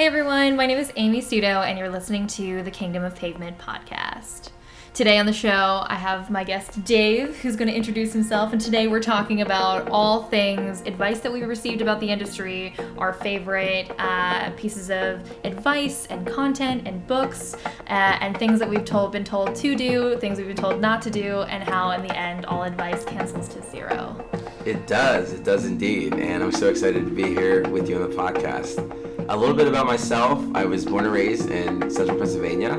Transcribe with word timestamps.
Hey 0.00 0.06
everyone, 0.06 0.56
my 0.56 0.64
name 0.64 0.78
is 0.78 0.90
Amy 0.96 1.20
Suto, 1.20 1.62
and 1.62 1.78
you're 1.78 1.90
listening 1.90 2.26
to 2.28 2.62
the 2.62 2.70
Kingdom 2.70 3.04
of 3.04 3.14
Pavement 3.14 3.58
podcast. 3.58 4.48
Today 4.94 5.18
on 5.18 5.26
the 5.26 5.32
show, 5.34 5.84
I 5.86 5.94
have 5.94 6.30
my 6.30 6.42
guest 6.42 6.82
Dave, 6.86 7.36
who's 7.40 7.54
going 7.54 7.68
to 7.68 7.74
introduce 7.74 8.10
himself, 8.10 8.54
and 8.54 8.60
today 8.62 8.86
we're 8.86 9.02
talking 9.02 9.42
about 9.42 9.90
all 9.90 10.22
things 10.22 10.80
advice 10.86 11.20
that 11.20 11.30
we 11.30 11.42
received 11.42 11.82
about 11.82 12.00
the 12.00 12.08
industry, 12.08 12.74
our 12.96 13.12
favorite 13.12 13.92
uh, 13.98 14.48
pieces 14.52 14.90
of 14.90 15.20
advice 15.44 16.06
and 16.06 16.26
content 16.26 16.88
and 16.88 17.06
books, 17.06 17.54
uh, 17.88 18.16
and 18.22 18.34
things 18.38 18.58
that 18.58 18.70
we've 18.70 18.86
told, 18.86 19.12
been 19.12 19.22
told 19.22 19.54
to 19.56 19.76
do, 19.76 20.16
things 20.16 20.38
we've 20.38 20.46
been 20.46 20.56
told 20.56 20.80
not 20.80 21.02
to 21.02 21.10
do, 21.10 21.42
and 21.42 21.62
how 21.62 21.90
in 21.90 22.00
the 22.00 22.16
end 22.16 22.46
all 22.46 22.62
advice 22.62 23.04
cancels 23.04 23.48
to 23.48 23.62
zero. 23.70 24.16
It 24.64 24.86
does, 24.86 25.34
it 25.34 25.44
does 25.44 25.66
indeed, 25.66 26.14
and 26.14 26.42
I'm 26.42 26.52
so 26.52 26.70
excited 26.70 27.04
to 27.04 27.10
be 27.10 27.24
here 27.24 27.68
with 27.68 27.86
you 27.86 28.02
on 28.02 28.08
the 28.08 28.16
podcast. 28.16 28.99
A 29.30 29.36
little 29.36 29.54
bit 29.54 29.68
about 29.68 29.86
myself 29.86 30.44
I 30.56 30.64
was 30.64 30.84
born 30.84 31.04
and 31.04 31.14
raised 31.14 31.52
in 31.52 31.88
central 31.88 32.18
Pennsylvania, 32.18 32.72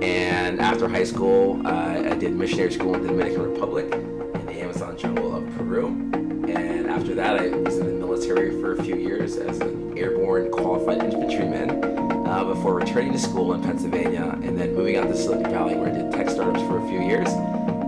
and 0.00 0.60
after 0.60 0.88
high 0.88 1.02
school, 1.02 1.60
uh, 1.66 2.12
I 2.12 2.14
did 2.14 2.36
missionary 2.36 2.70
school 2.70 2.94
in 2.94 3.02
the 3.02 3.08
Dominican 3.08 3.50
Republic 3.50 3.92
in 3.92 4.46
the 4.46 4.60
Amazon 4.60 4.96
jungle 4.96 5.34
of 5.34 5.44
Peru. 5.56 5.88
And 5.88 6.86
after 6.86 7.16
that, 7.16 7.40
I 7.40 7.48
was 7.48 7.78
in 7.78 7.86
the 7.86 8.06
military 8.06 8.50
for 8.60 8.74
a 8.74 8.84
few 8.84 8.94
years 8.94 9.38
as 9.38 9.58
an 9.58 9.98
airborne 9.98 10.52
qualified 10.52 11.02
infantryman 11.02 11.82
uh, 12.28 12.44
before 12.44 12.76
returning 12.76 13.10
to 13.10 13.18
school 13.18 13.52
in 13.54 13.60
Pennsylvania 13.60 14.38
and 14.44 14.56
then 14.56 14.76
moving 14.76 14.98
out 14.98 15.08
to 15.08 15.16
Silicon 15.16 15.50
Valley 15.50 15.74
where 15.74 15.88
I 15.88 15.98
did 15.98 16.12
tech 16.12 16.30
startups 16.30 16.60
for 16.68 16.78
a 16.78 16.88
few 16.88 17.02
years. 17.02 17.28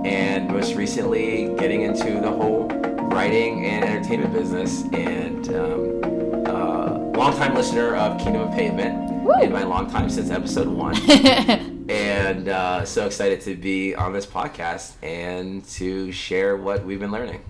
And 0.04 0.48
most 0.50 0.74
recently, 0.74 1.54
getting 1.60 1.82
into 1.82 2.20
the 2.20 2.32
whole 2.32 2.66
writing 3.12 3.66
and 3.66 3.84
entertainment 3.84 4.32
business 4.32 4.82
and 4.92 5.48
um, 5.54 6.19
longtime 7.20 7.54
listener 7.54 7.96
of 7.96 8.18
Kingdom 8.18 8.48
of 8.48 8.54
Pavement, 8.54 9.12
Woo! 9.22 9.34
and 9.34 9.52
my 9.52 9.62
long 9.62 9.90
time 9.90 10.08
since 10.08 10.30
episode 10.30 10.66
one. 10.66 10.96
and 11.90 12.48
uh, 12.48 12.82
so 12.86 13.04
excited 13.04 13.42
to 13.42 13.56
be 13.56 13.94
on 13.94 14.14
this 14.14 14.24
podcast 14.24 14.94
and 15.02 15.62
to 15.66 16.10
share 16.12 16.56
what 16.56 16.82
we've 16.82 16.98
been 16.98 17.10
learning. 17.10 17.44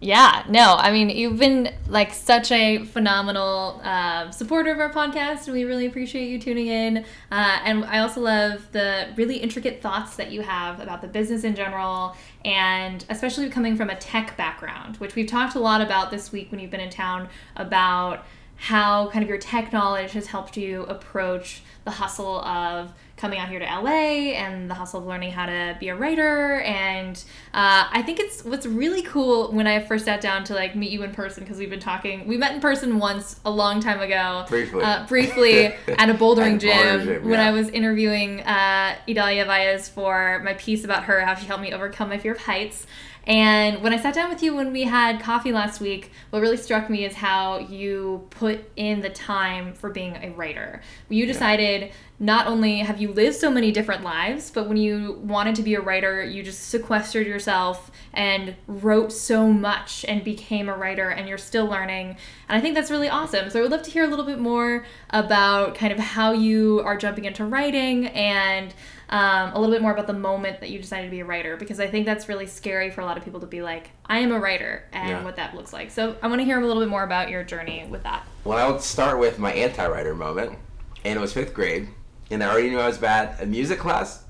Yeah, 0.00 0.44
no, 0.48 0.76
I 0.78 0.92
mean, 0.92 1.10
you've 1.10 1.40
been 1.40 1.74
like 1.88 2.14
such 2.14 2.52
a 2.52 2.84
phenomenal 2.84 3.80
uh, 3.82 4.30
supporter 4.30 4.70
of 4.70 4.78
our 4.78 4.92
podcast, 4.92 5.46
and 5.46 5.52
we 5.52 5.64
really 5.64 5.86
appreciate 5.86 6.28
you 6.28 6.38
tuning 6.38 6.68
in. 6.68 6.98
Uh, 7.32 7.58
and 7.64 7.84
I 7.86 7.98
also 7.98 8.20
love 8.20 8.70
the 8.70 9.08
really 9.16 9.38
intricate 9.38 9.82
thoughts 9.82 10.14
that 10.14 10.30
you 10.30 10.42
have 10.42 10.78
about 10.78 11.02
the 11.02 11.08
business 11.08 11.42
in 11.42 11.56
general, 11.56 12.14
and 12.44 13.04
especially 13.08 13.50
coming 13.50 13.76
from 13.76 13.90
a 13.90 13.96
tech 13.96 14.36
background, 14.36 14.98
which 14.98 15.16
we've 15.16 15.26
talked 15.26 15.56
a 15.56 15.58
lot 15.58 15.80
about 15.80 16.12
this 16.12 16.30
week 16.30 16.52
when 16.52 16.60
you've 16.60 16.70
been 16.70 16.78
in 16.78 16.90
town 16.90 17.28
about 17.56 18.24
how 18.58 19.08
kind 19.10 19.22
of 19.22 19.28
your 19.28 19.38
tech 19.38 19.72
knowledge 19.72 20.12
has 20.12 20.26
helped 20.26 20.56
you 20.56 20.82
approach 20.82 21.62
the 21.84 21.92
hustle 21.92 22.40
of 22.40 22.92
coming 23.16 23.38
out 23.38 23.48
here 23.48 23.58
to 23.58 23.64
LA 23.64 24.32
and 24.34 24.70
the 24.70 24.74
hustle 24.74 25.00
of 25.00 25.06
learning 25.06 25.32
how 25.32 25.46
to 25.46 25.76
be 25.78 25.88
a 25.88 25.94
writer. 25.94 26.60
And 26.60 27.16
uh, 27.54 27.88
I 27.90 28.02
think 28.02 28.18
it's 28.20 28.44
what's 28.44 28.66
really 28.66 29.02
cool 29.02 29.52
when 29.52 29.66
I 29.66 29.80
first 29.80 30.04
sat 30.04 30.20
down 30.20 30.44
to 30.44 30.54
like 30.54 30.74
meet 30.74 30.90
you 30.90 31.02
in 31.02 31.12
person 31.12 31.44
because 31.44 31.58
we've 31.58 31.70
been 31.70 31.80
talking. 31.80 32.26
We 32.26 32.36
met 32.36 32.52
in 32.52 32.60
person 32.60 32.98
once 32.98 33.40
a 33.44 33.50
long 33.50 33.80
time 33.80 34.00
ago, 34.00 34.44
briefly, 34.48 34.82
uh, 34.82 35.06
briefly 35.06 35.64
at 35.88 36.10
a 36.10 36.14
bouldering 36.14 36.54
at 36.54 36.60
gym, 36.60 37.04
gym 37.06 37.28
when 37.28 37.40
I 37.40 37.52
was 37.52 37.68
interviewing 37.68 38.40
uh, 38.40 38.96
Idalia 39.08 39.44
Valles 39.44 39.88
for 39.88 40.40
my 40.44 40.54
piece 40.54 40.84
about 40.84 41.04
her, 41.04 41.20
how 41.20 41.34
she 41.34 41.46
helped 41.46 41.62
me 41.62 41.72
overcome 41.72 42.08
my 42.08 42.18
fear 42.18 42.32
of 42.32 42.38
heights. 42.38 42.86
And 43.28 43.82
when 43.82 43.92
I 43.92 43.98
sat 43.98 44.14
down 44.14 44.30
with 44.30 44.42
you 44.42 44.56
when 44.56 44.72
we 44.72 44.84
had 44.84 45.20
coffee 45.20 45.52
last 45.52 45.82
week, 45.82 46.10
what 46.30 46.40
really 46.40 46.56
struck 46.56 46.88
me 46.88 47.04
is 47.04 47.14
how 47.14 47.58
you 47.58 48.26
put 48.30 48.60
in 48.74 49.02
the 49.02 49.10
time 49.10 49.74
for 49.74 49.90
being 49.90 50.16
a 50.16 50.30
writer. 50.30 50.80
You 51.10 51.26
decided 51.26 51.82
yeah. 51.82 51.92
not 52.18 52.46
only 52.46 52.78
have 52.78 53.02
you 53.02 53.12
lived 53.12 53.36
so 53.36 53.50
many 53.50 53.70
different 53.70 54.02
lives, 54.02 54.50
but 54.50 54.66
when 54.66 54.78
you 54.78 55.20
wanted 55.22 55.56
to 55.56 55.62
be 55.62 55.74
a 55.74 55.80
writer, 55.80 56.24
you 56.24 56.42
just 56.42 56.70
sequestered 56.70 57.26
yourself 57.26 57.90
and 58.14 58.56
wrote 58.66 59.12
so 59.12 59.52
much 59.52 60.06
and 60.08 60.24
became 60.24 60.70
a 60.70 60.74
writer, 60.74 61.10
and 61.10 61.28
you're 61.28 61.36
still 61.36 61.66
learning. 61.66 62.16
And 62.48 62.56
I 62.56 62.62
think 62.62 62.74
that's 62.74 62.90
really 62.90 63.10
awesome. 63.10 63.50
So 63.50 63.58
I 63.58 63.62
would 63.62 63.70
love 63.70 63.82
to 63.82 63.90
hear 63.90 64.04
a 64.04 64.08
little 64.08 64.24
bit 64.24 64.38
more 64.38 64.86
about 65.10 65.74
kind 65.74 65.92
of 65.92 65.98
how 65.98 66.32
you 66.32 66.80
are 66.82 66.96
jumping 66.96 67.26
into 67.26 67.44
writing 67.44 68.06
and 68.06 68.72
um, 69.10 69.52
a 69.54 69.58
little 69.58 69.74
bit 69.74 69.80
more 69.80 69.92
about 69.92 70.06
the 70.06 70.12
moment 70.12 70.60
that 70.60 70.70
you 70.70 70.78
decided 70.78 71.06
to 71.06 71.10
be 71.10 71.20
a 71.20 71.24
writer 71.24 71.56
because 71.56 71.80
I 71.80 71.86
think 71.86 72.04
that's 72.04 72.28
really 72.28 72.46
scary 72.46 72.90
for 72.90 73.00
a 73.00 73.06
lot 73.06 73.16
of 73.16 73.24
people 73.24 73.40
to 73.40 73.46
be 73.46 73.62
like, 73.62 73.90
I 74.04 74.18
am 74.18 74.32
a 74.32 74.38
writer 74.38 74.84
and 74.92 75.08
yeah. 75.08 75.24
what 75.24 75.36
that 75.36 75.54
looks 75.54 75.72
like. 75.72 75.90
So 75.90 76.16
I 76.22 76.26
want 76.26 76.40
to 76.40 76.44
hear 76.44 76.60
a 76.60 76.66
little 76.66 76.82
bit 76.82 76.90
more 76.90 77.04
about 77.04 77.30
your 77.30 77.42
journey 77.42 77.86
with 77.88 78.02
that. 78.02 78.26
Well, 78.44 78.58
I 78.58 78.70
would 78.70 78.82
start 78.82 79.18
with 79.18 79.38
my 79.38 79.52
anti 79.52 79.86
writer 79.86 80.14
moment, 80.14 80.58
and 81.04 81.18
it 81.18 81.20
was 81.20 81.32
fifth 81.32 81.54
grade, 81.54 81.88
and 82.30 82.44
I 82.44 82.50
already 82.50 82.68
knew 82.68 82.78
I 82.78 82.86
was 82.86 82.98
bad 82.98 83.40
at 83.40 83.48
music 83.48 83.78
class. 83.78 84.24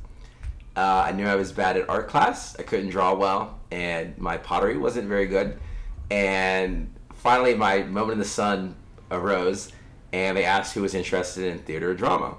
Uh, 0.76 1.06
I 1.06 1.12
knew 1.12 1.26
I 1.26 1.34
was 1.34 1.50
bad 1.50 1.76
at 1.76 1.88
art 1.88 2.08
class. 2.08 2.56
I 2.56 2.62
couldn't 2.62 2.90
draw 2.90 3.14
well, 3.14 3.58
and 3.72 4.16
my 4.16 4.36
pottery 4.38 4.78
wasn't 4.78 5.08
very 5.08 5.26
good. 5.26 5.58
And 6.08 6.94
finally, 7.14 7.54
my 7.54 7.82
moment 7.82 8.12
in 8.12 8.18
the 8.20 8.24
sun 8.24 8.76
arose, 9.10 9.72
and 10.12 10.36
they 10.36 10.44
asked 10.44 10.74
who 10.74 10.82
was 10.82 10.94
interested 10.94 11.52
in 11.52 11.58
theater 11.58 11.90
or 11.90 11.94
drama 11.94 12.36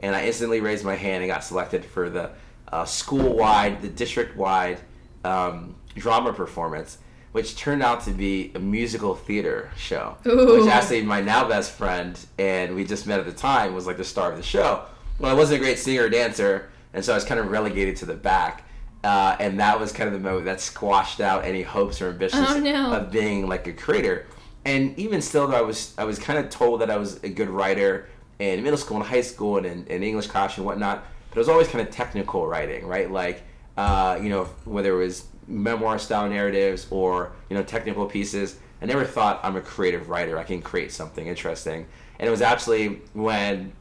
and 0.00 0.16
I 0.16 0.26
instantly 0.26 0.60
raised 0.60 0.84
my 0.84 0.96
hand 0.96 1.22
and 1.22 1.30
got 1.30 1.44
selected 1.44 1.84
for 1.84 2.10
the 2.10 2.30
uh, 2.72 2.84
school-wide, 2.84 3.82
the 3.82 3.88
district-wide 3.88 4.80
um, 5.24 5.74
drama 5.94 6.32
performance, 6.32 6.98
which 7.32 7.56
turned 7.56 7.82
out 7.82 8.02
to 8.04 8.10
be 8.10 8.52
a 8.54 8.58
musical 8.58 9.14
theater 9.14 9.70
show. 9.76 10.16
Ooh. 10.26 10.60
Which 10.60 10.70
actually 10.70 11.02
my 11.02 11.20
now 11.20 11.48
best 11.48 11.72
friend 11.72 12.18
and 12.38 12.74
we 12.74 12.84
just 12.84 13.06
met 13.06 13.20
at 13.20 13.26
the 13.26 13.32
time 13.32 13.74
was 13.74 13.86
like 13.86 13.96
the 13.96 14.04
star 14.04 14.30
of 14.30 14.36
the 14.36 14.42
show. 14.42 14.84
Well, 15.18 15.30
I 15.30 15.34
wasn't 15.34 15.60
a 15.60 15.64
great 15.64 15.78
singer 15.78 16.04
or 16.04 16.08
dancer, 16.08 16.70
and 16.92 17.04
so 17.04 17.12
I 17.12 17.14
was 17.14 17.24
kind 17.24 17.38
of 17.38 17.50
relegated 17.50 17.96
to 17.96 18.06
the 18.06 18.14
back. 18.14 18.64
Uh, 19.02 19.36
and 19.40 19.60
that 19.60 19.80
was 19.80 19.92
kind 19.92 20.08
of 20.08 20.12
the 20.12 20.20
moment 20.20 20.44
that 20.44 20.60
squashed 20.60 21.20
out 21.20 21.44
any 21.44 21.62
hopes 21.62 22.02
or 22.02 22.08
ambitions 22.08 22.46
oh, 22.50 22.58
no. 22.58 22.92
of 22.92 23.10
being 23.10 23.48
like 23.48 23.66
a 23.66 23.72
creator. 23.72 24.26
And 24.64 24.98
even 24.98 25.22
still, 25.22 25.46
though, 25.48 25.56
I 25.56 25.62
was 25.62 25.94
I 25.96 26.04
was 26.04 26.18
kind 26.18 26.38
of 26.38 26.50
told 26.50 26.82
that 26.82 26.90
I 26.90 26.96
was 26.96 27.22
a 27.24 27.28
good 27.28 27.48
writer 27.48 28.08
in 28.40 28.62
middle 28.62 28.78
school 28.78 28.96
and 28.96 29.06
high 29.06 29.20
school 29.20 29.58
and 29.58 29.66
in, 29.66 29.86
in 29.86 30.02
English 30.02 30.26
class 30.26 30.56
and 30.56 30.66
whatnot. 30.66 31.04
But 31.28 31.36
it 31.36 31.40
was 31.40 31.48
always 31.48 31.68
kind 31.68 31.86
of 31.86 31.94
technical 31.94 32.46
writing, 32.46 32.86
right? 32.86 33.08
Like, 33.08 33.42
uh, 33.76 34.18
you 34.20 34.30
know, 34.30 34.44
whether 34.64 35.00
it 35.00 35.04
was 35.04 35.26
memoir 35.46 35.98
style 35.98 36.28
narratives 36.28 36.86
or, 36.90 37.32
you 37.48 37.56
know, 37.56 37.62
technical 37.62 38.06
pieces. 38.06 38.58
I 38.82 38.86
never 38.86 39.04
thought 39.04 39.40
I'm 39.42 39.56
a 39.56 39.60
creative 39.60 40.08
writer. 40.08 40.38
I 40.38 40.44
can 40.44 40.62
create 40.62 40.90
something 40.90 41.26
interesting. 41.26 41.86
And 42.18 42.26
it 42.26 42.30
was 42.30 42.40
actually 42.40 43.02
when 43.12 43.72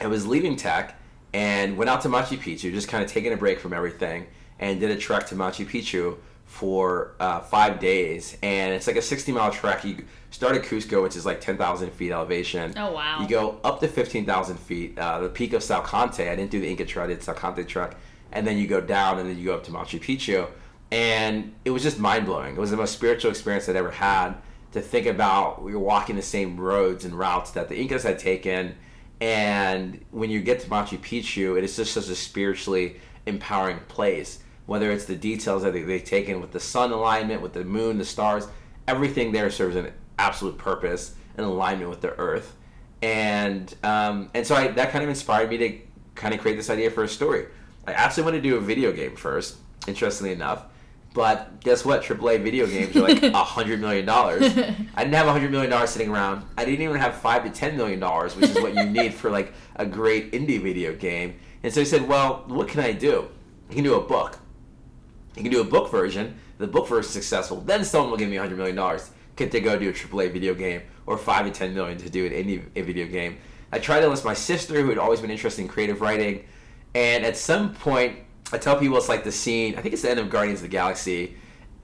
I 0.00 0.06
was 0.06 0.26
leaving 0.26 0.56
tech 0.56 0.98
and 1.32 1.76
went 1.76 1.90
out 1.90 2.00
to 2.02 2.08
Machu 2.08 2.38
Picchu, 2.38 2.72
just 2.72 2.88
kind 2.88 3.02
of 3.04 3.10
taking 3.10 3.32
a 3.32 3.36
break 3.36 3.58
from 3.58 3.72
everything, 3.72 4.26
and 4.60 4.80
did 4.80 4.90
a 4.90 4.96
trek 4.96 5.26
to 5.26 5.34
Machu 5.34 5.66
Picchu 5.66 6.16
for 6.46 7.14
uh, 7.20 7.40
five 7.40 7.80
days. 7.80 8.38
And 8.42 8.72
it's 8.74 8.86
like 8.86 8.96
a 8.96 9.02
60 9.02 9.32
mile 9.32 9.50
trek. 9.50 9.84
You 9.84 10.04
start 10.30 10.56
at 10.56 10.62
Cusco, 10.62 11.02
which 11.02 11.16
is 11.16 11.24
like 11.24 11.40
10,000 11.40 11.90
feet 11.92 12.12
elevation. 12.12 12.72
Oh, 12.76 12.92
wow. 12.92 13.20
You 13.20 13.28
go 13.28 13.58
up 13.64 13.80
to 13.80 13.88
15,000 13.88 14.56
feet, 14.56 14.98
uh, 14.98 15.20
the 15.20 15.28
peak 15.28 15.52
of 15.52 15.62
Salkantay. 15.62 16.30
I 16.30 16.36
didn't 16.36 16.50
do 16.50 16.60
the 16.60 16.68
Inca 16.68 16.84
Trail, 16.84 17.04
I 17.04 17.08
did 17.08 17.20
Salkantay 17.20 17.66
Trek. 17.66 17.96
And 18.32 18.46
then 18.46 18.58
you 18.58 18.66
go 18.66 18.80
down 18.80 19.18
and 19.18 19.28
then 19.28 19.38
you 19.38 19.46
go 19.46 19.54
up 19.54 19.64
to 19.64 19.70
Machu 19.70 20.00
Picchu. 20.00 20.48
And 20.90 21.54
it 21.64 21.70
was 21.70 21.82
just 21.82 21.98
mind 21.98 22.26
blowing. 22.26 22.54
It 22.54 22.60
was 22.60 22.70
the 22.70 22.76
most 22.76 22.92
spiritual 22.92 23.30
experience 23.30 23.68
I'd 23.68 23.76
ever 23.76 23.90
had 23.90 24.34
to 24.72 24.80
think 24.80 25.06
about 25.06 25.62
we 25.62 25.72
were 25.72 25.78
walking 25.78 26.16
the 26.16 26.22
same 26.22 26.60
roads 26.60 27.04
and 27.04 27.14
routes 27.14 27.52
that 27.52 27.68
the 27.68 27.76
Incas 27.76 28.02
had 28.02 28.18
taken. 28.18 28.74
And 29.20 30.04
when 30.10 30.30
you 30.30 30.40
get 30.40 30.60
to 30.60 30.68
Machu 30.68 30.98
Picchu, 30.98 31.56
it 31.58 31.64
is 31.64 31.76
just 31.76 31.92
such 31.92 32.08
a 32.08 32.14
spiritually 32.14 32.96
empowering 33.26 33.80
place. 33.88 34.40
Whether 34.66 34.90
it's 34.90 35.06
the 35.06 35.16
details 35.16 35.62
that 35.62 35.72
they've 35.72 36.04
taken 36.04 36.40
with 36.40 36.52
the 36.52 36.60
sun 36.60 36.92
alignment, 36.92 37.40
with 37.40 37.54
the 37.54 37.64
moon, 37.64 37.96
the 37.96 38.04
stars, 38.04 38.46
everything 38.86 39.32
there 39.32 39.50
serves 39.50 39.76
an 39.76 39.92
absolute 40.18 40.58
purpose 40.58 41.14
and 41.36 41.46
alignment 41.46 41.88
with 41.88 42.00
the 42.00 42.16
earth. 42.18 42.54
And 43.00 43.72
um, 43.84 44.30
and 44.34 44.46
so 44.46 44.54
I, 44.54 44.68
that 44.68 44.90
kind 44.90 45.04
of 45.04 45.08
inspired 45.08 45.50
me 45.50 45.56
to 45.58 45.78
kind 46.14 46.34
of 46.34 46.40
create 46.40 46.56
this 46.56 46.68
idea 46.68 46.90
for 46.90 47.04
a 47.04 47.08
story. 47.08 47.46
I 47.86 47.92
actually 47.92 48.24
want 48.24 48.34
to 48.34 48.42
do 48.42 48.56
a 48.56 48.60
video 48.60 48.92
game 48.92 49.16
first, 49.16 49.56
interestingly 49.86 50.32
enough. 50.32 50.64
But 51.14 51.60
guess 51.60 51.84
what? 51.84 52.02
AAA 52.02 52.42
video 52.42 52.66
games 52.66 52.94
are 52.96 53.00
like 53.00 53.22
a 53.22 53.44
hundred 53.44 53.80
million 53.80 54.04
dollars. 54.04 54.42
I 54.96 55.04
didn't 55.04 55.14
have 55.14 55.26
a 55.26 55.32
hundred 55.32 55.52
million 55.52 55.70
dollars 55.70 55.90
sitting 55.90 56.10
around. 56.10 56.44
I 56.56 56.64
didn't 56.64 56.82
even 56.82 56.96
have 56.96 57.14
five 57.14 57.44
to 57.44 57.50
ten 57.50 57.76
million 57.76 58.00
dollars, 58.00 58.36
which 58.36 58.50
is 58.50 58.56
what 58.56 58.74
you 58.74 58.84
need 58.84 59.14
for 59.14 59.30
like 59.30 59.54
a 59.76 59.86
great 59.86 60.32
indie 60.32 60.60
video 60.60 60.94
game. 60.94 61.38
And 61.62 61.72
so 61.72 61.80
I 61.80 61.84
said, 61.84 62.06
well, 62.06 62.44
what 62.46 62.68
can 62.68 62.80
I 62.80 62.92
do? 62.92 63.28
You 63.68 63.74
can 63.74 63.84
do 63.84 63.94
a 63.94 64.00
book. 64.00 64.38
You 65.36 65.42
can 65.42 65.52
do 65.52 65.60
a 65.60 65.64
book 65.64 65.90
version. 65.90 66.36
The 66.58 66.66
book 66.66 66.88
version 66.88 67.08
is 67.08 67.12
successful. 67.12 67.60
Then 67.60 67.84
someone 67.84 68.10
will 68.10 68.18
give 68.18 68.28
me 68.28 68.36
a 68.36 68.40
hundred 68.40 68.58
million 68.58 68.76
dollars 68.76 69.10
they 69.46 69.60
go 69.60 69.78
do 69.78 69.88
a 69.88 69.92
AAA 69.92 70.32
video 70.32 70.54
game 70.54 70.82
or 71.06 71.16
five 71.16 71.46
to 71.46 71.52
ten 71.52 71.74
million 71.74 71.98
to 71.98 72.10
do 72.10 72.26
an 72.26 72.32
indie 72.32 72.62
video 72.84 73.06
game. 73.06 73.38
I 73.72 73.78
tried 73.78 74.00
to 74.00 74.04
enlist 74.04 74.24
my 74.24 74.34
sister, 74.34 74.80
who 74.80 74.88
had 74.88 74.98
always 74.98 75.20
been 75.20 75.30
interested 75.30 75.62
in 75.62 75.68
creative 75.68 76.00
writing, 76.00 76.44
and 76.94 77.24
at 77.24 77.36
some 77.36 77.74
point, 77.74 78.18
I 78.52 78.58
tell 78.58 78.78
people 78.78 78.96
it's 78.96 79.08
like 79.08 79.24
the 79.24 79.32
scene. 79.32 79.76
I 79.76 79.82
think 79.82 79.92
it's 79.92 80.02
the 80.02 80.10
end 80.10 80.20
of 80.20 80.30
Guardians 80.30 80.60
of 80.60 80.64
the 80.64 80.68
Galaxy, 80.68 81.36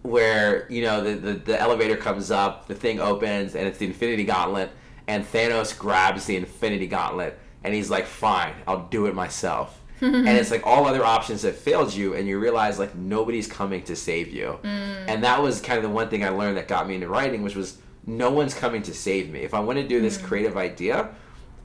where 0.02 0.66
you 0.70 0.82
know 0.82 1.02
the, 1.02 1.14
the, 1.14 1.32
the 1.34 1.60
elevator 1.60 1.96
comes 1.96 2.30
up, 2.30 2.68
the 2.68 2.74
thing 2.74 3.00
opens, 3.00 3.54
and 3.54 3.66
it's 3.66 3.78
the 3.78 3.86
Infinity 3.86 4.24
Gauntlet, 4.24 4.70
and 5.06 5.24
Thanos 5.24 5.76
grabs 5.78 6.26
the 6.26 6.36
Infinity 6.36 6.86
Gauntlet, 6.86 7.38
and 7.62 7.74
he's 7.74 7.90
like, 7.90 8.06
"Fine, 8.06 8.54
I'll 8.66 8.86
do 8.88 9.06
it 9.06 9.14
myself." 9.14 9.80
and 10.00 10.28
it's 10.28 10.50
like 10.50 10.66
all 10.66 10.86
other 10.86 11.04
options 11.04 11.42
have 11.42 11.56
failed 11.56 11.94
you, 11.94 12.14
and 12.14 12.26
you 12.26 12.38
realize 12.38 12.78
like 12.78 12.94
nobody's 12.94 13.46
coming 13.46 13.82
to 13.84 13.96
save 13.96 14.32
you. 14.32 14.58
Mm. 14.62 15.08
And 15.08 15.24
that 15.24 15.42
was 15.42 15.60
kind 15.60 15.76
of 15.76 15.82
the 15.82 15.90
one 15.90 16.08
thing 16.08 16.24
I 16.24 16.30
learned 16.30 16.56
that 16.56 16.68
got 16.68 16.88
me 16.88 16.96
into 16.96 17.08
writing, 17.08 17.42
which 17.42 17.56
was 17.56 17.78
no 18.06 18.30
one's 18.30 18.54
coming 18.54 18.82
to 18.82 18.94
save 18.94 19.30
me. 19.30 19.40
If 19.40 19.54
I 19.54 19.60
want 19.60 19.78
to 19.78 19.86
do 19.86 20.00
this 20.00 20.18
mm. 20.18 20.24
creative 20.24 20.56
idea, 20.56 21.10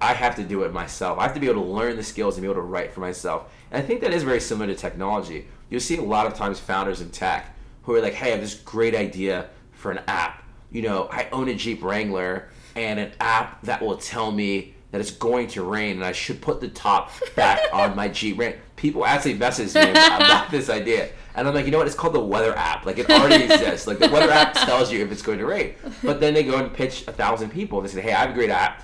I 0.02 0.14
have 0.14 0.36
to 0.36 0.44
do 0.44 0.64
it 0.64 0.72
myself. 0.72 1.20
I 1.20 1.24
have 1.24 1.34
to 1.34 1.40
be 1.40 1.50
able 1.50 1.64
to 1.64 1.70
learn 1.70 1.98
the 1.98 2.04
skills 2.04 2.36
and 2.36 2.42
be 2.42 2.48
able 2.48 2.62
to 2.62 2.68
write 2.68 2.94
for 2.94 3.02
myself. 3.02 3.52
And 3.72 3.84
I 3.84 3.86
think 3.86 4.02
that 4.02 4.14
is 4.14 4.24
very 4.24 4.40
similar 4.40 4.68
to 4.68 4.76
technology. 4.76 5.48
You'll 5.70 5.82
see 5.82 5.98
a 5.98 6.02
lot 6.02 6.26
of 6.26 6.34
times 6.36 6.60
founders 6.60 7.02
in 7.02 7.10
tech 7.10 7.56
who 7.84 7.96
are 7.96 8.02
like, 8.02 8.14
"Hey, 8.14 8.28
I 8.28 8.32
have 8.32 8.42
this 8.42 8.56
great 8.56 8.96
idea 8.96 9.50
for 9.72 9.92
an 9.92 10.02
app. 10.08 10.44
You 10.72 10.84
know, 10.84 11.10
I 11.12 11.28
own 11.32 11.50
a 11.50 11.56
Jeep 11.56 11.84
Wrangler 11.84 12.50
and 12.76 13.00
an 13.00 13.12
app 13.20 13.62
that 13.64 13.82
will 13.82 13.98
tell 13.98 14.32
me 14.32 14.76
that 14.92 15.02
it's 15.02 15.12
going 15.12 15.48
to 15.50 15.64
rain 15.64 15.98
and 15.98 16.06
I 16.06 16.12
should 16.12 16.42
put 16.42 16.62
the 16.62 16.68
top 16.68 17.12
back 17.36 17.60
on 17.74 17.96
my 17.96 18.08
Jeep 18.08 18.40
Wrangler." 18.40 18.60
People 18.76 19.06
actually 19.06 19.34
message 19.34 19.76
me 19.76 19.92
about 19.92 20.50
this 20.52 20.70
idea. 20.70 21.10
And 21.36 21.48
I'm 21.48 21.54
like, 21.54 21.66
you 21.66 21.72
know 21.72 21.78
what? 21.78 21.88
It's 21.88 21.96
called 21.96 22.14
the 22.14 22.20
weather 22.20 22.56
app. 22.56 22.86
Like 22.86 22.98
it 22.98 23.10
already 23.10 23.44
exists. 23.54 23.88
Like 23.88 24.00
the 24.00 24.10
weather 24.10 24.32
app 24.32 24.54
tells 24.54 24.92
you 24.92 25.04
if 25.04 25.12
it's 25.12 25.22
going 25.22 25.40
to 25.40 25.46
rain. 25.46 25.76
But 26.04 26.20
then 26.20 26.34
they 26.34 26.44
go 26.44 26.58
and 26.58 26.74
pitch 26.74 27.08
a 27.08 27.12
thousand 27.12 27.50
people. 27.50 27.82
They 27.82 27.90
say, 27.90 28.02
hey, 28.02 28.14
I 28.14 28.20
have 28.22 28.32
a 28.32 28.34
great 28.34 28.50
app. 28.50 28.84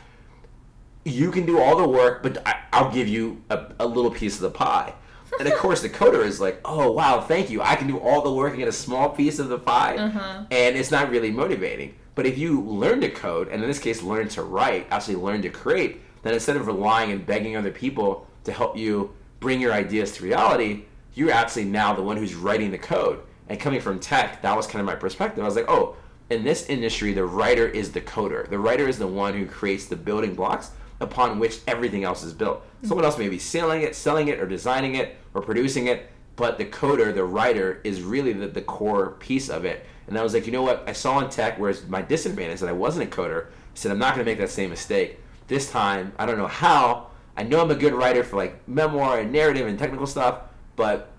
You 1.04 1.32
can 1.32 1.46
do 1.46 1.60
all 1.60 1.78
the 1.78 1.88
work, 1.88 2.24
but 2.24 2.42
I, 2.46 2.82
will 2.82 2.92
give 2.92 3.08
you 3.08 3.42
a, 3.50 3.74
a 3.80 3.86
little 3.86 4.12
piece 4.12 4.36
of 4.36 4.42
the 4.42 4.52
pie. 4.52 4.94
And 5.40 5.48
of 5.48 5.56
course, 5.58 5.82
the 5.82 5.90
coder 5.90 6.24
is 6.26 6.40
like, 6.40 6.60
oh 6.66 6.92
wow, 6.92 7.22
thank 7.22 7.50
you. 7.50 7.62
I 7.62 7.76
can 7.76 7.88
do 7.88 8.00
all 8.00 8.22
the 8.22 8.32
work 8.32 8.52
and 8.52 8.60
get 8.60 8.68
a 8.68 8.74
small 8.74 9.10
piece 9.10 9.40
of 9.40 9.50
the 9.50 9.60
pie, 9.60 9.98
uh-huh. 9.98 10.46
and 10.50 10.76
it's 10.76 10.92
not 10.92 11.10
really 11.10 11.32
motivating. 11.32 11.96
But 12.16 12.26
if 12.26 12.38
you 12.38 12.62
learn 12.62 13.02
to 13.02 13.10
code, 13.10 13.50
and 13.50 13.62
in 13.62 13.68
this 13.68 13.80
case, 13.80 14.02
learn 14.02 14.30
to 14.30 14.44
write, 14.44 14.88
actually 14.90 15.18
learn 15.18 15.42
to 15.42 15.50
create, 15.50 16.02
then 16.24 16.34
instead 16.34 16.56
of 16.56 16.68
relying 16.68 17.12
and 17.12 17.26
begging 17.26 17.56
other 17.56 17.72
people 17.72 18.26
to 18.46 18.52
help 18.52 18.78
you 18.78 19.14
bring 19.40 19.62
your 19.62 19.74
ideas 19.74 20.14
to 20.14 20.24
reality, 20.24 20.86
you're 21.14 21.32
actually 21.32 21.66
now 21.66 21.94
the 21.94 22.02
one 22.02 22.18
who's 22.18 22.34
writing 22.34 22.72
the 22.72 22.78
code. 22.78 23.22
And 23.48 23.60
coming 23.60 23.82
from 23.82 24.00
tech, 24.00 24.42
that 24.42 24.56
was 24.56 24.66
kind 24.66 24.80
of 24.80 24.86
my 24.86 24.96
perspective. 24.96 25.44
I 25.44 25.48
was 25.48 25.56
like, 25.56 25.70
oh, 25.70 25.96
in 26.30 26.44
this 26.44 26.68
industry, 26.68 27.14
the 27.14 27.26
writer 27.26 27.68
is 27.68 27.92
the 27.92 28.02
coder. 28.02 28.50
The 28.50 28.58
writer 28.58 28.88
is 28.88 28.98
the 28.98 29.08
one 29.08 29.34
who 29.34 29.46
creates 29.46 29.86
the 29.86 29.96
building 29.96 30.34
blocks 30.34 30.72
upon 31.00 31.38
which 31.38 31.60
everything 31.68 32.04
else 32.04 32.24
is 32.24 32.34
built. 32.34 32.62
Mm-hmm. 32.62 32.88
Someone 32.88 33.06
else 33.06 33.18
may 33.18 33.30
be 33.30 33.38
selling 33.38 33.82
it, 33.82 33.96
selling 33.96 34.30
it, 34.30 34.40
or 34.40 34.48
designing 34.48 34.96
it, 34.96 35.18
or 35.34 35.42
producing 35.42 35.88
it, 35.88 36.10
but 36.36 36.58
the 36.58 36.66
coder, 36.66 37.14
the 37.14 37.24
writer, 37.24 37.82
is 37.84 38.02
really 38.02 38.34
the, 38.34 38.48
the 38.48 38.62
core 38.62 39.12
piece 39.12 39.50
of 39.50 39.66
it. 39.66 39.86
And 40.08 40.18
I 40.18 40.24
was 40.24 40.34
like, 40.34 40.46
you 40.46 40.52
know 40.52 40.62
what? 40.62 40.84
I 40.88 40.94
saw 40.94 41.20
in 41.20 41.30
tech, 41.30 41.58
whereas 41.58 41.88
my 41.88 42.02
disadvantage 42.02 42.60
that 42.60 42.70
I 42.70 42.74
wasn't 42.74 43.12
a 43.12 43.16
coder, 43.16 43.46
I 43.46 43.50
said, 43.74 43.92
I'm 43.92 44.00
not 44.00 44.14
going 44.14 44.26
to 44.26 44.32
make 44.32 44.38
that 44.40 44.50
same 44.50 44.70
mistake. 44.70 45.20
This 45.48 45.70
time, 45.70 46.14
I 46.18 46.26
don't 46.26 46.38
know 46.38 46.48
how. 46.48 47.08
I 47.38 47.44
know 47.44 47.62
I'm 47.62 47.72
a 47.72 47.76
good 47.76 47.94
writer 47.94 48.24
for 48.24 48.38
like 48.38 48.68
memoir 48.68 49.20
and 49.20 49.32
narrative 49.32 49.68
and 49.68 49.78
technical 49.78 50.08
stuff, 50.08 50.42
but 50.76 51.12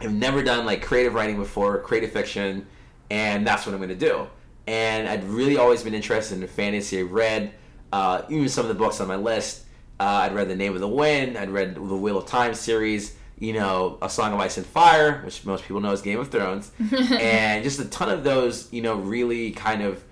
I've 0.00 0.12
never 0.12 0.42
done 0.42 0.64
like 0.64 0.82
creative 0.82 1.14
writing 1.14 1.36
before, 1.36 1.78
creative 1.80 2.12
fiction, 2.12 2.66
and 3.10 3.46
that's 3.46 3.66
what 3.66 3.72
I'm 3.72 3.78
going 3.78 3.88
to 3.90 3.94
do. 3.94 4.28
And 4.66 5.08
I'd 5.08 5.24
really 5.24 5.56
always 5.56 5.82
been 5.82 5.94
interested 5.94 6.40
in 6.40 6.46
fantasy. 6.46 7.00
I 7.00 7.02
read 7.02 7.52
uh, 7.92 8.22
even 8.28 8.48
some 8.48 8.64
of 8.64 8.68
the 8.68 8.74
books 8.74 9.00
on 9.00 9.08
my 9.08 9.16
list. 9.16 9.64
Uh, 9.98 10.04
I'd 10.22 10.34
read 10.34 10.48
The 10.48 10.56
Name 10.56 10.74
of 10.74 10.80
the 10.80 10.88
Wind. 10.88 11.36
I'd 11.36 11.50
read 11.50 11.74
the 11.74 11.80
Wheel 11.82 12.18
of 12.18 12.26
Time 12.26 12.54
series. 12.54 13.16
You 13.40 13.52
know, 13.52 13.98
A 14.02 14.10
Song 14.10 14.32
of 14.32 14.40
Ice 14.40 14.56
and 14.56 14.66
Fire, 14.66 15.22
which 15.24 15.44
most 15.44 15.64
people 15.64 15.80
know 15.80 15.92
as 15.92 16.02
Game 16.02 16.18
of 16.18 16.30
Thrones, 16.30 16.72
and 16.92 17.62
just 17.62 17.78
a 17.78 17.84
ton 17.86 18.08
of 18.08 18.24
those. 18.24 18.72
You 18.72 18.82
know, 18.82 18.96
really 18.96 19.52
kind 19.52 19.82
of 19.82 20.02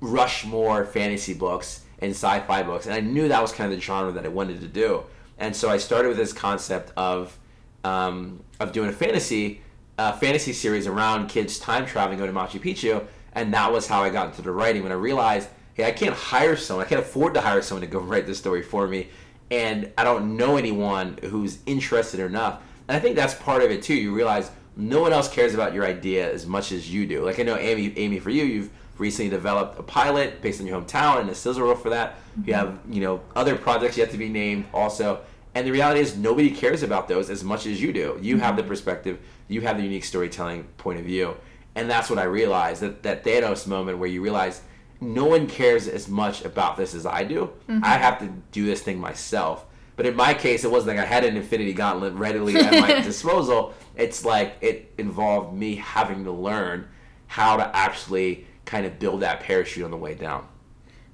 Rushmore 0.00 0.84
fantasy 0.84 1.34
books 1.34 1.84
and 2.00 2.10
sci-fi 2.10 2.62
books, 2.62 2.86
and 2.86 2.94
I 2.94 3.00
knew 3.00 3.28
that 3.28 3.40
was 3.40 3.52
kind 3.52 3.72
of 3.72 3.78
the 3.78 3.82
genre 3.82 4.12
that 4.12 4.24
I 4.24 4.28
wanted 4.28 4.60
to 4.60 4.68
do. 4.68 5.04
And 5.38 5.54
so 5.54 5.68
I 5.68 5.78
started 5.78 6.08
with 6.08 6.16
this 6.16 6.32
concept 6.32 6.92
of 6.96 7.38
um, 7.84 8.42
of 8.60 8.72
doing 8.72 8.88
a 8.88 8.92
fantasy 8.92 9.60
uh, 9.98 10.12
fantasy 10.12 10.52
series 10.52 10.86
around 10.86 11.28
kids 11.28 11.58
time 11.58 11.86
traveling 11.86 12.18
going 12.18 12.32
to 12.32 12.38
Machu 12.38 12.60
Picchu, 12.60 13.06
and 13.32 13.52
that 13.54 13.72
was 13.72 13.86
how 13.86 14.02
I 14.02 14.10
got 14.10 14.28
into 14.28 14.42
the 14.42 14.50
writing. 14.50 14.82
When 14.82 14.92
I 14.92 14.96
realized, 14.96 15.48
hey, 15.74 15.84
I 15.84 15.92
can't 15.92 16.14
hire 16.14 16.56
someone, 16.56 16.84
I 16.84 16.88
can't 16.88 17.00
afford 17.00 17.34
to 17.34 17.40
hire 17.40 17.62
someone 17.62 17.82
to 17.82 17.86
go 17.86 17.98
write 18.00 18.26
this 18.26 18.38
story 18.38 18.62
for 18.62 18.86
me, 18.86 19.08
and 19.50 19.92
I 19.96 20.04
don't 20.04 20.36
know 20.36 20.56
anyone 20.56 21.18
who's 21.22 21.58
interested 21.66 22.20
enough. 22.20 22.62
And 22.88 22.96
I 22.96 23.00
think 23.00 23.16
that's 23.16 23.34
part 23.34 23.62
of 23.62 23.70
it 23.70 23.82
too. 23.82 23.94
You 23.94 24.14
realize 24.14 24.50
no 24.76 25.00
one 25.00 25.12
else 25.12 25.28
cares 25.28 25.54
about 25.54 25.72
your 25.72 25.84
idea 25.84 26.30
as 26.32 26.46
much 26.46 26.72
as 26.72 26.92
you 26.92 27.06
do. 27.06 27.24
Like 27.24 27.40
I 27.40 27.42
know 27.42 27.56
Amy, 27.56 27.92
Amy, 27.96 28.18
for 28.18 28.30
you, 28.30 28.44
you've 28.44 28.70
recently 28.98 29.30
developed 29.30 29.78
a 29.78 29.82
pilot 29.82 30.40
based 30.40 30.60
in 30.60 30.66
your 30.66 30.80
hometown 30.80 31.20
and 31.20 31.30
a 31.30 31.34
sizzle 31.34 31.64
reel 31.64 31.76
for 31.76 31.90
that. 31.90 32.16
Mm-hmm. 32.16 32.48
You 32.48 32.54
have 32.54 32.78
you 32.90 33.00
know 33.00 33.20
other 33.34 33.56
projects 33.56 33.96
yet 33.96 34.10
to 34.10 34.18
be 34.18 34.28
named 34.28 34.66
also. 34.72 35.20
And 35.54 35.66
the 35.66 35.72
reality 35.72 36.00
is, 36.00 36.18
nobody 36.18 36.50
cares 36.50 36.82
about 36.82 37.08
those 37.08 37.30
as 37.30 37.42
much 37.42 37.64
as 37.64 37.80
you 37.80 37.90
do. 37.90 38.18
You 38.20 38.36
have 38.38 38.56
the 38.56 38.62
mm-hmm. 38.62 38.68
perspective, 38.68 39.18
you 39.48 39.62
have 39.62 39.78
the 39.78 39.82
unique 39.82 40.04
storytelling 40.04 40.64
point 40.76 40.98
of 40.98 41.06
view. 41.06 41.34
And 41.74 41.90
that's 41.90 42.10
what 42.10 42.18
I 42.18 42.24
realized 42.24 42.82
that, 42.82 43.02
that 43.04 43.24
Thanos 43.24 43.66
moment 43.66 43.96
where 43.96 44.08
you 44.08 44.22
realize 44.22 44.60
no 45.00 45.26
one 45.26 45.46
cares 45.46 45.88
as 45.88 46.08
much 46.08 46.44
about 46.44 46.76
this 46.76 46.94
as 46.94 47.06
I 47.06 47.24
do. 47.24 47.50
Mm-hmm. 47.68 47.84
I 47.84 47.98
have 47.98 48.18
to 48.20 48.28
do 48.52 48.64
this 48.66 48.82
thing 48.82 48.98
myself. 48.98 49.64
But 49.96 50.06
in 50.06 50.14
my 50.14 50.34
case, 50.34 50.64
it 50.64 50.70
wasn't 50.70 50.96
like 50.96 51.06
I 51.06 51.08
had 51.08 51.24
an 51.24 51.36
Infinity 51.36 51.72
Gauntlet 51.72 52.12
readily 52.14 52.56
at 52.56 52.72
my 52.72 53.00
disposal. 53.02 53.74
It's 53.96 54.24
like 54.24 54.56
it 54.60 54.92
involved 54.98 55.56
me 55.56 55.76
having 55.76 56.24
to 56.24 56.32
learn 56.32 56.88
how 57.28 57.56
to 57.56 57.76
actually 57.76 58.46
kind 58.66 58.84
of 58.84 58.98
build 58.98 59.20
that 59.22 59.40
parachute 59.40 59.84
on 59.84 59.90
the 59.90 59.96
way 59.96 60.14
down. 60.14 60.46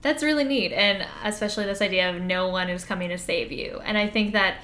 That's 0.02 0.24
really 0.24 0.42
neat, 0.42 0.72
and 0.72 1.06
especially 1.22 1.64
this 1.64 1.80
idea 1.80 2.10
of 2.10 2.20
no 2.20 2.48
one 2.48 2.68
is 2.68 2.84
coming 2.84 3.10
to 3.10 3.18
save 3.18 3.52
you. 3.52 3.80
And 3.84 3.96
I 3.96 4.08
think 4.08 4.32
that 4.32 4.56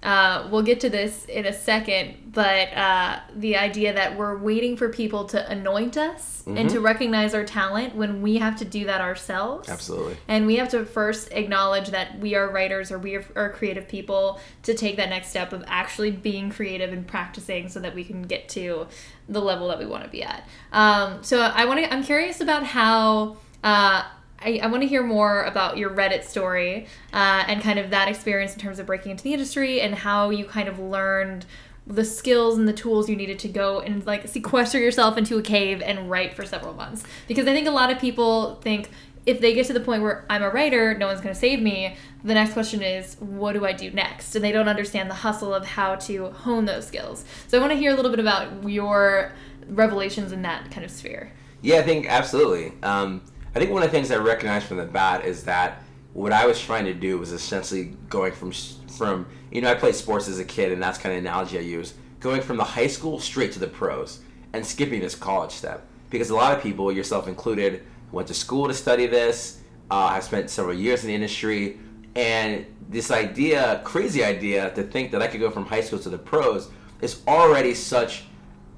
uh, 0.00 0.46
we'll 0.50 0.62
get 0.62 0.80
to 0.80 0.88
this 0.88 1.24
in 1.24 1.44
a 1.44 1.52
second, 1.52 2.30
but 2.32 2.72
uh, 2.72 3.18
the 3.34 3.56
idea 3.56 3.92
that 3.92 4.16
we're 4.16 4.36
waiting 4.38 4.76
for 4.76 4.88
people 4.90 5.24
to 5.24 5.50
anoint 5.50 5.96
us 5.96 6.42
mm-hmm. 6.42 6.56
and 6.56 6.70
to 6.70 6.78
recognize 6.78 7.34
our 7.34 7.44
talent 7.44 7.96
when 7.96 8.22
we 8.22 8.36
have 8.36 8.56
to 8.56 8.64
do 8.64 8.84
that 8.84 9.00
ourselves. 9.00 9.68
Absolutely. 9.68 10.16
And 10.28 10.46
we 10.46 10.56
have 10.56 10.68
to 10.68 10.84
first 10.84 11.32
acknowledge 11.32 11.88
that 11.88 12.16
we 12.20 12.36
are 12.36 12.48
writers 12.48 12.92
or 12.92 12.98
we 12.98 13.16
are, 13.16 13.24
are 13.34 13.50
creative 13.50 13.88
people 13.88 14.38
to 14.62 14.74
take 14.74 14.96
that 14.98 15.08
next 15.08 15.30
step 15.30 15.52
of 15.52 15.64
actually 15.66 16.12
being 16.12 16.50
creative 16.50 16.92
and 16.92 17.04
practicing 17.04 17.68
so 17.68 17.80
that 17.80 17.92
we 17.92 18.04
can 18.04 18.22
get 18.22 18.48
to 18.50 18.86
the 19.28 19.40
level 19.40 19.66
that 19.68 19.80
we 19.80 19.86
want 19.86 20.04
to 20.04 20.10
be 20.10 20.22
at. 20.22 20.48
Um, 20.70 21.24
so 21.24 21.40
I 21.40 21.64
want 21.64 21.80
to. 21.80 21.92
I'm 21.92 22.04
curious 22.04 22.40
about 22.40 22.62
how. 22.62 23.38
Uh, 23.64 24.04
I, 24.40 24.60
I 24.62 24.66
want 24.68 24.82
to 24.82 24.88
hear 24.88 25.02
more 25.02 25.42
about 25.42 25.78
your 25.78 25.90
Reddit 25.90 26.24
story 26.24 26.86
uh, 27.12 27.44
and 27.46 27.60
kind 27.60 27.78
of 27.78 27.90
that 27.90 28.08
experience 28.08 28.54
in 28.54 28.60
terms 28.60 28.78
of 28.78 28.86
breaking 28.86 29.10
into 29.10 29.24
the 29.24 29.32
industry 29.32 29.80
and 29.80 29.94
how 29.94 30.30
you 30.30 30.44
kind 30.44 30.68
of 30.68 30.78
learned 30.78 31.44
the 31.86 32.04
skills 32.04 32.58
and 32.58 32.68
the 32.68 32.72
tools 32.72 33.08
you 33.08 33.16
needed 33.16 33.38
to 33.38 33.48
go 33.48 33.80
and 33.80 34.04
like 34.06 34.28
sequester 34.28 34.78
yourself 34.78 35.16
into 35.16 35.38
a 35.38 35.42
cave 35.42 35.80
and 35.82 36.10
write 36.10 36.34
for 36.34 36.44
several 36.44 36.74
months. 36.74 37.02
Because 37.26 37.48
I 37.48 37.54
think 37.54 37.66
a 37.66 37.72
lot 37.72 37.90
of 37.90 37.98
people 37.98 38.56
think 38.56 38.90
if 39.26 39.40
they 39.40 39.54
get 39.54 39.66
to 39.66 39.72
the 39.72 39.80
point 39.80 40.02
where 40.02 40.24
I'm 40.30 40.42
a 40.42 40.50
writer, 40.50 40.96
no 40.96 41.06
one's 41.06 41.20
going 41.20 41.34
to 41.34 41.38
save 41.38 41.60
me, 41.60 41.96
the 42.24 42.34
next 42.34 42.52
question 42.52 42.82
is, 42.82 43.16
what 43.20 43.52
do 43.52 43.66
I 43.66 43.72
do 43.72 43.90
next? 43.90 44.34
And 44.34 44.44
they 44.44 44.52
don't 44.52 44.68
understand 44.68 45.10
the 45.10 45.14
hustle 45.14 45.54
of 45.54 45.66
how 45.66 45.96
to 45.96 46.30
hone 46.30 46.64
those 46.64 46.86
skills. 46.86 47.24
So 47.46 47.58
I 47.58 47.60
want 47.60 47.72
to 47.72 47.78
hear 47.78 47.92
a 47.92 47.94
little 47.94 48.10
bit 48.10 48.20
about 48.20 48.68
your 48.68 49.32
revelations 49.68 50.32
in 50.32 50.42
that 50.42 50.70
kind 50.70 50.84
of 50.84 50.90
sphere. 50.90 51.32
Yeah, 51.60 51.78
I 51.78 51.82
think 51.82 52.06
absolutely. 52.08 52.72
Um, 52.82 53.22
I 53.58 53.60
think 53.60 53.72
one 53.72 53.82
of 53.82 53.90
the 53.90 53.92
things 53.98 54.12
I 54.12 54.18
recognized 54.18 54.66
from 54.66 54.76
the 54.76 54.84
bat 54.84 55.24
is 55.24 55.42
that 55.42 55.82
what 56.12 56.32
I 56.32 56.46
was 56.46 56.60
trying 56.60 56.84
to 56.84 56.94
do 56.94 57.18
was 57.18 57.32
essentially 57.32 57.96
going 58.08 58.32
from 58.32 58.52
from 58.52 59.26
you 59.50 59.60
know 59.60 59.68
I 59.68 59.74
played 59.74 59.96
sports 59.96 60.28
as 60.28 60.38
a 60.38 60.44
kid 60.44 60.70
and 60.70 60.80
that's 60.80 60.96
kind 60.96 61.12
of 61.12 61.18
analogy 61.18 61.58
I 61.58 61.62
use 61.62 61.94
going 62.20 62.40
from 62.40 62.56
the 62.56 62.62
high 62.62 62.86
school 62.86 63.18
straight 63.18 63.50
to 63.54 63.58
the 63.58 63.66
pros 63.66 64.20
and 64.52 64.64
skipping 64.64 65.00
this 65.00 65.16
college 65.16 65.50
step. 65.50 65.84
Because 66.08 66.30
a 66.30 66.36
lot 66.36 66.56
of 66.56 66.62
people 66.62 66.92
yourself 66.92 67.26
included 67.26 67.82
went 68.12 68.28
to 68.28 68.34
school 68.34 68.68
to 68.68 68.74
study 68.74 69.06
this 69.06 69.60
uh, 69.90 70.10
have 70.10 70.22
spent 70.22 70.50
several 70.50 70.76
years 70.76 71.02
in 71.02 71.08
the 71.08 71.14
industry 71.16 71.80
and 72.14 72.64
this 72.88 73.10
idea 73.10 73.80
crazy 73.82 74.22
idea 74.22 74.70
to 74.76 74.84
think 74.84 75.10
that 75.10 75.20
I 75.20 75.26
could 75.26 75.40
go 75.40 75.50
from 75.50 75.66
high 75.66 75.80
school 75.80 75.98
to 75.98 76.10
the 76.10 76.18
pros 76.18 76.70
is 77.00 77.22
already 77.26 77.74
such 77.74 78.22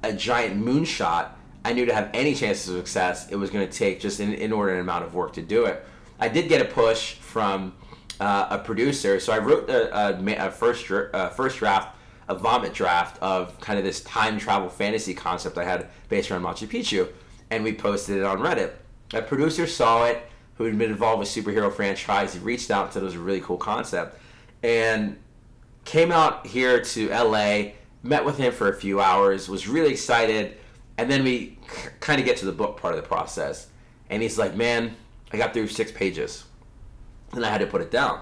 a 0.01 0.11
giant 0.11 0.59
moonshot 0.59 1.33
I 1.63 1.73
knew 1.73 1.85
to 1.85 1.93
have 1.93 2.09
any 2.13 2.33
chances 2.33 2.69
of 2.69 2.77
success, 2.77 3.29
it 3.29 3.35
was 3.35 3.49
going 3.49 3.67
to 3.67 3.71
take 3.71 3.99
just 3.99 4.19
an 4.19 4.33
inordinate 4.33 4.81
amount 4.81 5.05
of 5.05 5.13
work 5.13 5.33
to 5.33 5.41
do 5.41 5.65
it. 5.65 5.85
I 6.19 6.27
did 6.27 6.49
get 6.49 6.61
a 6.61 6.65
push 6.65 7.13
from 7.13 7.73
uh, 8.19 8.47
a 8.51 8.57
producer, 8.57 9.19
so 9.19 9.33
I 9.33 9.39
wrote 9.39 9.69
a, 9.69 10.15
a, 10.17 10.47
a 10.47 10.51
first 10.51 10.85
first 10.85 11.57
draft, 11.57 11.95
a 12.27 12.35
vomit 12.35 12.73
draft 12.73 13.21
of 13.21 13.59
kind 13.59 13.77
of 13.77 13.85
this 13.85 14.01
time 14.01 14.39
travel 14.39 14.69
fantasy 14.69 15.13
concept 15.13 15.57
I 15.57 15.63
had 15.63 15.89
based 16.09 16.31
around 16.31 16.43
Machu 16.43 16.67
Picchu, 16.67 17.09
and 17.49 17.63
we 17.63 17.73
posted 17.73 18.17
it 18.17 18.23
on 18.23 18.39
Reddit. 18.39 18.73
A 19.13 19.21
producer 19.21 19.67
saw 19.67 20.05
it, 20.05 20.27
who 20.55 20.63
had 20.63 20.77
been 20.77 20.91
involved 20.91 21.19
with 21.19 21.27
superhero 21.27 21.73
franchise. 21.73 22.33
He 22.33 22.39
reached 22.39 22.71
out 22.71 22.85
and 22.85 22.93
said 22.93 23.01
it 23.01 23.05
was 23.05 23.15
a 23.15 23.19
really 23.19 23.41
cool 23.41 23.57
concept, 23.57 24.19
and 24.63 25.17
came 25.85 26.11
out 26.11 26.45
here 26.45 26.81
to 26.81 27.09
LA, 27.09 27.71
met 28.03 28.23
with 28.23 28.37
him 28.37 28.53
for 28.53 28.69
a 28.69 28.75
few 28.75 29.01
hours, 29.01 29.49
was 29.49 29.67
really 29.67 29.91
excited 29.91 30.57
and 30.97 31.09
then 31.09 31.23
we 31.23 31.57
kind 31.99 32.19
of 32.19 32.25
get 32.25 32.37
to 32.37 32.45
the 32.45 32.51
book 32.51 32.79
part 32.79 32.93
of 32.93 33.01
the 33.01 33.07
process. 33.07 33.67
And 34.09 34.21
he's 34.21 34.37
like, 34.37 34.55
man, 34.55 34.95
I 35.31 35.37
got 35.37 35.53
through 35.53 35.67
six 35.67 35.91
pages. 35.91 36.43
and 37.33 37.45
I 37.45 37.49
had 37.49 37.61
to 37.61 37.67
put 37.67 37.81
it 37.81 37.91
down. 37.91 38.21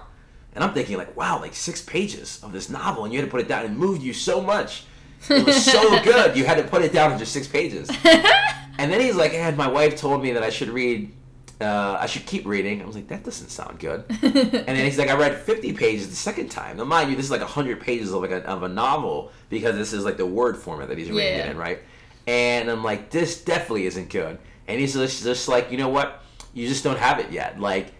And 0.54 0.64
I'm 0.64 0.72
thinking 0.72 0.96
like, 0.96 1.16
wow, 1.16 1.40
like 1.40 1.54
six 1.54 1.80
pages 1.80 2.40
of 2.42 2.52
this 2.52 2.70
novel, 2.70 3.04
and 3.04 3.12
you 3.12 3.20
had 3.20 3.26
to 3.26 3.30
put 3.30 3.40
it 3.40 3.48
down. 3.48 3.64
It 3.64 3.72
moved 3.72 4.02
you 4.02 4.12
so 4.12 4.40
much. 4.40 4.84
It 5.28 5.44
was 5.44 5.64
so 5.64 6.02
good. 6.04 6.36
You 6.36 6.44
had 6.44 6.56
to 6.56 6.64
put 6.64 6.82
it 6.82 6.92
down 6.92 7.12
in 7.12 7.18
just 7.18 7.32
six 7.32 7.46
pages. 7.46 7.88
and 8.04 8.92
then 8.92 9.00
he's 9.00 9.14
like, 9.14 9.32
and 9.34 9.56
my 9.56 9.68
wife 9.68 9.96
told 9.96 10.22
me 10.22 10.32
that 10.32 10.42
I 10.42 10.50
should 10.50 10.70
read 10.70 11.12
uh, 11.60 11.98
I 12.00 12.06
should 12.06 12.24
keep 12.24 12.46
reading. 12.46 12.80
I 12.80 12.86
was 12.86 12.94
like, 12.94 13.08
that 13.08 13.22
doesn't 13.22 13.50
sound 13.50 13.78
good. 13.78 14.04
and 14.22 14.32
then 14.32 14.84
he's 14.84 14.98
like, 14.98 15.10
I 15.10 15.14
read 15.14 15.36
50 15.36 15.74
pages 15.74 16.08
the 16.08 16.16
second 16.16 16.50
time. 16.50 16.78
Now, 16.78 16.84
mind 16.84 17.10
you, 17.10 17.16
this 17.16 17.26
is 17.26 17.30
like 17.30 17.40
100 17.40 17.80
pages 17.80 18.12
of 18.12 18.22
like 18.22 18.30
a, 18.30 18.46
of 18.46 18.62
a 18.62 18.68
novel 18.68 19.30
because 19.50 19.76
this 19.76 19.92
is 19.92 20.04
like 20.04 20.16
the 20.16 20.26
word 20.26 20.56
format 20.56 20.88
that 20.88 20.96
he's 20.96 21.10
reading 21.10 21.38
yeah. 21.38 21.46
it 21.46 21.50
in, 21.50 21.58
right? 21.58 21.80
And 22.26 22.70
I'm 22.70 22.84
like, 22.84 23.10
this 23.10 23.42
definitely 23.42 23.86
isn't 23.86 24.10
good. 24.10 24.38
And 24.68 24.80
he's 24.80 24.94
just, 24.94 25.22
just 25.22 25.48
like, 25.48 25.70
you 25.70 25.78
know 25.78 25.88
what? 25.88 26.22
You 26.54 26.68
just 26.68 26.84
don't 26.84 26.98
have 26.98 27.18
it 27.18 27.32
yet. 27.32 27.60
Like, 27.60 27.92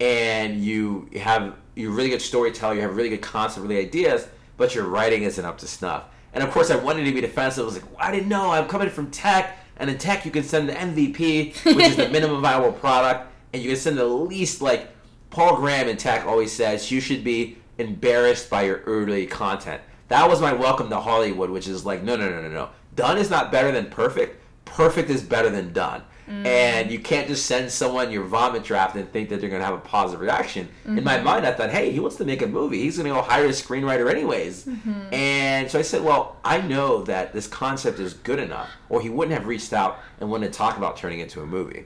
and 0.00 0.62
you 0.62 1.08
have 1.20 1.54
you're 1.74 1.92
really 1.92 2.10
good 2.10 2.22
storyteller. 2.22 2.74
You 2.74 2.82
have 2.82 2.96
really 2.96 3.08
good 3.08 3.22
concept, 3.22 3.66
really 3.66 3.78
ideas, 3.78 4.26
but 4.56 4.74
your 4.74 4.84
writing 4.84 5.22
isn't 5.22 5.44
up 5.44 5.58
to 5.58 5.66
snuff. 5.66 6.04
And 6.32 6.44
of 6.44 6.50
course, 6.50 6.70
I 6.70 6.76
wanted 6.76 7.04
to 7.04 7.12
be 7.12 7.20
defensive. 7.20 7.62
I 7.62 7.64
was 7.64 7.74
like, 7.74 7.90
well, 7.90 8.00
I 8.00 8.12
didn't 8.12 8.28
know. 8.28 8.50
I'm 8.50 8.68
coming 8.68 8.90
from 8.90 9.10
tech 9.10 9.58
and 9.78 9.88
in 9.88 9.98
tech, 9.98 10.24
you 10.24 10.30
can 10.30 10.42
send 10.42 10.68
the 10.68 10.72
MVP, 10.72 11.64
which 11.76 11.86
is 11.86 11.96
the 11.96 12.08
minimum 12.10 12.42
viable 12.42 12.72
product, 12.72 13.30
and 13.52 13.62
you 13.62 13.70
can 13.70 13.78
send 13.78 13.96
the 13.96 14.04
least 14.04 14.60
like 14.60 14.88
Paul 15.30 15.56
Graham 15.56 15.88
in 15.88 15.96
tech 15.96 16.26
always 16.26 16.52
says 16.52 16.90
you 16.90 17.00
should 17.00 17.22
be 17.22 17.58
embarrassed 17.78 18.50
by 18.50 18.62
your 18.62 18.78
early 18.86 19.26
content. 19.26 19.80
That 20.08 20.28
was 20.28 20.40
my 20.40 20.52
welcome 20.52 20.88
to 20.90 20.98
Hollywood, 20.98 21.50
which 21.50 21.68
is 21.68 21.86
like, 21.86 22.02
no, 22.02 22.16
no, 22.16 22.28
no, 22.28 22.42
no, 22.42 22.48
no. 22.48 22.70
Done 22.98 23.16
is 23.16 23.30
not 23.30 23.52
better 23.52 23.70
than 23.70 23.86
perfect. 23.86 24.42
Perfect 24.64 25.08
is 25.08 25.22
better 25.22 25.50
than 25.50 25.72
done. 25.72 26.02
Mm. 26.28 26.44
And 26.44 26.90
you 26.90 26.98
can't 26.98 27.28
just 27.28 27.46
send 27.46 27.70
someone 27.70 28.10
your 28.10 28.24
vomit 28.24 28.64
draft 28.64 28.96
and 28.96 29.08
think 29.12 29.28
that 29.28 29.40
they're 29.40 29.48
going 29.48 29.60
to 29.62 29.66
have 29.66 29.76
a 29.76 29.80
positive 29.80 30.20
reaction. 30.20 30.66
Mm-hmm. 30.66 30.98
In 30.98 31.04
my 31.04 31.14
mm-hmm. 31.14 31.24
mind, 31.24 31.46
I 31.46 31.52
thought, 31.52 31.70
hey, 31.70 31.92
he 31.92 32.00
wants 32.00 32.16
to 32.16 32.24
make 32.24 32.42
a 32.42 32.48
movie. 32.48 32.80
He's 32.80 32.98
going 32.98 33.08
to 33.08 33.14
go 33.14 33.22
hire 33.22 33.46
a 33.46 33.50
screenwriter 33.50 34.10
anyways. 34.10 34.64
Mm-hmm. 34.64 35.14
And 35.14 35.70
so 35.70 35.78
I 35.78 35.82
said, 35.82 36.02
well, 36.02 36.38
I 36.44 36.60
know 36.60 37.04
that 37.04 37.32
this 37.32 37.46
concept 37.46 38.00
is 38.00 38.14
good 38.14 38.40
enough, 38.40 38.68
or 38.88 39.00
he 39.00 39.10
wouldn't 39.10 39.38
have 39.38 39.46
reached 39.46 39.72
out 39.72 40.00
and 40.18 40.28
wanted 40.28 40.52
to 40.52 40.58
talk 40.58 40.76
about 40.76 40.96
turning 40.96 41.20
it 41.20 41.24
into 41.24 41.40
a 41.42 41.46
movie. 41.46 41.84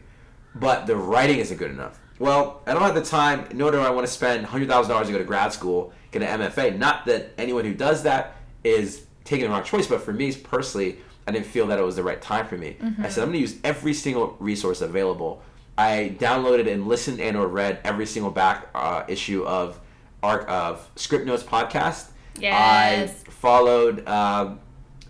But 0.54 0.87
the 0.87 0.97
writing 0.97 1.40
isn't 1.40 1.59
good 1.59 1.71
enough. 1.71 2.00
Well, 2.21 2.62
I 2.66 2.73
don't 2.73 2.83
have 2.83 2.95
the 2.95 3.04
time, 3.04 3.49
nor 3.52 3.71
do 3.71 3.81
I 3.81 3.90
want 3.90 4.07
to 4.07 4.12
spend 4.12 4.47
$100,000 4.47 5.07
to 5.07 5.12
go 5.12 5.19
to 5.19 5.25
grad 5.25 5.52
school, 5.52 5.92
get 6.11 6.23
an 6.23 6.40
MFA. 6.40 6.78
Not 6.78 7.04
that 7.04 7.35
anyone 7.37 7.66
who 7.66 7.75
does 7.75 8.02
that 8.04 8.37
is 8.64 9.04
taking 9.24 9.46
the 9.46 9.50
wrong 9.50 9.64
choice, 9.64 9.86
but 9.86 10.02
for 10.02 10.12
me 10.12 10.34
personally, 10.34 10.98
I 11.26 11.32
didn't 11.32 11.46
feel 11.46 11.66
that 11.68 11.78
it 11.78 11.82
was 11.82 11.96
the 11.96 12.02
right 12.02 12.20
time 12.20 12.46
for 12.46 12.56
me. 12.56 12.76
Mm-hmm. 12.80 13.04
I 13.04 13.08
said 13.08 13.22
I'm 13.22 13.28
going 13.28 13.44
to 13.44 13.50
use 13.50 13.56
every 13.62 13.94
single 13.94 14.36
resource 14.40 14.80
available. 14.80 15.42
I 15.78 16.16
downloaded 16.18 16.70
and 16.70 16.86
listened 16.86 17.20
and 17.20 17.36
or 17.36 17.46
read 17.46 17.80
every 17.84 18.06
single 18.06 18.30
back 18.30 18.68
uh, 18.74 19.04
issue 19.08 19.44
of 19.44 19.80
Arc 20.22 20.48
of 20.48 20.88
Script 20.96 21.26
Notes 21.26 21.42
podcast. 21.42 22.08
Yes. 22.38 23.24
I 23.24 23.30
followed 23.30 24.06
uh, 24.06 24.54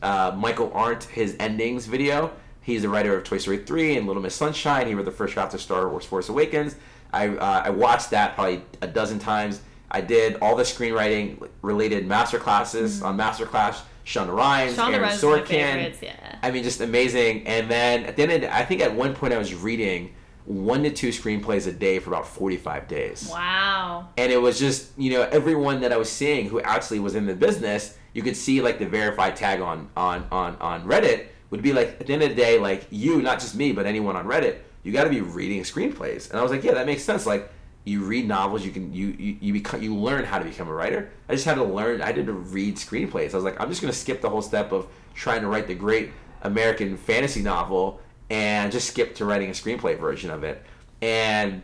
uh, 0.02 0.32
Michael 0.36 0.70
Arndt 0.74 1.04
his 1.04 1.36
endings 1.40 1.86
video. 1.86 2.32
He's 2.60 2.82
the 2.82 2.88
writer 2.88 3.16
of 3.16 3.24
Toy 3.24 3.38
Story 3.38 3.58
3 3.58 3.96
and 3.96 4.06
Little 4.06 4.22
Miss 4.22 4.34
Sunshine. 4.34 4.86
He 4.86 4.94
wrote 4.94 5.04
the 5.04 5.10
first 5.10 5.34
draft 5.34 5.54
of 5.54 5.60
Star 5.60 5.88
Wars 5.88 6.04
Force 6.04 6.28
Awakens. 6.28 6.76
I, 7.12 7.28
uh, 7.28 7.62
I 7.66 7.70
watched 7.70 8.10
that 8.10 8.34
probably 8.34 8.62
a 8.80 8.86
dozen 8.86 9.18
times. 9.18 9.60
I 9.90 10.00
did 10.00 10.36
all 10.40 10.56
the 10.56 10.62
screenwriting 10.62 11.48
related 11.60 12.06
master 12.06 12.38
classes 12.38 12.98
mm-hmm. 12.98 13.06
on 13.06 13.18
Masterclass 13.18 13.82
Shonda 14.04 14.34
Rhimes, 14.34 14.76
Shonda 14.76 14.94
Aaron 14.94 15.10
Sorkin. 15.10 16.02
Yeah. 16.02 16.38
I 16.42 16.50
mean, 16.50 16.62
just 16.62 16.80
amazing. 16.80 17.46
And 17.46 17.70
then 17.70 18.04
at 18.04 18.16
the 18.16 18.22
end, 18.22 18.42
the, 18.42 18.54
I 18.54 18.64
think 18.64 18.80
at 18.80 18.94
one 18.94 19.14
point 19.14 19.32
I 19.32 19.38
was 19.38 19.54
reading 19.54 20.14
one 20.44 20.82
to 20.82 20.90
two 20.90 21.10
screenplays 21.10 21.66
a 21.68 21.72
day 21.72 21.98
for 22.00 22.10
about 22.10 22.26
45 22.26 22.88
days. 22.88 23.28
Wow. 23.30 24.08
And 24.16 24.32
it 24.32 24.38
was 24.38 24.58
just, 24.58 24.90
you 24.98 25.12
know, 25.12 25.22
everyone 25.22 25.80
that 25.80 25.92
I 25.92 25.96
was 25.96 26.10
seeing 26.10 26.48
who 26.48 26.60
actually 26.60 26.98
was 26.98 27.14
in 27.14 27.26
the 27.26 27.34
business, 27.34 27.96
you 28.12 28.22
could 28.22 28.36
see 28.36 28.60
like 28.60 28.78
the 28.78 28.86
verified 28.86 29.36
tag 29.36 29.60
on 29.60 29.88
on 29.96 30.26
on 30.30 30.56
on 30.56 30.84
Reddit 30.84 31.26
would 31.50 31.62
be 31.62 31.72
like 31.72 32.00
at 32.00 32.06
the 32.06 32.12
end 32.12 32.22
of 32.22 32.30
the 32.30 32.34
day, 32.34 32.58
like 32.58 32.86
you, 32.90 33.22
not 33.22 33.38
just 33.38 33.54
me, 33.54 33.72
but 33.72 33.86
anyone 33.86 34.16
on 34.16 34.26
Reddit, 34.26 34.58
you 34.82 34.92
got 34.92 35.04
to 35.04 35.10
be 35.10 35.20
reading 35.20 35.62
screenplays. 35.62 36.30
And 36.30 36.38
I 36.38 36.42
was 36.42 36.50
like, 36.50 36.64
yeah, 36.64 36.74
that 36.74 36.86
makes 36.86 37.04
sense. 37.04 37.24
Like 37.24 37.52
you 37.84 38.04
read 38.04 38.28
novels, 38.28 38.64
you 38.64 38.70
can 38.70 38.92
you 38.92 39.08
you 39.18 39.36
you 39.40 39.52
become 39.52 39.82
you 39.82 39.94
learn 39.94 40.24
how 40.24 40.38
to 40.38 40.44
become 40.44 40.68
a 40.68 40.72
writer. 40.72 41.10
I 41.28 41.32
just 41.32 41.44
had 41.44 41.54
to 41.54 41.64
learn. 41.64 42.00
I 42.00 42.12
did 42.12 42.26
to 42.26 42.32
read 42.32 42.76
screenplays. 42.76 43.32
I 43.32 43.36
was 43.36 43.44
like, 43.44 43.60
I'm 43.60 43.68
just 43.68 43.80
gonna 43.80 43.92
skip 43.92 44.20
the 44.20 44.30
whole 44.30 44.42
step 44.42 44.72
of 44.72 44.86
trying 45.14 45.40
to 45.40 45.48
write 45.48 45.66
the 45.66 45.74
great 45.74 46.10
American 46.42 46.96
fantasy 46.96 47.42
novel 47.42 48.00
and 48.30 48.70
just 48.70 48.88
skip 48.88 49.14
to 49.16 49.24
writing 49.24 49.50
a 49.50 49.52
screenplay 49.52 49.98
version 49.98 50.30
of 50.30 50.44
it. 50.44 50.64
And 51.00 51.62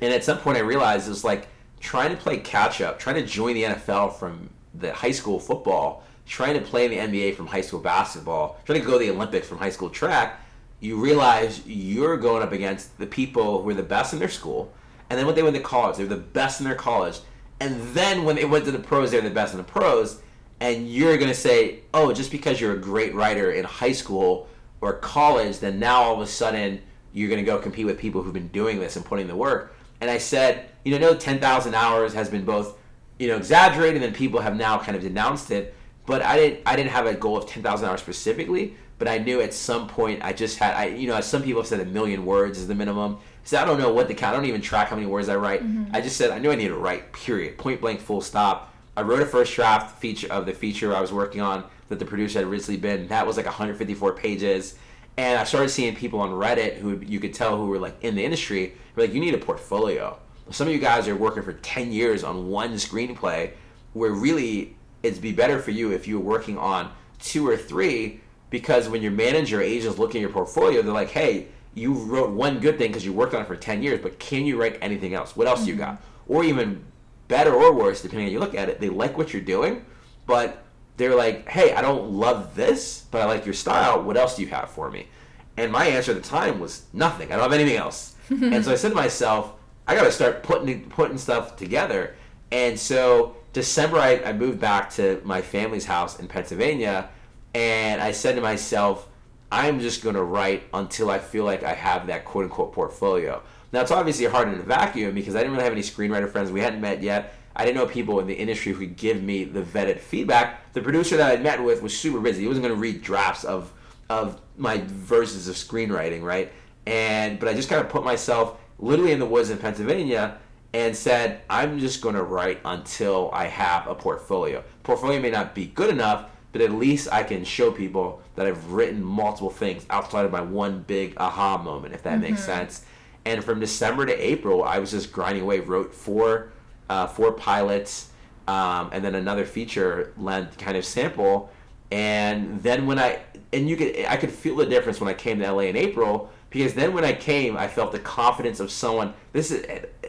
and 0.00 0.12
at 0.12 0.24
some 0.24 0.38
point, 0.38 0.56
I 0.56 0.60
realized 0.60 1.06
it 1.06 1.10
was 1.10 1.24
like 1.24 1.48
trying 1.80 2.10
to 2.10 2.16
play 2.16 2.38
catch 2.38 2.80
up, 2.80 2.98
trying 2.98 3.16
to 3.16 3.26
join 3.26 3.54
the 3.54 3.64
NFL 3.64 4.14
from 4.14 4.48
the 4.74 4.92
high 4.92 5.12
school 5.12 5.38
football, 5.38 6.02
trying 6.26 6.54
to 6.54 6.60
play 6.60 6.86
in 6.86 6.90
the 6.90 7.18
NBA 7.18 7.36
from 7.36 7.46
high 7.46 7.60
school 7.60 7.80
basketball, 7.80 8.58
trying 8.64 8.80
to 8.80 8.86
go 8.86 8.98
to 8.98 9.04
the 9.04 9.10
Olympics 9.10 9.46
from 9.46 9.58
high 9.58 9.70
school 9.70 9.90
track. 9.90 10.40
You 10.80 10.96
realize 10.96 11.62
you're 11.66 12.16
going 12.16 12.42
up 12.42 12.52
against 12.52 12.96
the 12.98 13.06
people 13.06 13.62
who 13.62 13.68
are 13.68 13.74
the 13.74 13.82
best 13.82 14.14
in 14.14 14.18
their 14.18 14.28
school 14.28 14.72
and 15.14 15.18
then 15.20 15.26
when 15.26 15.36
they 15.36 15.44
went 15.44 15.54
to 15.54 15.62
college, 15.62 15.96
they 15.96 16.02
were 16.02 16.08
the 16.08 16.16
best 16.16 16.60
in 16.60 16.66
their 16.66 16.74
college. 16.74 17.20
And 17.60 17.80
then 17.94 18.24
when 18.24 18.34
they 18.34 18.44
went 18.44 18.64
to 18.64 18.72
the 18.72 18.80
pros, 18.80 19.12
they 19.12 19.16
were 19.16 19.28
the 19.28 19.32
best 19.32 19.54
in 19.54 19.58
the 19.58 19.64
pros. 19.64 20.20
And 20.58 20.90
you're 20.90 21.16
going 21.18 21.28
to 21.28 21.36
say, 21.36 21.82
oh, 21.94 22.12
just 22.12 22.32
because 22.32 22.60
you're 22.60 22.72
a 22.72 22.78
great 22.78 23.14
writer 23.14 23.52
in 23.52 23.64
high 23.64 23.92
school 23.92 24.48
or 24.80 24.94
college, 24.94 25.60
then 25.60 25.78
now 25.78 26.02
all 26.02 26.14
of 26.14 26.20
a 26.20 26.26
sudden 26.26 26.82
you're 27.12 27.28
going 27.28 27.38
to 27.38 27.46
go 27.46 27.60
compete 27.60 27.86
with 27.86 27.96
people 27.96 28.22
who've 28.22 28.34
been 28.34 28.48
doing 28.48 28.80
this 28.80 28.96
and 28.96 29.04
putting 29.04 29.28
the 29.28 29.36
work. 29.36 29.76
And 30.00 30.10
I 30.10 30.18
said, 30.18 30.68
you 30.84 30.90
know, 30.90 31.12
no, 31.12 31.14
10,000 31.14 31.74
hours 31.76 32.12
has 32.14 32.28
been 32.28 32.44
both, 32.44 32.76
you 33.20 33.28
know, 33.28 33.36
exaggerated 33.36 34.02
and 34.02 34.12
people 34.12 34.40
have 34.40 34.56
now 34.56 34.78
kind 34.78 34.96
of 34.96 35.02
denounced 35.04 35.52
it. 35.52 35.76
But 36.06 36.22
I 36.22 36.36
didn't, 36.36 36.60
I 36.66 36.74
didn't 36.74 36.90
have 36.90 37.06
a 37.06 37.14
goal 37.14 37.36
of 37.36 37.46
10,000 37.46 37.88
hours 37.88 38.00
specifically. 38.00 38.74
But 38.98 39.08
I 39.08 39.18
knew 39.18 39.40
at 39.40 39.54
some 39.54 39.88
point 39.88 40.24
I 40.24 40.32
just 40.32 40.58
had, 40.58 40.74
I, 40.74 40.86
you 40.86 41.06
know, 41.06 41.20
some 41.20 41.42
people 41.42 41.62
have 41.62 41.68
said 41.68 41.80
a 41.80 41.84
million 41.84 42.24
words 42.24 42.58
is 42.58 42.66
the 42.66 42.74
minimum. 42.74 43.18
So 43.44 43.60
I 43.60 43.64
don't 43.64 43.78
know 43.78 43.92
what 43.92 44.08
the 44.08 44.14
count. 44.14 44.34
I 44.34 44.36
don't 44.38 44.46
even 44.46 44.62
track 44.62 44.88
how 44.88 44.96
many 44.96 45.06
words 45.06 45.28
I 45.28 45.36
write. 45.36 45.62
Mm-hmm. 45.62 45.94
I 45.94 46.00
just 46.00 46.16
said 46.16 46.30
I 46.30 46.38
knew 46.38 46.50
I 46.50 46.54
needed 46.54 46.70
to 46.70 46.78
write. 46.78 47.12
Period. 47.12 47.58
Point 47.58 47.80
blank. 47.80 48.00
Full 48.00 48.22
stop. 48.22 48.74
I 48.96 49.02
wrote 49.02 49.20
a 49.20 49.26
first 49.26 49.54
draft 49.54 49.98
feature 49.98 50.32
of 50.32 50.46
the 50.46 50.52
feature 50.52 50.94
I 50.94 51.00
was 51.00 51.12
working 51.12 51.40
on 51.40 51.64
that 51.88 51.98
the 51.98 52.04
producer 52.04 52.38
had 52.38 52.48
recently 52.48 52.80
been. 52.80 53.08
That 53.08 53.26
was 53.26 53.36
like 53.36 53.46
154 53.46 54.14
pages. 54.14 54.76
And 55.16 55.38
I 55.38 55.44
started 55.44 55.68
seeing 55.68 55.94
people 55.94 56.20
on 56.20 56.30
Reddit 56.30 56.76
who 56.76 56.98
you 57.00 57.20
could 57.20 57.34
tell 57.34 57.56
who 57.56 57.66
were 57.66 57.78
like 57.78 58.02
in 58.02 58.14
the 58.14 58.24
industry 58.24 58.74
were 58.96 59.02
like, 59.02 59.14
you 59.14 59.20
need 59.20 59.34
a 59.34 59.38
portfolio. 59.38 60.18
Some 60.50 60.66
of 60.66 60.72
you 60.72 60.80
guys 60.80 61.06
are 61.08 61.16
working 61.16 61.42
for 61.42 61.52
10 61.52 61.92
years 61.92 62.24
on 62.24 62.48
one 62.48 62.74
screenplay, 62.74 63.52
where 63.92 64.10
really 64.10 64.76
it'd 65.02 65.22
be 65.22 65.32
better 65.32 65.60
for 65.60 65.70
you 65.70 65.92
if 65.92 66.08
you 66.08 66.18
were 66.18 66.24
working 66.24 66.58
on 66.58 66.90
two 67.20 67.46
or 67.46 67.56
three 67.56 68.20
because 68.50 68.88
when 68.88 69.02
your 69.02 69.12
manager 69.12 69.58
or 69.58 69.62
agents 69.62 69.98
look 69.98 70.14
at 70.14 70.20
your 70.20 70.30
portfolio, 70.30 70.80
they're 70.82 70.92
like, 70.92 71.10
hey, 71.10 71.48
you 71.74 71.92
wrote 71.92 72.30
one 72.30 72.60
good 72.60 72.78
thing 72.78 72.88
because 72.88 73.04
you 73.04 73.12
worked 73.12 73.34
on 73.34 73.42
it 73.42 73.48
for 73.48 73.56
10 73.56 73.82
years, 73.82 74.00
but 74.00 74.18
can 74.18 74.44
you 74.44 74.60
write 74.60 74.78
anything 74.80 75.14
else? 75.14 75.36
What 75.36 75.46
else 75.46 75.60
mm-hmm. 75.60 75.66
do 75.66 75.72
you 75.72 75.78
got? 75.78 76.02
Or 76.28 76.44
even 76.44 76.84
better 77.28 77.52
or 77.52 77.72
worse, 77.74 78.02
depending 78.02 78.26
on 78.26 78.30
how 78.30 78.32
you 78.32 78.40
look 78.40 78.54
at 78.54 78.68
it, 78.68 78.80
they 78.80 78.88
like 78.88 79.18
what 79.18 79.32
you're 79.32 79.42
doing, 79.42 79.84
but 80.26 80.64
they're 80.96 81.14
like, 81.14 81.48
hey, 81.48 81.74
I 81.74 81.82
don't 81.82 82.12
love 82.12 82.54
this, 82.54 83.06
but 83.10 83.20
I 83.20 83.24
like 83.24 83.44
your 83.44 83.54
style. 83.54 84.02
What 84.02 84.16
else 84.16 84.36
do 84.36 84.42
you 84.42 84.48
have 84.48 84.70
for 84.70 84.90
me? 84.90 85.08
And 85.56 85.72
my 85.72 85.86
answer 85.86 86.12
at 86.12 86.22
the 86.22 86.28
time 86.28 86.60
was 86.60 86.84
nothing. 86.92 87.32
I 87.32 87.36
don't 87.36 87.50
have 87.50 87.52
anything 87.52 87.76
else. 87.76 88.14
and 88.28 88.64
so 88.64 88.72
I 88.72 88.76
said 88.76 88.90
to 88.90 88.94
myself, 88.94 89.52
I 89.86 89.94
got 89.94 90.04
to 90.04 90.12
start 90.12 90.42
putting 90.42 90.88
putting 90.88 91.18
stuff 91.18 91.56
together. 91.56 92.14
And 92.50 92.78
so 92.78 93.36
December, 93.52 93.98
I, 93.98 94.22
I 94.24 94.32
moved 94.32 94.60
back 94.60 94.90
to 94.94 95.20
my 95.24 95.42
family's 95.42 95.84
house 95.84 96.18
in 96.18 96.26
Pennsylvania, 96.26 97.10
and 97.54 98.00
I 98.00 98.12
said 98.12 98.34
to 98.36 98.40
myself, 98.40 99.08
I'm 99.54 99.78
just 99.78 100.02
going 100.02 100.16
to 100.16 100.24
write 100.24 100.64
until 100.74 101.10
I 101.10 101.20
feel 101.20 101.44
like 101.44 101.62
I 101.62 101.74
have 101.74 102.08
that 102.08 102.24
quote 102.24 102.42
unquote 102.42 102.72
portfolio. 102.72 103.40
Now, 103.72 103.82
it's 103.82 103.92
obviously 103.92 104.26
hard 104.26 104.48
in 104.48 104.54
a 104.54 104.62
vacuum 104.62 105.14
because 105.14 105.36
I 105.36 105.38
didn't 105.38 105.52
really 105.52 105.62
have 105.62 105.72
any 105.72 105.82
screenwriter 105.82 106.28
friends. 106.28 106.50
We 106.50 106.60
hadn't 106.60 106.80
met 106.80 107.04
yet. 107.04 107.34
I 107.54 107.64
didn't 107.64 107.76
know 107.76 107.86
people 107.86 108.18
in 108.18 108.26
the 108.26 108.34
industry 108.34 108.72
who 108.72 108.80
could 108.80 108.96
give 108.96 109.22
me 109.22 109.44
the 109.44 109.62
vetted 109.62 110.00
feedback. 110.00 110.72
The 110.72 110.80
producer 110.80 111.16
that 111.18 111.38
I 111.38 111.40
met 111.40 111.62
with 111.62 111.82
was 111.82 111.96
super 111.96 112.18
busy. 112.18 112.42
He 112.42 112.48
wasn't 112.48 112.66
going 112.66 112.74
to 112.74 112.80
read 112.80 113.00
drafts 113.00 113.44
of 113.44 113.72
of 114.10 114.40
my 114.56 114.82
verses 114.86 115.46
of 115.46 115.54
screenwriting, 115.54 116.22
right? 116.24 116.50
And 116.84 117.38
but 117.38 117.48
I 117.48 117.54
just 117.54 117.68
kind 117.68 117.80
of 117.80 117.88
put 117.88 118.02
myself 118.02 118.58
literally 118.80 119.12
in 119.12 119.20
the 119.20 119.26
woods 119.26 119.50
in 119.50 119.58
Pennsylvania 119.58 120.38
and 120.72 120.96
said, 120.96 121.42
I'm 121.48 121.78
just 121.78 122.00
going 122.00 122.16
to 122.16 122.24
write 122.24 122.58
until 122.64 123.30
I 123.32 123.44
have 123.44 123.86
a 123.86 123.94
portfolio. 123.94 124.64
Portfolio 124.82 125.20
may 125.20 125.30
not 125.30 125.54
be 125.54 125.66
good 125.66 125.90
enough, 125.90 126.28
but 126.54 126.62
at 126.62 126.70
least 126.70 127.08
I 127.10 127.24
can 127.24 127.42
show 127.44 127.72
people 127.72 128.22
that 128.36 128.46
I've 128.46 128.70
written 128.70 129.02
multiple 129.02 129.50
things 129.50 129.84
outside 129.90 130.24
of 130.24 130.30
my 130.30 130.40
one 130.40 130.82
big 130.82 131.14
aha 131.16 131.60
moment, 131.60 131.94
if 131.94 132.04
that 132.04 132.12
mm-hmm. 132.12 132.30
makes 132.30 132.44
sense. 132.44 132.84
And 133.24 133.42
from 133.42 133.58
December 133.58 134.06
to 134.06 134.12
April, 134.14 134.62
I 134.62 134.78
was 134.78 134.92
just 134.92 135.10
grinding 135.10 135.42
away. 135.42 135.58
Wrote 135.58 135.92
four, 135.92 136.52
uh, 136.88 137.08
four 137.08 137.32
pilots, 137.32 138.10
um, 138.46 138.90
and 138.92 139.04
then 139.04 139.16
another 139.16 139.44
feature 139.44 140.12
length 140.16 140.56
kind 140.56 140.76
of 140.76 140.84
sample. 140.84 141.50
And 141.90 142.62
then 142.62 142.86
when 142.86 143.00
I 143.00 143.18
and 143.52 143.68
you 143.68 143.76
could 143.76 144.04
I 144.04 144.16
could 144.16 144.30
feel 144.30 144.54
the 144.54 144.66
difference 144.66 145.00
when 145.00 145.08
I 145.08 145.14
came 145.14 145.40
to 145.40 145.50
LA 145.50 145.62
in 145.62 145.76
April 145.76 146.30
because 146.50 146.74
then 146.74 146.92
when 146.92 147.04
I 147.04 147.14
came, 147.14 147.56
I 147.56 147.66
felt 147.66 147.90
the 147.90 147.98
confidence 147.98 148.60
of 148.60 148.70
someone. 148.70 149.12
This 149.32 149.50
is 149.50 149.66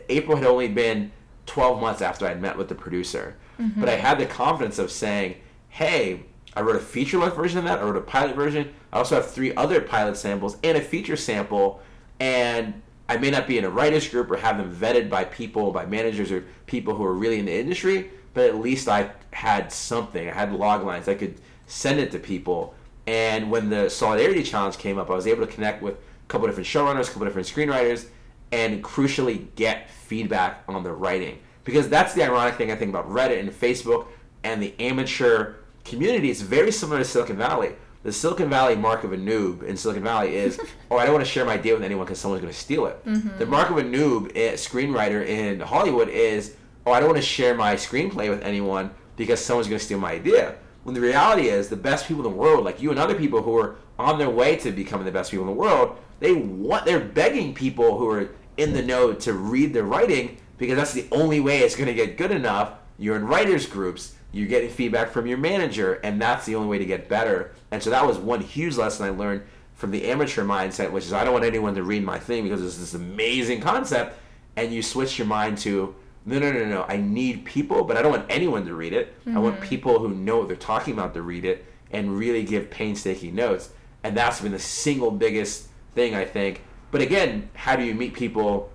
April 0.09 0.37
had 0.37 0.45
only 0.45 0.67
been 0.67 1.11
12 1.47 1.81
months 1.81 2.03
after 2.03 2.27
I'd 2.27 2.39
met 2.39 2.55
with 2.55 2.69
the 2.69 2.75
producer. 2.75 3.35
Mm-hmm. 3.59 3.79
But 3.79 3.89
I 3.89 3.95
had 3.95 4.19
the 4.19 4.27
confidence 4.27 4.77
of 4.77 4.91
saying, 4.91 5.37
hey, 5.69 6.25
I 6.55 6.61
wrote 6.61 6.75
a 6.75 6.79
feature 6.79 7.17
length 7.17 7.35
version 7.35 7.57
of 7.57 7.65
that. 7.65 7.79
I 7.79 7.83
wrote 7.83 7.97
a 7.97 8.01
pilot 8.01 8.35
version. 8.35 8.73
I 8.93 8.97
also 8.97 9.15
have 9.15 9.29
three 9.29 9.53
other 9.55 9.81
pilot 9.81 10.15
samples 10.15 10.57
and 10.63 10.77
a 10.77 10.81
feature 10.81 11.17
sample. 11.17 11.81
And 12.19 12.81
I 13.09 13.17
may 13.17 13.29
not 13.29 13.47
be 13.47 13.57
in 13.57 13.65
a 13.65 13.69
writers 13.69 14.07
group 14.07 14.31
or 14.31 14.37
have 14.37 14.57
them 14.57 14.73
vetted 14.73 15.09
by 15.09 15.25
people, 15.25 15.71
by 15.71 15.85
managers 15.85 16.31
or 16.31 16.45
people 16.65 16.95
who 16.95 17.03
are 17.03 17.13
really 17.13 17.39
in 17.39 17.45
the 17.45 17.53
industry, 17.53 18.09
but 18.33 18.45
at 18.45 18.55
least 18.55 18.87
I 18.87 19.11
had 19.31 19.71
something. 19.71 20.29
I 20.29 20.33
had 20.33 20.53
log 20.53 20.83
lines. 20.83 21.07
I 21.07 21.15
could 21.15 21.35
send 21.67 21.99
it 21.99 22.11
to 22.13 22.19
people. 22.19 22.73
And 23.05 23.51
when 23.51 23.69
the 23.69 23.89
Solidarity 23.89 24.43
Challenge 24.43 24.77
came 24.77 24.97
up, 24.97 25.09
I 25.09 25.13
was 25.13 25.27
able 25.27 25.45
to 25.45 25.51
connect 25.51 25.83
with 25.83 25.95
a 25.95 26.27
couple 26.27 26.47
different 26.47 26.67
showrunners, 26.67 27.03
a 27.03 27.11
couple 27.11 27.25
different 27.25 27.47
screenwriters, 27.47 28.07
and 28.51 28.83
crucially 28.83 29.47
get 29.55 29.89
feedback 29.89 30.63
on 30.67 30.83
the 30.83 30.91
writing. 30.91 31.39
Because 31.63 31.89
that's 31.89 32.13
the 32.13 32.23
ironic 32.23 32.55
thing 32.55 32.71
I 32.71 32.75
think 32.75 32.89
about 32.89 33.09
Reddit 33.09 33.39
and 33.39 33.49
Facebook 33.49 34.07
and 34.43 34.61
the 34.61 34.73
amateur 34.79 35.55
community. 35.85 36.29
It's 36.29 36.41
very 36.41 36.71
similar 36.71 36.99
to 36.99 37.05
Silicon 37.05 37.37
Valley. 37.37 37.75
The 38.03 38.11
Silicon 38.11 38.49
Valley 38.49 38.75
mark 38.75 39.03
of 39.03 39.13
a 39.13 39.17
noob 39.17 39.63
in 39.63 39.77
Silicon 39.77 40.03
Valley 40.03 40.35
is, 40.35 40.59
oh, 40.91 40.97
I 40.97 41.05
don't 41.05 41.13
want 41.13 41.25
to 41.25 41.31
share 41.31 41.45
my 41.45 41.53
idea 41.53 41.73
with 41.73 41.83
anyone 41.83 42.05
because 42.05 42.19
someone's 42.19 42.41
going 42.41 42.53
to 42.53 42.59
steal 42.59 42.85
it. 42.85 43.03
Mm-hmm. 43.05 43.37
The 43.39 43.45
mark 43.45 43.69
of 43.69 43.77
a 43.77 43.83
noob, 43.83 44.33
screenwriter 44.33 45.25
in 45.25 45.59
Hollywood 45.61 46.09
is, 46.09 46.55
oh, 46.85 46.91
I 46.91 46.99
don't 46.99 47.09
want 47.09 47.21
to 47.21 47.27
share 47.27 47.55
my 47.55 47.75
screenplay 47.75 48.29
with 48.29 48.43
anyone 48.43 48.91
because 49.15 49.43
someone's 49.43 49.67
going 49.67 49.79
to 49.79 49.85
steal 49.85 49.99
my 49.99 50.11
idea. 50.11 50.55
When 50.83 50.93
the 50.93 51.01
reality 51.01 51.47
is, 51.47 51.69
the 51.69 51.75
best 51.75 52.07
people 52.07 52.23
in 52.23 52.31
the 52.31 52.37
world, 52.37 52.63
like 52.63 52.81
you 52.81 52.91
and 52.91 52.99
other 52.99 53.15
people 53.15 53.41
who 53.41 53.57
are 53.57 53.77
on 53.97 54.19
their 54.19 54.29
way 54.29 54.55
to 54.57 54.71
becoming 54.71 55.05
the 55.05 55.11
best 55.11 55.31
people 55.31 55.47
in 55.47 55.51
the 55.51 55.59
world, 55.59 55.97
they 56.19 56.33
want, 56.33 56.85
they're 56.85 56.99
begging 56.99 57.53
people 57.53 57.97
who 57.97 58.09
are 58.09 58.29
in 58.57 58.73
the 58.73 58.81
know 58.83 59.13
to 59.13 59.33
read 59.33 59.73
their 59.73 59.83
writing 59.83 60.37
because 60.57 60.75
that's 60.75 60.93
the 60.93 61.07
only 61.11 61.39
way 61.39 61.59
it's 61.59 61.75
going 61.75 61.87
to 61.87 61.93
get 61.93 62.17
good 62.17 62.31
enough. 62.31 62.73
You're 62.97 63.15
in 63.15 63.25
writers 63.25 63.65
groups, 63.65 64.15
you're 64.35 64.47
getting 64.47 64.69
feedback 64.69 65.11
from 65.11 65.27
your 65.27 65.37
manager, 65.37 65.93
and 66.03 66.21
that's 66.21 66.45
the 66.45 66.55
only 66.55 66.67
way 66.67 66.77
to 66.77 66.85
get 66.85 67.07
better. 67.07 67.51
And 67.71 67.81
so 67.81 67.89
that 67.89 68.05
was 68.05 68.17
one 68.17 68.41
huge 68.41 68.75
lesson 68.75 69.05
I 69.05 69.09
learned 69.09 69.43
from 69.75 69.91
the 69.91 70.05
amateur 70.05 70.43
mindset, 70.43 70.91
which 70.91 71.05
is 71.05 71.13
I 71.13 71.23
don't 71.23 71.31
want 71.31 71.45
anyone 71.45 71.73
to 71.75 71.83
read 71.83 72.03
my 72.03 72.19
thing 72.19 72.43
because 72.43 72.61
it's 72.61 72.77
this 72.77 72.93
amazing 72.93 73.61
concept. 73.61 74.19
And 74.57 74.73
you 74.73 74.81
switch 74.81 75.17
your 75.17 75.27
mind 75.27 75.57
to 75.59 75.95
no, 76.25 76.39
no, 76.39 76.51
no, 76.51 76.65
no. 76.65 76.85
I 76.87 76.97
need 76.97 77.45
people, 77.45 77.85
but 77.85 77.95
I 77.95 78.01
don't 78.01 78.11
want 78.11 78.25
anyone 78.29 78.65
to 78.65 78.73
read 78.75 78.91
it. 78.91 79.17
Mm-hmm. 79.21 79.37
I 79.37 79.39
want 79.39 79.61
people 79.61 79.99
who 79.99 80.09
know 80.09 80.39
what 80.39 80.47
they're 80.49 80.57
talking 80.57 80.93
about 80.93 81.13
to 81.13 81.21
read 81.21 81.45
it 81.45 81.63
and 81.91 82.17
really 82.17 82.43
give 82.43 82.69
painstaking 82.69 83.35
notes. 83.35 83.69
And 84.03 84.17
that's 84.17 84.41
been 84.41 84.51
the 84.51 84.59
single 84.59 85.11
biggest 85.11 85.67
thing 85.93 86.13
I 86.13 86.25
think. 86.25 86.61
But 86.91 87.01
again, 87.01 87.49
how 87.53 87.77
do 87.77 87.83
you 87.83 87.95
meet 87.95 88.13
people 88.13 88.69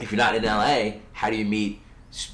if 0.00 0.10
you're 0.10 0.18
not 0.18 0.34
in 0.34 0.42
LA? 0.42 1.00
How 1.12 1.30
do 1.30 1.36
you 1.36 1.44
meet 1.44 1.82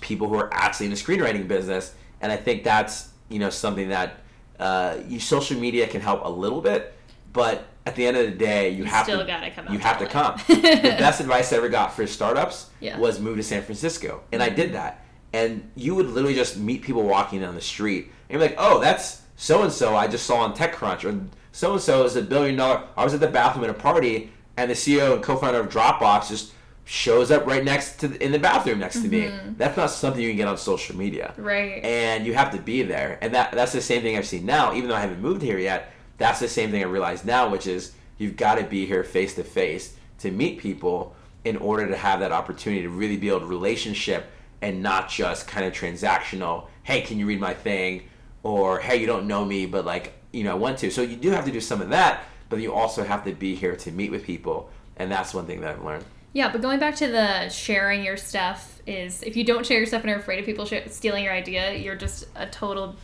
people 0.01 0.29
who 0.29 0.37
are 0.37 0.49
actually 0.55 0.87
in 0.87 0.93
the 0.93 0.99
screenwriting 0.99 1.47
business? 1.47 1.95
And 2.25 2.33
I 2.33 2.37
think 2.37 2.65
that's 2.65 3.11
you 3.29 3.39
know 3.39 3.51
something 3.51 3.91
that 3.91 4.21
uh, 4.59 4.97
you, 5.07 5.21
social 5.21 5.61
media 5.61 5.87
can 5.87 6.01
help 6.01 6.25
a 6.25 6.29
little 6.29 6.63
bit, 6.63 6.95
but 7.35 7.67
at 7.85 7.97
the 7.97 8.07
end 8.07 8.17
of 8.17 8.25
the 8.25 8.33
day, 8.33 8.71
you, 8.71 8.79
you 8.79 8.85
have 8.85 9.05
to 9.05 9.51
come 9.55 9.71
you 9.71 9.79
have 9.79 9.99
to 9.99 10.07
come. 10.07 10.41
the 10.49 10.97
best 10.99 11.21
advice 11.21 11.53
I 11.53 11.59
ever 11.59 11.69
got 11.69 11.93
for 11.93 12.07
startups 12.07 12.71
yeah. 12.81 12.99
was 12.99 13.21
move 13.21 13.37
to 13.37 13.43
San 13.43 13.63
Francisco, 13.63 14.23
and 14.33 14.43
I 14.43 14.49
did 14.49 14.73
that. 14.73 15.05
And 15.35 15.71
you 15.77 15.95
would 15.97 16.07
literally 16.07 16.35
just 16.35 16.57
meet 16.57 16.81
people 16.81 17.03
walking 17.03 17.43
down 17.43 17.55
the 17.55 17.61
street, 17.61 18.11
and 18.31 18.41
you're 18.41 18.49
like, 18.49 18.57
"Oh, 18.57 18.81
that's 18.81 19.21
so 19.37 19.63
and 19.63 19.71
so 19.71 19.95
I 19.95 20.09
just 20.09 20.25
saw 20.25 20.37
on 20.39 20.55
TechCrunch," 20.57 21.05
or 21.05 21.27
"So 21.53 21.75
and 21.75 21.83
so 21.83 22.05
is 22.05 22.17
a 22.17 22.23
billion 22.23 22.57
dollar." 22.57 22.85
I 22.97 23.05
was 23.05 23.13
at 23.13 23.21
the 23.21 23.29
bathroom 23.29 23.65
at 23.65 23.71
a 23.71 23.75
party, 23.75 24.33
and 24.57 24.71
the 24.71 24.75
CEO 24.75 25.13
and 25.13 25.23
co-founder 25.23 25.61
of 25.61 25.69
Dropbox 25.69 26.31
just 26.31 26.55
shows 26.85 27.31
up 27.31 27.47
right 27.47 27.65
next 27.65 27.97
to 28.01 28.09
the, 28.09 28.23
in 28.23 28.31
the 28.31 28.39
bathroom 28.39 28.79
next 28.79 28.97
mm-hmm. 28.97 29.11
to 29.11 29.11
me. 29.11 29.23
Mm-hmm. 29.23 29.55
That's 29.57 29.77
not 29.77 29.91
something 29.91 30.23
you 30.23 30.29
can 30.29 30.37
get 30.37 30.49
on 30.49 30.59
social 30.59 30.97
media. 30.97 31.33
Right. 31.37 31.83
And 31.83 32.27
you 32.27 32.35
have 32.35 32.51
to 32.53 32.59
be 32.59 32.83
there. 32.83 33.19
And 33.21 33.35
that 33.35 33.53
that's 33.53 33.73
the 33.73 33.81
same 33.81 34.03
thing 34.03 34.17
I've 34.17 34.27
seen 34.27 34.45
now, 34.45 34.75
even 34.75 34.89
though 34.89 34.97
I 34.97 35.01
haven't 35.01 35.21
moved 35.21 35.43
here 35.43 35.59
yet. 35.59 35.93
That's 36.19 36.41
the 36.41 36.49
same 36.49 36.71
thing 36.71 36.83
I 36.83 36.87
realize 36.87 37.25
now, 37.25 37.49
which 37.49 37.67
is 37.67 37.93
you've 38.19 38.37
got 38.37 38.57
to 38.57 38.65
be 38.65 38.87
here 38.87 39.03
face 39.03 39.35
to 39.35 39.45
face 39.45 39.97
to 40.19 40.31
meet 40.31 40.59
people 40.59 41.17
in 41.45 41.57
order 41.57 41.89
to 41.89 41.97
have 41.97 42.21
that 42.21 42.33
opportunity 42.33 42.83
to 42.83 42.89
really 42.89 43.17
build 43.17 43.43
relationship 43.43 44.27
and 44.63 44.83
not 44.83 45.11
just 45.11 45.47
kind 45.47 45.67
of 45.67 45.73
transactional, 45.73 46.69
hey, 46.85 47.03
can 47.03 47.19
you 47.19 47.27
read 47.27 47.41
my 47.41 47.53
thing? 47.53 48.09
Or 48.43 48.79
hey, 48.79 48.97
you 48.97 49.07
don't 49.07 49.27
know 49.27 49.45
me, 49.45 49.67
but 49.67 49.85
like, 49.85 50.15
you 50.33 50.45
know, 50.45 50.53
I 50.53 50.55
want 50.55 50.79
to. 50.79 50.91
So 50.91 51.03
you 51.03 51.17
do 51.17 51.31
have 51.31 51.45
to 51.45 51.51
do 51.51 51.61
some 51.61 51.81
of 51.81 51.91
that, 51.91 52.25
but 52.49 52.61
you 52.61 52.73
also 52.73 53.05
have 53.05 53.25
to 53.25 53.33
be 53.33 53.55
here 53.55 53.77
to 53.77 53.91
meet 53.91 54.11
with 54.11 54.25
people. 54.25 54.71
And 54.97 55.11
that's 55.11 55.35
one 55.35 55.47
thing 55.47 55.61
that 55.63 55.71
I've 55.71 55.85
learned. 55.85 56.05
Yeah, 56.35 56.51
but 56.51 56.61
going 56.61 56.81
back 56.81 56.97
to 56.97 57.07
the 57.07 57.49
sharing 57.49 58.05
your 58.05 58.17
stuff 58.17 58.83
is 58.89 59.23
if 59.23 59.37
you 59.37 59.45
don't 59.45 59.65
share 59.65 59.79
your 59.79 59.87
stuff 59.87 60.03
and 60.03 60.11
are 60.11 60.17
afraid 60.17 60.41
of 60.41 60.45
people 60.45 60.67
sh- 60.67 60.75
stealing 60.89 61.23
your 61.25 61.33
idea, 61.33 61.75
you're 61.77 61.95
just 61.95 62.27
a 62.35 62.47
total 62.47 62.97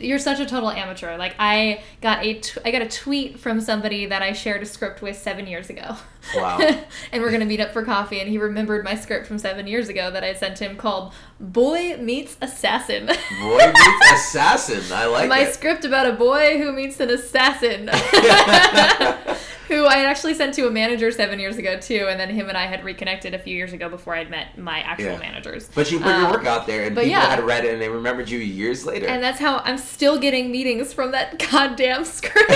you're 0.00 0.18
such 0.18 0.40
a 0.40 0.46
total 0.46 0.70
amateur. 0.70 1.16
Like 1.16 1.34
I 1.38 1.82
got 2.00 2.24
a 2.24 2.34
t- 2.34 2.60
I 2.64 2.70
got 2.70 2.82
a 2.82 2.88
tweet 2.88 3.38
from 3.38 3.60
somebody 3.60 4.06
that 4.06 4.22
I 4.22 4.32
shared 4.32 4.62
a 4.62 4.66
script 4.66 5.02
with 5.02 5.16
7 5.16 5.46
years 5.46 5.70
ago. 5.70 5.96
Wow. 6.34 6.58
and 7.12 7.22
we're 7.22 7.30
going 7.30 7.40
to 7.40 7.46
meet 7.46 7.60
up 7.60 7.72
for 7.72 7.84
coffee 7.84 8.20
and 8.20 8.28
he 8.28 8.38
remembered 8.38 8.84
my 8.84 8.94
script 8.94 9.26
from 9.26 9.38
7 9.38 9.66
years 9.66 9.88
ago 9.88 10.10
that 10.10 10.22
I 10.22 10.34
sent 10.34 10.58
him 10.58 10.76
called 10.76 11.12
Boy 11.38 11.96
Meets 11.98 12.36
Assassin. 12.40 13.06
boy 13.06 13.58
Meets 13.58 14.12
Assassin. 14.12 14.92
I 14.92 15.06
like 15.06 15.24
it. 15.24 15.28
My 15.28 15.40
it. 15.40 15.54
script 15.54 15.84
about 15.84 16.06
a 16.06 16.12
boy 16.12 16.58
who 16.58 16.72
meets 16.72 17.00
an 17.00 17.10
assassin 17.10 17.88
who 19.70 19.84
I 19.84 20.04
actually 20.04 20.34
sent 20.34 20.54
to 20.54 20.66
a 20.66 20.70
manager 20.70 21.12
seven 21.12 21.38
years 21.38 21.56
ago 21.56 21.78
too, 21.78 22.08
and 22.10 22.18
then 22.18 22.28
him 22.28 22.48
and 22.48 22.58
I 22.58 22.66
had 22.66 22.82
reconnected 22.82 23.34
a 23.34 23.38
few 23.38 23.56
years 23.56 23.72
ago 23.72 23.88
before 23.88 24.16
I'd 24.16 24.28
met 24.28 24.58
my 24.58 24.80
actual 24.80 25.12
yeah. 25.12 25.18
managers. 25.18 25.70
But 25.72 25.92
you 25.92 26.00
put 26.00 26.08
um, 26.08 26.22
your 26.22 26.30
work 26.32 26.44
out 26.44 26.66
there, 26.66 26.82
and 26.82 26.96
people 26.96 27.08
yeah. 27.08 27.30
had 27.30 27.44
read 27.44 27.64
it, 27.64 27.72
and 27.72 27.80
they 27.80 27.88
remembered 27.88 28.28
you 28.28 28.40
years 28.40 28.84
later. 28.84 29.06
And 29.06 29.22
that's 29.22 29.38
how 29.38 29.58
I'm 29.58 29.78
still 29.90 30.18
getting 30.18 30.50
meetings 30.50 30.92
from 30.92 31.10
that 31.12 31.38
goddamn 31.50 32.04
script, 32.04 32.50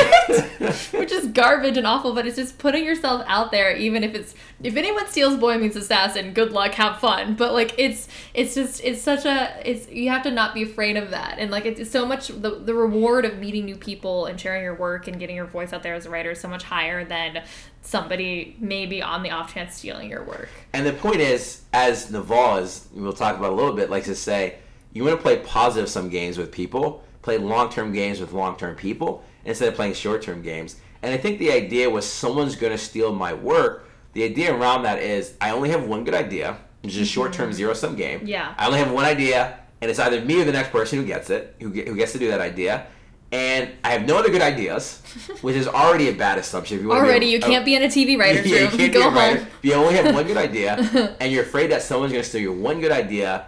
which 0.93 1.13
is 1.13 1.27
garbage 1.29 1.77
and 1.77 1.87
awful. 1.87 2.15
But 2.15 2.27
it's 2.27 2.37
just 2.37 2.59
putting 2.59 2.85
yourself 2.85 3.25
out 3.27 3.51
there, 3.51 3.77
even 3.77 4.05
if 4.05 4.15
it's 4.15 4.35
if 4.63 4.77
anyone 4.77 5.07
steals 5.09 5.37
Boy 5.37 5.59
Meets 5.59 5.77
Assassin, 5.77 6.33
good 6.33 6.53
luck, 6.53 6.73
have 6.75 6.99
fun. 6.99 7.35
But 7.35 7.53
like 7.53 7.75
it's 7.79 8.09
it's 8.33 8.55
just 8.55 8.83
it's 8.83 9.03
such 9.03 9.25
a 9.25 9.61
it's 9.69 9.89
you 9.89 10.09
have 10.11 10.23
to 10.23 10.31
not 10.31 10.55
be 10.55 10.63
afraid 10.63 10.97
of 10.97 11.11
that, 11.11 11.39
and 11.39 11.51
like 11.51 11.67
it's 11.67 11.91
so 11.91 12.07
much 12.07 12.29
the 12.29 12.61
the 12.65 12.75
reward 12.75 13.25
of 13.25 13.39
meeting 13.39 13.65
new 13.65 13.77
people 13.77 14.27
and 14.27 14.41
sharing 14.41 14.63
your 14.63 14.75
work 14.75 15.09
and 15.09 15.19
getting 15.19 15.37
your 15.37 15.47
voice 15.47 15.73
out 15.73 15.83
there 15.83 15.95
as 15.95 16.07
a 16.07 16.11
writer 16.11 16.31
is 16.31 16.41
so 16.41 16.49
much 16.49 16.65
higher 16.65 17.05
than 17.05 17.43
somebody 17.83 18.57
maybe 18.59 19.03
on 19.03 19.23
the 19.23 19.31
off 19.31 19.53
chance 19.53 19.77
stealing 19.77 20.09
your 20.09 20.25
work. 20.25 20.49
And 20.73 20.87
the 20.87 20.93
point 20.93 21.21
is, 21.21 21.63
as 21.73 22.11
Naval, 22.11 22.57
as 22.57 22.89
we'll 22.93 23.13
talk 23.13 23.37
about 23.37 23.53
a 23.53 23.55
little 23.55 23.75
bit, 23.75 23.91
likes 23.91 24.07
to 24.07 24.15
say, 24.15 24.57
you 24.93 25.05
want 25.05 25.17
to 25.17 25.23
play 25.23 25.39
positive 25.39 25.91
sum 25.91 26.09
games 26.09 26.39
with 26.39 26.51
people, 26.51 27.05
play 27.25 27.39
long 27.39 27.71
term 27.71 27.93
games 27.93 28.21
with 28.21 28.33
long 28.33 28.57
term 28.57 28.77
people, 28.77 29.25
instead 29.45 29.69
of 29.69 29.75
playing 29.75 29.95
short 29.95 30.23
term 30.23 30.43
games. 30.43 30.77
And 31.03 31.13
I 31.13 31.17
think 31.17 31.39
the 31.39 31.51
idea 31.51 31.91
was 31.91 32.11
someone's 32.11 32.55
going 32.55 32.73
to 32.73 32.79
steal 32.79 33.13
my 33.13 33.35
work. 33.35 33.89
The 34.13 34.23
idea 34.23 34.55
around 34.55 34.85
that 34.85 35.01
is 35.01 35.35
I 35.41 35.51
only 35.51 35.71
have 35.71 35.85
one 35.85 36.05
good 36.05 36.15
idea, 36.15 36.59
which 36.83 36.95
is 36.95 37.01
a 37.01 37.07
short 37.07 37.33
term 37.33 37.49
mm-hmm. 37.49 37.57
zero 37.57 37.75
sum 37.75 37.97
game. 37.97 38.21
Yeah. 38.25 38.55
I 38.57 38.67
only 38.67 38.79
have 38.79 38.93
one 38.93 39.05
idea, 39.05 39.59
and 39.81 39.91
it's 39.91 39.99
either 39.99 40.25
me 40.25 40.41
or 40.41 40.45
the 40.45 40.53
next 40.53 40.71
person 40.71 41.01
who 41.01 41.05
gets 41.05 41.31
it, 41.31 41.57
who, 41.61 41.71
who 41.71 41.97
gets 41.97 42.13
to 42.13 42.19
do 42.19 42.29
that 42.29 42.41
idea 42.41 42.87
and 43.35 43.71
I 43.83 43.91
have 43.91 44.07
no 44.07 44.17
other 44.17 44.31
good 44.31 44.43
ideas, 44.43 45.03
which 45.41 45.57
is 45.57 45.67
already 45.67 46.09
a 46.09 46.13
bad 46.13 46.39
assumption. 46.39 46.79
If 46.79 46.85
you 46.85 46.93
already, 46.93 47.27
a, 47.27 47.31
you 47.31 47.41
can't 47.41 47.63
a, 47.63 47.65
be 47.65 47.75
in 47.75 47.83
a 47.83 47.87
TV 47.87 48.17
writer's 48.17 48.47
yeah, 48.51 48.59
room. 48.61 48.73
You 48.73 48.79
can't 48.79 48.93
Go 48.95 49.03
home. 49.03 49.15
Writer. 49.15 49.47
You 49.63 49.75
only 49.75 49.95
have 49.95 50.15
one 50.15 50.27
good 50.27 50.37
idea, 50.37 51.17
and 51.21 51.33
you're 51.33 51.43
afraid 51.43 51.71
that 51.73 51.83
someone's 51.83 52.13
going 52.13 52.23
to 52.23 52.29
steal 52.29 52.43
your 52.43 52.53
one 52.53 52.81
good 52.81 52.93
idea, 52.93 53.47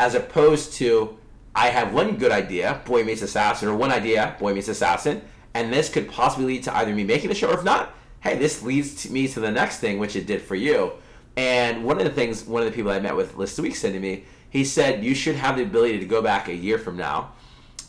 as 0.00 0.16
opposed 0.16 0.72
to 0.74 1.17
I 1.58 1.70
have 1.70 1.92
one 1.92 2.18
good 2.18 2.30
idea, 2.30 2.80
Boy 2.84 3.02
Meets 3.02 3.22
Assassin, 3.22 3.68
or 3.68 3.74
one 3.74 3.90
idea, 3.90 4.36
Boy 4.38 4.54
Meets 4.54 4.68
Assassin, 4.68 5.22
and 5.54 5.72
this 5.72 5.88
could 5.88 6.08
possibly 6.08 6.46
lead 6.46 6.62
to 6.62 6.76
either 6.76 6.94
me 6.94 7.02
making 7.02 7.30
the 7.30 7.34
show, 7.34 7.50
or 7.50 7.54
if 7.54 7.64
not, 7.64 7.96
hey, 8.20 8.38
this 8.38 8.62
leads 8.62 9.02
to 9.02 9.12
me 9.12 9.26
to 9.26 9.40
the 9.40 9.50
next 9.50 9.80
thing, 9.80 9.98
which 9.98 10.14
it 10.14 10.24
did 10.24 10.40
for 10.40 10.54
you. 10.54 10.92
And 11.36 11.84
one 11.84 11.98
of 11.98 12.04
the 12.04 12.10
things, 12.10 12.44
one 12.44 12.62
of 12.62 12.70
the 12.70 12.74
people 12.76 12.92
I 12.92 13.00
met 13.00 13.16
with 13.16 13.34
last 13.34 13.58
week 13.58 13.74
said 13.74 13.92
to 13.92 13.98
me, 13.98 14.22
he 14.48 14.64
said 14.64 15.02
you 15.02 15.16
should 15.16 15.34
have 15.34 15.56
the 15.56 15.64
ability 15.64 15.98
to 15.98 16.06
go 16.06 16.22
back 16.22 16.46
a 16.46 16.54
year 16.54 16.78
from 16.78 16.96
now 16.96 17.32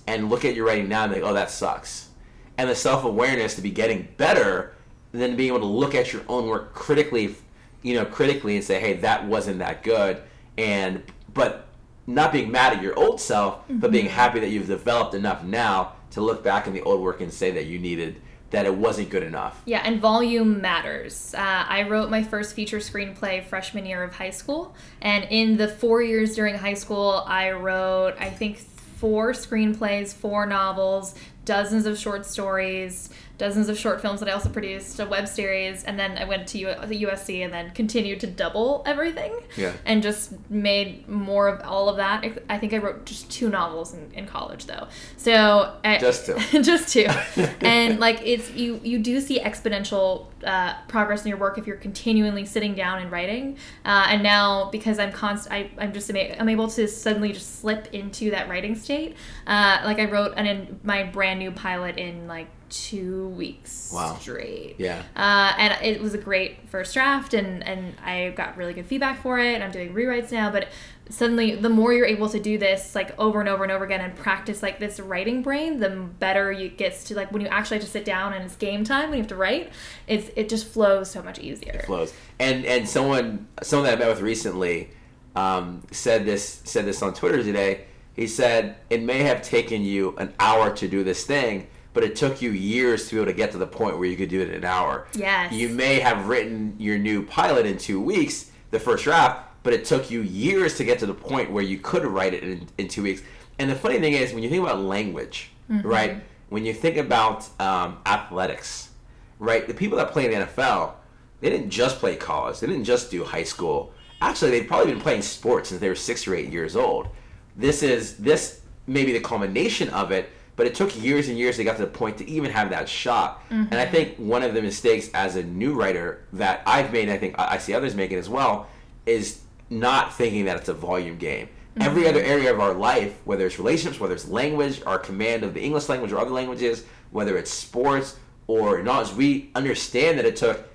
and 0.07 0.31
look 0.31 0.45
at 0.45 0.55
your 0.55 0.65
writing 0.65 0.89
now 0.89 1.03
and 1.03 1.13
think, 1.13 1.23
oh, 1.23 1.35
that 1.35 1.51
sucks. 1.51 2.09
And 2.57 2.71
the 2.71 2.75
self 2.75 3.05
awareness 3.05 3.53
to 3.53 3.61
be 3.61 3.69
getting 3.69 4.07
better, 4.17 4.73
than 5.11 5.35
being 5.35 5.49
able 5.49 5.59
to 5.59 5.65
look 5.65 5.95
at 5.95 6.13
your 6.13 6.21
own 6.27 6.47
work 6.47 6.73
critically, 6.73 7.35
you 7.81 7.93
know, 7.93 8.05
critically 8.05 8.55
and 8.55 8.63
say, 8.63 8.79
hey, 8.79 8.93
that 8.93 9.25
wasn't 9.25 9.59
that 9.59 9.83
good. 9.83 10.21
And, 10.57 11.03
but 11.33 11.68
not 12.09 12.33
being 12.33 12.51
mad 12.51 12.73
at 12.73 12.81
your 12.81 12.97
old 12.97 13.21
self, 13.21 13.63
mm-hmm. 13.63 13.77
but 13.79 13.91
being 13.91 14.07
happy 14.07 14.39
that 14.39 14.49
you've 14.49 14.67
developed 14.67 15.13
enough 15.13 15.43
now 15.43 15.93
to 16.11 16.21
look 16.21 16.43
back 16.43 16.67
in 16.67 16.73
the 16.73 16.81
old 16.81 17.01
work 17.01 17.21
and 17.21 17.31
say 17.31 17.51
that 17.51 17.65
you 17.67 17.77
needed 17.79 18.19
that 18.49 18.65
it 18.65 18.73
wasn't 18.73 19.07
good 19.11 19.21
enough. 19.21 19.61
Yeah, 19.65 19.81
and 19.85 20.01
volume 20.01 20.59
matters. 20.59 21.35
Uh, 21.35 21.65
I 21.67 21.83
wrote 21.83 22.09
my 22.09 22.23
first 22.23 22.55
feature 22.55 22.79
screenplay 22.79 23.45
freshman 23.45 23.85
year 23.85 24.03
of 24.03 24.15
high 24.15 24.31
school, 24.31 24.75
and 25.01 25.23
in 25.29 25.57
the 25.57 25.67
four 25.67 26.01
years 26.01 26.33
during 26.35 26.55
high 26.55 26.73
school, 26.73 27.23
I 27.27 27.51
wrote 27.51 28.15
I 28.19 28.31
think 28.31 28.57
four 28.57 29.33
screenplays, 29.33 30.15
four 30.15 30.47
novels, 30.47 31.13
dozens 31.45 31.85
of 31.85 31.97
short 31.99 32.25
stories, 32.25 33.11
dozens 33.39 33.69
of 33.69 33.79
short 33.79 34.01
films 34.01 34.19
that 34.19 34.29
I 34.29 34.33
also 34.33 34.49
produced, 34.49 34.99
a 34.99 35.05
web 35.05 35.27
series, 35.27 35.83
and 35.85 35.97
then 35.97 36.17
I 36.17 36.25
went 36.25 36.45
to 36.49 36.59
U- 36.59 36.75
the 36.85 37.03
USC 37.05 37.43
and 37.43 37.51
then 37.51 37.71
continued 37.71 38.19
to 38.19 38.27
double 38.27 38.83
everything. 38.85 39.33
Yeah. 39.55 39.71
And 39.85 40.03
just 40.03 40.33
made 40.49 41.07
more 41.07 41.47
of 41.47 41.61
all 41.61 41.89
of 41.89 41.97
that. 41.97 42.23
I 42.49 42.59
think 42.59 42.73
I 42.73 42.77
wrote 42.77 43.05
just 43.05 43.31
two 43.31 43.49
novels 43.49 43.93
in, 43.93 44.11
in 44.13 44.27
college 44.27 44.65
though. 44.65 44.87
So 45.17 45.75
I, 45.83 45.97
just 45.97 46.25
two. 46.25 46.37
just 46.61 46.93
two. 46.93 47.07
and 47.61 47.99
like 47.99 48.21
it's 48.23 48.51
you 48.51 48.79
you 48.83 48.99
do 48.99 49.19
see 49.21 49.39
exponential 49.39 50.27
uh, 50.43 50.75
progress 50.87 51.23
in 51.23 51.29
your 51.29 51.37
work 51.37 51.57
if 51.57 51.65
you're 51.65 51.77
continually 51.77 52.45
sitting 52.45 52.75
down 52.75 53.01
and 53.01 53.09
writing. 53.09 53.57
Uh, 53.85 54.07
and 54.09 54.21
now 54.21 54.69
because 54.69 54.99
I'm 54.99 55.13
const 55.13 55.47
I, 55.49 55.71
I'm 55.77 55.93
just 55.93 56.09
ama- 56.09 56.35
I'm 56.37 56.49
able 56.49 56.67
to 56.67 56.87
suddenly 56.89 57.31
just 57.31 57.61
slip 57.61 57.87
into 57.93 58.31
that 58.31 58.49
writing 58.49 58.75
state. 58.75 59.15
Uh, 59.47 59.79
like 59.85 59.99
I 59.99 60.05
wrote 60.05 60.33
an 60.35 60.45
in 60.45 60.79
my 60.83 61.03
brand 61.03 61.39
new 61.39 61.51
pilot 61.51 61.97
in 61.97 62.27
like 62.27 62.47
two 62.69 63.29
weeks 63.29 63.91
wow. 63.93 64.15
straight. 64.19 64.75
Yeah. 64.77 65.03
Uh, 65.15 65.53
and 65.57 65.83
it 65.83 66.01
was 66.01 66.13
a 66.13 66.17
great 66.17 66.69
first 66.69 66.93
draft, 66.93 67.33
and 67.33 67.63
and 67.63 67.95
I 68.03 68.29
got 68.35 68.57
really 68.57 68.73
good 68.73 68.85
feedback 68.85 69.21
for 69.21 69.39
it. 69.39 69.61
I'm 69.61 69.71
doing 69.71 69.93
rewrites 69.93 70.31
now, 70.31 70.51
but 70.51 70.67
suddenly 71.09 71.55
the 71.55 71.69
more 71.69 71.91
you're 71.91 72.05
able 72.05 72.29
to 72.29 72.39
do 72.39 72.57
this 72.57 72.93
like 72.93 73.17
over 73.19 73.39
and 73.39 73.49
over 73.49 73.63
and 73.63 73.71
over 73.71 73.83
again 73.83 73.99
and 73.99 74.15
practice 74.15 74.61
like 74.61 74.79
this 74.79 74.99
writing 74.99 75.41
brain 75.41 75.79
the 75.79 75.89
better 75.89 76.51
you 76.51 76.69
gets 76.69 77.03
to 77.03 77.15
like 77.15 77.31
when 77.31 77.41
you 77.41 77.47
actually 77.47 77.77
have 77.77 77.83
to 77.83 77.89
sit 77.89 78.05
down 78.05 78.31
and 78.31 78.45
it's 78.45 78.55
game 78.55 78.83
time 78.83 79.09
when 79.09 79.17
you 79.17 79.23
have 79.23 79.27
to 79.27 79.35
write 79.35 79.71
it's 80.07 80.29
it 80.35 80.47
just 80.47 80.67
flows 80.67 81.09
so 81.09 81.21
much 81.23 81.39
easier 81.39 81.73
it 81.73 81.85
flows 81.85 82.13
and 82.37 82.63
and 82.65 82.87
someone 82.87 83.47
someone 83.63 83.87
that 83.87 83.97
i 83.97 83.99
met 83.99 84.07
with 84.07 84.21
recently 84.21 84.89
um, 85.35 85.83
said 85.91 86.25
this 86.25 86.61
said 86.63 86.85
this 86.85 87.01
on 87.01 87.13
twitter 87.13 87.41
today 87.43 87.85
he 88.13 88.27
said 88.27 88.75
it 88.89 89.01
may 89.01 89.23
have 89.23 89.41
taken 89.41 89.81
you 89.81 90.15
an 90.17 90.33
hour 90.39 90.75
to 90.75 90.87
do 90.87 91.03
this 91.03 91.25
thing 91.25 91.67
but 91.93 92.03
it 92.03 92.15
took 92.15 92.41
you 92.41 92.51
years 92.51 93.07
to 93.07 93.15
be 93.15 93.21
able 93.21 93.31
to 93.31 93.37
get 93.37 93.51
to 93.51 93.57
the 93.57 93.67
point 93.67 93.97
where 93.97 94.07
you 94.07 94.15
could 94.15 94.29
do 94.29 94.41
it 94.41 94.49
in 94.49 94.55
an 94.55 94.65
hour. 94.65 95.07
Yes. 95.15 95.51
You 95.51 95.69
may 95.69 95.99
have 95.99 96.27
written 96.27 96.75
your 96.77 96.97
new 96.97 97.23
pilot 97.23 97.65
in 97.65 97.77
two 97.77 97.99
weeks, 97.99 98.51
the 98.71 98.79
first 98.79 99.03
draft, 99.03 99.49
but 99.63 99.73
it 99.73 99.85
took 99.85 100.09
you 100.11 100.21
years 100.21 100.77
to 100.77 100.83
get 100.83 100.99
to 100.99 101.05
the 101.05 101.13
point 101.13 101.51
where 101.51 101.63
you 101.63 101.79
could 101.79 102.05
write 102.05 102.33
it 102.33 102.43
in, 102.43 102.67
in 102.77 102.87
two 102.87 103.03
weeks. 103.03 103.21
And 103.57 103.69
the 103.69 103.75
funny 103.75 103.99
thing 103.99 104.13
is, 104.13 104.33
when 104.33 104.43
you 104.43 104.49
think 104.49 104.63
about 104.63 104.79
language, 104.79 105.51
mm-hmm. 105.69 105.87
right? 105.87 106.23
When 106.49 106.65
you 106.65 106.73
think 106.73 106.97
about 106.97 107.47
um, 107.59 107.99
athletics, 108.05 108.89
right? 109.37 109.67
The 109.67 109.73
people 109.73 109.97
that 109.97 110.11
play 110.11 110.25
in 110.25 110.39
the 110.39 110.45
NFL, 110.45 110.93
they 111.41 111.49
didn't 111.49 111.69
just 111.69 111.99
play 111.99 112.15
college. 112.15 112.59
They 112.59 112.67
didn't 112.67 112.85
just 112.85 113.11
do 113.11 113.23
high 113.23 113.43
school. 113.43 113.93
Actually, 114.21 114.51
they've 114.51 114.67
probably 114.67 114.91
been 114.91 115.01
playing 115.01 115.21
sports 115.21 115.69
since 115.69 115.81
they 115.81 115.89
were 115.89 115.95
six 115.95 116.27
or 116.27 116.35
eight 116.35 116.51
years 116.51 116.75
old. 116.75 117.07
This 117.55 117.83
is 117.83 118.17
this 118.17 118.61
may 118.87 119.05
be 119.05 119.13
the 119.13 119.19
culmination 119.19 119.89
of 119.89 120.11
it, 120.11 120.29
but 120.59 120.67
it 120.67 120.75
took 120.75 121.01
years 121.01 121.29
and 121.29 121.37
years 121.37 121.55
to 121.55 121.63
get 121.63 121.77
to 121.77 121.83
the 121.83 121.87
point 121.87 122.17
to 122.17 122.29
even 122.29 122.51
have 122.51 122.69
that 122.71 122.89
shot. 122.89 123.39
Mm-hmm. 123.45 123.71
And 123.71 123.75
I 123.75 123.85
think 123.85 124.17
one 124.17 124.43
of 124.43 124.53
the 124.53 124.61
mistakes 124.61 125.09
as 125.13 125.37
a 125.37 125.43
new 125.43 125.73
writer 125.73 126.25
that 126.33 126.63
I've 126.65 126.91
made, 126.91 127.07
I 127.07 127.17
think 127.17 127.35
I 127.39 127.57
see 127.57 127.73
others 127.73 127.95
making 127.95 128.17
as 128.17 128.27
well, 128.27 128.67
is 129.05 129.39
not 129.69 130.13
thinking 130.13 130.43
that 130.45 130.57
it's 130.57 130.67
a 130.67 130.73
volume 130.73 131.17
game. 131.17 131.47
Mm-hmm. 131.47 131.81
Every 131.83 132.09
other 132.09 132.19
area 132.19 132.53
of 132.53 132.59
our 132.59 132.73
life, 132.73 133.21
whether 133.23 133.45
it's 133.45 133.57
relationships, 133.57 134.01
whether 134.01 134.13
it's 134.13 134.27
language, 134.27 134.81
our 134.85 134.99
command 134.99 135.45
of 135.45 135.53
the 135.53 135.61
English 135.61 135.87
language 135.87 136.11
or 136.11 136.19
other 136.19 136.31
languages, 136.31 136.83
whether 137.11 137.37
it's 137.37 137.51
sports 137.51 138.19
or 138.47 138.83
knowledge, 138.83 139.13
we 139.13 139.51
understand 139.55 140.19
that 140.19 140.25
it 140.25 140.35
took 140.35 140.67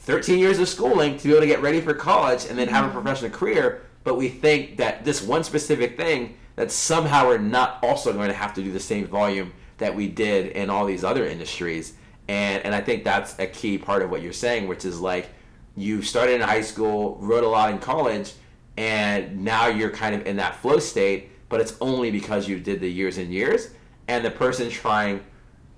13 0.00 0.38
years 0.38 0.58
of 0.58 0.68
schooling 0.68 1.16
to 1.16 1.24
be 1.24 1.30
able 1.30 1.40
to 1.40 1.46
get 1.46 1.62
ready 1.62 1.80
for 1.80 1.94
college 1.94 2.44
and 2.50 2.58
then 2.58 2.68
have 2.68 2.84
a 2.84 2.88
mm-hmm. 2.88 3.00
professional 3.00 3.30
career. 3.30 3.80
But 4.04 4.18
we 4.18 4.28
think 4.28 4.76
that 4.76 5.06
this 5.06 5.22
one 5.22 5.42
specific 5.42 5.96
thing 5.96 6.36
that 6.56 6.72
somehow 6.72 7.28
we're 7.28 7.38
not 7.38 7.78
also 7.82 8.12
going 8.12 8.28
to 8.28 8.34
have 8.34 8.54
to 8.54 8.62
do 8.62 8.72
the 8.72 8.80
same 8.80 9.06
volume 9.06 9.52
that 9.78 9.94
we 9.94 10.08
did 10.08 10.48
in 10.52 10.70
all 10.70 10.86
these 10.86 11.04
other 11.04 11.26
industries. 11.26 11.94
And 12.28 12.64
and 12.64 12.74
I 12.74 12.80
think 12.80 13.04
that's 13.04 13.38
a 13.38 13.46
key 13.46 13.78
part 13.78 14.02
of 14.02 14.10
what 14.10 14.22
you're 14.22 14.32
saying, 14.32 14.66
which 14.66 14.84
is 14.84 15.00
like 15.00 15.28
you 15.76 16.02
started 16.02 16.36
in 16.36 16.40
high 16.40 16.62
school, 16.62 17.18
wrote 17.20 17.44
a 17.44 17.48
lot 17.48 17.70
in 17.70 17.78
college, 17.78 18.32
and 18.76 19.44
now 19.44 19.66
you're 19.66 19.90
kind 19.90 20.14
of 20.14 20.26
in 20.26 20.36
that 20.36 20.56
flow 20.56 20.78
state, 20.78 21.30
but 21.48 21.60
it's 21.60 21.76
only 21.80 22.10
because 22.10 22.48
you 22.48 22.58
did 22.58 22.80
the 22.80 22.90
years 22.90 23.18
and 23.18 23.32
years. 23.32 23.70
And 24.08 24.24
the 24.24 24.30
person 24.30 24.70
trying 24.70 25.24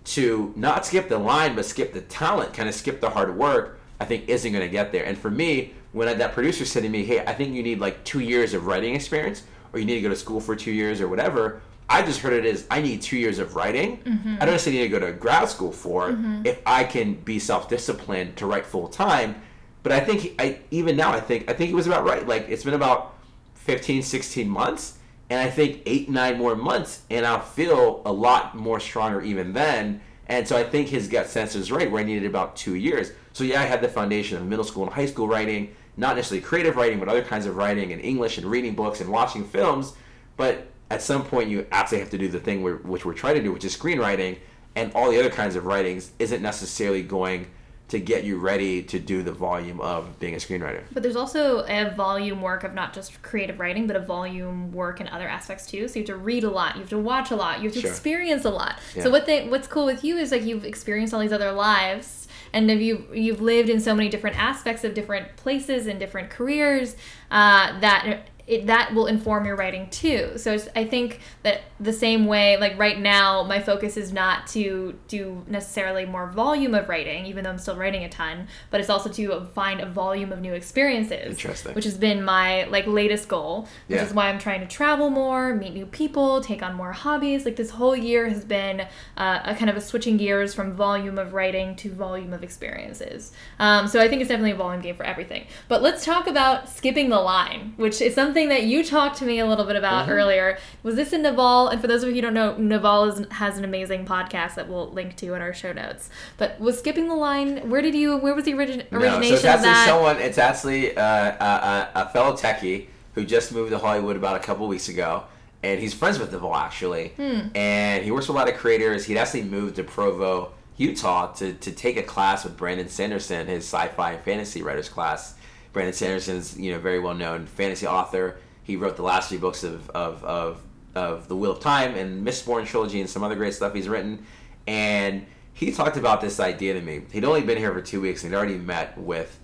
to 0.05 0.53
not 0.57 0.87
skip 0.87 1.09
the 1.09 1.19
line, 1.19 1.55
but 1.55 1.67
skip 1.67 1.93
the 1.93 2.01
talent, 2.03 2.55
kind 2.55 2.69
of 2.69 2.75
skip 2.75 3.01
the 3.01 3.11
hard 3.11 3.37
work, 3.37 3.81
I 4.01 4.05
think 4.05 4.29
isn't 4.29 4.53
going 4.53 4.65
to 4.65 4.71
get 4.71 4.93
there. 4.93 5.05
And 5.05 5.19
for 5.19 5.31
me, 5.31 5.75
when 5.93 6.09
I, 6.09 6.15
that 6.15 6.33
producer 6.33 6.65
said 6.65 6.83
to 6.85 6.89
me, 6.89 7.05
"Hey, 7.05 7.21
I 7.21 7.35
think 7.35 7.55
you 7.55 7.63
need 7.63 7.81
like 7.81 8.05
two 8.05 8.21
years 8.21 8.55
of 8.55 8.67
writing 8.67 8.95
experience," 8.95 9.43
or 9.73 9.79
you 9.79 9.85
need 9.85 9.97
to 9.97 10.03
go 10.03 10.09
to 10.09 10.17
school 10.17 10.41
for 10.41 10.57
two 10.57 10.73
years 10.73 11.01
or 11.01 11.09
whatever. 11.09 11.61
I 11.89 12.03
just 12.03 12.21
heard 12.21 12.33
it 12.33 12.45
as 12.45 12.67
I 12.71 12.83
need 12.83 13.01
two 13.01 13.17
years 13.17 13.39
of 13.39 13.57
writing. 13.57 13.99
Mm-hmm. 14.03 14.37
I 14.37 14.45
don't 14.45 14.53
necessarily 14.53 14.83
need 14.83 14.91
to 14.91 15.01
go 15.01 15.07
to 15.07 15.13
grad 15.13 15.49
school 15.49 15.73
for 15.73 16.11
mm-hmm. 16.11 16.43
if 16.45 16.61
I 16.67 16.85
can 16.85 17.15
be 17.15 17.39
self 17.39 17.69
disciplined 17.69 18.37
to 18.37 18.47
write 18.47 18.67
full 18.67 18.89
time. 18.89 19.41
But 19.83 19.93
I 19.93 20.01
think 20.01 20.35
I 20.39 20.61
even 20.71 20.97
now 20.97 21.13
I 21.13 21.21
think 21.21 21.51
I 21.51 21.55
think 21.55 21.71
it 21.71 21.75
was 21.75 21.87
about 21.87 22.05
right. 22.05 22.27
Like 22.27 22.49
it's 22.49 22.65
been 22.65 22.75
about 22.75 23.15
15, 23.55 24.03
16 24.03 24.49
months, 24.49 24.99
and 25.31 25.41
I 25.41 25.51
think 25.51 25.83
eight, 25.87 26.09
nine 26.09 26.37
more 26.37 26.57
months, 26.57 27.03
and 27.11 27.25
I'll 27.25 27.41
feel 27.41 28.03
a 28.05 28.13
lot 28.13 28.55
more 28.55 28.81
stronger 28.81 29.23
even 29.23 29.53
then. 29.53 30.01
And 30.27 30.47
so 30.47 30.59
I 30.59 30.65
think 30.65 30.89
his 30.89 31.09
gut 31.09 31.27
sense 31.29 31.55
is 31.55 31.73
right, 31.73 31.91
where 31.91 32.03
I 32.03 32.05
needed 32.05 32.27
about 32.27 32.55
two 32.55 32.75
years. 32.75 33.13
So 33.33 33.45
yeah, 33.45 33.63
I 33.63 33.65
had 33.65 33.81
the 33.81 33.89
foundation 33.89 34.37
of 34.37 34.47
middle 34.47 34.65
school 34.65 34.85
and 34.85 34.93
high 34.93 35.07
school 35.07 35.27
writing, 35.27 35.75
not 35.99 36.17
necessarily 36.17 36.41
creative 36.41 36.77
writing, 36.77 36.99
but 36.99 37.09
other 37.09 37.23
kinds 37.23 37.45
of 37.45 37.57
writing 37.57 37.93
and 37.93 38.01
English 38.01 38.39
and 38.39 38.47
reading 38.47 38.75
books 38.75 39.01
and 39.01 39.11
watching 39.11 39.45
films. 39.45 39.95
But 40.37 40.69
at 40.91 41.03
some 41.03 41.25
point, 41.25 41.51
you 41.51 41.67
actually 41.73 41.99
have 41.99 42.11
to 42.11 42.19
do 42.19 42.29
the 42.29 42.41
thing 42.41 42.63
we're, 42.63 42.77
which 42.77 43.05
we're 43.05 43.15
trying 43.15 43.35
to 43.35 43.43
do, 43.43 43.53
which 43.53 43.65
is 43.65 43.77
screenwriting, 43.77 44.39
and 44.77 44.93
all 44.95 45.11
the 45.11 45.19
other 45.19 45.29
kinds 45.29 45.57
of 45.57 45.67
writings 45.67 46.13
isn't 46.21 46.41
necessarily 46.41 47.03
going 47.03 47.49
to 47.89 47.99
get 47.99 48.23
you 48.23 48.39
ready 48.39 48.83
to 48.83 48.99
do 48.99 49.23
the 49.23 49.33
volume 49.33 49.81
of 49.81 50.19
being 50.21 50.35
a 50.35 50.37
screenwriter. 50.37 50.83
But 50.93 51.03
there's 51.03 51.17
also 51.17 51.65
a 51.67 51.91
volume 51.97 52.43
work 52.43 52.63
of 52.63 52.75
not 52.75 52.93
just 52.93 53.21
creative 53.23 53.59
writing, 53.59 53.87
but 53.87 53.97
a 53.97 54.01
volume 54.01 54.71
work 54.73 55.01
in 55.01 55.09
other 55.09 55.27
aspects 55.27 55.67
too. 55.67 55.89
So 55.89 55.95
you 55.95 56.01
have 56.03 56.07
to 56.09 56.17
read 56.17 56.45
a 56.45 56.51
lot, 56.51 56.75
you 56.75 56.83
have 56.83 56.91
to 56.91 56.99
watch 56.99 57.31
a 57.31 57.37
lot, 57.37 57.59
you 57.59 57.65
have 57.65 57.73
to 57.73 57.81
sure. 57.81 57.91
experience 57.91 58.45
a 58.45 58.51
lot. 58.51 58.79
Yeah. 58.95 59.05
So 59.05 59.11
what 59.11 59.25
they, 59.27 59.49
what's 59.49 59.67
cool 59.67 59.87
with 59.87 60.05
you 60.05 60.19
is 60.19 60.33
like 60.33 60.45
you've 60.45 60.67
experienced 60.67 61.15
all 61.15 61.21
these 61.21 61.33
other 61.33 61.51
lives 61.51 62.28
and 62.53 62.71
if 62.71 62.81
you 62.81 63.07
you've 63.13 63.41
lived 63.41 63.69
in 63.69 63.81
so 63.81 63.95
many 63.95 64.09
different 64.09 64.39
aspects 64.39 64.85
of 64.85 64.95
different 64.95 65.37
places 65.37 65.87
and 65.87 65.99
different 65.99 66.31
careers 66.31 66.97
uh, 67.31 67.79
that 67.81 68.29
it, 68.49 68.67
that 68.67 68.95
will 68.95 69.07
inform 69.07 69.45
your 69.45 69.57
writing 69.57 69.89
too. 69.91 70.33
So 70.37 70.59
I 70.75 70.85
think 70.85 71.21
that 71.43 71.61
the 71.79 71.93
same 71.93 72.25
way, 72.27 72.57
like 72.57 72.79
right 72.79 72.99
now, 72.99 73.43
my 73.43 73.61
focus 73.61 73.99
is 73.99 74.11
not 74.11 74.47
to 74.49 74.99
do 75.07 75.45
necessarily 75.47 76.07
more 76.07 76.31
volume 76.31 76.75
of 76.75 76.89
writing, 76.89 77.27
even 77.27 77.45
though 77.45 77.51
I'm 77.51 77.59
still 77.59 77.77
writing 77.77 78.05
a 78.05 78.09
ton, 78.09 78.49
but 78.71 78.81
it's 78.81 78.89
also 78.89 79.11
to 79.11 79.47
find 79.55 79.81
a 79.81 79.87
volume 79.87 80.33
of 80.33 80.41
new 80.41 80.55
experiences. 80.55 81.37
Interesting. 81.37 81.75
Which 81.75 81.85
has 81.85 81.99
been 81.99 82.25
my 82.25 82.65
like 82.65 82.87
latest 82.87 83.29
goal, 83.29 83.69
which 83.87 83.99
yeah. 83.99 84.07
is 84.07 84.15
why 84.15 84.31
I'm 84.31 84.39
trying 84.39 84.61
to 84.61 84.67
travel 84.67 85.11
more, 85.11 85.55
meet 85.55 85.75
new 85.75 85.87
people, 85.87 86.41
take 86.41 86.63
on 86.63 86.75
more 86.75 86.93
hobbies. 86.93 87.45
Like 87.45 87.57
this 87.57 87.71
whole 87.71 87.95
year 87.95 88.31
has 88.31 88.47
been 88.47 88.81
uh, 89.19 89.41
a 89.45 89.55
kind 89.55 89.69
of 89.69 89.77
a 89.77 89.81
switching 89.83 90.17
gears 90.17 90.55
from 90.55 90.73
volume 90.73 91.19
of 91.19 91.35
writing 91.35 91.77
to 91.77 91.93
volume 91.93 92.33
of 92.33 92.43
experiences. 92.43 93.33
Um, 93.59 93.87
so 93.89 94.01
I 94.01 94.09
think 94.09 94.23
it's 94.23 94.31
definitely 94.31 94.53
a 94.53 94.57
volume 94.57 94.81
game 94.81 94.95
for 94.95 95.05
everything. 95.05 95.47
But 95.69 95.83
let's 95.83 96.03
talk 96.03 96.27
about 96.27 96.71
skipping 96.71 97.11
the 97.11 97.21
line, 97.21 97.75
which 97.77 98.01
is 98.01 98.15
something 98.15 98.38
something 98.39 98.49
that 98.51 98.69
you 98.69 98.85
talked 98.85 99.19
to 99.19 99.25
me 99.25 99.41
a 99.41 99.47
little 99.47 99.65
bit 99.65 99.75
about 99.75 100.05
mm-hmm. 100.05 100.13
earlier. 100.13 100.59
Was 100.85 100.95
this 100.95 101.13
in 101.13 101.23
Naval? 101.23 101.69
And 101.69 101.81
for 101.81 101.89
those 101.89 102.03
of 102.05 102.09
you 102.11 102.17
who 102.17 102.21
don't 102.21 102.35
know, 102.35 102.57
Naval 102.57 103.05
is, 103.05 103.27
has 103.33 103.59
an 103.59 103.65
amazing 103.65 104.07
podcast 104.07 104.55
that 104.55 104.69
we'll 104.69 104.91
link 104.91 105.17
to 105.17 105.35
in 105.35 105.43
our 105.43 105.53
show 105.53 105.73
notes. 105.73 106.09
But 106.37 106.61
was 106.61 106.79
skipping 106.79 107.09
the 107.09 107.17
line? 107.17 107.69
Where 107.69 107.83
did 107.83 107.97
you? 107.97 108.17
Where 108.17 108.35
was 108.35 108.45
the 108.45 108.55
origin, 108.55 108.85
origination 108.93 109.21
no, 109.21 109.29
so 109.29 109.35
it's 109.35 109.45
actually 109.45 109.55
of 109.55 109.63
that? 109.63 109.87
Someone, 109.89 110.17
it's 110.19 110.39
actually 110.39 110.97
uh, 110.97 111.03
a, 111.05 111.91
a, 111.95 112.09
fellow 112.11 112.37
techie 112.37 112.87
who 113.15 113.25
just 113.25 113.53
moved 113.53 113.73
to 113.73 113.79
Hollywood 113.79 114.17
about 114.17 114.37
a 114.37 114.41
couple 114.41 114.69
weeks 114.69 114.89
ago 114.89 115.25
and 115.65 115.81
he's 115.81 115.93
friends 115.93 116.21
with 116.21 116.31
Naval 116.31 116.55
actually. 116.55 117.09
Hmm. 117.17 117.49
And 117.57 118.05
he 118.05 118.13
works 118.13 118.29
with 118.29 118.37
a 118.37 118.39
lot 118.39 118.49
of 118.49 118.57
creators. 118.57 119.05
He'd 119.05 119.17
actually 119.17 119.43
moved 119.43 119.77
to 119.77 119.85
Provo, 119.85 120.53
Utah, 120.77 121.33
to, 121.33 121.55
to 121.55 121.73
take 121.73 121.97
a 121.97 122.05
class 122.05 122.45
with 122.45 122.57
Brandon 122.57 122.89
Sanderson, 122.89 123.49
his 123.49 123.65
sci-fi 123.65 124.13
and 124.13 124.23
fantasy 124.23 124.63
writers 124.63 124.89
class. 124.89 125.35
Brandon 125.73 125.95
Sanderson's 125.95 126.59
you 126.59 126.73
know 126.73 126.79
very 126.79 127.01
well 127.01 127.15
known 127.15 127.47
fantasy 127.47 127.87
author. 127.87 128.39
He 128.63 128.77
wrote 128.77 128.97
the 128.97 129.03
last 129.03 129.29
three 129.29 129.39
books 129.39 129.65
of 129.65 129.89
of, 129.91 130.25
of, 130.25 130.63
of 130.95 131.29
the 131.29 131.37
Wheel 131.37 131.53
of 131.53 131.61
Time 131.61 131.95
and 131.95 132.27
Mistborn 132.27 132.67
trilogy 132.67 133.01
and 133.01 133.09
some 133.09 133.23
other 133.23 133.37
great 133.37 133.55
stuff 133.55 133.75
he's 133.75 133.89
written. 133.89 134.25
And 134.67 135.27
he 135.55 135.73
talked 135.73 135.97
about 135.97 136.21
this 136.21 136.39
idea 136.39 136.75
to 136.75 136.81
me. 136.81 137.03
He'd 137.11 137.25
only 137.25 137.43
been 137.43 137.59
here 137.59 137.73
for 137.73 137.81
two 137.81 138.01
weeks 138.01 138.23
and 138.23 138.33
he'd 138.33 138.37
already 138.37 138.59
met 138.59 138.97
with 138.99 139.39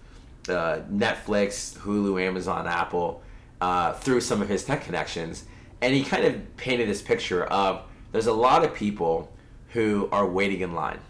uh, 0.49 0.81
Netflix, 0.93 1.77
Hulu, 1.79 2.21
Amazon, 2.23 2.67
Apple 2.67 3.23
uh, 3.61 3.95
through 3.95 4.21
some 4.21 4.43
of 4.43 4.49
his 4.49 4.65
tech 4.65 4.85
connections. 4.85 5.45
And 5.81 5.95
he 5.95 6.05
kind 6.05 6.25
of 6.25 6.57
painted 6.57 6.89
this 6.89 7.03
picture 7.03 7.45
of 7.45 7.83
there's 8.13 8.27
a 8.27 8.33
lot 8.33 8.65
of 8.65 8.75
people 8.75 9.33
who 9.71 10.09
are 10.13 10.27
waiting 10.27 10.61
in 10.61 10.75
line. 10.75 11.01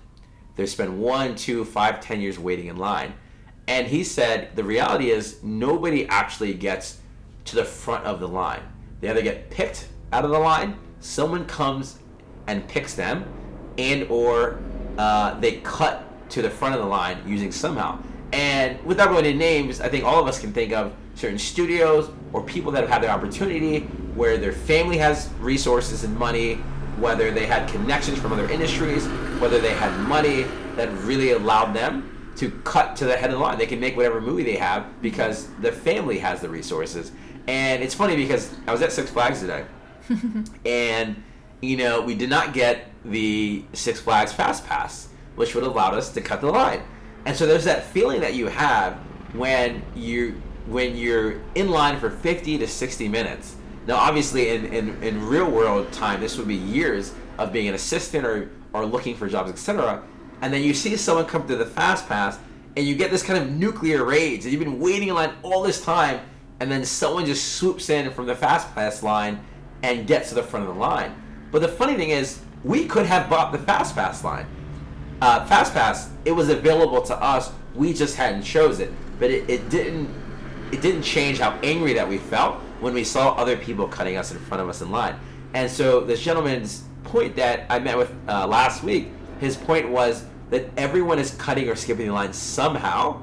They 0.56 0.66
spend 0.66 1.00
one, 1.00 1.34
two, 1.34 1.64
five, 1.64 2.00
ten 2.00 2.20
years 2.20 2.38
waiting 2.38 2.68
in 2.68 2.76
line 2.76 3.14
and 3.66 3.86
he 3.86 4.04
said 4.04 4.54
the 4.54 4.64
reality 4.64 5.10
is 5.10 5.42
nobody 5.42 6.06
actually 6.08 6.54
gets 6.54 6.98
to 7.46 7.56
the 7.56 7.64
front 7.64 8.04
of 8.04 8.20
the 8.20 8.28
line. 8.28 8.62
They 9.00 9.08
either 9.08 9.22
get 9.22 9.50
picked 9.50 9.88
out 10.12 10.24
of 10.24 10.30
the 10.30 10.38
line, 10.38 10.76
someone 11.00 11.46
comes 11.46 11.98
and 12.46 12.66
picks 12.68 12.94
them, 12.94 13.24
and 13.78 14.06
or 14.10 14.58
uh, 14.98 15.38
they 15.40 15.60
cut 15.60 16.04
to 16.30 16.42
the 16.42 16.50
front 16.50 16.74
of 16.74 16.80
the 16.80 16.86
line 16.86 17.18
using 17.26 17.52
somehow. 17.52 17.98
And 18.32 18.82
without 18.84 19.10
going 19.10 19.24
into 19.24 19.38
names, 19.38 19.80
I 19.80 19.88
think 19.88 20.04
all 20.04 20.20
of 20.20 20.26
us 20.26 20.40
can 20.40 20.52
think 20.52 20.72
of 20.72 20.94
certain 21.14 21.38
studios 21.38 22.10
or 22.32 22.42
people 22.42 22.72
that 22.72 22.80
have 22.80 22.90
had 22.90 23.02
the 23.02 23.08
opportunity 23.08 23.80
where 24.14 24.38
their 24.38 24.52
family 24.52 24.98
has 24.98 25.30
resources 25.38 26.04
and 26.04 26.16
money, 26.16 26.54
whether 26.98 27.30
they 27.30 27.46
had 27.46 27.68
connections 27.68 28.18
from 28.18 28.32
other 28.32 28.48
industries, 28.50 29.06
whether 29.40 29.60
they 29.60 29.74
had 29.74 29.96
money 30.08 30.46
that 30.76 30.90
really 30.98 31.32
allowed 31.32 31.72
them 31.72 32.13
to 32.36 32.50
cut 32.64 32.96
to 32.96 33.04
the 33.04 33.16
head 33.16 33.30
of 33.30 33.38
the 33.38 33.42
line. 33.42 33.58
They 33.58 33.66
can 33.66 33.80
make 33.80 33.96
whatever 33.96 34.20
movie 34.20 34.44
they 34.44 34.56
have 34.56 35.00
because 35.02 35.48
the 35.60 35.72
family 35.72 36.18
has 36.18 36.40
the 36.40 36.48
resources. 36.48 37.12
And 37.46 37.82
it's 37.82 37.94
funny 37.94 38.16
because 38.16 38.54
I 38.66 38.72
was 38.72 38.82
at 38.82 38.92
Six 38.92 39.10
Flags 39.10 39.40
today, 39.40 39.64
and 40.66 41.22
you 41.60 41.76
know 41.76 42.00
we 42.00 42.14
did 42.14 42.30
not 42.30 42.54
get 42.54 42.86
the 43.04 43.64
Six 43.74 44.00
Flags 44.00 44.32
Fast 44.32 44.66
Pass, 44.66 45.08
which 45.36 45.54
would 45.54 45.64
have 45.64 45.72
allowed 45.72 45.94
us 45.94 46.10
to 46.12 46.20
cut 46.20 46.40
the 46.40 46.50
line. 46.50 46.82
And 47.26 47.36
so 47.36 47.46
there's 47.46 47.64
that 47.64 47.84
feeling 47.84 48.20
that 48.20 48.34
you 48.34 48.46
have 48.46 48.94
when 49.34 49.82
you 49.94 50.40
when 50.66 50.96
you're 50.96 51.40
in 51.54 51.68
line 51.68 51.98
for 52.00 52.10
50 52.10 52.58
to 52.58 52.66
60 52.66 53.08
minutes. 53.08 53.56
Now, 53.86 53.96
obviously, 53.96 54.48
in, 54.48 54.64
in, 54.66 55.02
in 55.02 55.26
real 55.26 55.50
world 55.50 55.92
time, 55.92 56.20
this 56.20 56.38
would 56.38 56.48
be 56.48 56.54
years 56.54 57.12
of 57.38 57.52
being 57.52 57.68
an 57.68 57.74
assistant 57.74 58.24
or, 58.24 58.50
or 58.72 58.86
looking 58.86 59.14
for 59.14 59.28
jobs, 59.28 59.50
etc. 59.50 60.02
And 60.44 60.52
then 60.52 60.62
you 60.62 60.74
see 60.74 60.94
someone 60.98 61.24
come 61.24 61.46
through 61.46 61.56
the 61.56 61.64
fast 61.64 62.06
pass, 62.06 62.38
and 62.76 62.86
you 62.86 62.94
get 62.94 63.10
this 63.10 63.22
kind 63.22 63.42
of 63.42 63.50
nuclear 63.50 64.04
rage. 64.04 64.44
And 64.44 64.52
you've 64.52 64.62
been 64.62 64.78
waiting 64.78 65.08
in 65.08 65.14
line 65.14 65.32
all 65.42 65.62
this 65.62 65.82
time, 65.82 66.20
and 66.60 66.70
then 66.70 66.84
someone 66.84 67.24
just 67.24 67.54
swoops 67.54 67.88
in 67.88 68.10
from 68.10 68.26
the 68.26 68.34
fast 68.34 68.74
pass 68.74 69.02
line 69.02 69.42
and 69.82 70.06
gets 70.06 70.28
to 70.28 70.34
the 70.34 70.42
front 70.42 70.68
of 70.68 70.74
the 70.74 70.78
line. 70.78 71.14
But 71.50 71.62
the 71.62 71.68
funny 71.68 71.94
thing 71.94 72.10
is, 72.10 72.42
we 72.62 72.84
could 72.84 73.06
have 73.06 73.30
bought 73.30 73.52
the 73.52 73.58
fast 73.58 73.94
pass 73.94 74.22
line. 74.22 74.44
Uh, 75.22 75.46
fast 75.46 75.72
pass, 75.72 76.10
it 76.26 76.32
was 76.32 76.50
available 76.50 77.00
to 77.00 77.16
us. 77.22 77.50
We 77.74 77.94
just 77.94 78.14
hadn't 78.14 78.42
chose 78.42 78.80
it, 78.80 78.92
but 79.18 79.30
it, 79.30 79.48
it 79.48 79.70
didn't 79.70 80.10
it 80.72 80.82
didn't 80.82 81.04
change 81.04 81.38
how 81.38 81.52
angry 81.62 81.94
that 81.94 82.06
we 82.06 82.18
felt 82.18 82.56
when 82.80 82.92
we 82.92 83.04
saw 83.04 83.32
other 83.36 83.56
people 83.56 83.88
cutting 83.88 84.18
us 84.18 84.30
in 84.30 84.38
front 84.40 84.62
of 84.62 84.68
us 84.68 84.82
in 84.82 84.90
line. 84.90 85.18
And 85.54 85.70
so 85.70 86.00
this 86.00 86.20
gentleman's 86.20 86.84
point 87.02 87.34
that 87.36 87.64
I 87.70 87.78
met 87.78 87.96
with 87.96 88.12
uh, 88.28 88.46
last 88.46 88.82
week, 88.82 89.08
his 89.40 89.56
point 89.56 89.88
was 89.88 90.24
that 90.50 90.68
everyone 90.76 91.18
is 91.18 91.32
cutting 91.32 91.68
or 91.68 91.76
skipping 91.76 92.06
the 92.06 92.12
line 92.12 92.32
somehow, 92.32 93.20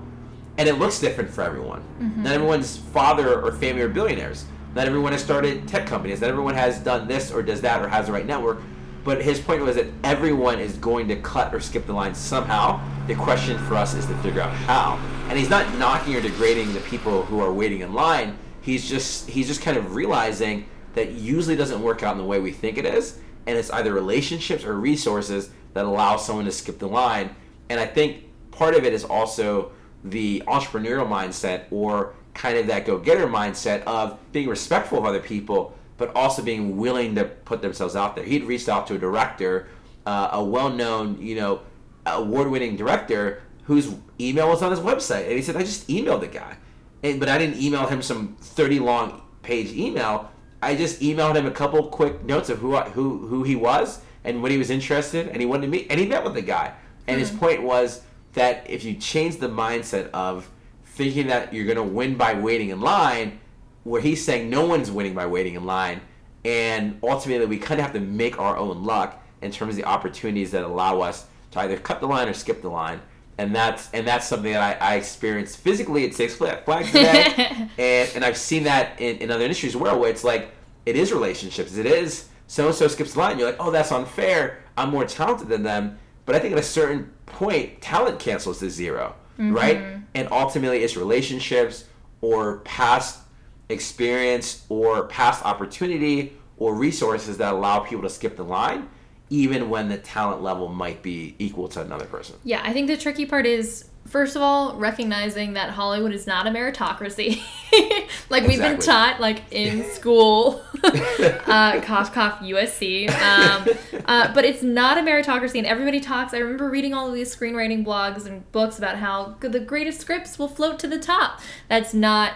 and 0.58 0.68
it 0.68 0.76
looks 0.76 1.00
different 1.00 1.30
for 1.30 1.44
everyone. 1.44 1.82
Mm-hmm. 2.00 2.24
Not 2.24 2.34
everyone's 2.34 2.78
father 2.78 3.42
or 3.42 3.52
family 3.52 3.82
are 3.82 3.90
billionaires. 3.90 4.46
Not 4.76 4.88
everyone 4.88 5.12
has 5.12 5.24
started 5.24 5.68
tech 5.68 5.86
companies. 5.86 6.22
Not 6.22 6.30
everyone 6.30 6.56
has 6.56 6.80
done 6.80 7.08
this 7.08 7.32
or 7.32 7.44
does 7.44 7.62
that 7.62 7.82
or 7.82 7.88
has 7.88 8.08
the 8.08 8.14
right 8.14 8.26
network. 8.26 8.62
But 9.04 9.22
his 9.22 9.40
point 9.40 9.64
was 9.64 9.76
that 9.76 9.88
everyone 10.04 10.60
is 10.60 10.78
going 10.78 11.08
to 11.08 11.16
cut 11.18 11.54
or 11.54 11.60
skip 11.60 11.88
the 11.88 11.94
line 11.94 12.14
somehow. 12.14 12.80
The 13.08 13.16
question 13.16 13.58
for 13.66 13.76
us 13.76 13.96
is 13.96 14.06
to 14.06 14.16
figure 14.18 14.42
out 14.42 14.54
how. 14.54 14.98
And 15.28 15.38
he's 15.38 15.50
not 15.50 15.78
knocking 15.78 16.16
or 16.16 16.22
degrading 16.22 16.74
the 16.74 16.82
people 16.82 17.24
who 17.24 17.40
are 17.40 17.52
waiting 17.52 17.82
in 17.82 17.94
line. 17.94 18.38
He's 18.62 18.88
just 18.88 19.28
he's 19.28 19.48
just 19.48 19.62
kind 19.62 19.76
of 19.76 19.96
realizing 19.96 20.68
that 20.94 21.12
usually 21.12 21.56
doesn't 21.56 21.82
work 21.82 22.04
out 22.04 22.12
in 22.12 22.18
the 22.20 22.26
way 22.26 22.40
we 22.40 22.52
think 22.52 22.78
it 22.78 22.86
is, 22.86 23.18
and 23.48 23.58
it's 23.58 23.72
either 23.72 23.94
relationships 23.94 24.64
or 24.64 24.76
resources 24.76 25.50
that 25.74 25.86
allows 25.86 26.26
someone 26.26 26.46
to 26.46 26.52
skip 26.52 26.80
the 26.80 26.88
line. 26.88 27.36
And 27.70 27.80
I 27.80 27.86
think 27.86 28.26
part 28.52 28.76
of 28.76 28.84
it 28.84 28.94
is 28.94 29.04
also 29.04 29.72
the 30.04 30.44
entrepreneurial 30.48 31.08
mindset 31.08 31.66
or 31.72 32.14
kind 32.34 32.58
of 32.58 32.68
that 32.68 32.86
go-getter 32.86 33.28
mindset 33.28 33.84
of 33.84 34.18
being 34.32 34.48
respectful 34.48 34.98
of 34.98 35.06
other 35.06 35.20
people 35.20 35.78
but 36.02 36.16
also 36.16 36.42
being 36.42 36.78
willing 36.78 37.14
to 37.14 37.24
put 37.24 37.62
themselves 37.62 37.96
out 37.96 38.16
there. 38.16 38.26
He'd 38.26 38.44
reached 38.46 38.68
out 38.68 38.88
to 38.88 38.96
a 38.96 38.98
director, 38.98 39.68
uh, 40.08 40.30
a 40.32 40.44
well-known, 40.44 41.22
you 41.22 41.36
know, 41.36 41.62
award-winning 42.08 42.76
director 42.76 43.44
whose 43.66 43.94
email 44.20 44.50
was 44.50 44.64
on 44.64 44.72
his 44.72 44.80
website, 44.80 45.26
and 45.26 45.34
he 45.34 45.44
said, 45.44 45.56
"I 45.56 45.60
just 45.60 45.88
emailed 45.88 46.22
the 46.22 46.28
guy, 46.28 46.58
and, 47.04 47.20
but 47.20 47.30
I 47.30 47.38
didn't 47.38 47.62
email 47.62 47.86
him 47.86 48.02
some 48.02 48.36
thirty-long 48.42 49.22
page 49.44 49.72
email. 49.74 50.32
I 50.64 50.76
just 50.76 51.02
emailed 51.02 51.36
him 51.36 51.46
a 51.46 51.52
couple 51.52 51.84
quick 51.90 52.24
notes 52.24 52.50
of 52.50 52.58
who 52.58 52.76
who 52.80 53.28
who 53.28 53.44
he 53.44 53.56
was 53.56 54.02
and 54.24 54.42
what 54.42 54.52
he 54.52 54.58
was 54.58 54.70
interested, 54.70 55.28
and 55.28 55.40
he 55.40 55.46
wanted 55.46 55.64
to 55.64 55.68
meet, 55.68 55.88
and 55.90 56.00
he 56.00 56.06
met 56.06 56.24
with 56.24 56.34
the 56.34 56.42
guy. 56.42 56.74
And 57.08 57.16
mm-hmm. 57.16 57.20
his 57.20 57.30
hmm. 57.32 57.38
point 57.38 57.64
was 57.64 58.02
that 58.34 58.70
if 58.70 58.84
you 58.84 58.96
change 58.96 59.38
the 59.38 59.50
mindset 59.50 60.10
of 60.12 60.50
thinking 60.86 61.28
that 61.28 61.54
you're 61.54 61.66
going 61.66 61.78
to 61.78 61.84
win 61.84 62.16
by 62.16 62.34
waiting 62.34 62.70
in 62.70 62.82
line 62.82 63.40
where 63.84 64.02
he's 64.02 64.24
saying 64.24 64.50
no 64.50 64.66
one's 64.66 64.92
winning 64.92 65.14
by 65.14 65.26
waiting 65.26 65.56
in 65.56 65.66
line, 65.66 66.02
and 66.46 67.00
ultimately 67.04 67.46
we 67.46 67.58
kind 67.58 67.80
of 67.80 67.86
have 67.86 67.94
to 67.94 68.00
make 68.00 68.40
our 68.40 68.58
own 68.58 68.84
luck 68.84 69.24
in 69.42 69.52
terms 69.52 69.72
of 69.72 69.78
the 69.78 69.86
opportunities 69.86 70.52
that 70.52 70.64
allow 70.64 71.02
us 71.02 71.26
to 71.52 71.60
either 71.60 71.78
cut 71.78 72.00
the 72.00 72.08
line 72.08 72.28
or 72.28 72.34
skip 72.34 72.62
the 72.62 72.70
line. 72.70 73.02
And 73.38 73.56
that's 73.56 73.90
and 73.92 74.08
that's 74.08 74.28
something 74.28 74.54
that 74.54 74.82
I, 74.82 74.94
I 74.94 74.96
experienced 74.96 75.58
physically 75.58 76.06
at 76.06 76.14
Six 76.14 76.36
Flags 76.36 76.62
today, 76.92 77.70
and 77.78 78.12
and 78.16 78.24
I've 78.24 78.38
seen 78.38 78.64
that 78.66 79.00
in, 79.02 79.18
in 79.18 79.32
other 79.32 79.44
industries 79.44 79.74
as 79.74 79.82
well, 79.82 80.00
where 80.00 80.12
it's 80.12 80.24
like 80.24 80.52
it 80.86 80.96
is 80.96 81.12
relationships, 81.12 81.76
it 81.76 81.88
is 81.88 82.28
so 82.52 82.68
and 82.68 82.76
so 82.76 82.90
skips 82.90 83.14
the 83.14 83.20
line. 83.20 83.40
You're 83.40 83.48
like, 83.48 83.62
oh, 83.62 83.72
that's 83.72 83.94
unfair. 83.94 84.62
I'm 84.76 84.90
more 84.90 85.06
talented 85.06 85.48
than 85.48 85.64
them. 85.64 85.98
But 86.26 86.36
I 86.36 86.40
think 86.40 86.52
at 86.52 86.60
a 86.60 86.64
certain 86.64 87.10
point, 87.26 87.80
talent 87.80 88.20
cancels 88.20 88.60
to 88.60 88.70
0 88.70 89.16
mm-hmm. 89.40 89.54
right? 89.54 89.82
And 90.14 90.28
ultimately, 90.34 90.84
it's 90.84 90.98
relationships 90.98 91.86
or 92.20 92.58
past 92.58 93.22
experience 93.70 94.66
or 94.68 95.08
past 95.08 95.46
opportunity 95.46 96.34
or 96.58 96.76
resources 96.76 97.38
that 97.38 97.54
allow 97.54 97.80
people 97.80 98.02
to 98.02 98.10
skip 98.10 98.36
the 98.36 98.44
line 98.44 98.90
even 99.30 99.70
when 99.70 99.88
the 99.88 99.98
talent 99.98 100.44
level 100.44 100.68
might 100.68 101.02
be 101.02 101.36
equal 101.40 101.70
to 101.70 101.80
another 101.80 102.04
person. 102.04 102.36
Yeah, 102.44 102.60
I 102.66 102.74
think 102.74 102.88
the 102.88 102.98
tricky 102.98 103.26
part 103.26 103.46
is 103.46 103.86
first 104.08 104.36
of 104.36 104.42
all 104.42 104.76
recognizing 104.76 105.54
that 105.54 105.70
Hollywood 105.70 106.14
is 106.14 106.28
not 106.28 106.48
a 106.48 106.50
meritocracy. 106.50 107.42
like 108.30 108.46
we've 108.46 108.60
been 108.60 108.80
taught 108.80 109.20
like 109.20 109.44
in 109.52 109.84
school, 109.92 110.62
uh, 110.84 111.80
cough 111.82 112.14
cough 112.14 112.40
USC. 112.40 113.10
Um, 113.10 113.68
uh, 114.06 114.34
but 114.34 114.46
it's 114.46 114.64
not 114.64 114.98
a 114.98 115.02
meritocracy, 115.02 115.58
and 115.58 115.68
everybody 115.68 116.00
talks. 116.00 116.34
I 116.34 116.40
remember 116.40 116.70
reading 116.70 116.94
all 116.94 117.08
of 117.08 117.14
these 117.14 117.34
screenwriting 117.36 117.86
blogs 117.86 118.26
and 118.26 118.50
books 118.52 118.78
about 118.78 118.98
how 118.98 119.36
the 119.40 119.60
greatest 119.60 120.02
scripts 120.02 120.38
will 120.38 120.50
float 120.50 120.80
to 120.80 120.88
the 120.88 121.00
top. 121.00 121.40
That's 121.70 121.94
not 121.94 122.34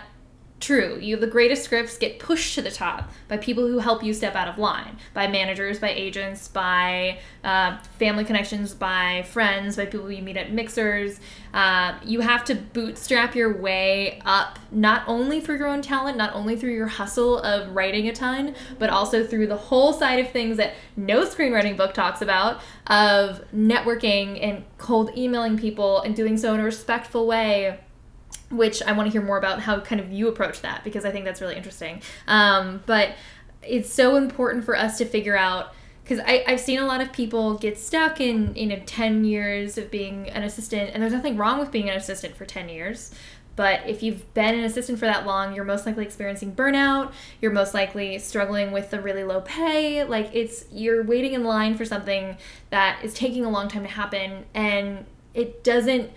true. 0.59 0.97
You 1.01 1.17
the 1.17 1.27
greatest 1.27 1.63
scripts 1.63 1.97
get 1.97 2.17
pushed 2.17 2.55
to 2.55 2.61
the 2.61 2.71
top 2.71 3.11
by 3.27 3.37
people 3.37 3.67
who 3.67 3.79
help 3.79 4.03
you 4.03 4.13
step 4.13 4.35
out 4.35 4.47
of 4.47 4.57
line, 4.57 4.97
by 5.13 5.27
managers, 5.27 5.79
by 5.79 5.89
agents, 5.89 6.47
by 6.47 7.19
uh, 7.43 7.77
family 7.99 8.23
connections, 8.23 8.73
by 8.73 9.25
friends, 9.29 9.75
by 9.75 9.85
people 9.85 10.11
you 10.11 10.23
meet 10.23 10.37
at 10.37 10.53
mixers. 10.53 11.19
Uh, 11.53 11.97
you 12.03 12.21
have 12.21 12.45
to 12.45 12.55
bootstrap 12.55 13.35
your 13.35 13.57
way 13.57 14.21
up, 14.25 14.57
not 14.71 15.03
only 15.07 15.41
through 15.41 15.57
your 15.57 15.67
own 15.67 15.81
talent, 15.81 16.17
not 16.17 16.33
only 16.33 16.55
through 16.55 16.73
your 16.73 16.87
hustle 16.87 17.39
of 17.39 17.75
writing 17.75 18.07
a 18.07 18.13
ton, 18.13 18.55
but 18.79 18.89
also 18.89 19.25
through 19.25 19.47
the 19.47 19.57
whole 19.57 19.93
side 19.93 20.19
of 20.19 20.31
things 20.31 20.57
that 20.57 20.73
no 20.95 21.25
screenwriting 21.25 21.75
book 21.75 21.93
talks 21.93 22.21
about 22.21 22.61
of 22.87 23.43
networking 23.53 24.41
and 24.41 24.63
cold 24.77 25.15
emailing 25.17 25.57
people 25.57 26.01
and 26.01 26.15
doing 26.15 26.37
so 26.37 26.53
in 26.53 26.59
a 26.59 26.63
respectful 26.63 27.27
way 27.27 27.79
which 28.49 28.81
I 28.83 28.91
want 28.91 29.07
to 29.07 29.11
hear 29.11 29.21
more 29.21 29.37
about 29.37 29.61
how 29.61 29.79
kind 29.79 29.99
of 29.99 30.11
you 30.11 30.27
approach 30.27 30.61
that 30.61 30.83
because 30.83 31.05
I 31.05 31.11
think 31.11 31.25
that's 31.25 31.41
really 31.41 31.55
interesting. 31.55 32.01
Um, 32.27 32.83
but 32.85 33.11
it's 33.61 33.91
so 33.91 34.15
important 34.15 34.63
for 34.63 34.75
us 34.75 34.97
to 34.99 35.05
figure 35.05 35.37
out 35.37 35.73
because 36.03 36.19
I've 36.19 36.59
seen 36.59 36.77
a 36.77 36.85
lot 36.85 37.01
of 37.01 37.11
people 37.11 37.57
get 37.57 37.79
stuck 37.79 38.21
in 38.21 38.55
you 38.55 38.67
know 38.67 38.79
10 38.85 39.25
years 39.25 39.77
of 39.77 39.89
being 39.89 40.29
an 40.29 40.43
assistant 40.43 40.91
and 40.93 41.01
there's 41.01 41.13
nothing 41.13 41.35
wrong 41.35 41.59
with 41.59 41.71
being 41.71 41.89
an 41.89 41.97
assistant 41.97 42.35
for 42.35 42.45
10 42.45 42.69
years 42.69 43.11
but 43.55 43.79
if 43.87 44.03
you've 44.03 44.31
been 44.33 44.53
an 44.53 44.63
assistant 44.63 44.99
for 44.99 45.05
that 45.05 45.25
long 45.25 45.55
you're 45.55 45.65
most 45.65 45.85
likely 45.85 46.05
experiencing 46.05 46.55
burnout 46.55 47.11
you're 47.41 47.51
most 47.51 47.73
likely 47.73 48.19
struggling 48.19 48.71
with 48.71 48.91
the 48.91 49.01
really 49.01 49.23
low 49.23 49.41
pay 49.41 50.03
like 50.03 50.29
it's 50.31 50.65
you're 50.71 51.03
waiting 51.03 51.33
in 51.33 51.43
line 51.43 51.75
for 51.75 51.85
something 51.85 52.37
that 52.69 53.03
is 53.03 53.13
taking 53.15 53.43
a 53.43 53.49
long 53.49 53.67
time 53.67 53.83
to 53.83 53.89
happen 53.89 54.45
and 54.53 55.05
it 55.33 55.63
doesn't 55.63 56.11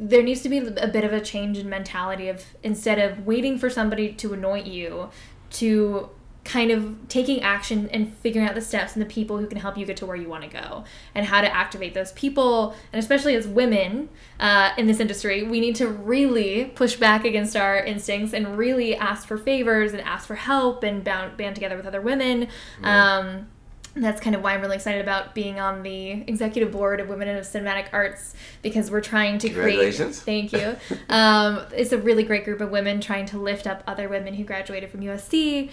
there 0.00 0.22
needs 0.22 0.42
to 0.42 0.48
be 0.48 0.58
a 0.58 0.88
bit 0.88 1.04
of 1.04 1.12
a 1.12 1.20
change 1.20 1.58
in 1.58 1.68
mentality 1.68 2.28
of 2.28 2.44
instead 2.62 2.98
of 2.98 3.26
waiting 3.26 3.58
for 3.58 3.68
somebody 3.68 4.12
to 4.12 4.32
anoint 4.32 4.66
you 4.66 5.10
to 5.50 6.10
kind 6.44 6.70
of 6.70 6.96
taking 7.08 7.42
action 7.42 7.90
and 7.90 8.16
figuring 8.18 8.48
out 8.48 8.54
the 8.54 8.60
steps 8.60 8.94
and 8.94 9.02
the 9.02 9.06
people 9.06 9.36
who 9.36 9.46
can 9.46 9.58
help 9.58 9.76
you 9.76 9.84
get 9.84 9.98
to 9.98 10.06
where 10.06 10.16
you 10.16 10.28
want 10.28 10.42
to 10.42 10.48
go 10.48 10.82
and 11.14 11.26
how 11.26 11.42
to 11.42 11.54
activate 11.54 11.92
those 11.92 12.10
people 12.12 12.74
and 12.90 12.98
especially 12.98 13.34
as 13.34 13.46
women 13.46 14.08
uh, 14.40 14.70
in 14.78 14.86
this 14.86 14.98
industry 14.98 15.42
we 15.42 15.60
need 15.60 15.74
to 15.74 15.86
really 15.86 16.64
push 16.74 16.96
back 16.96 17.26
against 17.26 17.54
our 17.54 17.84
instincts 17.84 18.32
and 18.32 18.56
really 18.56 18.96
ask 18.96 19.28
for 19.28 19.36
favors 19.36 19.92
and 19.92 20.00
ask 20.02 20.26
for 20.26 20.36
help 20.36 20.82
and 20.82 21.04
band, 21.04 21.36
band 21.36 21.54
together 21.54 21.76
with 21.76 21.86
other 21.86 22.00
women. 22.00 22.48
Um, 22.82 23.48
that's 24.02 24.20
kind 24.20 24.36
of 24.36 24.42
why 24.42 24.54
I'm 24.54 24.60
really 24.60 24.76
excited 24.76 25.00
about 25.00 25.34
being 25.34 25.58
on 25.58 25.82
the 25.82 26.10
executive 26.26 26.72
board 26.72 27.00
of 27.00 27.08
Women 27.08 27.28
in 27.28 27.36
Cinematic 27.38 27.88
Arts 27.92 28.34
because 28.62 28.90
we're 28.90 29.00
trying 29.00 29.38
to 29.38 29.50
create. 29.50 29.94
Thank 29.96 30.52
you. 30.52 30.76
um, 31.08 31.64
it's 31.72 31.92
a 31.92 31.98
really 31.98 32.22
great 32.22 32.44
group 32.44 32.60
of 32.60 32.70
women 32.70 33.00
trying 33.00 33.26
to 33.26 33.38
lift 33.38 33.66
up 33.66 33.82
other 33.86 34.08
women 34.08 34.34
who 34.34 34.44
graduated 34.44 34.90
from 34.90 35.00
USC 35.00 35.70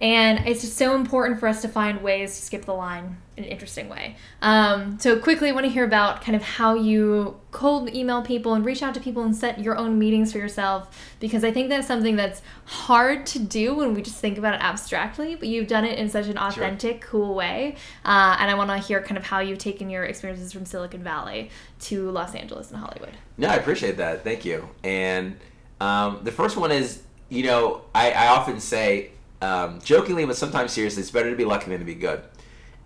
And 0.00 0.46
it's 0.46 0.60
just 0.60 0.76
so 0.76 0.94
important 0.94 1.40
for 1.40 1.48
us 1.48 1.62
to 1.62 1.68
find 1.68 2.02
ways 2.02 2.36
to 2.36 2.42
skip 2.42 2.64
the 2.64 2.74
line 2.74 3.04
in 3.04 3.16
an 3.36 3.44
interesting 3.44 3.88
way. 3.88 4.16
Um, 4.40 4.98
so, 4.98 5.18
quickly, 5.18 5.50
I 5.50 5.52
want 5.52 5.66
to 5.66 5.70
hear 5.70 5.84
about 5.84 6.22
kind 6.22 6.34
of 6.34 6.42
how 6.42 6.74
you 6.74 7.38
cold 7.50 7.94
email 7.94 8.22
people 8.22 8.54
and 8.54 8.64
reach 8.64 8.82
out 8.82 8.94
to 8.94 9.00
people 9.00 9.22
and 9.22 9.34
set 9.34 9.60
your 9.60 9.76
own 9.76 9.98
meetings 9.98 10.32
for 10.32 10.38
yourself, 10.38 11.14
because 11.20 11.44
I 11.44 11.50
think 11.50 11.68
that's 11.68 11.86
something 11.86 12.16
that's 12.16 12.42
hard 12.64 13.26
to 13.26 13.38
do 13.38 13.74
when 13.74 13.94
we 13.94 14.02
just 14.02 14.18
think 14.18 14.38
about 14.38 14.54
it 14.54 14.60
abstractly, 14.60 15.34
but 15.34 15.48
you've 15.48 15.68
done 15.68 15.84
it 15.84 15.98
in 15.98 16.08
such 16.08 16.26
an 16.26 16.38
authentic, 16.38 17.02
sure. 17.02 17.10
cool 17.10 17.34
way. 17.34 17.76
Uh, 18.04 18.36
and 18.38 18.50
I 18.50 18.54
want 18.54 18.70
to 18.70 18.78
hear 18.78 19.02
kind 19.02 19.16
of 19.16 19.24
how 19.24 19.40
you've 19.40 19.58
taken 19.58 19.90
your 19.90 20.04
experiences 20.04 20.52
from 20.52 20.66
Silicon 20.66 21.02
Valley 21.02 21.50
to 21.80 22.10
Los 22.10 22.34
Angeles 22.34 22.70
and 22.70 22.80
Hollywood. 22.80 23.12
No, 23.38 23.48
I 23.48 23.54
appreciate 23.56 23.96
that. 23.98 24.24
Thank 24.24 24.44
you. 24.44 24.68
And 24.82 25.36
um, 25.80 26.20
the 26.22 26.32
first 26.32 26.56
one 26.56 26.72
is, 26.72 27.02
you 27.28 27.44
know, 27.44 27.82
I, 27.94 28.12
I 28.12 28.26
often 28.28 28.60
say, 28.60 29.10
um, 29.42 29.80
jokingly, 29.82 30.24
but 30.24 30.36
sometimes 30.36 30.72
seriously, 30.72 31.02
it's 31.02 31.10
better 31.10 31.30
to 31.30 31.36
be 31.36 31.44
lucky 31.44 31.70
than 31.70 31.78
to 31.80 31.84
be 31.84 31.94
good. 31.94 32.22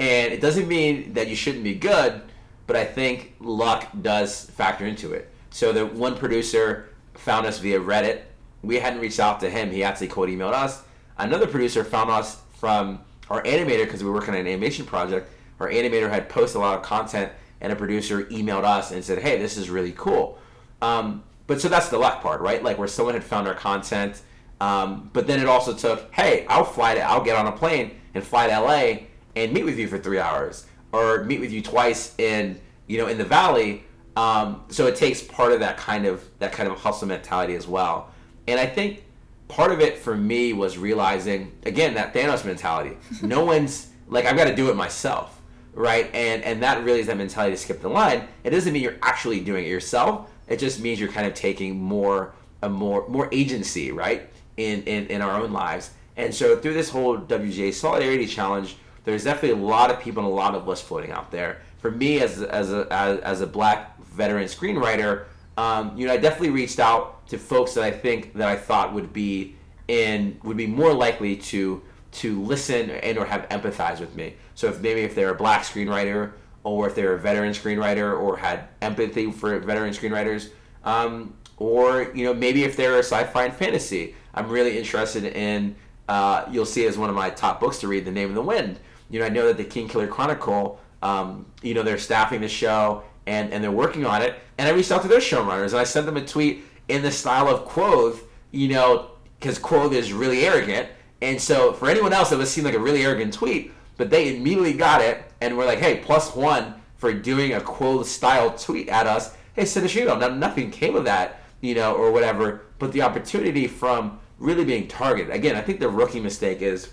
And 0.00 0.32
it 0.32 0.40
doesn't 0.40 0.66
mean 0.66 1.12
that 1.12 1.28
you 1.28 1.36
shouldn't 1.36 1.62
be 1.62 1.74
good, 1.74 2.22
but 2.66 2.74
I 2.74 2.84
think 2.84 3.34
luck 3.38 3.86
does 4.00 4.46
factor 4.46 4.86
into 4.86 5.12
it. 5.12 5.30
So 5.50 5.72
the 5.72 5.84
one 5.84 6.16
producer 6.16 6.88
found 7.14 7.46
us 7.46 7.58
via 7.58 7.78
Reddit. 7.78 8.22
We 8.62 8.76
hadn't 8.76 9.00
reached 9.00 9.20
out 9.20 9.40
to 9.40 9.50
him. 9.50 9.70
He 9.70 9.84
actually 9.84 10.08
cold 10.08 10.28
emailed 10.28 10.54
us. 10.54 10.82
Another 11.18 11.46
producer 11.46 11.84
found 11.84 12.10
us 12.10 12.40
from 12.54 13.00
our 13.28 13.42
animator 13.42 13.84
because 13.84 14.02
we 14.02 14.08
were 14.08 14.16
working 14.16 14.34
on 14.34 14.40
an 14.40 14.46
animation 14.46 14.86
project. 14.86 15.30
Our 15.60 15.68
animator 15.68 16.08
had 16.08 16.30
posted 16.30 16.56
a 16.56 16.60
lot 16.60 16.78
of 16.78 16.82
content, 16.82 17.30
and 17.60 17.70
a 17.70 17.76
producer 17.76 18.24
emailed 18.24 18.64
us 18.64 18.92
and 18.92 19.04
said, 19.04 19.18
"Hey, 19.18 19.38
this 19.38 19.58
is 19.58 19.68
really 19.68 19.92
cool." 19.92 20.38
Um, 20.80 21.22
but 21.46 21.60
so 21.60 21.68
that's 21.68 21.90
the 21.90 21.98
luck 21.98 22.22
part, 22.22 22.40
right? 22.40 22.64
Like 22.64 22.78
where 22.78 22.88
someone 22.88 23.14
had 23.14 23.22
found 23.24 23.46
our 23.46 23.54
content 23.54 24.22
um, 24.60 25.10
but 25.12 25.26
then 25.26 25.40
it 25.40 25.46
also 25.46 25.74
took, 25.74 26.12
hey, 26.12 26.46
I'll 26.48 26.64
fly 26.64 26.94
to, 26.94 27.00
I'll 27.00 27.24
get 27.24 27.36
on 27.36 27.46
a 27.46 27.52
plane 27.52 27.92
and 28.14 28.22
fly 28.22 28.46
to 28.48 28.60
LA 28.60 29.06
and 29.36 29.52
meet 29.52 29.64
with 29.64 29.78
you 29.78 29.88
for 29.88 29.98
three 29.98 30.18
hours, 30.18 30.66
or 30.92 31.24
meet 31.24 31.40
with 31.40 31.52
you 31.52 31.62
twice 31.62 32.14
in, 32.18 32.60
you 32.86 32.98
know, 32.98 33.06
in 33.06 33.18
the 33.18 33.24
valley. 33.24 33.84
Um, 34.16 34.64
so 34.68 34.86
it 34.86 34.96
takes 34.96 35.22
part 35.22 35.52
of 35.52 35.60
that 35.60 35.76
kind 35.76 36.06
of 36.06 36.24
that 36.38 36.52
kind 36.52 36.68
of 36.68 36.78
hustle 36.78 37.08
mentality 37.08 37.54
as 37.54 37.66
well. 37.66 38.10
And 38.48 38.58
I 38.58 38.66
think 38.66 39.04
part 39.48 39.72
of 39.72 39.80
it 39.80 39.98
for 39.98 40.16
me 40.16 40.52
was 40.52 40.78
realizing 40.78 41.52
again 41.64 41.94
that 41.94 42.12
Thanos 42.12 42.44
mentality. 42.44 42.96
no 43.22 43.44
one's 43.52 43.88
like 44.08 44.26
I've 44.26 44.36
got 44.36 44.44
to 44.44 44.54
do 44.54 44.70
it 44.70 44.76
myself, 44.76 45.40
right? 45.74 46.12
And 46.14 46.42
and 46.42 46.62
that 46.62 46.84
really 46.84 47.00
is 47.00 47.06
that 47.06 47.16
mentality 47.16 47.54
to 47.54 47.60
skip 47.60 47.80
the 47.80 47.88
line. 47.88 48.26
It 48.44 48.50
doesn't 48.50 48.72
mean 48.72 48.82
you're 48.82 48.98
actually 49.02 49.40
doing 49.40 49.64
it 49.64 49.68
yourself. 49.68 50.30
It 50.48 50.58
just 50.58 50.80
means 50.80 50.98
you're 50.98 51.12
kind 51.12 51.26
of 51.26 51.34
taking 51.34 51.80
more 51.80 52.34
a 52.62 52.68
more 52.68 53.08
more 53.08 53.28
agency, 53.32 53.92
right? 53.92 54.30
in, 54.60 54.82
in, 54.84 55.06
in 55.06 55.22
our 55.22 55.40
own 55.40 55.52
lives. 55.52 55.90
And 56.16 56.34
so 56.34 56.56
through 56.56 56.74
this 56.74 56.90
whole 56.90 57.18
WGA 57.18 57.72
Solidarity 57.72 58.26
Challenge, 58.26 58.76
there's 59.10 59.24
definitely 59.24 59.60
a 59.62 59.66
lot 59.66 59.90
of 59.90 60.00
people 60.00 60.24
and 60.24 60.32
a 60.32 60.34
lot 60.34 60.54
of 60.54 60.66
lists 60.66 60.86
floating 60.86 61.10
out 61.10 61.30
there. 61.30 61.62
For 61.78 61.90
me, 61.90 62.20
as, 62.20 62.42
as, 62.42 62.72
a, 62.72 62.86
as, 62.90 63.20
as 63.20 63.40
a 63.40 63.46
black 63.46 64.00
veteran 64.02 64.46
screenwriter, 64.46 65.24
um, 65.56 65.96
you 65.96 66.06
know, 66.06 66.12
I 66.12 66.16
definitely 66.16 66.50
reached 66.50 66.78
out 66.78 67.26
to 67.28 67.38
folks 67.38 67.74
that 67.74 67.84
I 67.84 67.90
think 67.90 68.34
that 68.34 68.48
I 68.48 68.56
thought 68.56 68.94
would 68.94 69.12
be 69.12 69.56
in 69.88 70.38
would 70.44 70.56
be 70.56 70.66
more 70.66 70.94
likely 70.94 71.36
to 71.36 71.82
to 72.12 72.42
listen 72.42 72.90
and 72.90 73.18
or 73.18 73.24
have 73.24 73.48
empathize 73.48 74.00
with 74.00 74.14
me. 74.14 74.34
So 74.54 74.68
if 74.68 74.80
maybe 74.80 75.00
if 75.00 75.14
they're 75.14 75.30
a 75.30 75.34
black 75.34 75.62
screenwriter 75.62 76.32
or 76.64 76.86
if 76.88 76.94
they're 76.94 77.14
a 77.14 77.18
veteran 77.18 77.52
screenwriter 77.52 78.18
or 78.18 78.36
had 78.36 78.68
empathy 78.80 79.30
for 79.30 79.58
veteran 79.60 79.92
screenwriters, 79.92 80.50
um, 80.84 81.34
or 81.56 82.10
you 82.14 82.24
know 82.24 82.34
maybe 82.34 82.64
if 82.64 82.76
they're 82.76 82.96
a 82.96 83.02
sci-fi 83.02 83.44
and 83.44 83.54
fantasy, 83.54 84.14
I'm 84.34 84.48
really 84.48 84.78
interested 84.78 85.24
in. 85.24 85.76
Uh, 86.08 86.44
you'll 86.50 86.66
see 86.66 86.86
as 86.86 86.98
one 86.98 87.08
of 87.08 87.14
my 87.14 87.30
top 87.30 87.60
books 87.60 87.78
to 87.78 87.86
read, 87.86 88.04
The 88.04 88.10
Name 88.10 88.30
of 88.30 88.34
the 88.34 88.42
Wind. 88.42 88.80
You 89.10 89.20
know, 89.20 89.26
I 89.26 89.28
know 89.28 89.46
that 89.52 89.56
the 89.56 89.64
Kingkiller 89.64 90.08
Chronicle, 90.08 90.80
um, 91.02 91.46
you 91.62 91.74
know, 91.74 91.82
they're 91.82 91.98
staffing 91.98 92.40
the 92.40 92.48
show 92.48 93.02
and, 93.26 93.52
and 93.52 93.62
they're 93.62 93.70
working 93.70 94.06
on 94.06 94.22
it. 94.22 94.36
And 94.58 94.68
I 94.68 94.72
reached 94.72 94.92
out 94.92 95.02
to 95.02 95.08
their 95.08 95.20
showrunners 95.20 95.68
and 95.68 95.76
I 95.76 95.84
sent 95.84 96.06
them 96.06 96.16
a 96.16 96.24
tweet 96.24 96.64
in 96.88 97.02
the 97.02 97.10
style 97.10 97.48
of 97.48 97.66
Kvothe, 97.68 98.20
you 98.50 98.68
know, 98.68 99.10
because 99.38 99.58
Kvothe 99.58 99.92
is 99.92 100.12
really 100.12 100.46
arrogant. 100.46 100.88
And 101.22 101.40
so 101.40 101.72
for 101.72 101.88
anyone 101.88 102.12
else, 102.12 102.32
it 102.32 102.38
would 102.38 102.48
seem 102.48 102.64
like 102.64 102.74
a 102.74 102.78
really 102.78 103.04
arrogant 103.04 103.34
tweet, 103.34 103.72
but 103.96 104.10
they 104.10 104.36
immediately 104.36 104.72
got 104.72 105.02
it 105.02 105.22
and 105.40 105.56
were 105.56 105.64
like, 105.64 105.78
hey, 105.78 105.98
plus 105.98 106.34
one 106.34 106.74
for 106.96 107.12
doing 107.12 107.54
a 107.54 107.60
Kvothe 107.60 108.04
style 108.04 108.56
tweet 108.56 108.88
at 108.88 109.06
us. 109.06 109.34
Hey, 109.54 109.64
send 109.64 109.86
us 109.86 109.96
email. 109.96 110.16
Now, 110.16 110.28
nothing 110.28 110.70
came 110.70 110.94
of 110.94 111.04
that, 111.04 111.40
you 111.60 111.74
know, 111.74 111.94
or 111.94 112.12
whatever, 112.12 112.62
but 112.78 112.92
the 112.92 113.02
opportunity 113.02 113.66
from 113.66 114.18
really 114.38 114.64
being 114.64 114.88
targeted. 114.88 115.32
Again, 115.32 115.56
I 115.56 115.60
think 115.60 115.80
the 115.80 115.88
rookie 115.88 116.20
mistake 116.20 116.62
is 116.62 116.90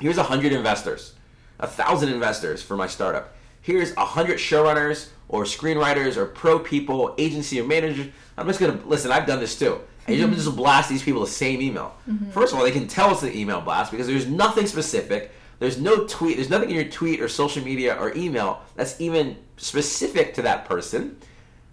here's 0.00 0.18
a 0.18 0.22
hundred 0.22 0.52
investors, 0.52 1.14
a 1.62 1.66
thousand 1.66 2.10
investors 2.10 2.62
for 2.62 2.76
my 2.76 2.86
startup. 2.86 3.34
Here's 3.62 3.96
a 3.96 4.04
hundred 4.04 4.38
showrunners 4.38 5.08
or 5.28 5.44
screenwriters 5.44 6.16
or 6.16 6.26
pro 6.26 6.58
people, 6.58 7.14
agency 7.16 7.60
or 7.60 7.64
managers. 7.64 8.08
I'm 8.36 8.46
just 8.46 8.60
gonna 8.60 8.80
listen. 8.84 9.10
I've 9.10 9.26
done 9.26 9.40
this 9.40 9.58
too. 9.58 9.80
And 10.06 10.16
mm-hmm. 10.18 10.34
just 10.34 10.54
blast 10.56 10.90
these 10.90 11.02
people 11.02 11.20
the 11.20 11.28
same 11.28 11.62
email. 11.62 11.94
Mm-hmm. 12.10 12.30
First 12.32 12.52
of 12.52 12.58
all, 12.58 12.64
they 12.64 12.72
can 12.72 12.88
tell 12.88 13.12
it's 13.12 13.20
the 13.20 13.34
email 13.34 13.60
blast 13.60 13.92
because 13.92 14.08
there's 14.08 14.26
nothing 14.26 14.66
specific. 14.66 15.30
There's 15.60 15.80
no 15.80 16.06
tweet. 16.06 16.36
There's 16.36 16.50
nothing 16.50 16.70
in 16.70 16.74
your 16.74 16.86
tweet 16.86 17.20
or 17.20 17.28
social 17.28 17.64
media 17.64 17.96
or 17.96 18.12
email 18.16 18.62
that's 18.74 19.00
even 19.00 19.36
specific 19.56 20.34
to 20.34 20.42
that 20.42 20.64
person. 20.64 21.16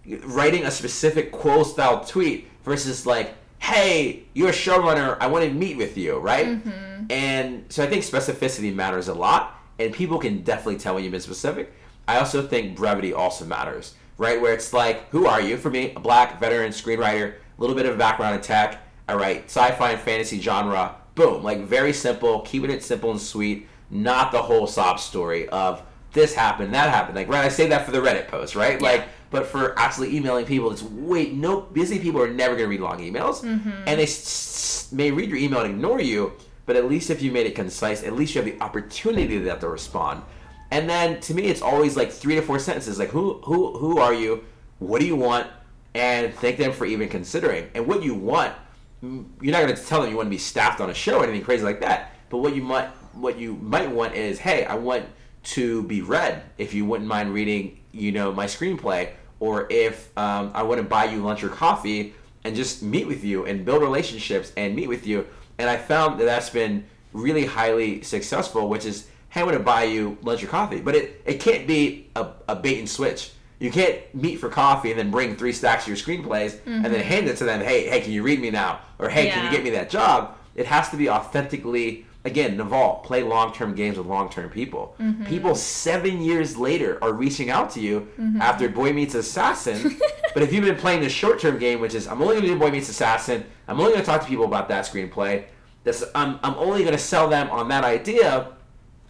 Writing 0.05 0.65
a 0.65 0.71
specific 0.71 1.33
Kvothe 1.33 1.65
style 1.65 2.05
tweet 2.05 2.47
versus 2.63 3.07
like 3.07 3.33
hey, 3.59 4.23
you're 4.33 4.49
a 4.49 4.53
showrunner, 4.53 5.17
I 5.19 5.27
want 5.27 5.45
to 5.45 5.51
meet 5.51 5.77
with 5.77 5.97
you, 5.97 6.17
right? 6.17 6.47
Mm-hmm. 6.47 7.05
And 7.09 7.65
so 7.69 7.83
I 7.83 7.87
think 7.87 8.03
specificity 8.03 8.73
matters 8.73 9.07
a 9.07 9.13
lot, 9.13 9.58
and 9.79 9.93
people 9.93 10.19
can 10.19 10.43
definitely 10.43 10.77
tell 10.77 10.95
when 10.95 11.03
you've 11.03 11.11
been 11.11 11.21
specific. 11.21 11.73
I 12.07 12.19
also 12.19 12.45
think 12.45 12.75
brevity 12.75 13.13
also 13.13 13.45
matters, 13.45 13.95
right? 14.17 14.41
Where 14.41 14.53
it's 14.53 14.73
like, 14.73 15.09
who 15.09 15.27
are 15.27 15.41
you? 15.41 15.57
For 15.57 15.69
me, 15.69 15.93
a 15.95 15.99
black 15.99 16.39
veteran 16.39 16.71
screenwriter, 16.71 17.33
a 17.35 17.61
little 17.61 17.75
bit 17.75 17.85
of 17.85 17.97
background 17.97 18.35
in 18.35 18.41
tech, 18.41 18.81
all 19.07 19.17
right, 19.17 19.43
sci-fi 19.45 19.91
and 19.91 19.99
fantasy 19.99 20.39
genre, 20.39 20.95
boom, 21.15 21.43
like 21.43 21.59
very 21.61 21.93
simple, 21.93 22.41
keeping 22.41 22.69
it 22.69 22.83
simple 22.83 23.11
and 23.11 23.21
sweet, 23.21 23.67
not 23.89 24.31
the 24.31 24.41
whole 24.41 24.67
sob 24.67 24.99
story 24.99 25.49
of 25.49 25.81
this 26.13 26.33
happened, 26.33 26.73
that 26.73 26.89
happened. 26.89 27.15
Like, 27.15 27.27
right, 27.27 27.45
I 27.45 27.49
say 27.49 27.67
that 27.67 27.85
for 27.85 27.91
the 27.91 27.99
Reddit 27.99 28.27
post, 28.27 28.55
right? 28.55 28.81
Yeah. 28.81 28.87
Like, 28.87 29.07
but 29.31 29.45
for 29.45 29.77
actually 29.77 30.15
emailing 30.15 30.45
people, 30.45 30.71
it's 30.71 30.81
wait, 30.81 31.33
no, 31.33 31.61
busy 31.61 31.99
people 31.99 32.21
are 32.21 32.31
never 32.31 32.55
going 32.55 32.65
to 32.65 32.69
read 32.69 32.81
long 32.81 32.99
emails, 32.99 33.43
mm-hmm. 33.43 33.69
and 33.85 33.99
they 33.99 34.03
s- 34.03 34.89
may 34.91 35.11
read 35.11 35.29
your 35.29 35.37
email 35.37 35.61
and 35.61 35.71
ignore 35.71 36.01
you. 36.01 36.33
But 36.69 36.75
at 36.75 36.85
least 36.85 37.09
if 37.09 37.23
you 37.23 37.31
made 37.31 37.47
it 37.47 37.55
concise, 37.55 38.03
at 38.03 38.13
least 38.13 38.35
you 38.35 38.43
have 38.43 38.45
the 38.45 38.63
opportunity 38.63 39.39
to 39.39 39.45
have 39.49 39.59
to 39.61 39.69
respond. 39.69 40.21
And 40.69 40.87
then 40.87 41.19
to 41.21 41.33
me, 41.33 41.45
it's 41.45 41.63
always 41.63 41.97
like 41.97 42.11
three 42.11 42.35
to 42.35 42.43
four 42.43 42.59
sentences, 42.59 42.99
like 42.99 43.09
who 43.09 43.41
who 43.41 43.75
who 43.75 43.97
are 43.97 44.13
you, 44.13 44.43
what 44.77 45.01
do 45.01 45.07
you 45.07 45.15
want, 45.15 45.47
and 45.95 46.31
thank 46.31 46.57
them 46.57 46.71
for 46.71 46.85
even 46.85 47.09
considering. 47.09 47.71
And 47.73 47.87
what 47.87 48.03
you 48.03 48.13
want, 48.13 48.53
you're 49.01 49.51
not 49.51 49.63
going 49.63 49.75
to 49.75 49.83
tell 49.83 50.03
them 50.03 50.11
you 50.11 50.15
want 50.17 50.27
to 50.27 50.29
be 50.29 50.37
staffed 50.37 50.79
on 50.79 50.91
a 50.91 50.93
show 50.93 51.17
or 51.17 51.23
anything 51.23 51.41
crazy 51.41 51.63
like 51.63 51.81
that. 51.81 52.13
But 52.29 52.37
what 52.37 52.55
you 52.55 52.61
might 52.61 52.89
what 53.15 53.39
you 53.39 53.55
might 53.55 53.89
want 53.89 54.13
is, 54.13 54.37
hey, 54.37 54.65
I 54.65 54.75
want 54.75 55.07
to 55.55 55.81
be 55.85 56.03
read. 56.03 56.43
If 56.59 56.75
you 56.75 56.85
wouldn't 56.85 57.09
mind 57.09 57.33
reading, 57.33 57.79
you 57.93 58.11
know, 58.11 58.31
my 58.31 58.45
screenplay, 58.45 59.09
or 59.39 59.65
if 59.71 60.15
um, 60.15 60.51
I 60.53 60.61
want 60.61 60.77
to 60.77 60.87
buy 60.87 61.05
you 61.05 61.23
lunch 61.23 61.43
or 61.43 61.49
coffee 61.49 62.13
and 62.43 62.55
just 62.55 62.83
meet 62.83 63.07
with 63.07 63.23
you 63.23 63.47
and 63.47 63.65
build 63.65 63.81
relationships 63.81 64.53
and 64.55 64.75
meet 64.75 64.87
with 64.87 65.07
you. 65.07 65.25
And 65.59 65.69
I 65.69 65.77
found 65.77 66.19
that 66.19 66.25
that's 66.25 66.49
been 66.49 66.85
really 67.13 67.45
highly 67.45 68.01
successful, 68.01 68.69
which 68.69 68.85
is, 68.85 69.07
hey, 69.29 69.41
I'm 69.41 69.45
going 69.45 69.57
to 69.57 69.63
buy 69.63 69.83
you 69.83 70.17
lunch 70.23 70.43
or 70.43 70.47
coffee. 70.47 70.79
But 70.79 70.95
it, 70.95 71.21
it 71.25 71.39
can't 71.39 71.67
be 71.67 72.09
a, 72.15 72.29
a 72.47 72.55
bait 72.55 72.79
and 72.79 72.89
switch. 72.89 73.31
You 73.59 73.69
can't 73.69 73.99
meet 74.15 74.37
for 74.37 74.47
coffee 74.47 74.89
and 74.89 74.97
then 74.97 75.11
bring 75.11 75.35
three 75.35 75.51
stacks 75.51 75.83
of 75.83 75.89
your 75.89 75.97
screenplays 75.97 76.53
mm-hmm. 76.53 76.71
and 76.71 76.85
then 76.85 76.93
mm-hmm. 76.93 77.09
hand 77.09 77.27
it 77.27 77.37
to 77.37 77.43
them. 77.43 77.59
Hey, 77.59 77.89
hey, 77.89 77.99
can 77.99 78.13
you 78.13 78.23
read 78.23 78.39
me 78.39 78.49
now? 78.49 78.79
Or 78.97 79.09
hey, 79.09 79.25
yeah. 79.25 79.33
can 79.33 79.45
you 79.45 79.51
get 79.51 79.63
me 79.63 79.69
that 79.71 79.89
job? 79.89 80.37
It 80.55 80.65
has 80.65 80.89
to 80.89 80.97
be 80.97 81.09
authentically 81.09 82.05
again, 82.25 82.57
Naval, 82.57 82.95
play 83.03 83.23
long 83.23 83.53
term 83.53 83.73
games 83.75 83.97
with 83.97 84.07
long 84.07 84.29
term 84.29 84.49
people. 84.49 84.95
Mm-hmm. 84.99 85.25
People 85.25 85.55
seven 85.55 86.21
years 86.21 86.57
later 86.57 87.01
are 87.03 87.13
reaching 87.13 87.49
out 87.49 87.71
to 87.71 87.79
you 87.79 88.07
mm-hmm. 88.19 88.41
after 88.41 88.69
Boy 88.69 88.93
Meets 88.93 89.15
Assassin. 89.15 89.99
but 90.33 90.43
if 90.43 90.53
you've 90.53 90.65
been 90.65 90.75
playing 90.75 91.01
the 91.01 91.09
short 91.09 91.39
term 91.39 91.57
game, 91.57 91.79
which 91.79 91.95
is 91.95 92.07
I'm 92.07 92.21
only 92.21 92.35
going 92.35 92.45
to 92.45 92.53
do 92.53 92.59
Boy 92.59 92.71
Meets 92.71 92.89
Assassin, 92.89 93.45
I'm 93.67 93.79
only 93.79 93.93
going 93.93 94.03
to 94.03 94.05
talk 94.05 94.21
to 94.21 94.27
people 94.27 94.45
about 94.45 94.67
that 94.69 94.85
screenplay. 94.85 95.45
That's 95.83 96.03
I'm, 96.13 96.39
I'm 96.43 96.55
only 96.55 96.81
going 96.81 96.93
to 96.93 97.01
sell 97.01 97.29
them 97.29 97.49
on 97.49 97.67
that 97.69 97.83
idea. 97.83 98.53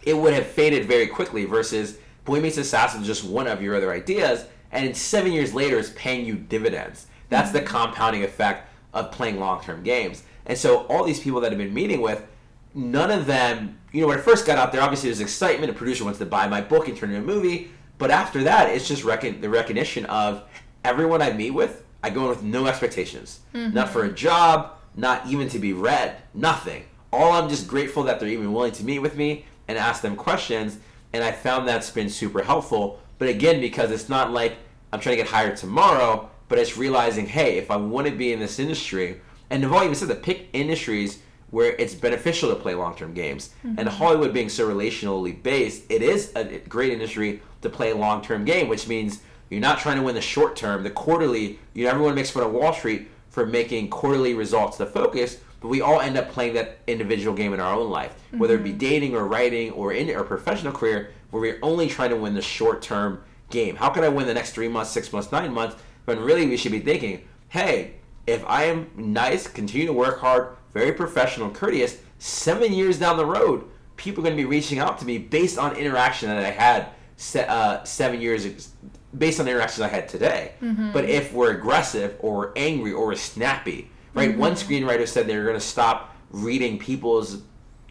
It 0.02 0.14
would 0.14 0.32
have 0.32 0.46
faded 0.46 0.86
very 0.86 1.06
quickly 1.06 1.44
versus 1.44 1.98
Boy 2.24 2.40
Meets 2.40 2.58
Assassin 2.58 3.02
is 3.02 3.06
just 3.06 3.24
one 3.24 3.46
of 3.46 3.60
your 3.60 3.74
other 3.74 3.92
ideas, 3.92 4.46
and 4.72 4.96
seven 4.96 5.32
years 5.32 5.52
later 5.52 5.78
is 5.78 5.90
paying 5.90 6.24
you 6.24 6.36
dividends. 6.36 7.06
That's 7.28 7.48
mm-hmm. 7.48 7.58
the 7.58 7.62
compounding 7.64 8.22
effect 8.22 8.68
of 8.94 9.10
playing 9.10 9.38
long 9.40 9.62
term 9.62 9.82
games. 9.82 10.22
And 10.46 10.56
so 10.56 10.86
all 10.86 11.04
these 11.04 11.20
people 11.20 11.40
that 11.40 11.52
I've 11.52 11.58
been 11.58 11.74
meeting 11.74 12.00
with, 12.00 12.26
none 12.74 13.10
of 13.10 13.26
them, 13.26 13.78
you 13.92 14.00
know, 14.00 14.06
when 14.06 14.18
I 14.18 14.20
first 14.20 14.46
got 14.46 14.58
out 14.58 14.72
there, 14.72 14.82
obviously 14.82 15.08
there's 15.08 15.20
excitement. 15.20 15.70
A 15.70 15.74
producer 15.74 16.04
wants 16.04 16.18
to 16.20 16.26
buy 16.26 16.46
my 16.48 16.60
book 16.60 16.88
and 16.88 16.96
turn 16.96 17.10
it 17.10 17.16
into 17.16 17.30
a 17.30 17.34
movie. 17.34 17.70
But 17.98 18.10
after 18.10 18.44
that, 18.44 18.70
it's 18.70 18.88
just 18.88 19.02
the 19.02 19.48
recognition 19.48 20.06
of 20.06 20.44
everyone 20.84 21.20
I 21.20 21.32
meet 21.32 21.50
with, 21.50 21.84
I 22.02 22.10
go 22.10 22.22
in 22.22 22.28
with 22.28 22.42
no 22.42 22.66
expectations. 22.66 23.40
Mm-hmm. 23.54 23.74
Not 23.74 23.90
for 23.90 24.04
a 24.04 24.12
job, 24.12 24.72
not 24.96 25.26
even 25.26 25.48
to 25.50 25.58
be 25.58 25.72
read, 25.72 26.16
nothing. 26.34 26.84
all 27.12 27.32
I'm 27.32 27.48
just 27.48 27.68
grateful 27.68 28.04
that 28.04 28.20
they're 28.20 28.28
even 28.28 28.52
willing 28.52 28.72
to 28.72 28.84
meet 28.84 29.00
with 29.00 29.16
me 29.16 29.44
and 29.68 29.76
ask 29.76 30.02
them 30.02 30.16
questions. 30.16 30.78
And 31.12 31.22
I 31.24 31.32
found 31.32 31.66
that's 31.66 31.90
been 31.90 32.08
super 32.08 32.42
helpful. 32.42 33.00
But 33.18 33.28
again, 33.28 33.60
because 33.60 33.90
it's 33.90 34.08
not 34.08 34.32
like 34.32 34.56
I'm 34.92 35.00
trying 35.00 35.16
to 35.16 35.22
get 35.22 35.30
hired 35.30 35.56
tomorrow, 35.56 36.30
but 36.48 36.58
it's 36.58 36.76
realizing, 36.76 37.26
hey, 37.26 37.58
if 37.58 37.70
I 37.70 37.76
want 37.76 38.06
to 38.06 38.12
be 38.12 38.32
in 38.32 38.40
this 38.40 38.58
industry, 38.58 39.20
and 39.50 39.62
Naval 39.62 39.82
even 39.82 39.94
said 39.94 40.08
to 40.08 40.14
pick 40.14 40.48
industries 40.52 41.20
where 41.50 41.72
it's 41.76 41.94
beneficial 41.94 42.48
to 42.50 42.56
play 42.56 42.74
long-term 42.74 43.12
games. 43.12 43.50
Mm-hmm. 43.64 43.78
And 43.78 43.88
Hollywood 43.88 44.32
being 44.32 44.48
so 44.48 44.68
relationally 44.68 45.40
based, 45.42 45.84
it 45.88 46.02
is 46.02 46.32
a 46.36 46.58
great 46.60 46.92
industry 46.92 47.42
to 47.62 47.68
play 47.68 47.90
a 47.90 47.96
long-term 47.96 48.44
game, 48.44 48.68
which 48.68 48.86
means 48.86 49.20
you're 49.48 49.60
not 49.60 49.78
trying 49.78 49.96
to 49.96 50.02
win 50.02 50.14
the 50.14 50.20
short 50.20 50.56
term, 50.56 50.82
the 50.84 50.90
quarterly. 50.90 51.58
You 51.74 51.84
know, 51.84 51.90
everyone 51.90 52.14
makes 52.14 52.30
fun 52.30 52.44
of 52.44 52.52
Wall 52.52 52.72
Street 52.72 53.08
for 53.28 53.46
making 53.46 53.90
quarterly 53.90 54.34
results 54.34 54.78
the 54.78 54.86
focus, 54.86 55.38
but 55.60 55.68
we 55.68 55.80
all 55.80 56.00
end 56.00 56.16
up 56.16 56.30
playing 56.30 56.54
that 56.54 56.78
individual 56.86 57.34
game 57.36 57.52
in 57.52 57.60
our 57.60 57.74
own 57.74 57.90
life, 57.90 58.12
mm-hmm. 58.12 58.38
whether 58.38 58.54
it 58.54 58.62
be 58.62 58.70
mm-hmm. 58.70 58.78
dating 58.78 59.16
or 59.16 59.26
writing 59.26 59.72
or 59.72 59.92
in 59.92 60.14
our 60.14 60.24
professional 60.24 60.72
career, 60.72 61.12
where 61.30 61.40
we're 61.40 61.58
only 61.62 61.88
trying 61.88 62.10
to 62.10 62.16
win 62.16 62.34
the 62.34 62.42
short 62.42 62.80
term 62.80 63.22
game. 63.50 63.76
How 63.76 63.90
can 63.90 64.04
I 64.04 64.08
win 64.08 64.26
the 64.26 64.34
next 64.34 64.52
three 64.52 64.68
months, 64.68 64.90
six 64.90 65.12
months, 65.12 65.32
nine 65.32 65.52
months? 65.52 65.76
But 66.06 66.18
really, 66.18 66.46
we 66.46 66.56
should 66.56 66.72
be 66.72 66.80
thinking, 66.80 67.26
hey, 67.48 67.94
if 68.26 68.44
I 68.46 68.64
am 68.64 68.90
nice, 68.96 69.46
continue 69.46 69.86
to 69.86 69.92
work 69.92 70.20
hard, 70.20 70.56
very 70.72 70.92
professional 70.92 71.50
courteous, 71.50 71.98
seven 72.18 72.72
years 72.72 72.98
down 72.98 73.16
the 73.16 73.26
road, 73.26 73.64
people 73.96 74.22
are 74.22 74.28
going 74.28 74.36
to 74.36 74.42
be 74.42 74.48
reaching 74.48 74.78
out 74.78 74.98
to 74.98 75.04
me 75.04 75.18
based 75.18 75.58
on 75.58 75.76
interaction 75.76 76.28
that 76.28 76.38
I 76.38 76.50
had 76.50 76.88
se- 77.16 77.46
uh, 77.46 77.84
seven 77.84 78.20
years 78.20 78.72
based 79.16 79.40
on 79.40 79.46
the 79.46 79.52
interactions 79.52 79.82
I 79.82 79.88
had 79.88 80.08
today. 80.08 80.52
Mm-hmm. 80.62 80.92
But 80.92 81.04
if 81.04 81.32
we're 81.32 81.50
aggressive 81.50 82.16
or 82.20 82.36
we're 82.36 82.52
angry 82.56 82.92
or 82.92 83.06
we're 83.06 83.16
snappy, 83.16 83.90
right? 84.14 84.30
Mm-hmm. 84.30 84.40
One 84.40 84.52
screenwriter 84.52 85.06
said 85.06 85.26
they 85.26 85.36
were 85.36 85.44
going 85.44 85.54
to 85.54 85.60
stop 85.60 86.16
reading 86.30 86.78
people's 86.78 87.42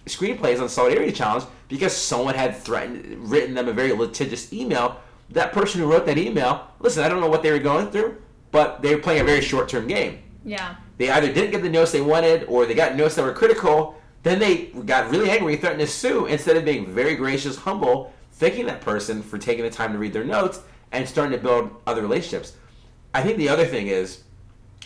screenplays 0.05 0.61
on 0.61 0.69
Solidarity 0.69 1.11
Challenge 1.11 1.43
because 1.67 1.95
someone 1.95 2.35
had 2.35 2.55
threatened, 2.55 3.29
written 3.29 3.53
them 3.53 3.67
a 3.67 3.73
very 3.73 3.91
litigious 3.91 4.51
email. 4.53 4.99
That 5.29 5.51
person 5.51 5.81
who 5.81 5.91
wrote 5.91 6.05
that 6.07 6.17
email, 6.17 6.67
listen, 6.79 7.03
I 7.03 7.09
don't 7.09 7.21
know 7.21 7.29
what 7.29 7.43
they 7.43 7.51
were 7.51 7.59
going 7.59 7.91
through, 7.91 8.17
but 8.51 8.81
they 8.81 8.95
were 8.95 9.01
playing 9.01 9.21
a 9.21 9.23
very 9.23 9.41
short-term 9.41 9.87
game. 9.87 10.23
Yeah. 10.43 10.75
They 10.99 11.09
either 11.09 11.33
didn't 11.33 11.51
get 11.51 11.63
the 11.63 11.69
notes 11.69 11.91
they 11.91 12.01
wanted, 12.01 12.43
or 12.43 12.65
they 12.65 12.75
got 12.75 12.95
notes 12.95 13.15
that 13.15 13.23
were 13.23 13.33
critical. 13.33 13.95
Then 14.21 14.37
they 14.37 14.65
got 14.65 15.09
really 15.09 15.31
angry, 15.31 15.55
threatened 15.55 15.79
to 15.79 15.87
sue, 15.87 16.25
instead 16.25 16.57
of 16.57 16.65
being 16.65 16.85
very 16.85 17.15
gracious, 17.15 17.55
humble, 17.55 18.13
thanking 18.33 18.65
that 18.65 18.81
person 18.81 19.23
for 19.23 19.37
taking 19.37 19.63
the 19.63 19.71
time 19.71 19.93
to 19.93 19.97
read 19.97 20.11
their 20.11 20.25
notes 20.25 20.59
and 20.91 21.07
starting 21.07 21.31
to 21.31 21.41
build 21.41 21.71
other 21.87 22.01
relationships. 22.01 22.53
I 23.13 23.23
think 23.23 23.37
the 23.37 23.47
other 23.47 23.65
thing 23.65 23.87
is 23.87 24.23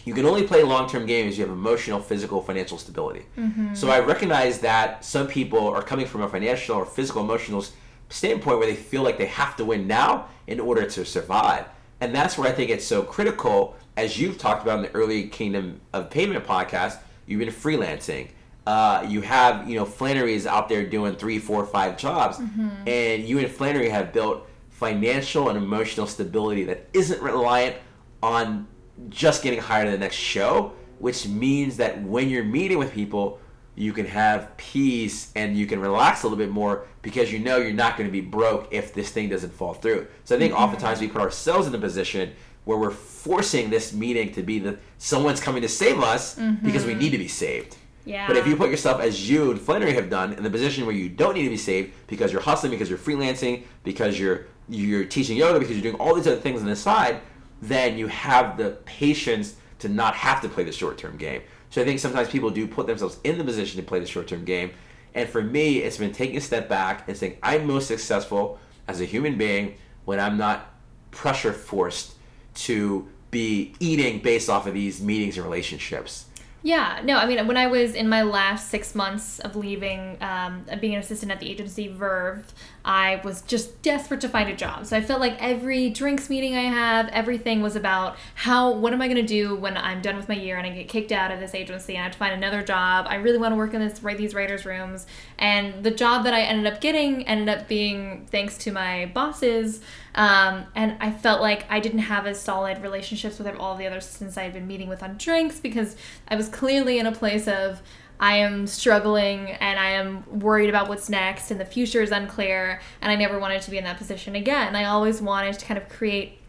you 0.05 0.13
can 0.13 0.25
only 0.25 0.45
play 0.45 0.61
long-term 0.61 1.07
games 1.07 1.33
if 1.33 1.39
you 1.39 1.45
have 1.45 1.53
emotional, 1.53 1.99
physical, 1.99 2.43
financial 2.43 2.77
stability. 2.77 3.25
Mm-hmm. 3.35 3.73
So 3.73 3.89
I 3.89 3.99
recognize 3.99 4.59
that 4.59 5.03
some 5.03 5.27
people 5.27 5.67
are 5.67 5.81
coming 5.81 6.05
from 6.05 6.21
a 6.21 6.29
financial 6.29 6.75
or 6.75 6.85
physical, 6.85 7.23
emotional 7.23 7.65
standpoint 8.09 8.59
where 8.59 8.67
they 8.67 8.75
feel 8.75 9.01
like 9.01 9.17
they 9.17 9.25
have 9.25 9.55
to 9.55 9.65
win 9.65 9.87
now 9.87 10.27
in 10.45 10.59
order 10.59 10.85
to 10.85 11.05
survive. 11.05 11.65
And 12.01 12.13
that's 12.13 12.37
where 12.37 12.47
I 12.47 12.51
think 12.51 12.69
it's 12.69 12.85
so 12.85 13.01
critical, 13.01 13.75
as 13.95 14.19
you've 14.19 14.37
talked 14.37 14.63
about 14.63 14.77
in 14.77 14.83
the 14.83 14.91
early 14.93 15.27
Kingdom 15.27 15.81
of 15.93 16.09
Pavement 16.09 16.45
podcast, 16.45 16.99
you've 17.25 17.39
been 17.39 17.49
freelancing. 17.49 18.29
Uh, 18.65 19.05
you 19.07 19.21
have, 19.21 19.69
you 19.69 19.75
know, 19.75 19.85
Flannery's 19.85 20.47
out 20.47 20.69
there 20.69 20.85
doing 20.85 21.15
three, 21.15 21.37
four, 21.37 21.65
five 21.65 21.97
jobs, 21.97 22.37
mm-hmm. 22.37 22.69
and 22.87 23.27
you 23.27 23.39
and 23.39 23.51
Flannery 23.51 23.89
have 23.89 24.13
built 24.13 24.47
financial 24.69 25.49
and 25.49 25.57
emotional 25.57 26.07
stability 26.07 26.63
that 26.63 26.87
isn't 26.93 27.21
reliant 27.21 27.75
on 28.21 28.67
just 29.09 29.43
getting 29.43 29.59
hired 29.59 29.87
in 29.87 29.93
the 29.93 29.99
next 29.99 30.15
show, 30.15 30.73
which 30.99 31.27
means 31.27 31.77
that 31.77 32.01
when 32.03 32.29
you're 32.29 32.43
meeting 32.43 32.77
with 32.77 32.93
people, 32.93 33.39
you 33.75 33.91
can 33.91 34.05
have 34.05 34.55
peace 34.55 35.31
and 35.35 35.57
you 35.57 35.65
can 35.65 35.79
relax 35.79 36.23
a 36.23 36.27
little 36.27 36.37
bit 36.37 36.51
more 36.51 36.85
because 37.01 37.33
you 37.33 37.39
know 37.39 37.57
you're 37.57 37.73
not 37.73 37.97
going 37.97 38.07
to 38.07 38.11
be 38.11 38.21
broke 38.21 38.67
if 38.71 38.93
this 38.93 39.09
thing 39.09 39.29
doesn't 39.29 39.51
fall 39.51 39.73
through. 39.73 40.07
So 40.23 40.35
I 40.35 40.39
think 40.39 40.53
mm-hmm. 40.53 40.63
oftentimes 40.63 41.01
we 41.01 41.07
put 41.07 41.21
ourselves 41.21 41.67
in 41.67 41.75
a 41.75 41.79
position 41.79 42.33
where 42.65 42.77
we're 42.77 42.91
forcing 42.91 43.69
this 43.69 43.93
meeting 43.93 44.31
to 44.33 44.43
be 44.43 44.59
that 44.59 44.79
someone's 44.97 45.41
coming 45.41 45.61
to 45.61 45.69
save 45.69 45.99
us 45.99 46.37
mm-hmm. 46.37 46.65
because 46.65 46.85
we 46.85 46.93
need 46.93 47.09
to 47.11 47.17
be 47.17 47.27
saved. 47.27 47.77
Yeah. 48.05 48.27
But 48.27 48.37
if 48.37 48.47
you 48.47 48.55
put 48.55 48.69
yourself 48.69 49.01
as 49.01 49.29
you 49.29 49.51
and 49.51 49.59
Flannery 49.59 49.93
have 49.93 50.09
done 50.09 50.33
in 50.33 50.43
the 50.43 50.49
position 50.49 50.85
where 50.85 50.95
you 50.95 51.09
don't 51.09 51.35
need 51.35 51.43
to 51.43 51.49
be 51.49 51.57
saved 51.57 51.93
because 52.07 52.31
you're 52.31 52.41
hustling, 52.41 52.71
because 52.71 52.89
you're 52.89 52.99
freelancing, 52.99 53.63
because 53.83 54.19
you're 54.19 54.47
you're 54.69 55.03
teaching 55.03 55.37
yoga 55.37 55.59
because 55.59 55.75
you're 55.75 55.91
doing 55.91 56.01
all 56.01 56.15
these 56.15 56.27
other 56.27 56.37
things 56.37 56.61
on 56.61 56.67
the 56.67 56.75
side, 56.75 57.19
then 57.61 57.97
you 57.97 58.07
have 58.07 58.57
the 58.57 58.71
patience 58.85 59.55
to 59.79 59.89
not 59.89 60.15
have 60.15 60.41
to 60.41 60.49
play 60.49 60.63
the 60.63 60.71
short 60.71 60.97
term 60.97 61.17
game. 61.17 61.41
So 61.69 61.81
I 61.81 61.85
think 61.85 61.99
sometimes 61.99 62.29
people 62.29 62.49
do 62.49 62.67
put 62.67 62.87
themselves 62.87 63.19
in 63.23 63.37
the 63.37 63.43
position 63.43 63.79
to 63.81 63.85
play 63.85 63.99
the 63.99 64.05
short 64.05 64.27
term 64.27 64.45
game. 64.45 64.71
And 65.15 65.29
for 65.29 65.41
me, 65.41 65.79
it's 65.79 65.97
been 65.97 66.11
taking 66.11 66.37
a 66.37 66.41
step 66.41 66.67
back 66.67 67.07
and 67.07 67.15
saying, 67.15 67.37
I'm 67.43 67.67
most 67.67 67.87
successful 67.87 68.59
as 68.87 68.99
a 68.99 69.05
human 69.05 69.37
being 69.37 69.75
when 70.05 70.19
I'm 70.19 70.37
not 70.37 70.73
pressure 71.11 71.53
forced 71.53 72.12
to 72.55 73.07
be 73.31 73.73
eating 73.79 74.19
based 74.19 74.49
off 74.49 74.67
of 74.67 74.73
these 74.73 75.01
meetings 75.01 75.37
and 75.37 75.45
relationships. 75.45 76.25
Yeah, 76.65 77.01
no, 77.03 77.17
I 77.17 77.25
mean, 77.25 77.45
when 77.45 77.57
I 77.57 77.67
was 77.67 77.93
in 77.93 78.07
my 78.07 78.21
last 78.21 78.69
six 78.69 78.95
months 78.95 79.39
of 79.39 79.57
leaving, 79.57 80.17
um, 80.21 80.63
being 80.79 80.93
an 80.93 81.01
assistant 81.01 81.29
at 81.29 81.41
the 81.41 81.49
agency 81.49 81.89
Verve, 81.89 82.53
I 82.85 83.19
was 83.25 83.41
just 83.41 83.81
desperate 83.81 84.21
to 84.21 84.29
find 84.29 84.49
a 84.49 84.55
job. 84.55 84.85
So 84.85 84.95
I 84.95 85.01
felt 85.01 85.19
like 85.19 85.35
every 85.43 85.89
drinks 85.89 86.29
meeting 86.29 86.55
I 86.55 86.61
have, 86.61 87.09
everything 87.09 87.61
was 87.61 87.75
about 87.75 88.15
how, 88.35 88.71
what 88.71 88.93
am 88.93 89.01
I 89.01 89.09
going 89.09 89.17
to 89.17 89.27
do 89.27 89.55
when 89.55 89.75
I'm 89.75 90.01
done 90.01 90.15
with 90.15 90.29
my 90.29 90.35
year 90.35 90.55
and 90.55 90.65
I 90.65 90.69
get 90.69 90.87
kicked 90.87 91.11
out 91.11 91.31
of 91.31 91.41
this 91.41 91.53
agency 91.53 91.95
and 91.95 91.99
I 91.99 92.03
have 92.03 92.13
to 92.13 92.17
find 92.17 92.33
another 92.33 92.63
job. 92.63 93.07
I 93.09 93.15
really 93.15 93.37
want 93.37 93.51
to 93.51 93.57
work 93.57 93.73
in 93.73 93.81
this, 93.81 94.01
write 94.01 94.17
these 94.17 94.33
writers' 94.33 94.65
rooms. 94.65 95.05
And 95.37 95.83
the 95.83 95.91
job 95.91 96.23
that 96.23 96.33
I 96.33 96.43
ended 96.43 96.71
up 96.71 96.79
getting 96.79 97.27
ended 97.27 97.49
up 97.49 97.67
being 97.67 98.25
thanks 98.31 98.57
to 98.59 98.71
my 98.71 99.07
bosses. 99.07 99.81
Um, 100.15 100.65
and 100.75 100.95
I 100.99 101.11
felt 101.11 101.41
like 101.41 101.65
I 101.69 101.79
didn't 101.79 101.99
have 101.99 102.27
as 102.27 102.39
solid 102.39 102.81
relationships 102.81 103.39
with 103.39 103.47
all 103.57 103.75
the 103.75 103.87
other 103.87 103.97
assistants 103.97 104.37
I 104.37 104.43
had 104.43 104.53
been 104.53 104.67
meeting 104.67 104.87
with 104.87 105.01
on 105.01 105.17
drinks 105.17 105.59
because 105.59 105.95
I 106.27 106.35
was 106.35 106.49
clearly 106.49 106.99
in 106.99 107.07
a 107.07 107.11
place 107.11 107.47
of 107.47 107.81
I 108.19 108.35
am 108.35 108.67
struggling 108.67 109.49
and 109.49 109.79
I 109.79 109.89
am 109.89 110.39
worried 110.39 110.69
about 110.69 110.87
what's 110.87 111.09
next 111.09 111.49
and 111.49 111.59
the 111.59 111.65
future 111.65 112.01
is 112.01 112.11
unclear 112.11 112.79
and 113.01 113.11
I 113.11 113.15
never 113.15 113.39
wanted 113.39 113.63
to 113.63 113.71
be 113.71 113.77
in 113.77 113.83
that 113.85 113.97
position 113.97 114.35
again. 114.35 114.75
I 114.75 114.85
always 114.85 115.21
wanted 115.21 115.57
to 115.57 115.65
kind 115.65 115.79
of 115.79 115.89
create 115.89 116.39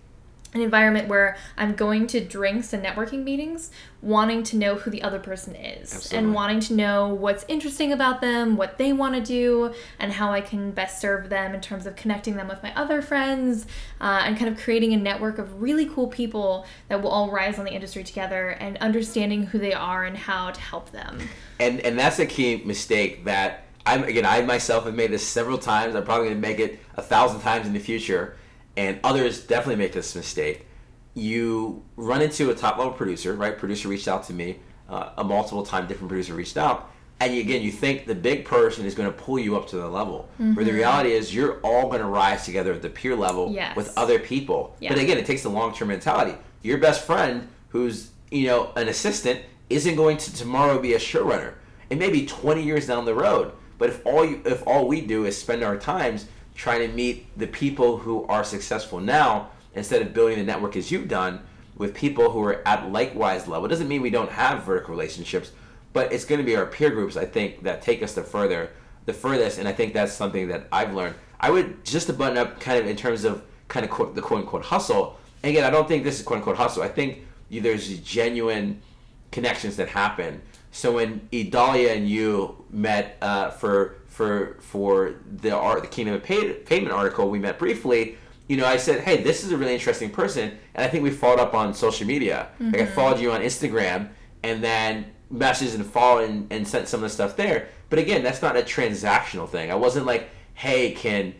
an 0.54 0.60
environment 0.60 1.08
where 1.08 1.36
I'm 1.56 1.74
going 1.74 2.06
to 2.08 2.20
drinks 2.20 2.72
and 2.72 2.84
networking 2.84 3.24
meetings 3.24 3.70
wanting 4.00 4.42
to 4.44 4.56
know 4.56 4.76
who 4.76 4.90
the 4.90 5.02
other 5.02 5.18
person 5.18 5.56
is 5.56 5.94
Absolutely. 5.94 6.18
and 6.18 6.34
wanting 6.34 6.60
to 6.60 6.74
know 6.74 7.08
what's 7.08 7.44
interesting 7.48 7.92
about 7.92 8.20
them, 8.20 8.56
what 8.56 8.78
they 8.78 8.92
want 8.92 9.14
to 9.14 9.20
do, 9.20 9.74
and 9.98 10.12
how 10.12 10.30
I 10.30 10.40
can 10.40 10.70
best 10.70 11.00
serve 11.00 11.28
them 11.28 11.54
in 11.54 11.60
terms 11.60 11.86
of 11.86 11.96
connecting 11.96 12.36
them 12.36 12.46
with 12.46 12.62
my 12.62 12.72
other 12.76 13.02
friends 13.02 13.66
uh, 14.00 14.22
and 14.24 14.38
kind 14.38 14.50
of 14.50 14.62
creating 14.62 14.92
a 14.92 14.96
network 14.96 15.38
of 15.38 15.60
really 15.60 15.86
cool 15.86 16.06
people 16.06 16.66
that 16.88 17.02
will 17.02 17.10
all 17.10 17.30
rise 17.30 17.58
on 17.58 17.64
the 17.64 17.72
industry 17.72 18.04
together 18.04 18.50
and 18.50 18.76
understanding 18.78 19.46
who 19.46 19.58
they 19.58 19.72
are 19.72 20.04
and 20.04 20.16
how 20.16 20.50
to 20.50 20.60
help 20.60 20.92
them. 20.92 21.18
And 21.58 21.80
and 21.80 21.98
that's 21.98 22.18
a 22.18 22.26
key 22.26 22.62
mistake 22.64 23.24
that 23.24 23.64
I'm 23.86 24.04
again 24.04 24.26
I 24.26 24.42
myself 24.42 24.84
have 24.84 24.94
made 24.94 25.10
this 25.10 25.26
several 25.26 25.58
times. 25.58 25.94
I'm 25.94 26.04
probably 26.04 26.28
going 26.28 26.40
to 26.40 26.48
make 26.48 26.58
it 26.58 26.78
a 26.96 27.02
thousand 27.02 27.40
times 27.40 27.66
in 27.66 27.72
the 27.72 27.80
future 27.80 28.36
and 28.76 28.98
others 29.04 29.46
definitely 29.46 29.76
make 29.76 29.92
this 29.92 30.14
mistake. 30.14 30.66
You 31.14 31.84
run 31.96 32.22
into 32.22 32.50
a 32.50 32.54
top 32.54 32.78
level 32.78 32.92
producer, 32.92 33.34
right? 33.34 33.56
Producer 33.56 33.88
reached 33.88 34.08
out 34.08 34.24
to 34.24 34.32
me, 34.32 34.58
uh, 34.88 35.10
a 35.18 35.24
multiple 35.24 35.64
time 35.64 35.86
different 35.86 36.08
producer 36.08 36.34
reached 36.34 36.56
out, 36.56 36.90
and 37.20 37.34
you, 37.34 37.40
again, 37.40 37.62
you 37.62 37.70
think 37.70 38.06
the 38.06 38.14
big 38.14 38.44
person 38.44 38.84
is 38.84 38.94
going 38.94 39.10
to 39.10 39.16
pull 39.16 39.38
you 39.38 39.56
up 39.56 39.68
to 39.68 39.76
the 39.76 39.88
level. 39.88 40.28
Mm-hmm. 40.34 40.54
Where 40.54 40.64
the 40.64 40.72
reality 40.72 41.12
is, 41.12 41.34
you're 41.34 41.60
all 41.60 41.88
going 41.88 42.00
to 42.00 42.08
rise 42.08 42.44
together 42.44 42.72
at 42.72 42.82
the 42.82 42.90
peer 42.90 43.14
level 43.14 43.52
yes. 43.52 43.76
with 43.76 43.96
other 43.96 44.18
people. 44.18 44.76
Yeah. 44.80 44.90
But 44.90 44.98
again, 44.98 45.18
it 45.18 45.26
takes 45.26 45.42
the 45.42 45.48
long 45.48 45.72
term 45.72 45.88
mentality. 45.88 46.36
Your 46.62 46.78
best 46.78 47.06
friend, 47.06 47.48
who's 47.68 48.10
you 48.30 48.46
know 48.46 48.72
an 48.76 48.88
assistant, 48.88 49.40
isn't 49.70 49.94
going 49.94 50.16
to 50.18 50.34
tomorrow 50.34 50.80
be 50.80 50.94
a 50.94 50.98
showrunner. 50.98 51.54
It 51.90 51.98
may 51.98 52.10
be 52.10 52.26
20 52.26 52.62
years 52.62 52.86
down 52.86 53.04
the 53.04 53.14
road. 53.14 53.52
But 53.78 53.90
if 53.90 54.06
all 54.06 54.24
you, 54.24 54.42
if 54.44 54.66
all 54.66 54.88
we 54.88 55.00
do 55.00 55.24
is 55.24 55.36
spend 55.36 55.62
our 55.62 55.76
times 55.76 56.26
trying 56.54 56.88
to 56.88 56.94
meet 56.94 57.26
the 57.38 57.46
people 57.46 57.98
who 57.98 58.24
are 58.26 58.44
successful 58.44 59.00
now 59.00 59.50
instead 59.74 60.02
of 60.02 60.14
building 60.14 60.38
the 60.38 60.44
network 60.44 60.76
as 60.76 60.90
you've 60.90 61.08
done 61.08 61.40
with 61.76 61.94
people 61.94 62.30
who 62.30 62.42
are 62.42 62.66
at 62.66 62.90
likewise 62.92 63.48
level. 63.48 63.66
It 63.66 63.70
doesn't 63.70 63.88
mean 63.88 64.02
we 64.02 64.10
don't 64.10 64.30
have 64.30 64.62
vertical 64.62 64.94
relationships, 64.94 65.50
but 65.92 66.12
it's 66.12 66.24
going 66.24 66.40
to 66.40 66.44
be 66.44 66.56
our 66.56 66.66
peer 66.66 66.90
groups, 66.90 67.16
I 67.16 67.24
think, 67.24 67.62
that 67.64 67.82
take 67.82 68.02
us 68.02 68.14
the 68.14 68.22
further, 68.22 68.70
the 69.06 69.12
furthest. 69.12 69.58
And 69.58 69.66
I 69.66 69.72
think 69.72 69.92
that's 69.92 70.12
something 70.12 70.48
that 70.48 70.68
I've 70.70 70.94
learned. 70.94 71.16
I 71.40 71.50
would 71.50 71.84
just 71.84 72.06
to 72.06 72.12
button 72.12 72.38
up 72.38 72.60
kind 72.60 72.78
of 72.78 72.86
in 72.86 72.96
terms 72.96 73.24
of 73.24 73.42
kind 73.68 73.84
of 73.84 73.90
quote, 73.90 74.14
the 74.14 74.22
quote 74.22 74.40
unquote 74.40 74.64
hustle. 74.64 75.18
And 75.42 75.50
again, 75.50 75.64
I 75.64 75.70
don't 75.70 75.88
think 75.88 76.04
this 76.04 76.20
is 76.20 76.24
quote 76.24 76.38
unquote 76.38 76.56
hustle. 76.56 76.82
I 76.82 76.88
think 76.88 77.26
there's 77.50 77.98
genuine 78.00 78.80
connections 79.34 79.76
that 79.76 79.88
happen. 79.88 80.40
So 80.70 80.92
when 80.92 81.28
Idalia 81.32 81.92
and 81.92 82.08
you 82.08 82.64
met 82.70 83.18
uh, 83.20 83.50
for 83.50 83.96
for 84.06 84.56
for 84.60 85.16
the 85.40 85.54
art 85.54 85.82
the 85.82 85.88
Kingdom 85.88 86.14
of 86.14 86.22
Pavement 86.22 86.92
article 86.92 87.28
we 87.28 87.40
met 87.40 87.58
briefly 87.58 88.16
you 88.46 88.56
know 88.56 88.64
i 88.64 88.76
said 88.76 89.00
hey 89.00 89.22
this 89.24 89.42
is 89.42 89.50
a 89.50 89.56
really 89.56 89.74
interesting 89.74 90.08
person 90.08 90.56
and 90.74 90.84
i 90.84 90.88
think 90.88 91.02
we 91.02 91.10
followed 91.10 91.40
up 91.40 91.52
on 91.52 91.74
social 91.74 92.06
media 92.06 92.48
mm-hmm. 92.54 92.66
like 92.66 92.82
i 92.82 92.84
mm-hmm. 92.84 92.94
followed 92.94 93.18
you 93.18 93.32
on 93.32 93.40
instagram 93.40 94.08
and 94.44 94.62
then 94.62 95.06
messaged 95.32 95.74
and 95.74 95.84
followed 95.84 96.28
and, 96.28 96.52
and 96.52 96.68
sent 96.68 96.86
some 96.86 96.98
of 96.98 97.02
the 97.02 97.08
stuff 97.10 97.36
there 97.36 97.68
But 97.90 97.98
again, 97.98 98.22
that's 98.22 98.42
not 98.42 98.56
a 98.56 98.62
transactional 98.62 99.48
thing. 99.48 99.70
I 99.70 99.74
wasn't 99.74 100.06
like, 100.06 100.28
hey, 100.54 100.92
can 100.92 101.34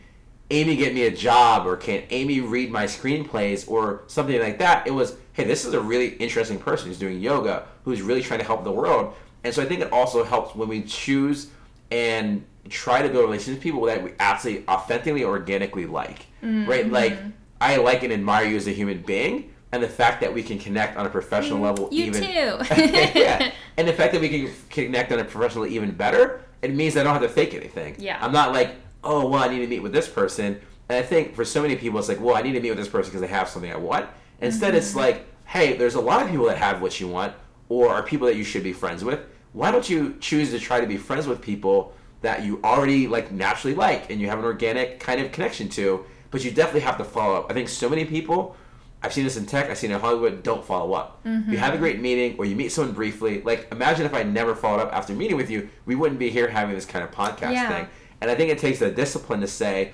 Amy 0.51 0.77
get 0.77 0.95
me 0.95 1.03
a 1.03 1.11
job 1.11 1.67
or 1.67 1.77
can 1.77 2.05
Amy 2.11 2.41
read 2.41 2.71
my 2.71 2.85
screenplays 2.85 3.69
or 3.69 4.05
something 4.07 4.39
like 4.39 4.59
that. 4.59 4.87
It 4.87 4.93
was, 4.93 5.17
hey, 5.33 5.45
this 5.45 5.65
is 5.65 5.75
a 5.75 5.81
really 5.81 6.09
interesting 6.17 6.59
person 6.59 6.89
who's 6.89 6.99
doing 6.99 7.19
yoga, 7.19 7.67
who's 7.85 8.03
really 8.03 8.23
trying 8.23 8.41
to 8.41 8.47
help 8.47 8.65
the 8.65 8.73
world. 8.73 9.15
And 9.45 9.55
so 9.55 9.63
I 9.63 9.67
think 9.67 9.81
it 9.81 9.93
also 9.93 10.25
helps 10.25 10.55
when 10.55 10.69
we 10.69 10.83
choose 10.83 11.51
and 11.91 12.45
try 12.71 13.03
to 13.03 13.09
build 13.09 13.25
relationships 13.25 13.57
with 13.57 13.63
people 13.63 13.83
that 13.83 14.03
we 14.03 14.13
absolutely 14.19 14.67
authentically, 14.69 15.25
organically 15.25 15.87
like. 15.87 16.27
Mm-hmm. 16.43 16.69
Right? 16.69 16.91
Like, 16.91 17.19
I 17.61 17.77
like 17.77 18.03
and 18.03 18.13
admire 18.13 18.47
you 18.47 18.57
as 18.57 18.67
a 18.67 18.73
human 18.73 19.03
being. 19.03 19.51
And 19.73 19.83
the 19.83 19.89
fact 19.89 20.21
that 20.21 20.33
we 20.33 20.43
can 20.43 20.59
connect 20.59 20.97
on 20.97 21.05
a 21.05 21.11
professional 21.11 21.59
mm, 21.59 21.63
level, 21.63 21.89
you 21.91 22.05
even 22.05 22.23
too, 22.23 22.29
yeah, 23.19 23.51
and 23.77 23.89
the 23.89 23.93
fact 23.93 24.13
that 24.13 24.21
we 24.21 24.29
can 24.29 24.55
connect 24.71 25.11
on 25.11 25.19
a 25.19 25.25
professional 25.25 25.67
even 25.67 25.91
better, 25.91 26.43
it 26.63 26.73
means 26.73 26.97
I 26.97 27.03
don't 27.03 27.13
have 27.13 27.23
to 27.23 27.29
fake 27.29 27.55
anything. 27.55 27.97
Yeah, 27.99 28.17
I'm 28.21 28.31
not 28.31 28.53
like, 28.53 28.77
oh, 29.03 29.29
well, 29.29 29.43
I 29.43 29.49
need 29.49 29.59
to 29.59 29.67
meet 29.67 29.81
with 29.81 29.93
this 29.93 30.09
person. 30.09 30.61
And 30.89 30.99
I 30.99 31.03
think 31.03 31.35
for 31.35 31.45
so 31.45 31.61
many 31.61 31.75
people, 31.75 31.99
it's 31.99 32.09
like, 32.09 32.21
well, 32.21 32.37
I 32.37 32.43
need 32.43 32.53
to 32.53 32.61
meet 32.61 32.71
with 32.71 32.79
this 32.79 32.89
person 32.89 33.11
because 33.11 33.23
they 33.23 33.35
have 33.35 33.49
something 33.49 33.73
I 33.73 33.77
want. 33.77 34.09
Instead, 34.41 34.69
mm-hmm. 34.69 34.77
it's 34.77 34.95
like, 34.95 35.27
hey, 35.45 35.77
there's 35.77 35.97
a 35.97 36.01
lot 36.01 36.23
of 36.23 36.31
people 36.31 36.47
that 36.47 36.59
have 36.59 36.81
what 36.81 37.01
you 37.01 37.09
want 37.09 37.35
or 37.69 37.89
are 37.89 38.03
people 38.03 38.27
that 38.27 38.37
you 38.37 38.45
should 38.45 38.63
be 38.63 38.73
friends 38.73 39.05
with. 39.05 39.21
Why 39.53 39.71
don't 39.71 39.89
you 39.89 40.17
choose 40.21 40.51
to 40.51 40.59
try 40.59 40.81
to 40.81 40.87
be 40.87 40.97
friends 40.97 41.27
with 41.27 41.41
people 41.41 41.95
that 42.23 42.45
you 42.45 42.61
already 42.65 43.07
like 43.07 43.31
naturally 43.31 43.75
like 43.75 44.11
and 44.11 44.21
you 44.21 44.29
have 44.29 44.39
an 44.39 44.45
organic 44.45 44.99
kind 44.99 45.21
of 45.21 45.31
connection 45.33 45.69
to, 45.71 46.05
but 46.31 46.45
you 46.45 46.51
definitely 46.51 46.81
have 46.81 46.99
to 46.99 47.05
follow 47.05 47.37
up. 47.37 47.51
I 47.51 47.55
think 47.55 47.69
so 47.69 47.89
many 47.89 48.05
people 48.05 48.57
I've 49.05 49.13
seen 49.13 49.25
this 49.25 49.37
in 49.37 49.45
tech. 49.45 49.69
I've 49.69 49.77
seen 49.77 49.91
it 49.91 49.97
in 49.97 50.01
Hollywood. 50.01 50.43
Don't 50.43 50.65
follow 50.65 50.95
up. 50.95 51.23
Mm-hmm. 51.25 51.53
You 51.53 51.59
have 51.59 51.75
a 51.75 51.77
great 51.77 52.01
meeting, 52.01 52.37
or 52.39 52.47
you 52.47 52.57
meet 52.57 52.73
someone 52.73 52.95
briefly. 52.95 53.43
Like, 53.43 53.69
imagine 53.71 54.07
if 54.07 54.15
I 54.15 54.23
never 54.23 54.55
followed 54.55 54.81
up 54.81 54.95
after 54.95 55.13
meeting 55.13 55.37
with 55.37 55.51
you. 55.51 55.69
We 55.85 55.95
wouldn't 55.95 56.19
be 56.19 56.31
here 56.31 56.49
having 56.49 56.75
this 56.75 56.87
kind 56.87 57.05
of 57.05 57.11
podcast 57.11 57.53
yeah. 57.53 57.69
thing. 57.69 57.89
And 58.23 58.31
I 58.31 58.35
think 58.35 58.51
it 58.51 58.59
takes 58.59 58.79
the 58.79 58.91
discipline 58.91 59.43
to 59.43 59.47
say, 59.47 59.93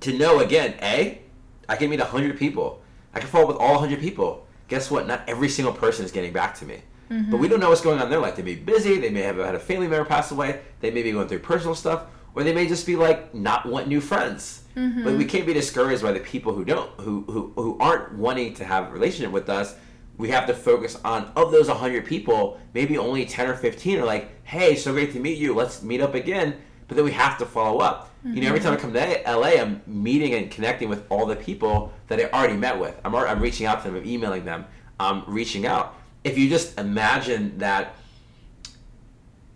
to 0.00 0.18
know 0.18 0.40
again, 0.40 0.74
A, 0.82 1.20
I 1.68 1.76
can 1.76 1.88
meet 1.88 2.00
100 2.00 2.36
people. 2.36 2.82
I 3.14 3.20
can 3.20 3.28
follow 3.28 3.44
up 3.44 3.50
with 3.50 3.58
all 3.58 3.74
100 3.74 4.00
people. 4.00 4.45
Guess 4.68 4.90
what? 4.90 5.06
Not 5.06 5.22
every 5.28 5.48
single 5.48 5.72
person 5.72 6.04
is 6.04 6.12
getting 6.12 6.32
back 6.32 6.54
to 6.56 6.64
me. 6.64 6.80
Mm-hmm. 7.10 7.30
But 7.30 7.38
we 7.38 7.48
don't 7.48 7.60
know 7.60 7.68
what's 7.68 7.80
going 7.80 7.98
on 7.98 8.04
in 8.04 8.10
their 8.10 8.18
life. 8.18 8.36
They 8.36 8.42
may 8.42 8.54
be 8.54 8.62
busy. 8.62 8.98
They 8.98 9.10
may 9.10 9.22
have 9.22 9.36
had 9.36 9.54
a 9.54 9.60
family 9.60 9.86
member 9.86 10.04
pass 10.04 10.30
away. 10.32 10.60
They 10.80 10.90
may 10.90 11.02
be 11.02 11.12
going 11.12 11.28
through 11.28 11.40
personal 11.40 11.74
stuff. 11.74 12.06
Or 12.34 12.42
they 12.42 12.52
may 12.52 12.66
just 12.66 12.84
be 12.84 12.96
like, 12.96 13.34
not 13.34 13.64
want 13.64 13.88
new 13.88 14.00
friends. 14.00 14.64
Mm-hmm. 14.76 15.04
But 15.04 15.16
we 15.16 15.24
can't 15.24 15.46
be 15.46 15.54
discouraged 15.54 16.02
by 16.02 16.12
the 16.12 16.20
people 16.20 16.52
who 16.52 16.64
don't, 16.64 16.90
who, 17.00 17.22
who, 17.28 17.52
who 17.54 17.78
aren't 17.78 18.14
wanting 18.14 18.54
to 18.54 18.64
have 18.64 18.88
a 18.88 18.90
relationship 18.90 19.32
with 19.32 19.48
us 19.48 19.74
we 20.18 20.30
have 20.30 20.46
to 20.46 20.54
focus 20.54 20.98
on 21.04 21.30
of 21.36 21.52
those 21.52 21.68
100 21.68 22.04
people 22.04 22.58
maybe 22.74 22.96
only 22.98 23.26
10 23.26 23.48
or 23.48 23.54
15 23.54 24.00
are 24.00 24.04
like 24.04 24.30
hey 24.44 24.74
so 24.76 24.92
great 24.92 25.12
to 25.12 25.20
meet 25.20 25.38
you 25.38 25.54
let's 25.54 25.82
meet 25.82 26.00
up 26.00 26.14
again 26.14 26.56
but 26.88 26.96
then 26.96 27.04
we 27.04 27.12
have 27.12 27.38
to 27.38 27.46
follow 27.46 27.78
up. 27.78 28.10
Mm-hmm. 28.24 28.36
You 28.36 28.42
know, 28.42 28.48
every 28.48 28.60
time 28.60 28.72
I 28.72 28.76
come 28.76 28.92
to 28.92 29.22
LA, 29.26 29.60
I'm 29.60 29.82
meeting 29.86 30.34
and 30.34 30.50
connecting 30.50 30.88
with 30.88 31.04
all 31.10 31.26
the 31.26 31.36
people 31.36 31.92
that 32.08 32.20
I 32.20 32.24
already 32.36 32.56
met 32.56 32.78
with. 32.78 32.98
I'm, 33.04 33.14
I'm 33.14 33.40
reaching 33.40 33.66
out 33.66 33.82
to 33.82 33.90
them, 33.90 33.96
I'm 33.96 34.06
emailing 34.06 34.44
them, 34.44 34.64
I'm 34.98 35.24
reaching 35.26 35.66
out. 35.66 35.94
If 36.24 36.38
you 36.38 36.48
just 36.48 36.78
imagine 36.78 37.58
that 37.58 37.94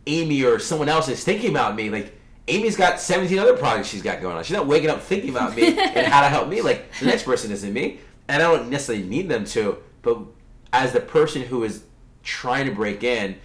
Amy 0.07 0.45
or 0.45 0.59
someone 0.59 0.89
else 0.89 1.09
is 1.09 1.23
thinking 1.23 1.51
about 1.51 1.75
me, 1.75 1.91
like 1.91 2.19
Amy's 2.49 2.77
got 2.77 3.01
17 3.01 3.39
other 3.39 3.57
projects 3.57 3.89
she's 3.89 4.03
got 4.03 4.21
going 4.21 4.37
on. 4.37 4.45
She's 4.45 4.57
not 4.57 4.67
waking 4.67 4.91
up 4.91 5.03
thinking 5.03 5.31
about 5.31 5.55
me 5.55 5.67
and 5.79 6.07
how 6.07 6.21
to 6.21 6.29
help 6.29 6.49
me. 6.49 6.63
Like 6.63 6.91
the 6.99 7.07
next 7.07 7.25
person 7.25 7.51
isn't 7.53 7.73
me, 7.73 8.01
and 8.29 8.43
I 8.43 8.51
don't 8.51 8.71
necessarily 8.71 9.05
need 9.05 9.29
them 9.29 9.45
to. 9.47 9.79
But 10.03 10.19
as 10.73 10.93
the 10.93 11.01
person 11.01 11.43
who 11.43 11.65
is 11.65 11.85
trying 12.23 12.67
to 12.67 12.73
break 12.73 13.05
in, 13.05 13.37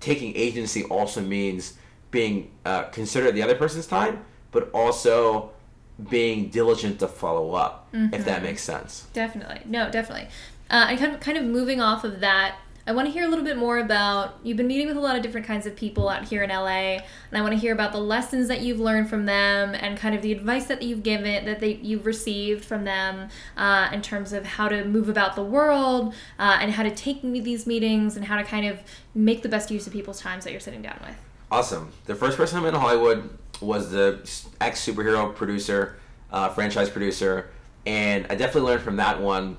taking 0.00 0.34
agency 0.36 0.84
also 0.84 1.20
means 1.20 1.74
being 2.12 2.52
uh, 2.64 2.84
considerate 2.84 3.34
the 3.34 3.42
other 3.42 3.56
person's 3.56 3.88
time, 3.88 4.24
but 4.52 4.70
also 4.72 5.50
being 6.08 6.48
diligent 6.48 7.00
to 7.00 7.08
follow 7.08 7.54
up, 7.54 7.92
mm-hmm. 7.92 8.14
if 8.14 8.24
that 8.24 8.36
mm-hmm. 8.36 8.46
makes 8.46 8.62
sense. 8.62 9.08
Definitely. 9.12 9.62
No, 9.64 9.90
definitely. 9.90 10.28
Uh, 10.70 10.86
and 10.90 10.98
kind 10.98 11.12
of, 11.12 11.20
kind 11.20 11.36
of 11.36 11.44
moving 11.44 11.80
off 11.80 12.04
of 12.04 12.20
that, 12.20 12.56
I 12.84 12.92
want 12.92 13.06
to 13.06 13.12
hear 13.12 13.24
a 13.24 13.28
little 13.28 13.44
bit 13.44 13.56
more 13.56 13.78
about 13.78 14.40
you've 14.42 14.56
been 14.56 14.66
meeting 14.66 14.88
with 14.88 14.96
a 14.96 15.00
lot 15.00 15.14
of 15.14 15.22
different 15.22 15.46
kinds 15.46 15.66
of 15.66 15.76
people 15.76 16.08
out 16.08 16.24
here 16.24 16.42
in 16.42 16.50
LA, 16.50 16.98
and 16.98 17.02
I 17.32 17.40
want 17.40 17.52
to 17.52 17.58
hear 17.58 17.72
about 17.72 17.92
the 17.92 18.00
lessons 18.00 18.48
that 18.48 18.60
you've 18.60 18.80
learned 18.80 19.08
from 19.08 19.24
them 19.26 19.76
and 19.76 19.96
kind 19.96 20.16
of 20.16 20.22
the 20.22 20.32
advice 20.32 20.64
that 20.66 20.82
you've 20.82 21.04
given 21.04 21.44
that 21.44 21.60
they 21.60 21.74
you've 21.74 22.06
received 22.06 22.64
from 22.64 22.82
them 22.82 23.28
uh, 23.56 23.88
in 23.92 24.02
terms 24.02 24.32
of 24.32 24.44
how 24.44 24.66
to 24.66 24.84
move 24.84 25.08
about 25.08 25.36
the 25.36 25.44
world 25.44 26.12
uh, 26.40 26.58
and 26.60 26.72
how 26.72 26.82
to 26.82 26.90
take 26.92 27.22
these 27.22 27.68
meetings 27.68 28.16
and 28.16 28.24
how 28.24 28.36
to 28.36 28.42
kind 28.42 28.66
of 28.66 28.80
make 29.14 29.42
the 29.42 29.48
best 29.48 29.70
use 29.70 29.86
of 29.86 29.92
people's 29.92 30.20
times 30.20 30.42
that 30.42 30.50
you're 30.50 30.58
sitting 30.58 30.82
down 30.82 30.98
with. 31.06 31.16
Awesome. 31.52 31.92
The 32.06 32.14
first 32.14 32.38
person 32.38 32.58
I 32.58 32.62
met 32.62 32.72
in 32.72 32.80
Hollywood 32.80 33.28
was 33.60 33.90
the 33.90 34.20
ex 34.58 34.84
superhero 34.86 35.34
producer, 35.34 35.98
uh, 36.30 36.48
franchise 36.48 36.88
producer, 36.88 37.50
and 37.84 38.24
I 38.30 38.36
definitely 38.36 38.70
learned 38.70 38.82
from 38.82 38.96
that 38.96 39.20
one. 39.20 39.58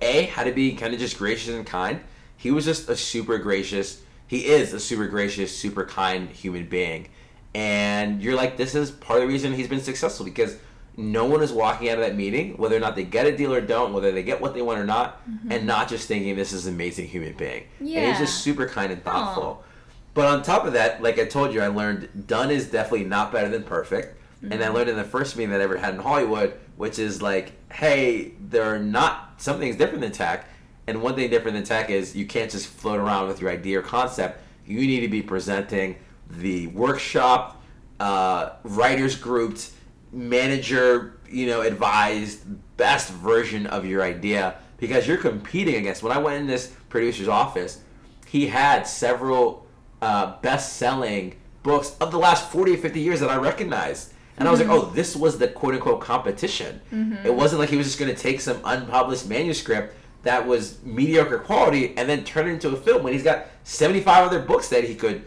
A, 0.00 0.24
how 0.24 0.42
to 0.42 0.52
be 0.52 0.74
kind 0.74 0.94
of 0.94 0.98
just 0.98 1.18
gracious 1.18 1.54
and 1.54 1.66
kind. 1.66 2.00
He 2.38 2.50
was 2.50 2.64
just 2.64 2.88
a 2.88 2.96
super 2.96 3.36
gracious. 3.36 4.00
He 4.26 4.46
is 4.46 4.72
a 4.72 4.80
super 4.80 5.06
gracious, 5.06 5.54
super 5.54 5.84
kind 5.84 6.30
human 6.30 6.66
being, 6.66 7.08
and 7.54 8.22
you're 8.22 8.34
like, 8.34 8.56
this 8.56 8.74
is 8.74 8.90
part 8.90 9.20
of 9.20 9.28
the 9.28 9.32
reason 9.32 9.52
he's 9.52 9.68
been 9.68 9.82
successful 9.82 10.24
because 10.24 10.56
no 10.96 11.26
one 11.26 11.42
is 11.42 11.52
walking 11.52 11.90
out 11.90 11.98
of 11.98 12.04
that 12.04 12.16
meeting, 12.16 12.56
whether 12.56 12.74
or 12.74 12.80
not 12.80 12.96
they 12.96 13.04
get 13.04 13.26
a 13.26 13.36
deal 13.36 13.52
or 13.52 13.60
don't, 13.60 13.92
whether 13.92 14.12
they 14.12 14.22
get 14.22 14.40
what 14.40 14.54
they 14.54 14.62
want 14.62 14.78
or 14.78 14.86
not, 14.86 15.22
mm-hmm. 15.28 15.52
and 15.52 15.66
not 15.66 15.90
just 15.90 16.08
thinking 16.08 16.36
this 16.36 16.54
is 16.54 16.66
an 16.66 16.72
amazing 16.72 17.06
human 17.06 17.34
being. 17.34 17.64
Yeah. 17.80 18.00
And 18.00 18.08
he's 18.08 18.18
just 18.18 18.42
super 18.42 18.66
kind 18.66 18.90
and 18.90 19.04
thoughtful. 19.04 19.62
Aww. 19.62 19.71
But 20.14 20.26
on 20.26 20.42
top 20.42 20.66
of 20.66 20.74
that, 20.74 21.02
like 21.02 21.18
I 21.18 21.24
told 21.24 21.54
you, 21.54 21.62
I 21.62 21.68
learned 21.68 22.26
done 22.26 22.50
is 22.50 22.70
definitely 22.70 23.06
not 23.06 23.32
better 23.32 23.48
than 23.48 23.62
perfect. 23.62 24.18
Mm-hmm. 24.36 24.52
And 24.52 24.62
I 24.62 24.66
mm-hmm. 24.66 24.76
learned 24.76 24.90
in 24.90 24.96
the 24.96 25.04
first 25.04 25.36
meeting 25.36 25.50
that 25.50 25.60
I 25.60 25.64
ever 25.64 25.76
had 25.76 25.94
in 25.94 26.00
Hollywood, 26.00 26.54
which 26.76 26.98
is 26.98 27.22
like, 27.22 27.52
hey, 27.72 28.32
there 28.40 28.64
are 28.64 28.78
not 28.78 29.34
some 29.40 29.58
things 29.58 29.76
different 29.76 30.00
than 30.00 30.12
tech. 30.12 30.46
And 30.86 31.00
one 31.00 31.14
thing 31.14 31.30
different 31.30 31.54
than 31.54 31.64
tech 31.64 31.90
is 31.90 32.14
you 32.14 32.26
can't 32.26 32.50
just 32.50 32.66
float 32.66 32.98
around 32.98 33.28
with 33.28 33.40
your 33.40 33.50
idea 33.50 33.78
or 33.78 33.82
concept. 33.82 34.40
You 34.66 34.80
need 34.80 35.00
to 35.00 35.08
be 35.08 35.22
presenting 35.22 35.96
the 36.28 36.66
workshop, 36.68 37.62
uh, 38.00 38.50
writers 38.64 39.16
grouped, 39.16 39.70
manager, 40.12 41.18
you 41.28 41.46
know, 41.46 41.62
advised 41.62 42.44
best 42.76 43.10
version 43.10 43.66
of 43.66 43.86
your 43.86 44.02
idea 44.02 44.56
because 44.76 45.06
you're 45.06 45.16
competing 45.16 45.76
against. 45.76 46.02
When 46.02 46.12
I 46.12 46.18
went 46.18 46.40
in 46.40 46.46
this 46.46 46.74
producer's 46.88 47.28
office, 47.28 47.80
he 48.26 48.48
had 48.48 48.86
several 48.86 49.66
uh, 50.02 50.36
best-selling 50.42 51.36
books 51.62 51.96
of 52.00 52.10
the 52.10 52.18
last 52.18 52.50
40 52.50 52.74
or 52.74 52.76
50 52.76 53.00
years 53.00 53.20
that 53.20 53.30
I 53.30 53.36
recognized. 53.36 54.12
And 54.36 54.40
mm-hmm. 54.40 54.48
I 54.48 54.50
was 54.50 54.60
like, 54.60 54.68
mm-hmm. 54.68 54.88
oh, 54.88 54.90
this 54.90 55.14
was 55.14 55.38
the 55.38 55.48
quote 55.48 55.74
unquote 55.74 56.00
competition. 56.00 56.80
Mm-hmm. 56.92 57.24
It 57.24 57.34
wasn't 57.34 57.60
like 57.60 57.70
he 57.70 57.76
was 57.76 57.86
just 57.86 57.98
going 57.98 58.14
to 58.14 58.20
take 58.20 58.40
some 58.40 58.60
unpublished 58.64 59.28
manuscript 59.28 59.94
that 60.24 60.46
was 60.46 60.82
mediocre 60.82 61.38
quality 61.38 61.96
and 61.96 62.08
then 62.08 62.24
turn 62.24 62.48
it 62.48 62.52
into 62.52 62.68
a 62.70 62.76
film 62.76 63.02
when 63.02 63.12
he's 63.12 63.22
got 63.22 63.46
75 63.64 64.26
other 64.26 64.40
books 64.40 64.68
that 64.68 64.84
he 64.84 64.94
could 64.94 65.24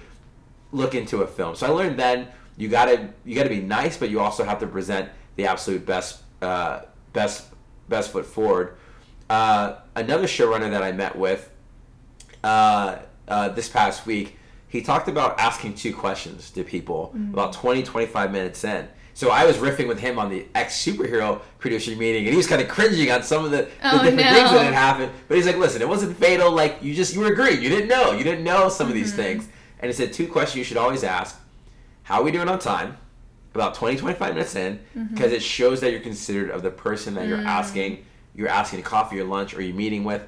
look 0.72 0.94
into 0.94 1.22
a 1.22 1.28
film. 1.28 1.56
So 1.56 1.68
I 1.68 1.70
learned 1.70 1.98
then 1.98 2.28
you 2.58 2.68
gotta 2.68 3.10
you 3.24 3.36
gotta 3.36 3.50
be 3.50 3.62
nice, 3.62 3.98
but 3.98 4.10
you 4.10 4.20
also 4.20 4.44
have 4.44 4.60
to 4.60 4.68
present 4.68 5.10
the 5.36 5.48
absolute 5.48 5.86
best 5.86 6.24
uh, 6.42 6.82
best 7.14 7.48
best 7.90 8.12
foot 8.12 8.26
forward. 8.26 8.78
Uh, 9.30 9.78
another 9.96 10.28
showrunner 10.28 10.72
that 10.72 10.84
I 10.84 10.92
met 10.92 11.16
with 11.18 11.50
uh, 12.44 13.00
uh 13.28 13.50
this 13.50 13.68
past 13.68 14.06
week 14.06 14.38
he 14.76 14.82
talked 14.82 15.08
about 15.08 15.40
asking 15.40 15.74
two 15.74 15.94
questions 15.94 16.52
to 16.52 16.64
people 16.64 17.14
mm-hmm. 17.16 17.34
about 17.34 17.54
20, 17.54 17.84
25 17.84 18.32
minutes 18.32 18.64
in. 18.64 18.88
So 19.14 19.30
I 19.32 19.46
was 19.46 19.56
riffing 19.56 19.88
with 19.88 20.00
him 20.00 20.20
on 20.20 20.30
the 20.30 20.46
ex 20.54 20.76
superhero 20.86 21.40
producer 21.58 21.96
meeting, 21.96 22.24
and 22.26 22.32
he 22.32 22.36
was 22.36 22.48
kind 22.48 22.62
of 22.62 22.68
cringing 22.68 23.10
on 23.10 23.24
some 23.24 23.46
of 23.46 23.52
the, 23.52 23.58
the 23.58 23.70
oh, 23.84 24.04
different 24.04 24.18
no. 24.18 24.34
things 24.34 24.52
that 24.52 24.66
had 24.66 24.74
happened. 24.74 25.14
But 25.30 25.38
he's 25.38 25.46
like, 25.46 25.56
"Listen, 25.56 25.82
it 25.82 25.88
wasn't 25.88 26.18
fatal. 26.18 26.52
Like 26.52 26.80
you 26.82 26.94
just 26.94 27.14
you 27.14 27.22
were 27.22 27.32
agreeing. 27.32 27.62
You 27.62 27.70
didn't 27.70 27.88
know. 27.88 28.12
You 28.12 28.26
didn't 28.26 28.44
know 28.44 28.68
some 28.68 28.88
mm-hmm. 28.88 28.92
of 28.92 28.96
these 28.96 29.14
mm-hmm. 29.14 29.22
things." 29.22 29.48
And 29.80 29.90
he 29.90 29.94
said 29.94 30.12
two 30.12 30.28
questions 30.28 30.58
you 30.58 30.64
should 30.66 30.76
always 30.76 31.06
ask: 31.06 31.40
How 32.04 32.20
are 32.20 32.24
we 32.24 32.32
doing 32.32 32.50
on 32.50 32.60
time? 32.60 32.98
About 33.54 33.74
20, 33.76 33.96
25 33.96 34.34
minutes 34.34 34.56
in, 34.58 34.82
because 34.94 35.28
mm-hmm. 35.28 35.36
it 35.36 35.42
shows 35.42 35.80
that 35.80 35.92
you're 35.92 36.02
considerate 36.02 36.52
of 36.52 36.62
the 36.62 36.72
person 36.72 37.14
that 37.14 37.26
you're 37.26 37.38
mm. 37.38 37.46
asking. 37.46 38.06
You're 38.36 38.50
asking 38.50 38.80
to 38.80 38.84
coffee 38.84 39.18
or 39.18 39.24
lunch, 39.24 39.56
or 39.56 39.62
you're 39.62 39.74
meeting 39.74 40.04
with. 40.04 40.28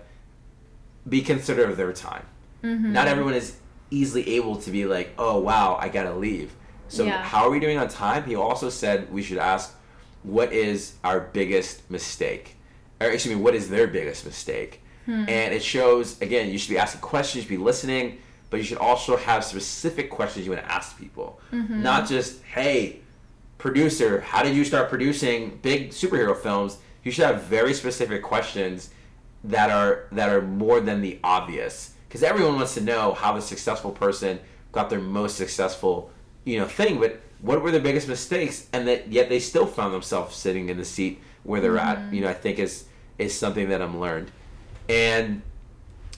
Be 1.09 1.21
considerate 1.21 1.69
of 1.69 1.75
their 1.75 1.91
time. 1.91 2.25
Mm-hmm. 2.63 2.93
Not 2.93 3.09
everyone 3.09 3.33
is 3.33 3.57
easily 3.89 4.35
able 4.35 4.55
to 4.57 4.71
be 4.71 4.85
like, 4.85 5.13
oh 5.17 5.39
wow, 5.39 5.77
I 5.79 5.89
gotta 5.89 6.13
leave. 6.13 6.53
So 6.89 7.05
yeah. 7.05 7.21
how 7.21 7.45
are 7.45 7.49
we 7.49 7.59
doing 7.59 7.77
on 7.77 7.89
time? 7.89 8.23
He 8.23 8.35
also 8.35 8.69
said 8.69 9.11
we 9.11 9.21
should 9.21 9.37
ask, 9.37 9.75
what 10.23 10.51
is 10.51 10.95
our 11.03 11.19
biggest 11.19 11.89
mistake? 11.89 12.55
Or 12.99 13.07
excuse 13.07 13.35
me, 13.35 13.41
what 13.41 13.55
is 13.55 13.69
their 13.69 13.87
biggest 13.87 14.25
mistake? 14.25 14.81
Hmm. 15.05 15.25
And 15.27 15.53
it 15.53 15.63
shows 15.63 16.19
again, 16.21 16.49
you 16.49 16.57
should 16.57 16.69
be 16.69 16.77
asking 16.77 17.01
questions, 17.01 17.35
you 17.35 17.41
should 17.41 17.59
be 17.59 17.63
listening, 17.63 18.19
but 18.49 18.57
you 18.57 18.63
should 18.63 18.77
also 18.77 19.17
have 19.17 19.43
specific 19.43 20.09
questions 20.09 20.45
you 20.45 20.51
want 20.51 20.63
to 20.63 20.71
ask 20.71 20.97
people. 20.97 21.39
Mm-hmm. 21.51 21.81
Not 21.83 22.07
just, 22.07 22.41
hey, 22.43 23.01
producer, 23.57 24.21
how 24.21 24.43
did 24.43 24.55
you 24.55 24.63
start 24.63 24.89
producing 24.89 25.59
big 25.61 25.89
superhero 25.89 26.35
films? 26.35 26.77
You 27.03 27.11
should 27.11 27.25
have 27.25 27.43
very 27.43 27.73
specific 27.73 28.23
questions 28.23 28.91
that 29.43 29.69
are 29.69 30.07
that 30.11 30.29
are 30.29 30.41
more 30.41 30.79
than 30.81 31.01
the 31.01 31.19
obvious 31.23 31.93
because 32.07 32.23
everyone 32.23 32.55
wants 32.55 32.73
to 32.75 32.81
know 32.81 33.13
how 33.13 33.33
the 33.33 33.41
successful 33.41 33.91
person 33.91 34.39
got 34.71 34.89
their 34.89 34.99
most 34.99 35.37
successful, 35.37 36.11
you 36.45 36.59
know, 36.59 36.65
thing. 36.65 36.99
But 36.99 37.19
what 37.41 37.61
were 37.61 37.71
their 37.71 37.81
biggest 37.81 38.07
mistakes, 38.07 38.67
and 38.73 38.87
that 38.87 39.09
yet 39.11 39.29
they 39.29 39.39
still 39.39 39.65
found 39.65 39.93
themselves 39.93 40.35
sitting 40.35 40.69
in 40.69 40.77
the 40.77 40.85
seat 40.85 41.21
where 41.43 41.61
they're 41.61 41.77
mm-hmm. 41.77 42.07
at. 42.07 42.13
You 42.13 42.21
know, 42.21 42.29
I 42.29 42.33
think 42.33 42.59
is 42.59 42.85
is 43.17 43.37
something 43.37 43.69
that 43.69 43.81
I'm 43.81 43.99
learned, 43.99 44.31
and. 44.89 45.41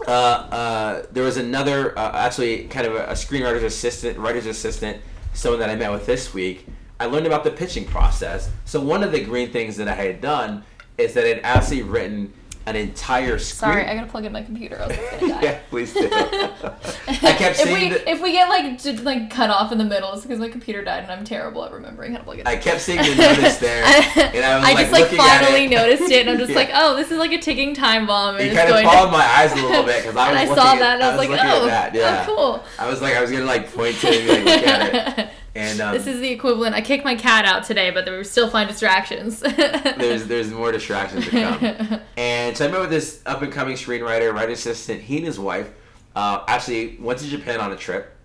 Uh, 0.08 0.12
uh, 0.12 1.06
there 1.12 1.26
was 1.26 1.36
another, 1.36 2.00
uh, 2.00 2.26
actually, 2.26 2.64
kind 2.70 2.88
of 2.88 2.96
a, 2.96 3.08
a 3.08 3.12
screenwriter's 3.12 3.64
assistant, 3.64 4.18
writer's 4.18 4.46
assistant, 4.46 5.02
someone 5.34 5.60
that 5.60 5.70
I 5.70 5.76
met 5.76 5.92
with 5.92 6.06
this 6.06 6.34
week. 6.34 6.66
I 7.02 7.06
learned 7.06 7.28
about 7.28 7.44
the 7.44 7.52
pitching 7.52 7.84
process. 7.84 8.50
So 8.64 8.80
one 8.80 9.04
of 9.04 9.12
the 9.12 9.22
green 9.22 9.52
things 9.52 9.76
that 9.76 9.90
I 9.90 9.96
had 9.96 10.22
done 10.22 10.64
is 10.98 11.14
that 11.16 11.26
I'd 11.26 11.42
actually 11.44 11.82
written 11.82 12.34
an 12.66 12.76
entire 12.76 13.40
screen. 13.40 13.72
Sorry, 13.72 13.86
I 13.86 13.96
gotta 13.96 14.08
plug 14.08 14.26
in 14.26 14.32
my 14.32 14.44
computer. 14.44 14.76
Else 14.76 14.94
it's 14.94 15.22
gonna 15.22 15.34
die. 15.34 15.42
yeah, 15.44 15.60
please 15.70 15.94
do. 15.94 16.08
I 16.12 17.34
kept 17.38 17.58
saying 17.58 17.94
if 17.94 18.06
we 18.06 18.12
if 18.12 18.22
we 18.22 18.32
get 18.32 18.50
like 18.50 19.04
like 19.04 19.30
cut 19.30 19.50
off 19.50 19.72
in 19.72 19.78
the 19.78 19.86
middle, 19.86 20.12
it's 20.14 20.22
because 20.22 20.40
my 20.40 20.50
computer 20.50 20.84
died 20.84 21.04
and 21.04 21.12
I'm 21.12 21.24
terrible 21.24 21.64
at 21.66 21.72
remembering 21.72 22.12
how 22.12 22.20
to 22.20 22.24
plug 22.24 22.38
it. 22.38 22.42
In. 22.42 22.48
I 22.48 22.58
kept 22.58 22.82
seeing 22.82 23.00
the 23.00 23.16
notice 23.16 23.58
there, 23.58 23.84
and 23.86 24.46
I 24.46 24.60
was 24.60 24.66
I 24.66 24.74
like 24.74 24.78
just 24.78 24.92
like 24.92 25.08
finally 25.10 25.68
noticed 25.68 26.12
it, 26.12 26.22
and 26.22 26.30
I'm 26.30 26.38
just 26.38 26.50
yeah. 26.52 26.56
like, 26.56 26.70
oh, 26.74 26.96
this 26.96 27.12
is 27.12 27.18
like 27.18 27.32
a 27.32 27.40
ticking 27.40 27.74
time 27.74 28.06
bomb. 28.06 28.36
And 28.36 28.50
it 28.50 28.56
kind 28.56 28.70
of 28.70 28.78
to... 28.78 29.12
my 29.12 29.26
eyes 29.26 29.52
a 29.54 29.56
little 29.56 29.84
bit 29.84 30.04
because 30.04 30.16
I 30.16 30.32
was. 30.32 30.52
I 30.52 30.56
saw 30.56 30.76
that, 30.76 30.96
and 30.96 31.04
I 31.04 31.16
was, 31.16 31.26
I 31.26 31.30
was 31.30 31.30
like, 31.30 31.40
oh, 31.42 31.66
that. 31.66 31.96
Oh, 31.96 31.98
yeah. 31.98 32.26
oh, 32.28 32.36
cool. 32.36 32.66
I 32.78 32.88
was 32.88 33.02
like, 33.02 33.16
I 33.16 33.22
was 33.22 33.32
gonna 33.32 33.46
like 33.46 33.74
point 33.74 33.96
to 33.98 34.08
it 34.08 34.30
and 34.30 34.46
like, 34.46 34.56
look 34.56 34.68
at 34.68 35.20
it. 35.20 35.30
And 35.60 35.82
um, 35.82 35.94
this 35.94 36.08
is 36.08 36.20
the 36.22 36.30
equivalent. 36.30 36.74
I 36.76 36.82
kicked 36.82 37.04
my 37.04 37.16
cat 37.16 37.46
out 37.46 37.64
today, 37.64 37.92
but 37.92 38.06
there 38.06 38.16
were 38.16 38.24
still 38.24 38.50
fine 38.50 38.68
distractions. 38.68 39.40
there's 39.98 40.26
there's 40.26 40.50
more 40.52 40.72
distractions 40.72 41.26
to 41.26 41.32
come. 41.32 42.02
and 42.18 42.56
so 42.56 42.68
I 42.68 42.72
met 42.72 42.82
with 42.82 42.90
this 42.90 43.22
up 43.26 43.42
and 43.42 43.52
coming 43.52 43.76
screenwriter, 43.76 44.34
writer 44.34 44.54
assistant. 44.54 45.02
He 45.02 45.18
and 45.18 45.26
his 45.26 45.38
wife 45.38 45.70
uh, 46.16 46.44
actually 46.48 46.98
went 47.00 47.20
to 47.20 47.28
Japan 47.28 47.60
on 47.60 47.72
a 47.72 47.76
trip, 47.76 48.16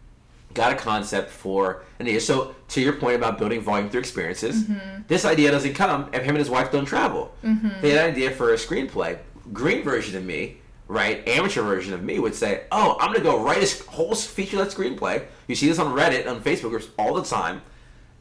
got 0.54 0.72
a 0.72 0.76
concept 0.76 1.30
for 1.30 1.82
an 1.98 2.06
idea. 2.06 2.20
So 2.20 2.54
to 2.68 2.80
your 2.80 2.94
point 2.94 3.16
about 3.16 3.38
building 3.38 3.60
volume 3.60 3.90
through 3.90 4.00
experiences, 4.00 4.64
mm-hmm. 4.64 5.02
this 5.08 5.24
idea 5.24 5.50
doesn't 5.50 5.74
come 5.74 6.08
if 6.12 6.22
him 6.22 6.30
and 6.30 6.38
his 6.38 6.50
wife 6.50 6.70
don't 6.70 6.86
travel. 6.86 7.34
Mm-hmm. 7.42 7.80
They 7.82 7.90
had 7.90 8.08
an 8.08 8.12
idea 8.12 8.30
for 8.30 8.52
a 8.52 8.56
screenplay. 8.56 9.18
Green 9.52 9.82
version 9.82 10.16
of 10.16 10.24
me 10.24 10.58
right, 10.88 11.26
amateur 11.26 11.62
version 11.62 11.94
of 11.94 12.02
me 12.02 12.18
would 12.18 12.34
say, 12.34 12.64
"Oh, 12.70 12.96
I'm 13.00 13.12
gonna 13.12 13.24
go 13.24 13.42
write 13.42 13.62
a 13.62 13.90
whole 13.90 14.14
feature-length 14.14 14.76
screenplay." 14.76 15.24
You 15.48 15.54
see 15.54 15.68
this 15.68 15.78
on 15.78 15.94
Reddit, 15.94 16.28
on 16.28 16.42
Facebook 16.42 16.70
groups 16.70 16.88
all 16.98 17.14
the 17.14 17.24
time, 17.24 17.62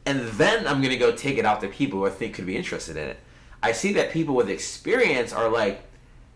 and 0.06 0.28
then 0.28 0.66
I'm 0.66 0.82
gonna 0.82 0.96
go 0.96 1.12
take 1.12 1.38
it 1.38 1.44
out 1.44 1.60
to 1.60 1.68
people 1.68 2.00
who 2.00 2.06
I 2.06 2.10
think 2.10 2.34
could 2.34 2.46
be 2.46 2.56
interested 2.56 2.96
in 2.96 3.08
it. 3.08 3.18
I 3.62 3.72
see 3.72 3.92
that 3.94 4.12
people 4.12 4.34
with 4.34 4.48
experience 4.48 5.32
are 5.32 5.48
like, 5.48 5.82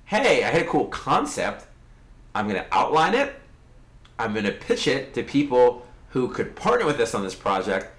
"Hey, 0.06 0.44
I 0.44 0.50
had 0.50 0.62
a 0.62 0.66
cool 0.66 0.86
concept. 0.86 1.66
I'm 2.34 2.46
gonna 2.46 2.66
outline 2.72 3.14
it. 3.14 3.34
I'm 4.18 4.34
gonna 4.34 4.52
pitch 4.52 4.86
it 4.86 5.14
to 5.14 5.22
people 5.22 5.86
who 6.10 6.28
could 6.28 6.56
partner 6.56 6.86
with 6.86 7.00
us 7.00 7.14
on 7.14 7.22
this 7.22 7.34
project, 7.34 7.94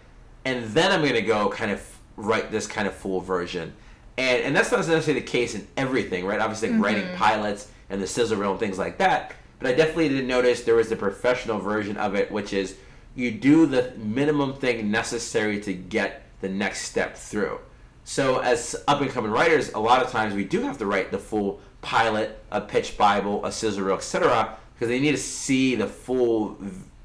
and 0.45 0.65
then 0.69 0.91
I'm 0.91 1.05
gonna 1.05 1.21
go 1.21 1.49
kind 1.49 1.71
of 1.71 1.81
write 2.15 2.51
this 2.51 2.67
kind 2.67 2.87
of 2.87 2.93
full 2.93 3.21
version." 3.21 3.73
And, 4.17 4.43
and 4.43 4.55
that's 4.55 4.71
not 4.71 4.85
necessarily 4.85 5.21
the 5.21 5.25
case 5.25 5.55
in 5.55 5.65
everything, 5.77 6.25
right? 6.25 6.41
Obviously, 6.41 6.67
like 6.67 6.75
mm-hmm. 6.75 6.83
writing 6.83 7.15
pilots 7.15 7.69
and 7.89 8.01
the 8.01 8.07
sizzle 8.07 8.37
reel 8.37 8.51
and 8.51 8.59
things 8.59 8.77
like 8.77 8.97
that. 8.97 9.33
But 9.59 9.71
I 9.71 9.75
definitely 9.75 10.09
did 10.09 10.25
notice 10.25 10.63
there 10.63 10.75
was 10.75 10.89
the 10.89 10.95
professional 10.95 11.59
version 11.59 11.97
of 11.97 12.15
it, 12.15 12.31
which 12.31 12.53
is 12.53 12.77
you 13.15 13.31
do 13.31 13.65
the 13.65 13.93
minimum 13.97 14.53
thing 14.55 14.89
necessary 14.89 15.59
to 15.61 15.73
get 15.73 16.23
the 16.41 16.49
next 16.49 16.83
step 16.83 17.17
through. 17.17 17.59
So 18.05 18.39
as 18.39 18.75
up 18.87 19.01
and 19.01 19.11
coming 19.11 19.31
writers, 19.31 19.71
a 19.73 19.79
lot 19.79 20.03
of 20.03 20.11
times 20.11 20.33
we 20.33 20.45
do 20.45 20.61
have 20.61 20.77
to 20.77 20.85
write 20.85 21.11
the 21.11 21.19
full 21.19 21.59
pilot, 21.81 22.43
a 22.51 22.61
pitch 22.61 22.97
bible, 22.97 23.45
a 23.45 23.51
sizzle 23.51 23.83
reel, 23.83 23.97
etc., 23.97 24.57
because 24.73 24.87
they 24.87 24.99
need 24.99 25.11
to 25.11 25.17
see 25.17 25.75
the 25.75 25.87
full, 25.87 26.57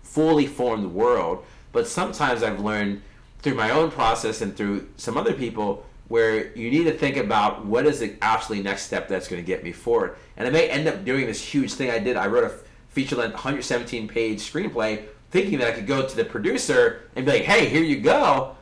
fully 0.03 0.47
formed 0.47 0.93
world. 0.93 1.45
But 1.73 1.89
sometimes 1.89 2.43
I've 2.43 2.61
learned 2.61 3.03
through 3.41 3.55
my 3.55 3.71
own 3.71 3.91
process 3.91 4.41
and 4.41 4.57
through 4.57 4.89
some 4.97 5.17
other 5.17 5.35
people 5.35 5.85
where 6.09 6.55
you 6.57 6.71
need 6.71 6.85
to 6.85 6.93
think 6.93 7.17
about 7.17 7.65
what 7.65 7.87
is 7.87 8.01
the 8.01 8.15
absolutely 8.21 8.63
next 8.63 8.83
step 8.83 9.09
that's 9.09 9.27
going 9.29 9.43
to 9.43 9.47
get 9.47 9.65
me 9.65 9.73
forward. 9.73 10.17
And 10.37 10.47
I 10.47 10.51
may 10.51 10.69
end 10.69 10.87
up 10.87 11.05
doing 11.05 11.27
this 11.27 11.43
huge 11.43 11.73
thing 11.73 11.91
I 11.91 11.99
did. 11.99 12.17
I 12.17 12.27
wrote 12.27 12.45
a 12.45 12.55
feature 12.89 13.17
length 13.17 13.35
117 13.35 14.09
page 14.09 14.41
screenplay 14.41 15.05
thinking 15.31 15.59
that 15.59 15.69
I 15.69 15.73
could 15.73 15.87
go 15.87 16.07
to 16.07 16.17
the 16.17 16.25
producer 16.25 17.03
and 17.17 17.27
be 17.27 17.33
like, 17.33 17.43
hey, 17.43 17.67
here 17.67 17.83
you 17.83 18.01
go. 18.01 18.57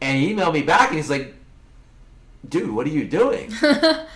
And 0.00 0.20
he 0.20 0.34
emailed 0.34 0.54
me 0.54 0.62
back 0.62 0.88
and 0.88 0.96
he's 0.96 1.10
like, 1.10 1.34
dude, 2.48 2.70
what 2.70 2.86
are 2.86 2.90
you 2.90 3.06
doing? 3.06 3.52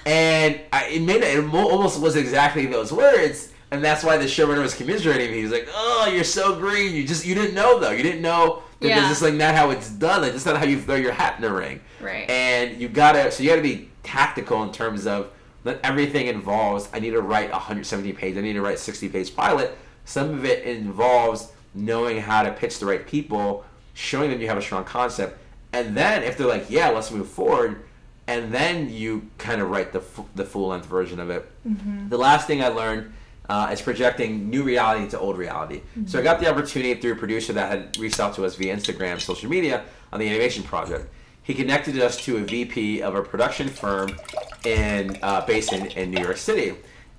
and 0.07 0.61
I, 0.73 0.87
it 0.91 1.03
made 1.03 1.23
it, 1.23 1.39
it 1.39 1.55
almost 1.55 2.01
was 2.01 2.17
exactly 2.17 2.67
those 2.67 2.93
words. 2.93 3.53
And 3.71 3.83
that's 3.83 4.05
why 4.05 4.17
the 4.19 4.25
showrunner 4.25 4.61
was 4.61 4.75
commiserating 4.75 5.31
me. 5.31 5.41
He's 5.41 5.51
like, 5.51 5.67
"Oh, 5.73 6.11
you're 6.13 6.25
so 6.25 6.57
green. 6.57 6.95
You 6.95 7.07
just 7.07 7.25
you 7.25 7.35
didn't 7.35 7.55
know 7.55 7.81
though. 7.81 7.91
You 7.91 8.03
didn't 8.03 8.21
know 8.21 8.63
yeah. 8.89 9.01
this 9.09 9.19
is 9.19 9.23
like 9.23 9.35
not 9.35 9.55
how 9.55 9.71
it's 9.71 9.91
done. 9.91 10.23
Like 10.23 10.33
that's 10.33 10.47
not 10.47 10.57
how 10.57 10.65
you 10.65 10.81
throw 10.81 10.97
your 10.97 11.13
hat 11.13 11.37
in 11.37 11.43
the 11.43 11.53
ring. 11.53 11.81
Right. 12.01 12.29
And 12.29 12.81
you 12.81 12.89
gotta 12.89 13.31
so 13.31 13.43
you 13.43 13.51
gotta 13.51 13.63
be 13.63 13.91
tactical 14.03 14.63
in 14.63 14.73
terms 14.73 15.07
of 15.07 15.31
that 15.65 15.81
everything 15.83 16.27
involves. 16.27 16.89
I 16.93 17.01
need 17.01 17.11
to 17.11 17.21
write 17.21 17.51
170 17.51 18.13
page. 18.13 18.37
I 18.37 18.41
need 18.41 18.55
to 18.55 18.63
write 18.63 18.79
60 18.79 19.09
page 19.09 19.35
pilot. 19.35 19.77
Some 20.05 20.31
of 20.31 20.45
it 20.45 20.65
involves 20.65 21.53
knowing 21.75 22.21
how 22.21 22.43
to 22.43 22.53
pitch 22.53 22.79
the 22.79 22.87
right 22.87 23.07
people, 23.07 23.65
showing 23.95 24.31
them 24.31 24.41
you 24.41 24.49
have 24.49 24.59
a 24.59 24.63
strong 24.63 24.85
concept, 24.85 25.39
and 25.73 25.97
then 25.97 26.23
if 26.23 26.37
they're 26.37 26.47
like, 26.47 26.69
yeah, 26.69 26.89
let's 26.89 27.11
move 27.11 27.29
forward, 27.29 27.83
and 28.27 28.53
then 28.53 28.91
you 28.91 29.29
kind 29.39 29.61
of 29.61 29.71
write 29.71 29.93
the 29.93 30.01
f- 30.01 30.27
the 30.35 30.45
full 30.45 30.69
length 30.69 30.87
version 30.87 31.19
of 31.21 31.31
it. 31.31 31.51
Mm-hmm. 31.67 32.09
The 32.09 32.19
last 32.19 32.47
thing 32.47 32.63
I 32.63 32.69
learned 32.69 33.13
uh, 33.49 33.71
is 33.73 33.83
projecting 33.83 34.49
new 34.49 34.63
reality 34.63 35.05
into 35.05 35.19
old 35.19 35.37
reality. 35.37 35.79
Mm-hmm. 35.81 36.07
So 36.07 36.19
I 36.19 36.23
got 36.23 36.41
the 36.41 36.51
opportunity 36.51 37.01
through 37.01 37.13
a 37.13 37.17
producer 37.17 37.53
that 37.55 37.71
had 37.71 37.99
reached 37.99 38.21
out 38.21 38.35
to 38.37 38.45
us 38.45 38.55
via 38.55 38.75
Instagram, 38.75 39.21
social 39.21 39.51
media 39.51 39.85
on 40.13 40.21
the 40.21 40.29
animation 40.29 40.63
project. 40.63 41.09
He 41.43 41.55
connected 41.55 41.99
us 41.99 42.17
to 42.25 42.37
a 42.37 42.41
VP 42.41 43.03
of 43.03 43.15
a 43.15 43.23
production 43.23 43.69
firm 43.69 44.17
in 44.65 45.19
uh, 45.23 45.45
based 45.45 45.73
in, 45.73 45.87
in 45.89 46.13
New 46.13 46.23
York 46.23 46.37
City, 46.37 46.77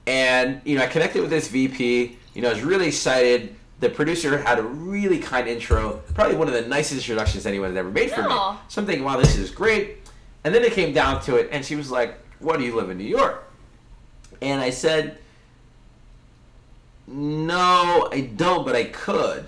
and 0.07 0.61
you 0.63 0.77
know 0.77 0.83
I 0.83 0.87
connected 0.87 1.21
with 1.21 1.29
this 1.29 1.49
VP. 1.49 2.17
You 2.33 2.41
know 2.41 2.49
I 2.49 2.53
was 2.53 2.63
really 2.63 2.87
excited. 2.87 3.55
The 3.81 3.89
producer 3.89 4.37
had 4.37 4.59
a 4.59 4.63
really 4.63 5.19
kind 5.19 5.45
intro, 5.49 6.01
probably 6.13 6.37
one 6.37 6.47
of 6.47 6.53
the 6.53 6.61
nicest 6.61 7.01
introductions 7.01 7.45
anyone 7.45 7.71
had 7.71 7.77
ever 7.77 7.91
made 7.91 8.11
for 8.11 8.21
me. 8.21 8.29
So 8.69 8.79
I'm 8.81 8.85
thinking, 8.85 9.03
wow, 9.03 9.17
this 9.17 9.35
is 9.35 9.49
great. 9.49 9.97
And 10.45 10.55
then 10.55 10.63
it 10.63 10.71
came 10.71 10.93
down 10.93 11.21
to 11.23 11.35
it, 11.35 11.49
and 11.51 11.65
she 11.65 11.75
was 11.75 11.91
like, 11.91 12.17
"What 12.39 12.59
do 12.59 12.63
you 12.63 12.75
live 12.75 12.89
in 12.89 12.97
New 12.97 13.03
York?" 13.03 13.51
And 14.41 14.61
I 14.61 14.69
said, 14.69 15.17
no, 17.07 18.09
I 18.11 18.21
don't, 18.21 18.65
but 18.65 18.75
I 18.75 18.85
could. 18.85 19.45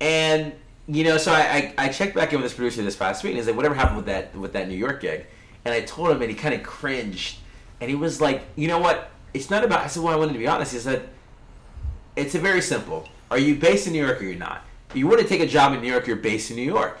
And 0.00 0.52
you 0.86 1.04
know, 1.04 1.18
so 1.18 1.32
I, 1.32 1.74
I, 1.76 1.86
I 1.86 1.88
checked 1.88 2.14
back 2.14 2.32
in 2.32 2.40
with 2.40 2.46
this 2.46 2.54
producer 2.54 2.82
this 2.82 2.96
past 2.96 3.22
week, 3.22 3.32
and 3.32 3.38
he's 3.38 3.46
like, 3.46 3.56
"Whatever 3.56 3.74
happened 3.74 3.96
with 3.96 4.06
that 4.06 4.34
with 4.34 4.54
that 4.54 4.68
New 4.68 4.76
York 4.76 5.02
gig?" 5.02 5.26
And 5.64 5.74
I 5.74 5.82
told 5.82 6.10
him, 6.10 6.22
and 6.22 6.30
he 6.30 6.36
kind 6.36 6.54
of 6.54 6.62
cringed, 6.62 7.38
and 7.80 7.90
he 7.90 7.96
was 7.96 8.20
like, 8.20 8.42
"You 8.56 8.68
know 8.68 8.78
what? 8.78 9.10
It's 9.34 9.50
not 9.50 9.64
about." 9.64 9.80
I 9.80 9.88
said, 9.88 10.02
"Well, 10.02 10.14
I 10.14 10.16
wanted 10.16 10.32
to 10.32 10.38
be 10.38 10.46
honest." 10.46 10.72
He 10.72 10.78
said, 10.78 11.08
"It's 12.16 12.34
a 12.34 12.38
very 12.38 12.62
simple. 12.62 13.06
Are 13.30 13.38
you 13.38 13.56
based 13.56 13.86
in 13.86 13.92
New 13.92 14.04
York 14.04 14.20
or 14.22 14.24
you're 14.24 14.36
not? 14.36 14.64
If 14.88 14.96
you 14.96 15.06
want 15.06 15.20
to 15.20 15.26
take 15.26 15.40
a 15.40 15.46
job 15.46 15.74
in 15.74 15.82
New 15.82 15.90
York, 15.90 16.06
you're 16.06 16.16
based 16.16 16.50
in 16.50 16.56
New 16.56 16.62
York. 16.62 16.98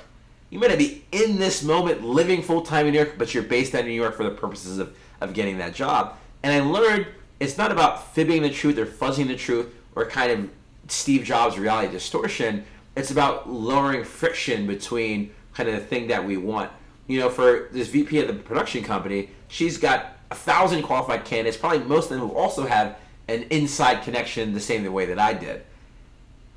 You 0.50 0.58
may 0.58 0.68
not 0.68 0.78
be 0.78 1.04
in 1.12 1.38
this 1.38 1.62
moment 1.62 2.04
living 2.04 2.42
full 2.42 2.62
time 2.62 2.86
in 2.86 2.92
New 2.92 2.98
York, 2.98 3.14
but 3.16 3.32
you're 3.32 3.42
based 3.42 3.74
out 3.74 3.82
of 3.82 3.86
New 3.86 3.92
York 3.92 4.16
for 4.16 4.24
the 4.24 4.30
purposes 4.30 4.78
of 4.78 4.94
of 5.20 5.32
getting 5.32 5.58
that 5.58 5.74
job." 5.74 6.16
And 6.42 6.52
I 6.52 6.60
learned 6.60 7.06
it's 7.40 7.56
not 7.56 7.70
about 7.70 8.14
fibbing 8.14 8.42
the 8.42 8.50
truth 8.50 8.78
or 8.78 8.86
fuzzing 8.86 9.28
the 9.28 9.36
truth 9.36 9.72
or 9.94 10.06
kind 10.06 10.32
of 10.32 10.50
Steve 10.88 11.24
Jobs 11.24 11.58
reality 11.58 11.92
distortion. 11.92 12.64
It's 12.96 13.10
about 13.10 13.48
lowering 13.48 14.04
friction 14.04 14.66
between 14.66 15.32
kind 15.54 15.68
of 15.68 15.76
the 15.76 15.80
thing 15.80 16.08
that 16.08 16.24
we 16.24 16.36
want. 16.36 16.70
You 17.06 17.20
know, 17.20 17.30
for 17.30 17.68
this 17.72 17.88
VP 17.88 18.20
of 18.20 18.28
the 18.28 18.34
production 18.34 18.82
company, 18.82 19.30
she's 19.48 19.78
got 19.78 20.18
a 20.30 20.34
thousand 20.34 20.82
qualified 20.82 21.24
candidates, 21.24 21.56
probably 21.56 21.80
most 21.80 22.10
of 22.10 22.18
them 22.18 22.28
who 22.28 22.34
also 22.34 22.66
have 22.66 22.96
an 23.28 23.44
inside 23.50 24.02
connection 24.02 24.52
the 24.52 24.60
same 24.60 24.90
way 24.92 25.06
that 25.06 25.18
I 25.18 25.32
did. 25.32 25.62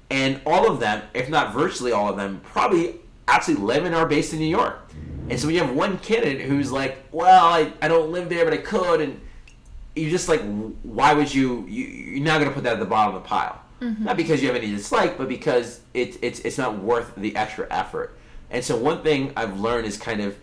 And 0.10 0.42
all 0.46 0.70
of 0.70 0.80
them, 0.80 1.04
if 1.14 1.30
not 1.30 1.54
virtually 1.54 1.92
all 1.92 2.10
of 2.10 2.18
them, 2.18 2.42
probably 2.44 2.96
actually 3.28 3.56
live 3.56 3.86
and 3.86 3.96
are 3.96 4.06
based 4.06 4.34
in 4.34 4.40
New 4.40 4.46
York. 4.46 4.80
And 5.30 5.40
so 5.40 5.48
when 5.48 5.56
you 5.56 5.62
have 5.62 5.74
one 5.74 6.00
candidate 6.00 6.42
who's 6.42 6.72
like, 6.72 6.98
well, 7.12 7.46
I, 7.46 7.72
I 7.82 7.88
don't 7.88 8.12
live 8.12 8.28
there, 8.28 8.44
but 8.44 8.54
I 8.54 8.58
could, 8.58 9.00
and 9.00 9.22
you 9.96 10.10
just 10.10 10.30
like 10.30 10.42
why 10.84 11.14
would 11.14 11.34
you, 11.34 11.66
you 11.68 11.86
you're 11.86 12.24
not 12.24 12.40
going 12.40 12.50
to 12.50 12.54
put 12.54 12.64
that 12.64 12.74
at 12.74 12.80
the 12.80 12.86
bottom 12.86 13.16
of 13.16 13.24
the 13.24 13.28
pile. 13.28 13.62
Mm-hmm. 13.82 14.06
not 14.06 14.16
because 14.16 14.44
you 14.44 14.48
have 14.48 14.56
any 14.56 14.70
dislike 14.70 15.18
but 15.18 15.28
because 15.28 15.82
it, 15.96 16.20
it's 16.22 16.40
it's 16.42 16.58
not 16.58 16.78
worth 16.78 17.16
the 17.16 17.36
extra 17.36 17.68
effort. 17.72 18.18
And 18.50 18.64
so 18.64 18.78
one 18.78 19.02
thing 19.02 19.34
i've 19.36 19.60
learned 19.60 19.88
is 19.88 19.98
kind 19.98 20.22
of 20.22 20.38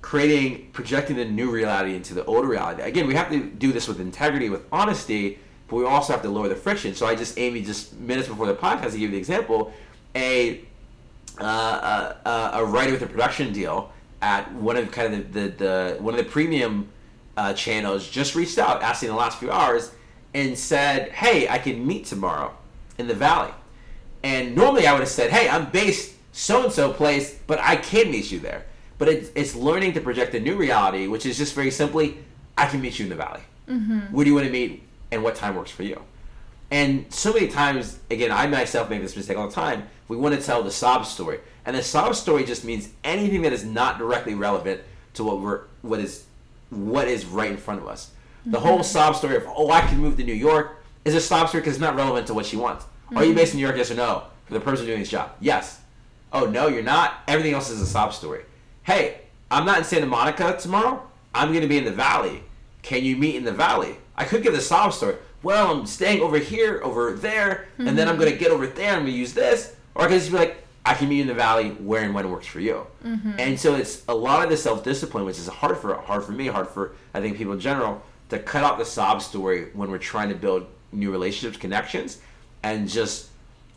creating 0.00 0.70
projecting 0.72 1.16
the 1.16 1.24
new 1.24 1.50
reality 1.50 1.94
into 1.94 2.14
the 2.14 2.24
old 2.24 2.46
reality. 2.46 2.82
Again 2.82 3.06
we 3.06 3.14
have 3.14 3.30
to 3.30 3.44
do 3.44 3.72
this 3.72 3.86
with 3.86 4.00
integrity 4.00 4.48
with 4.48 4.64
honesty 4.72 5.38
but 5.68 5.76
we 5.76 5.84
also 5.84 6.12
have 6.12 6.22
to 6.22 6.28
lower 6.28 6.48
the 6.48 6.56
friction. 6.56 6.94
So 6.94 7.06
i 7.06 7.14
just 7.14 7.38
amy 7.38 7.62
just 7.62 7.94
minutes 7.98 8.28
before 8.28 8.46
the 8.46 8.54
podcast 8.54 8.92
to 8.92 8.98
give 8.98 9.00
you 9.00 9.10
the 9.10 9.18
example 9.18 9.72
a 10.14 10.62
uh, 11.38 12.14
a, 12.24 12.50
a 12.54 12.64
writer 12.64 12.92
with 12.92 13.02
a 13.02 13.06
production 13.06 13.52
deal 13.52 13.92
at 14.22 14.50
one 14.54 14.76
of 14.76 14.90
kind 14.90 15.12
of 15.12 15.32
the, 15.32 15.40
the, 15.40 15.48
the 15.48 15.96
one 16.00 16.14
of 16.14 16.24
the 16.24 16.30
premium 16.30 16.88
uh, 17.36 17.52
channels 17.52 18.08
just 18.08 18.34
reached 18.34 18.58
out, 18.58 18.82
asking 18.82 19.08
the 19.10 19.14
last 19.14 19.38
few 19.38 19.50
hours, 19.50 19.92
and 20.34 20.58
said, 20.58 21.10
"Hey, 21.12 21.48
I 21.48 21.58
can 21.58 21.86
meet 21.86 22.06
tomorrow 22.06 22.56
in 22.98 23.06
the 23.06 23.14
Valley." 23.14 23.52
And 24.26 24.56
normally 24.56 24.88
I 24.88 24.92
would 24.92 25.00
have 25.00 25.08
said, 25.08 25.30
hey, 25.30 25.48
I'm 25.48 25.70
based 25.70 26.16
so 26.32 26.64
and 26.64 26.72
so 26.72 26.92
place, 26.92 27.38
but 27.46 27.60
I 27.60 27.76
can 27.76 28.10
meet 28.10 28.32
you 28.32 28.40
there. 28.40 28.66
But 28.98 29.08
it's, 29.08 29.30
it's 29.36 29.54
learning 29.54 29.92
to 29.92 30.00
project 30.00 30.34
a 30.34 30.40
new 30.40 30.56
reality, 30.56 31.06
which 31.06 31.26
is 31.26 31.38
just 31.38 31.54
very 31.54 31.70
simply, 31.70 32.18
I 32.58 32.66
can 32.66 32.80
meet 32.80 32.98
you 32.98 33.04
in 33.04 33.10
the 33.10 33.16
valley. 33.16 33.42
Mm-hmm. 33.68 34.00
Where 34.12 34.24
do 34.24 34.30
you 34.30 34.34
want 34.34 34.46
to 34.46 34.52
meet 34.52 34.82
and 35.12 35.22
what 35.22 35.36
time 35.36 35.54
works 35.54 35.70
for 35.70 35.84
you? 35.84 36.02
And 36.72 37.06
so 37.12 37.32
many 37.32 37.46
times, 37.46 38.00
again, 38.10 38.32
I 38.32 38.48
myself 38.48 38.90
make 38.90 39.00
this 39.00 39.16
mistake 39.16 39.38
all 39.38 39.46
the 39.46 39.54
time. 39.54 39.88
We 40.08 40.16
want 40.16 40.34
to 40.34 40.42
tell 40.44 40.64
the 40.64 40.72
sob 40.72 41.06
story, 41.06 41.38
and 41.64 41.76
the 41.76 41.82
sob 41.84 42.16
story 42.16 42.44
just 42.44 42.64
means 42.64 42.88
anything 43.04 43.42
that 43.42 43.52
is 43.52 43.64
not 43.64 43.98
directly 43.98 44.34
relevant 44.34 44.80
to 45.14 45.22
what 45.22 45.40
we're 45.40 45.62
what 45.82 46.00
is 46.00 46.24
what 46.70 47.08
is 47.08 47.24
right 47.24 47.50
in 47.50 47.56
front 47.56 47.80
of 47.80 47.88
us. 47.88 48.10
The 48.44 48.58
mm-hmm. 48.58 48.66
whole 48.66 48.82
sob 48.82 49.16
story 49.16 49.36
of 49.36 49.44
oh 49.46 49.70
I 49.70 49.80
can 49.82 49.98
move 49.98 50.16
to 50.16 50.24
New 50.24 50.32
York 50.32 50.82
is 51.04 51.14
a 51.14 51.20
sob 51.20 51.48
story 51.48 51.62
because 51.62 51.74
it's 51.74 51.80
not 51.80 51.96
relevant 51.96 52.26
to 52.28 52.34
what 52.34 52.46
she 52.46 52.56
wants. 52.56 52.84
Mm-hmm. 52.84 53.16
Are 53.16 53.24
you 53.24 53.30
mm-hmm. 53.30 53.38
based 53.38 53.52
in 53.52 53.58
New 53.58 53.66
York? 53.66 53.76
Yes 53.76 53.90
or 53.90 53.94
no? 53.94 54.24
For 54.46 54.54
the 54.54 54.60
person 54.60 54.86
doing 54.86 55.00
this 55.00 55.10
job, 55.10 55.32
yes. 55.40 55.80
Oh 56.32 56.46
no, 56.46 56.68
you're 56.68 56.82
not. 56.82 57.14
Everything 57.26 57.54
else 57.54 57.70
is 57.70 57.80
a 57.80 57.86
sob 57.86 58.12
story. 58.12 58.44
Hey, 58.84 59.22
I'm 59.50 59.66
not 59.66 59.78
in 59.78 59.84
Santa 59.84 60.06
Monica 60.06 60.56
tomorrow. 60.60 61.02
I'm 61.34 61.48
going 61.48 61.62
to 61.62 61.68
be 61.68 61.78
in 61.78 61.84
the 61.84 61.92
Valley. 61.92 62.42
Can 62.82 63.04
you 63.04 63.16
meet 63.16 63.34
in 63.34 63.44
the 63.44 63.52
Valley? 63.52 63.96
I 64.16 64.24
could 64.24 64.42
give 64.42 64.54
the 64.54 64.60
sob 64.60 64.92
story 64.92 65.16
well, 65.46 65.70
I'm 65.70 65.86
staying 65.86 66.22
over 66.22 66.38
here, 66.38 66.80
over 66.82 67.12
there, 67.12 67.66
mm-hmm. 67.74 67.86
and 67.86 67.96
then 67.96 68.08
I'm 68.08 68.18
gonna 68.18 68.32
get 68.32 68.50
over 68.50 68.66
there. 68.66 68.94
I'm 68.94 69.02
gonna 69.02 69.12
use 69.12 69.32
this, 69.32 69.76
or 69.94 70.02
I 70.02 70.08
could 70.08 70.18
just 70.18 70.32
be 70.32 70.38
like, 70.38 70.65
I 70.86 70.94
can 70.94 71.08
meet 71.08 71.16
you 71.16 71.22
in 71.22 71.28
the 71.28 71.34
valley 71.34 71.70
where 71.70 72.04
and 72.04 72.14
when 72.14 72.24
it 72.24 72.28
works 72.28 72.46
for 72.46 72.60
you. 72.60 72.86
Mm-hmm. 73.04 73.32
And 73.38 73.58
so 73.58 73.74
it's 73.74 74.04
a 74.06 74.14
lot 74.14 74.44
of 74.44 74.50
the 74.50 74.56
self 74.56 74.84
discipline, 74.84 75.24
which 75.24 75.38
is 75.38 75.48
hard 75.48 75.76
for 75.76 75.96
hard 75.96 76.24
for 76.24 76.32
me, 76.32 76.46
hard 76.46 76.68
for 76.68 76.92
I 77.12 77.20
think 77.20 77.36
people 77.36 77.52
in 77.52 77.60
general 77.60 78.02
to 78.28 78.38
cut 78.38 78.62
out 78.62 78.78
the 78.78 78.84
sob 78.84 79.20
story 79.20 79.68
when 79.74 79.90
we're 79.90 79.98
trying 79.98 80.28
to 80.28 80.34
build 80.36 80.66
new 80.92 81.10
relationships, 81.10 81.58
connections, 81.58 82.20
and 82.62 82.88
just 82.88 83.30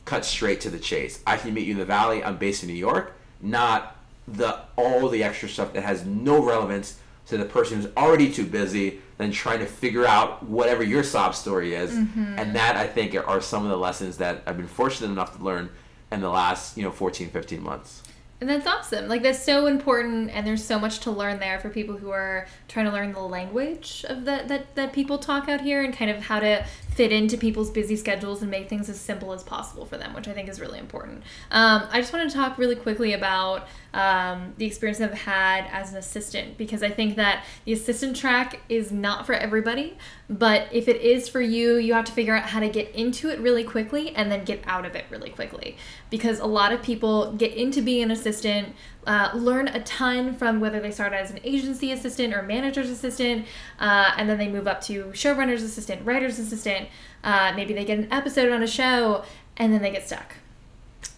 cut 0.06 0.24
straight 0.24 0.62
to 0.62 0.70
the 0.70 0.80
chase. 0.80 1.22
I 1.26 1.38
can 1.38 1.54
meet 1.54 1.66
you 1.66 1.74
in 1.74 1.80
the 1.80 1.86
valley. 1.86 2.24
I'm 2.24 2.38
based 2.38 2.64
in 2.64 2.70
New 2.70 2.76
York, 2.76 3.14
not 3.42 3.96
the 4.28 4.60
all 4.76 5.10
the 5.10 5.24
extra 5.24 5.50
stuff 5.50 5.74
that 5.74 5.84
has 5.84 6.06
no 6.06 6.44
relevance 6.44 7.00
to 7.26 7.38
the 7.38 7.46
person 7.46 7.82
who's 7.82 7.92
already 7.98 8.32
too 8.32 8.46
busy 8.46 9.02
than 9.18 9.32
trying 9.32 9.60
to 9.60 9.66
figure 9.66 10.06
out 10.06 10.44
whatever 10.44 10.84
your 10.84 11.04
sob 11.04 11.34
story 11.34 11.74
is. 11.74 11.92
Mm-hmm. 11.92 12.36
And 12.38 12.56
that 12.56 12.76
I 12.76 12.86
think 12.86 13.16
are 13.16 13.42
some 13.42 13.64
of 13.64 13.70
the 13.70 13.78
lessons 13.78 14.18
that 14.18 14.44
I've 14.46 14.58
been 14.58 14.68
fortunate 14.68 15.12
enough 15.12 15.38
to 15.38 15.44
learn 15.44 15.70
in 16.12 16.22
the 16.22 16.30
last, 16.30 16.78
you 16.78 16.84
know, 16.84 16.92
14, 16.92 17.30
15 17.30 17.62
months. 17.62 18.04
And 18.42 18.50
that's 18.50 18.66
awesome. 18.66 19.10
Like 19.10 19.22
that's 19.22 19.44
so 19.44 19.68
important 19.68 20.32
and 20.32 20.48
there's 20.48 20.64
so 20.64 20.80
much 20.80 21.00
to 21.00 21.12
learn 21.12 21.40
there 21.40 21.60
for 21.60 21.70
people 21.70 21.98
who 21.98 22.10
are 22.12 22.48
trying 22.70 22.86
to 22.86 22.92
learn 22.92 23.12
the 23.12 23.20
language 23.20 24.06
of 24.08 24.24
that 24.26 24.48
that, 24.48 24.76
that 24.76 24.94
people 24.94 25.18
talk 25.18 25.50
out 25.50 25.60
here 25.60 25.84
and 25.84 25.94
kind 25.94 26.10
of 26.10 26.24
how 26.24 26.40
to 26.40 26.66
fit 27.00 27.14
into 27.14 27.38
people's 27.38 27.72
busy 27.72 27.96
schedules 27.96 28.42
and 28.42 28.52
make 28.52 28.68
things 28.68 28.90
as 28.90 29.00
simple 29.00 29.32
as 29.32 29.42
possible 29.42 29.86
for 29.86 29.96
them, 29.96 30.14
which 30.14 30.28
I 30.28 30.34
think 30.34 30.50
is 30.50 30.60
really 30.60 30.80
important. 30.80 31.24
Um, 31.50 31.84
I 31.90 32.02
just 32.02 32.12
want 32.12 32.30
to 32.30 32.36
talk 32.36 32.58
really 32.58 32.76
quickly 32.76 33.14
about 33.14 33.70
um, 33.94 34.54
the 34.58 34.66
experience 34.66 35.00
I've 35.00 35.14
had 35.14 35.66
as 35.72 35.94
an 35.94 35.98
assistant 35.98 36.58
because 36.58 36.84
I 36.84 36.90
think 36.90 37.16
that 37.16 37.46
the 37.64 37.72
assistant 37.72 38.18
track 38.18 38.60
is 38.68 38.92
not 38.92 39.26
for 39.26 39.32
everybody, 39.32 39.98
but 40.30 40.68
if 40.74 40.90
it 40.90 41.00
is 41.00 41.30
for 41.30 41.40
you, 41.40 41.78
you 41.78 41.94
have 41.94 42.04
to 42.04 42.12
figure 42.12 42.36
out 42.36 42.44
how 42.44 42.60
to 42.60 42.68
get 42.68 42.94
into 42.94 43.30
it 43.30 43.40
really 43.40 43.64
quickly 43.64 44.14
and 44.14 44.30
then 44.30 44.44
get 44.44 44.62
out 44.68 44.86
of 44.86 44.94
it 44.94 45.06
really 45.10 45.30
quickly 45.30 45.78
because 46.10 46.42
a 46.42 46.46
lot 46.46 46.74
of 46.74 46.84
people 46.84 47.32
get 47.32 47.54
into 47.54 47.82
being 47.82 48.04
an 48.04 48.12
assistant 48.12 48.76
uh, 49.08 49.32
learn 49.34 49.68
a 49.70 49.82
ton 49.84 50.36
from 50.36 50.60
whether 50.60 50.80
they 50.80 50.92
start 50.92 51.14
as 51.14 51.32
an 51.32 51.40
agency 51.44 51.92
assistant 51.92 52.34
or 52.34 52.42
manager's 52.42 52.90
assistant, 52.90 53.46
uh, 53.80 54.12
and 54.18 54.30
then 54.30 54.38
they 54.38 54.48
move 54.48 54.68
up 54.68 54.82
to 54.82 55.06
showrunner's 55.06 55.64
assistant, 55.64 56.06
writer's 56.06 56.40
assistant. 56.40 56.90
Uh, 57.24 57.54
maybe 57.56 57.74
they 57.74 57.86
get 57.86 57.98
an 57.98 58.12
episode 58.12 58.52
on 58.52 58.62
a 58.62 58.68
show, 58.68 59.24
and 59.58 59.74
then 59.74 59.82
they 59.82 59.92
get 59.92 60.06
stuck. 60.06 60.36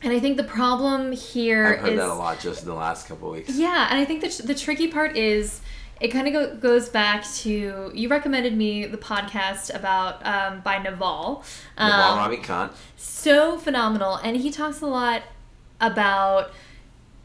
And 0.03 0.13
I 0.13 0.19
think 0.19 0.37
the 0.37 0.43
problem 0.43 1.11
here 1.11 1.67
I've 1.67 1.79
heard 1.79 1.93
is, 1.93 1.99
that 1.99 2.09
a 2.09 2.13
lot 2.13 2.39
just 2.39 2.63
in 2.63 2.69
the 2.69 2.75
last 2.75 3.07
couple 3.07 3.29
weeks. 3.31 3.55
Yeah, 3.55 3.87
and 3.89 3.99
I 3.99 4.05
think 4.05 4.21
that 4.21 4.31
the 4.45 4.55
tricky 4.55 4.87
part 4.87 5.15
is 5.15 5.61
it 5.99 6.09
kind 6.09 6.27
of 6.27 6.33
go, 6.33 6.55
goes 6.55 6.89
back 6.89 7.23
to 7.23 7.91
you 7.93 8.09
recommended 8.09 8.57
me 8.57 8.87
the 8.87 8.97
podcast 8.97 9.73
about 9.73 10.25
um, 10.25 10.61
by 10.61 10.79
Naval. 10.79 11.43
Um, 11.77 11.89
Naval 11.89 12.37
Ravikant. 12.37 12.73
So 12.95 13.57
phenomenal, 13.57 14.15
and 14.15 14.37
he 14.37 14.49
talks 14.49 14.81
a 14.81 14.87
lot 14.87 15.21
about 15.79 16.51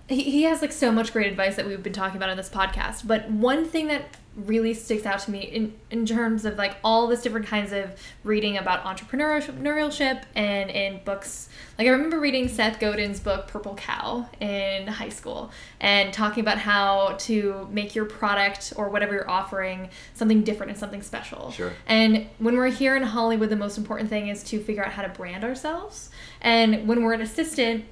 he, 0.09 0.23
he 0.23 0.43
has 0.45 0.63
like 0.63 0.73
so 0.73 0.93
much 0.93 1.13
great 1.13 1.27
advice 1.27 1.57
that 1.57 1.67
we've 1.67 1.83
been 1.83 1.93
talking 1.93 2.17
about 2.17 2.31
in 2.31 2.37
this 2.37 2.49
podcast. 2.49 3.07
But 3.07 3.31
one 3.31 3.65
thing 3.65 3.89
that 3.89 4.17
really 4.37 4.75
sticks 4.75 5.07
out 5.07 5.19
to 5.19 5.31
me 5.31 5.41
in, 5.41 5.75
in 5.91 6.05
terms 6.05 6.45
of 6.45 6.59
like 6.59 6.77
all 6.85 7.07
this 7.07 7.23
different 7.23 7.47
kinds 7.47 7.73
of 7.73 7.91
reading 8.23 8.59
about 8.59 8.85
entrepreneurship 8.85 10.23
and 10.35 10.71
in 10.71 11.01
books. 11.05 11.49
Like 11.79 11.89
I 11.89 11.91
remember 11.91 12.21
reading 12.21 12.49
Seth 12.49 12.79
Godin's 12.79 13.19
book 13.19 13.49
Purple 13.49 13.75
Cow 13.77 14.29
in 14.41 14.87
high 14.87 15.09
school 15.09 15.51
and 15.81 16.13
talking 16.13 16.43
about 16.43 16.59
how 16.59 17.17
to 17.21 17.67
make 17.71 17.95
your 17.95 18.05
product 18.05 18.75
or 18.77 18.91
whatever 18.91 19.15
you're 19.15 19.31
offering 19.31 19.89
something 20.13 20.43
different 20.43 20.71
and 20.71 20.79
something 20.79 21.03
special. 21.03 21.51
Sure. 21.51 21.73
And 21.87 22.27
when 22.39 22.57
we're 22.57 22.69
here 22.69 22.95
in 22.95 23.03
Hollywood, 23.03 23.49
the 23.49 23.57
most 23.57 23.79
important 23.79 24.11
thing 24.11 24.29
is 24.29 24.43
to 24.45 24.63
figure 24.63 24.85
out 24.85 24.93
how 24.93 25.03
to 25.03 25.09
brand 25.09 25.45
ourselves. 25.45 26.11
And 26.43 26.87
when 26.87 27.03
we're 27.03 27.15
an 27.15 27.23
assistant, 27.23 27.87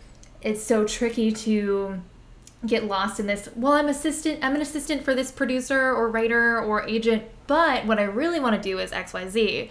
it's 0.45 0.63
so 0.63 0.85
tricky 0.85 1.33
to 1.33 2.01
get 2.65 2.85
lost 2.85 3.19
in 3.19 3.27
this 3.27 3.49
well 3.57 3.73
i'm 3.73 3.89
assistant 3.89 4.39
i'm 4.43 4.55
an 4.55 4.61
assistant 4.61 5.03
for 5.03 5.15
this 5.15 5.31
producer 5.31 5.93
or 5.93 6.09
writer 6.09 6.59
or 6.61 6.87
agent 6.89 7.23
but 7.47 7.85
what 7.85 7.99
i 7.99 8.03
really 8.03 8.41
want 8.41 8.55
to 8.55 8.63
do 8.63 8.79
is 8.79 8.91
xyz 8.91 9.69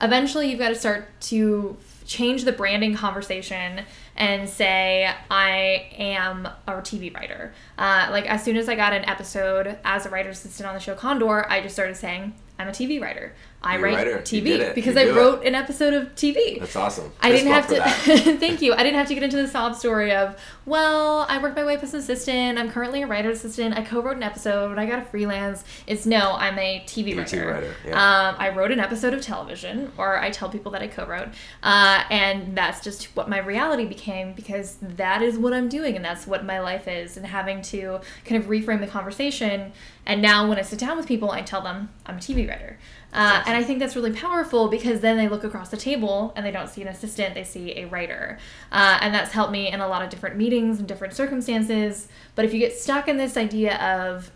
eventually 0.00 0.50
you've 0.50 0.58
got 0.58 0.68
to 0.68 0.74
start 0.74 1.08
to 1.20 1.76
change 2.06 2.44
the 2.44 2.52
branding 2.52 2.94
conversation 2.94 3.82
and 4.16 4.48
say 4.48 5.12
I 5.30 5.88
am 5.98 6.46
a 6.66 6.72
TV 6.74 7.14
writer. 7.14 7.52
Uh, 7.76 8.08
like 8.10 8.26
as 8.26 8.42
soon 8.42 8.56
as 8.56 8.68
I 8.68 8.74
got 8.74 8.92
an 8.92 9.04
episode 9.04 9.76
as 9.84 10.06
a 10.06 10.10
writer 10.10 10.30
assistant 10.30 10.68
on 10.68 10.74
the 10.74 10.80
show 10.80 10.94
Condor, 10.94 11.50
I 11.50 11.60
just 11.60 11.74
started 11.74 11.96
saying 11.96 12.34
I'm 12.58 12.68
a 12.68 12.72
TV 12.72 13.00
writer. 13.00 13.34
I 13.66 13.76
write 13.78 14.06
TV 14.24 14.74
because 14.74 14.96
I 14.96 15.06
wrote 15.10 15.42
it. 15.42 15.48
an 15.48 15.54
episode 15.54 15.94
of 15.94 16.14
TV. 16.14 16.60
That's 16.60 16.76
awesome. 16.76 17.12
I 17.20 17.30
didn't 17.30 17.48
have 17.48 17.68
to. 17.68 17.82
thank 18.38 18.62
you. 18.62 18.72
I 18.72 18.82
didn't 18.82 18.96
have 18.96 19.08
to 19.08 19.14
get 19.14 19.22
into 19.22 19.36
the 19.36 19.48
sob 19.48 19.74
story 19.74 20.12
of, 20.14 20.40
well, 20.66 21.26
I 21.28 21.38
worked 21.38 21.54
my 21.54 21.64
way 21.64 21.76
up 21.76 21.82
as 21.84 21.94
an 21.94 22.00
assistant. 22.00 22.58
I'm 22.58 22.70
currently 22.70 23.02
a 23.02 23.06
writer's 23.06 23.38
assistant. 23.38 23.78
I 23.78 23.82
co-wrote 23.82 24.16
an 24.16 24.24
episode. 24.24 24.78
I 24.78 24.86
got 24.86 24.98
a 24.98 25.04
freelance. 25.04 25.64
It's 25.86 26.06
no, 26.06 26.32
I'm 26.32 26.58
a 26.58 26.82
TV 26.86 27.16
writer. 27.16 27.36
TV 27.36 27.52
writer. 27.52 27.74
Yeah. 27.86 27.92
Um, 27.92 28.34
I 28.36 28.50
wrote 28.50 28.72
an 28.72 28.80
episode 28.80 29.14
of 29.14 29.22
television, 29.22 29.92
or 29.96 30.18
I 30.18 30.30
tell 30.30 30.48
people 30.48 30.72
that 30.72 30.82
I 30.82 30.88
co-wrote, 30.88 31.28
uh, 31.62 32.02
and 32.10 32.58
that's 32.58 32.82
just 32.82 33.04
what 33.16 33.28
my 33.28 33.38
reality 33.38 33.86
became 33.86 34.32
because 34.32 34.76
that 34.82 35.22
is 35.22 35.38
what 35.38 35.52
I'm 35.52 35.68
doing 35.68 35.94
and 35.94 36.04
that's 36.04 36.26
what 36.26 36.44
my 36.44 36.58
life 36.58 36.88
is. 36.88 37.16
And 37.16 37.24
having 37.24 37.62
to 37.62 38.00
kind 38.24 38.42
of 38.42 38.48
reframe 38.48 38.80
the 38.80 38.88
conversation. 38.88 39.72
And 40.04 40.20
now 40.20 40.48
when 40.48 40.58
I 40.58 40.62
sit 40.62 40.80
down 40.80 40.96
with 40.96 41.06
people, 41.06 41.30
I 41.30 41.42
tell 41.42 41.62
them 41.62 41.90
I'm 42.06 42.16
a 42.16 42.20
TV 42.20 42.48
writer. 42.48 42.78
Uh, 43.12 43.42
and 43.46 43.56
I 43.56 43.62
think 43.62 43.78
that's 43.78 43.96
really 43.96 44.12
powerful 44.12 44.68
because 44.68 45.00
then 45.00 45.16
they 45.16 45.26
look 45.26 45.42
across 45.42 45.70
the 45.70 45.76
table 45.78 46.34
and 46.36 46.44
they 46.44 46.50
don't 46.50 46.68
see 46.68 46.82
an 46.82 46.88
assistant, 46.88 47.34
they 47.34 47.44
see 47.44 47.72
a 47.78 47.86
writer. 47.86 48.38
Uh, 48.70 48.98
and 49.00 49.14
that's 49.14 49.32
helped 49.32 49.52
me 49.52 49.72
in 49.72 49.80
a 49.80 49.88
lot 49.88 50.02
of 50.02 50.10
different 50.10 50.36
meetings 50.36 50.55
and 50.56 50.88
different 50.88 51.14
circumstances. 51.14 52.08
But 52.34 52.44
if 52.44 52.52
you 52.52 52.58
get 52.58 52.76
stuck 52.76 53.08
in 53.08 53.16
this 53.16 53.36
idea 53.36 53.76
of, 53.76 54.30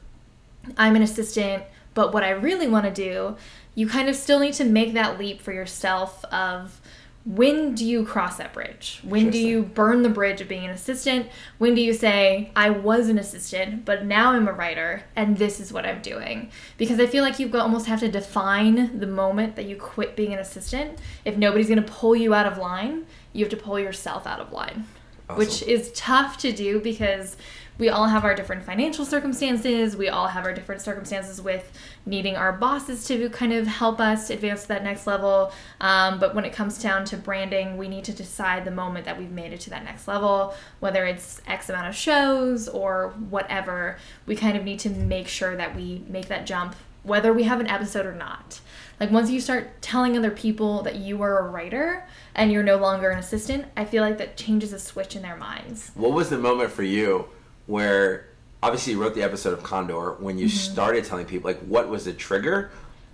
I'm 0.76 0.96
an 0.96 1.02
assistant, 1.02 1.64
but 1.94 2.12
what 2.12 2.22
I 2.22 2.30
really 2.30 2.68
want 2.68 2.84
to 2.84 2.92
do, 2.92 3.36
you 3.74 3.88
kind 3.88 4.08
of 4.08 4.16
still 4.16 4.38
need 4.38 4.54
to 4.54 4.64
make 4.64 4.92
that 4.94 5.18
leap 5.18 5.40
for 5.40 5.52
yourself 5.52 6.24
of, 6.26 6.80
when 7.26 7.74
do 7.74 7.84
you 7.84 8.04
cross 8.04 8.38
that 8.38 8.54
bridge? 8.54 9.00
When 9.02 9.30
do 9.30 9.38
you 9.38 9.62
burn 9.62 10.02
the 10.02 10.08
bridge 10.08 10.40
of 10.40 10.48
being 10.48 10.64
an 10.64 10.70
assistant? 10.70 11.28
When 11.58 11.74
do 11.74 11.82
you 11.82 11.92
say, 11.92 12.50
I 12.56 12.70
was 12.70 13.10
an 13.10 13.18
assistant, 13.18 13.84
but 13.84 14.06
now 14.06 14.32
I'm 14.32 14.48
a 14.48 14.52
writer 14.52 15.02
and 15.14 15.36
this 15.36 15.60
is 15.60 15.70
what 15.70 15.84
I'm 15.84 16.00
doing? 16.00 16.50
Because 16.78 16.98
I 16.98 17.06
feel 17.06 17.22
like 17.22 17.38
you 17.38 17.52
almost 17.58 17.86
have 17.86 18.00
to 18.00 18.08
define 18.08 18.98
the 18.98 19.06
moment 19.06 19.54
that 19.56 19.66
you 19.66 19.76
quit 19.76 20.16
being 20.16 20.32
an 20.32 20.38
assistant. 20.38 20.98
If 21.26 21.36
nobody's 21.36 21.68
going 21.68 21.82
to 21.82 21.92
pull 21.92 22.16
you 22.16 22.32
out 22.32 22.46
of 22.46 22.56
line, 22.56 23.04
you 23.34 23.44
have 23.44 23.50
to 23.50 23.56
pull 23.56 23.78
yourself 23.78 24.26
out 24.26 24.40
of 24.40 24.50
line, 24.50 24.86
awesome. 25.30 25.38
which 25.38 25.62
is 25.62 25.90
tough 25.92 26.38
to 26.38 26.52
do 26.52 26.80
because 26.80 27.36
we 27.80 27.88
all 27.88 28.08
have 28.08 28.24
our 28.24 28.34
different 28.34 28.62
financial 28.62 29.06
circumstances. 29.06 29.96
We 29.96 30.10
all 30.10 30.28
have 30.28 30.44
our 30.44 30.52
different 30.52 30.82
circumstances 30.82 31.40
with 31.40 31.72
needing 32.04 32.36
our 32.36 32.52
bosses 32.52 33.06
to 33.06 33.30
kind 33.30 33.54
of 33.54 33.66
help 33.66 34.00
us 34.00 34.28
advance 34.28 34.62
to 34.62 34.68
that 34.68 34.84
next 34.84 35.06
level. 35.06 35.50
Um, 35.80 36.20
but 36.20 36.34
when 36.34 36.44
it 36.44 36.52
comes 36.52 36.76
down 36.80 37.06
to 37.06 37.16
branding, 37.16 37.78
we 37.78 37.88
need 37.88 38.04
to 38.04 38.12
decide 38.12 38.66
the 38.66 38.70
moment 38.70 39.06
that 39.06 39.18
we've 39.18 39.30
made 39.30 39.54
it 39.54 39.60
to 39.60 39.70
that 39.70 39.82
next 39.82 40.06
level, 40.06 40.54
whether 40.80 41.06
it's 41.06 41.40
X 41.46 41.70
amount 41.70 41.88
of 41.88 41.96
shows 41.96 42.68
or 42.68 43.14
whatever. 43.30 43.96
We 44.26 44.36
kind 44.36 44.58
of 44.58 44.62
need 44.62 44.80
to 44.80 44.90
make 44.90 45.26
sure 45.26 45.56
that 45.56 45.74
we 45.74 46.04
make 46.06 46.28
that 46.28 46.44
jump, 46.44 46.76
whether 47.02 47.32
we 47.32 47.44
have 47.44 47.60
an 47.60 47.66
episode 47.66 48.04
or 48.04 48.14
not. 48.14 48.60
Like 49.00 49.10
once 49.10 49.30
you 49.30 49.40
start 49.40 49.80
telling 49.80 50.18
other 50.18 50.30
people 50.30 50.82
that 50.82 50.96
you 50.96 51.22
are 51.22 51.38
a 51.38 51.50
writer 51.50 52.06
and 52.34 52.52
you're 52.52 52.62
no 52.62 52.76
longer 52.76 53.10
an 53.10 53.18
assistant, 53.18 53.66
I 53.76 53.84
feel 53.84 54.02
like 54.02 54.18
that 54.18 54.36
changes 54.36 54.72
a 54.72 54.78
switch 54.78 55.16
in 55.16 55.22
their 55.22 55.36
minds. 55.36 55.90
What 55.94 56.12
was 56.12 56.30
the 56.30 56.38
moment 56.38 56.70
for 56.70 56.82
you 56.82 57.26
where 57.66 58.26
obviously 58.62 58.94
you 58.94 59.02
wrote 59.02 59.14
the 59.14 59.22
episode 59.22 59.52
of 59.52 59.62
Condor 59.62 60.14
when 60.14 60.38
you 60.38 60.46
mm-hmm. 60.46 60.56
started 60.72 61.04
telling 61.04 61.26
people 61.26 61.50
like 61.50 61.60
what 61.60 61.88
was 61.88 62.04
the 62.04 62.12
trigger 62.12 62.70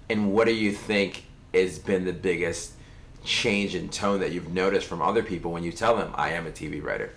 and 0.09 0.33
what 0.33 0.47
do 0.47 0.55
you 0.55 0.73
think 0.73 1.25
has 1.53 1.79
been 1.79 2.05
the 2.05 2.13
biggest 2.13 2.73
change 3.25 3.75
in 3.75 3.89
tone 3.89 4.21
that 4.21 4.33
you've 4.33 4.53
noticed 4.53 4.87
from 4.87 5.03
other 5.03 5.23
people 5.23 5.51
when 5.51 5.65
you 5.65 5.73
tell 5.73 5.97
them 5.97 6.13
I 6.15 6.31
am 6.31 6.47
a 6.47 6.51
TV 6.51 6.83
writer? 6.83 7.13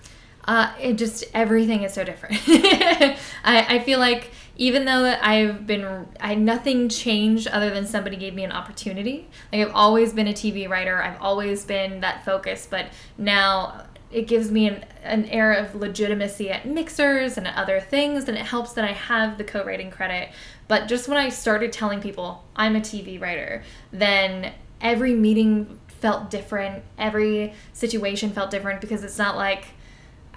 Uh, 0.45 0.73
it 0.81 0.93
just 0.93 1.25
everything 1.33 1.83
is 1.83 1.93
so 1.93 2.03
different. 2.03 2.35
I, 2.47 3.17
I 3.43 3.79
feel 3.79 3.99
like 3.99 4.31
even 4.59 4.83
though 4.83 5.15
I've 5.21 5.65
been, 5.65 6.05
I 6.19 6.35
nothing 6.35 6.89
changed 6.89 7.47
other 7.47 7.69
than 7.69 7.87
somebody 7.87 8.17
gave 8.17 8.35
me 8.35 8.43
an 8.43 8.51
opportunity. 8.51 9.29
Like 9.53 9.65
I've 9.65 9.73
always 9.73 10.11
been 10.11 10.27
a 10.27 10.33
TV 10.33 10.67
writer. 10.69 11.01
I've 11.01 11.19
always 11.21 11.63
been 11.63 12.01
that 12.01 12.25
focus, 12.25 12.67
but 12.69 12.87
now 13.17 13.85
it 14.11 14.27
gives 14.27 14.51
me 14.51 14.67
an, 14.67 14.83
an 15.01 15.25
air 15.25 15.53
of 15.53 15.75
legitimacy 15.75 16.49
at 16.49 16.67
mixers 16.67 17.37
and 17.37 17.47
at 17.47 17.55
other 17.55 17.79
things, 17.79 18.27
and 18.27 18.37
it 18.37 18.45
helps 18.47 18.73
that 18.73 18.83
I 18.83 18.91
have 18.91 19.37
the 19.37 19.45
co-writing 19.45 19.91
credit. 19.91 20.29
But 20.67 20.89
just 20.89 21.07
when 21.07 21.17
I 21.17 21.29
started 21.29 21.71
telling 21.71 22.01
people 22.01 22.43
I'm 22.53 22.75
a 22.75 22.81
TV 22.81 23.19
writer, 23.19 23.63
then 23.93 24.51
every 24.81 25.13
meeting 25.13 25.79
felt 25.87 26.29
different. 26.29 26.83
Every 26.97 27.53
situation 27.71 28.31
felt 28.31 28.51
different 28.51 28.81
because 28.81 29.05
it's 29.05 29.17
not 29.17 29.37
like 29.37 29.67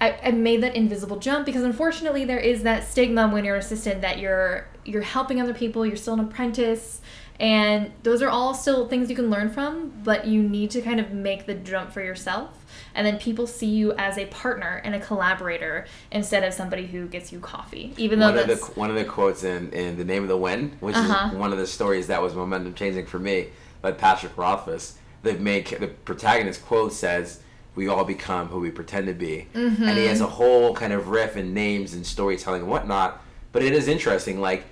I, 0.03 0.19
I 0.21 0.31
made 0.31 0.61
that 0.63 0.75
invisible 0.75 1.17
jump 1.17 1.45
because 1.45 1.63
unfortunately 1.63 2.25
there 2.25 2.39
is 2.39 2.63
that 2.63 2.83
stigma 2.83 3.29
when 3.29 3.45
you're 3.45 3.55
an 3.55 3.61
assistant 3.61 4.01
that 4.01 4.19
you're 4.19 4.67
you're 4.83 5.01
helping 5.01 5.39
other 5.39 5.53
people, 5.53 5.85
you're 5.85 5.95
still 5.95 6.15
an 6.15 6.19
apprentice, 6.19 6.99
and 7.39 7.89
those 8.03 8.21
are 8.21 8.27
all 8.27 8.53
still 8.53 8.89
things 8.89 9.09
you 9.09 9.15
can 9.15 9.29
learn 9.29 9.49
from, 9.49 9.93
but 10.03 10.27
you 10.27 10.43
need 10.43 10.71
to 10.71 10.81
kind 10.81 10.99
of 10.99 11.11
make 11.11 11.45
the 11.45 11.53
jump 11.53 11.93
for 11.93 12.03
yourself. 12.03 12.65
And 12.93 13.07
then 13.07 13.17
people 13.17 13.47
see 13.47 13.67
you 13.67 13.93
as 13.93 14.17
a 14.17 14.25
partner 14.25 14.81
and 14.83 14.93
a 14.93 14.99
collaborator 14.99 15.85
instead 16.11 16.43
of 16.43 16.53
somebody 16.53 16.85
who 16.85 17.07
gets 17.07 17.31
you 17.31 17.39
coffee. 17.39 17.93
Even 17.95 18.19
though 18.19 18.27
one 18.27 18.35
that's 18.35 18.61
of 18.61 18.73
the 18.73 18.79
one 18.79 18.89
of 18.89 18.97
the 18.97 19.05
quotes 19.05 19.45
in, 19.45 19.71
in 19.71 19.97
the 19.97 20.03
name 20.03 20.23
of 20.23 20.29
the 20.29 20.37
wind, 20.37 20.75
which 20.81 20.97
uh-huh. 20.97 21.29
is 21.31 21.37
one 21.37 21.53
of 21.53 21.57
the 21.57 21.67
stories 21.67 22.07
that 22.07 22.21
was 22.21 22.35
momentum 22.35 22.73
changing 22.73 23.05
for 23.05 23.19
me, 23.19 23.47
by 23.81 23.93
Patrick 23.93 24.37
Rothfuss. 24.37 24.97
The 25.21 25.35
main 25.35 25.63
the 25.63 25.87
protagonist 25.87 26.65
quote 26.65 26.91
says, 26.91 27.39
we 27.75 27.87
all 27.87 28.03
become 28.03 28.47
who 28.47 28.59
we 28.59 28.71
pretend 28.71 29.07
to 29.07 29.13
be. 29.13 29.47
Mm-hmm. 29.53 29.83
And 29.83 29.97
he 29.97 30.05
has 30.05 30.21
a 30.21 30.27
whole 30.27 30.73
kind 30.73 30.93
of 30.93 31.09
riff 31.09 31.35
and 31.35 31.53
names 31.53 31.93
and 31.93 32.05
storytelling 32.05 32.61
and 32.61 32.69
whatnot. 32.69 33.21
But 33.51 33.63
it 33.63 33.73
is 33.73 33.87
interesting, 33.87 34.39
like, 34.39 34.65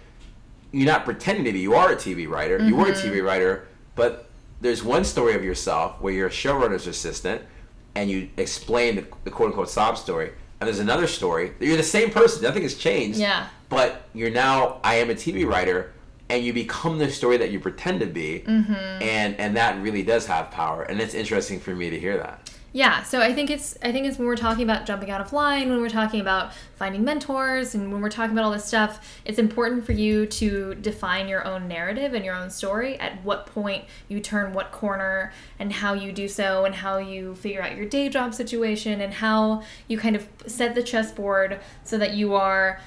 you're 0.71 0.87
not 0.87 1.05
pretending 1.05 1.45
to 1.45 1.51
be. 1.51 1.59
You 1.59 1.75
are 1.75 1.91
a 1.91 1.95
TV 1.95 2.29
writer. 2.29 2.57
Mm-hmm. 2.57 2.69
You 2.69 2.75
were 2.75 2.87
a 2.87 2.93
TV 2.93 3.15
mm-hmm. 3.17 3.25
writer, 3.25 3.67
but 3.95 4.29
there's 4.61 4.83
one 4.83 5.03
story 5.03 5.35
of 5.35 5.43
yourself 5.43 5.99
where 5.99 6.13
you're 6.13 6.27
a 6.27 6.31
showrunner's 6.31 6.87
assistant 6.87 7.41
and 7.95 8.09
you 8.09 8.29
explain 8.37 8.95
the, 8.95 9.05
the 9.23 9.31
quote 9.31 9.49
unquote 9.49 9.69
sob 9.69 9.97
story. 9.97 10.31
And 10.59 10.67
there's 10.67 10.79
another 10.79 11.07
story. 11.07 11.53
that 11.59 11.65
You're 11.65 11.77
the 11.77 11.83
same 11.83 12.11
person. 12.11 12.43
Nothing 12.43 12.61
has 12.61 12.75
changed. 12.75 13.17
Yeah. 13.17 13.47
But 13.67 14.03
you're 14.13 14.29
now, 14.29 14.79
I 14.83 14.95
am 14.95 15.09
a 15.09 15.15
TV 15.15 15.45
writer, 15.47 15.91
and 16.29 16.45
you 16.45 16.53
become 16.53 16.99
the 16.99 17.09
story 17.09 17.37
that 17.37 17.51
you 17.51 17.59
pretend 17.59 17.99
to 18.01 18.05
be. 18.05 18.43
Mm-hmm. 18.45 18.73
And, 18.73 19.35
and 19.37 19.57
that 19.57 19.81
really 19.81 20.03
does 20.03 20.27
have 20.27 20.51
power. 20.51 20.83
And 20.83 21.01
it's 21.01 21.15
interesting 21.15 21.59
for 21.59 21.75
me 21.75 21.89
to 21.89 21.99
hear 21.99 22.15
that. 22.17 22.50
Yeah, 22.73 23.03
so 23.03 23.19
I 23.19 23.33
think 23.33 23.49
it's 23.49 23.77
I 23.83 23.91
think 23.91 24.07
it's 24.07 24.17
when 24.17 24.27
we're 24.27 24.37
talking 24.37 24.63
about 24.63 24.85
jumping 24.85 25.11
out 25.11 25.19
of 25.19 25.33
line, 25.33 25.69
when 25.69 25.81
we're 25.81 25.89
talking 25.89 26.21
about 26.21 26.53
finding 26.77 27.03
mentors, 27.03 27.75
and 27.75 27.91
when 27.91 28.01
we're 28.01 28.09
talking 28.09 28.31
about 28.31 28.45
all 28.45 28.51
this 28.51 28.63
stuff, 28.63 29.19
it's 29.25 29.37
important 29.37 29.85
for 29.85 29.91
you 29.91 30.25
to 30.27 30.75
define 30.75 31.27
your 31.27 31.45
own 31.45 31.67
narrative 31.67 32.13
and 32.13 32.23
your 32.23 32.33
own 32.33 32.49
story. 32.49 32.97
At 32.97 33.25
what 33.25 33.45
point 33.45 33.83
you 34.07 34.21
turn 34.21 34.53
what 34.53 34.71
corner, 34.71 35.33
and 35.59 35.73
how 35.73 35.93
you 35.93 36.13
do 36.13 36.29
so, 36.29 36.63
and 36.63 36.73
how 36.75 36.97
you 36.97 37.35
figure 37.35 37.61
out 37.61 37.75
your 37.75 37.85
day 37.85 38.07
job 38.07 38.33
situation, 38.33 39.01
and 39.01 39.15
how 39.15 39.63
you 39.89 39.97
kind 39.97 40.15
of 40.15 40.29
set 40.47 40.73
the 40.73 40.83
chessboard 40.83 41.59
so 41.83 41.97
that 41.97 42.13
you 42.13 42.35
are 42.35 42.79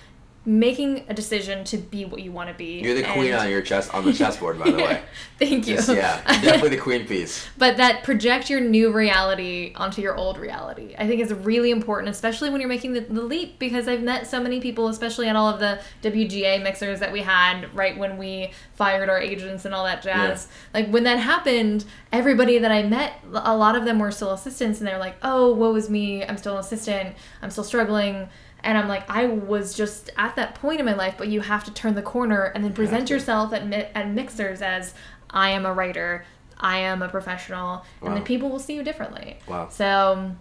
making 0.46 1.04
a 1.08 1.14
decision 1.14 1.64
to 1.64 1.78
be 1.78 2.04
what 2.04 2.20
you 2.20 2.30
want 2.30 2.50
to 2.50 2.54
be. 2.54 2.80
You're 2.80 2.94
the 2.94 3.02
queen 3.02 3.32
on 3.32 3.48
your 3.48 3.62
chess 3.62 3.88
on 3.90 4.04
the 4.04 4.12
chessboard, 4.12 4.58
by 4.58 4.70
the 4.70 4.76
way. 4.76 5.02
Thank 5.38 5.66
you. 5.66 5.76
Just, 5.76 5.88
yeah, 5.88 6.22
definitely 6.42 6.70
the 6.70 6.78
queen 6.78 7.06
piece. 7.06 7.46
But 7.56 7.76
that 7.78 8.02
project 8.04 8.50
your 8.50 8.60
new 8.60 8.92
reality 8.92 9.72
onto 9.76 10.02
your 10.02 10.16
old 10.16 10.38
reality, 10.38 10.94
I 10.98 11.06
think 11.06 11.20
is 11.20 11.32
really 11.32 11.70
important, 11.70 12.10
especially 12.10 12.50
when 12.50 12.60
you're 12.60 12.68
making 12.68 12.92
the, 12.92 13.00
the 13.00 13.22
leap. 13.22 13.58
Because 13.58 13.88
I've 13.88 14.02
met 14.02 14.26
so 14.26 14.40
many 14.40 14.60
people, 14.60 14.88
especially 14.88 15.28
at 15.28 15.36
all 15.36 15.48
of 15.48 15.60
the 15.60 15.80
WGA 16.02 16.62
mixers 16.62 17.00
that 17.00 17.12
we 17.12 17.20
had 17.20 17.74
right 17.74 17.96
when 17.96 18.18
we 18.18 18.50
fired 18.74 19.08
our 19.08 19.18
agents 19.18 19.64
and 19.64 19.74
all 19.74 19.84
that 19.84 20.02
jazz. 20.02 20.48
Yeah. 20.48 20.80
Like 20.80 20.92
when 20.92 21.04
that 21.04 21.18
happened, 21.18 21.84
everybody 22.12 22.58
that 22.58 22.72
I 22.72 22.82
met, 22.82 23.14
a 23.32 23.56
lot 23.56 23.76
of 23.76 23.84
them 23.84 23.98
were 23.98 24.10
still 24.10 24.32
assistants, 24.32 24.80
and 24.80 24.86
they're 24.86 24.98
like, 24.98 25.16
"Oh, 25.22 25.54
woe 25.54 25.74
is 25.76 25.88
me! 25.88 26.24
I'm 26.24 26.36
still 26.36 26.54
an 26.54 26.60
assistant. 26.60 27.16
I'm 27.40 27.50
still 27.50 27.64
struggling." 27.64 28.28
And 28.64 28.78
I'm 28.78 28.88
like, 28.88 29.08
I 29.08 29.26
was 29.26 29.74
just 29.74 30.10
at 30.16 30.34
that 30.36 30.54
point 30.56 30.80
in 30.80 30.86
my 30.86 30.94
life, 30.94 31.14
but 31.18 31.28
you 31.28 31.42
have 31.42 31.64
to 31.64 31.70
turn 31.72 31.94
the 31.94 32.02
corner 32.02 32.44
and 32.46 32.64
then 32.64 32.72
present 32.72 33.10
yourself 33.10 33.52
at, 33.52 33.66
mi- 33.66 33.86
at 33.94 34.08
mixers 34.08 34.62
as 34.62 34.94
I 35.30 35.50
am 35.50 35.66
a 35.66 35.72
writer, 35.72 36.24
I 36.58 36.78
am 36.78 37.02
a 37.02 37.08
professional, 37.08 37.60
wow. 37.60 37.84
and 38.02 38.16
then 38.16 38.24
people 38.24 38.48
will 38.48 38.58
see 38.58 38.74
you 38.74 38.82
differently. 38.82 39.38
Wow. 39.46 39.68
So 39.68 40.34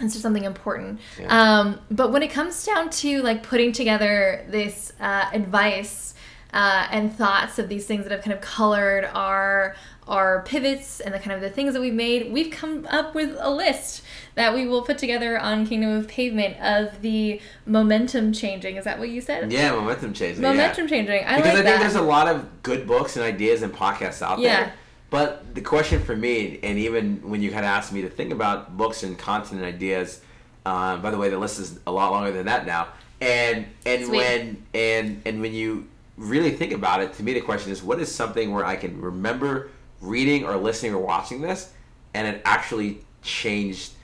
it's 0.00 0.14
just 0.14 0.22
something 0.22 0.44
important. 0.44 1.00
Yeah. 1.20 1.58
Um, 1.60 1.80
but 1.90 2.10
when 2.10 2.22
it 2.22 2.28
comes 2.28 2.64
down 2.64 2.88
to 2.90 3.22
like 3.22 3.42
putting 3.42 3.72
together 3.72 4.46
this 4.48 4.92
uh, 4.98 5.28
advice 5.32 6.14
uh, 6.54 6.88
and 6.90 7.14
thoughts 7.14 7.58
of 7.58 7.68
these 7.68 7.84
things 7.84 8.04
that 8.04 8.12
have 8.12 8.22
kind 8.22 8.32
of 8.32 8.40
colored 8.40 9.04
our 9.12 9.76
our 10.06 10.42
pivots 10.44 11.00
and 11.00 11.12
the 11.12 11.18
kind 11.18 11.32
of 11.32 11.42
the 11.42 11.50
things 11.50 11.74
that 11.74 11.80
we've 11.82 11.92
made, 11.92 12.32
we've 12.32 12.50
come 12.50 12.86
up 12.88 13.14
with 13.14 13.36
a 13.38 13.50
list 13.50 14.02
that 14.38 14.54
we 14.54 14.68
will 14.68 14.82
put 14.82 14.98
together 14.98 15.36
on 15.36 15.66
Kingdom 15.66 15.90
of 15.90 16.06
Pavement 16.06 16.56
of 16.60 17.02
the 17.02 17.40
momentum 17.66 18.32
changing. 18.32 18.76
Is 18.76 18.84
that 18.84 19.00
what 19.00 19.08
you 19.08 19.20
said? 19.20 19.50
Yeah, 19.50 19.72
momentum 19.72 20.12
changing. 20.12 20.40
Momentum 20.40 20.84
yeah. 20.84 20.90
changing. 20.90 21.24
I 21.24 21.36
because 21.38 21.38
like 21.38 21.46
I 21.46 21.54
think 21.54 21.64
that. 21.64 21.80
there's 21.80 21.96
a 21.96 22.02
lot 22.02 22.28
of 22.28 22.62
good 22.62 22.86
books 22.86 23.16
and 23.16 23.24
ideas 23.24 23.62
and 23.62 23.74
podcasts 23.74 24.22
out 24.22 24.38
yeah. 24.38 24.60
there. 24.60 24.72
But 25.10 25.56
the 25.56 25.60
question 25.60 26.00
for 26.00 26.14
me, 26.14 26.60
and 26.62 26.78
even 26.78 27.28
when 27.28 27.42
you 27.42 27.50
kind 27.50 27.64
of 27.64 27.70
asked 27.70 27.92
me 27.92 28.02
to 28.02 28.08
think 28.08 28.32
about 28.32 28.76
books 28.76 29.02
and 29.02 29.18
content 29.18 29.60
and 29.60 29.64
ideas, 29.64 30.20
uh, 30.64 30.98
by 30.98 31.10
the 31.10 31.18
way, 31.18 31.30
the 31.30 31.38
list 31.38 31.58
is 31.58 31.80
a 31.88 31.90
lot 31.90 32.12
longer 32.12 32.30
than 32.30 32.46
that 32.46 32.64
now. 32.64 32.88
And 33.20 33.66
and 33.84 34.06
Sweet. 34.06 34.18
when 34.18 34.66
and 34.72 35.22
and 35.26 35.40
when 35.40 35.52
you 35.52 35.88
really 36.16 36.52
think 36.52 36.72
about 36.72 37.02
it, 37.02 37.12
to 37.14 37.24
me 37.24 37.32
the 37.32 37.40
question 37.40 37.72
is, 37.72 37.82
what 37.82 37.98
is 37.98 38.14
something 38.14 38.54
where 38.54 38.64
I 38.64 38.76
can 38.76 39.00
remember 39.00 39.70
reading 40.00 40.44
or 40.44 40.56
listening 40.56 40.94
or 40.94 40.98
watching 40.98 41.40
this, 41.40 41.72
and 42.14 42.28
it 42.28 42.40
actually 42.44 43.00
changed 43.22 43.94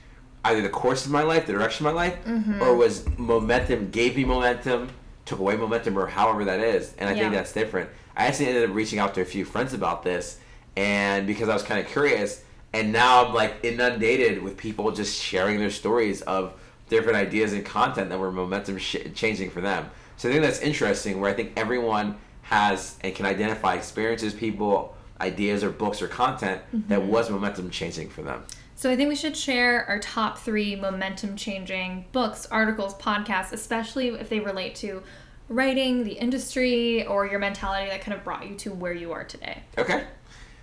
either 0.45 0.61
the 0.61 0.69
course 0.69 1.05
of 1.05 1.11
my 1.11 1.23
life, 1.23 1.45
the 1.45 1.53
direction 1.53 1.85
of 1.85 1.93
my 1.93 2.01
life, 2.03 2.23
mm-hmm. 2.25 2.61
or 2.61 2.75
was 2.75 3.05
momentum 3.17 3.89
gave 3.89 4.15
me 4.15 4.23
momentum, 4.23 4.89
took 5.25 5.39
away 5.39 5.55
momentum, 5.57 5.97
or 5.97 6.07
however 6.07 6.45
that 6.45 6.59
is. 6.59 6.93
And 6.97 7.09
I 7.09 7.13
yeah. 7.13 7.21
think 7.21 7.33
that's 7.33 7.51
different. 7.51 7.89
I 8.15 8.27
actually 8.27 8.47
ended 8.47 8.69
up 8.69 8.75
reaching 8.75 8.99
out 8.99 9.13
to 9.15 9.21
a 9.21 9.25
few 9.25 9.43
friends 9.43 9.73
about 9.73 10.03
this, 10.03 10.39
and 10.77 11.27
because 11.27 11.49
I 11.49 11.53
was 11.53 11.63
kind 11.63 11.83
of 11.83 11.91
curious, 11.91 12.43
and 12.73 12.93
now 12.93 13.25
I'm 13.25 13.33
like 13.33 13.55
inundated 13.63 14.41
with 14.43 14.55
people 14.55 14.91
just 14.91 15.21
sharing 15.21 15.59
their 15.59 15.71
stories 15.71 16.21
of 16.21 16.53
different 16.89 17.17
ideas 17.17 17.53
and 17.53 17.65
content 17.65 18.09
that 18.09 18.19
were 18.19 18.31
momentum 18.31 18.77
sh- 18.77 18.97
changing 19.15 19.49
for 19.49 19.61
them. 19.61 19.89
So 20.17 20.29
I 20.29 20.31
think 20.31 20.43
that's 20.43 20.59
interesting, 20.59 21.19
where 21.19 21.31
I 21.31 21.33
think 21.33 21.53
everyone 21.57 22.17
has 22.43 22.97
and 23.01 23.15
can 23.15 23.25
identify 23.25 23.73
experiences, 23.73 24.33
people, 24.33 24.95
ideas, 25.19 25.63
or 25.63 25.71
books 25.71 26.01
or 26.01 26.07
content 26.07 26.61
mm-hmm. 26.61 26.87
that 26.89 27.01
was 27.01 27.29
momentum 27.29 27.71
changing 27.71 28.09
for 28.09 28.21
them. 28.21 28.43
So 28.85 28.91
I 28.91 28.95
think 28.95 29.09
we 29.09 29.15
should 29.15 29.35
share 29.35 29.83
our 29.87 29.97
top 29.97 30.37
three 30.37 30.75
momentum 30.75 31.35
changing 31.35 32.05
books, 32.11 32.45
articles, 32.51 32.93
podcasts, 32.93 33.51
especially 33.51 34.09
if 34.09 34.29
they 34.29 34.39
relate 34.39 34.75
to 34.75 35.01
writing, 35.49 36.03
the 36.03 36.11
industry, 36.11 37.03
or 37.07 37.25
your 37.25 37.39
mentality 37.39 37.89
that 37.89 38.01
kind 38.01 38.15
of 38.15 38.23
brought 38.23 38.47
you 38.47 38.53
to 38.57 38.71
where 38.71 38.93
you 38.93 39.11
are 39.11 39.23
today. 39.23 39.63
Okay. 39.75 40.03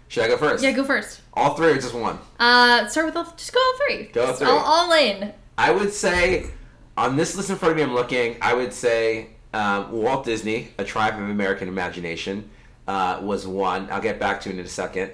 Should 0.07 0.23
I 0.23 0.29
go 0.29 0.37
first? 0.37 0.63
Yeah, 0.63 0.71
go 0.71 0.85
first. 0.85 1.21
All 1.35 1.57
three 1.57 1.73
or 1.73 1.75
just 1.75 1.95
one? 1.95 2.17
Uh, 2.39 2.87
start 2.87 3.07
with 3.07 3.17
all, 3.17 3.25
just 3.37 3.53
go 3.53 3.59
all 3.59 3.89
three. 3.89 4.05
Go 4.13 4.27
all 4.27 4.33
three. 4.35 4.47
All, 4.47 4.59
all 4.59 4.93
in. 4.93 5.33
I 5.59 5.73
would 5.73 5.93
say 5.93 6.49
on 6.97 7.17
this 7.17 7.35
list 7.35 7.51
in 7.51 7.57
front 7.57 7.73
of 7.73 7.77
me, 7.77 7.83
I'm 7.83 7.93
looking. 7.93 8.37
I 8.41 8.55
would 8.55 8.73
say 8.73 9.31
um, 9.53 9.91
Walt 9.91 10.25
Disney, 10.25 10.69
A 10.79 10.85
Triumph 10.85 11.19
of 11.19 11.29
American 11.29 11.67
Imagination, 11.67 12.49
uh, 12.87 13.19
was 13.21 13.49
one. 13.49 13.91
I'll 13.91 14.01
get 14.01 14.21
back 14.21 14.41
to 14.43 14.51
it 14.51 14.61
in 14.61 14.65
a 14.65 14.69
second. 14.69 15.11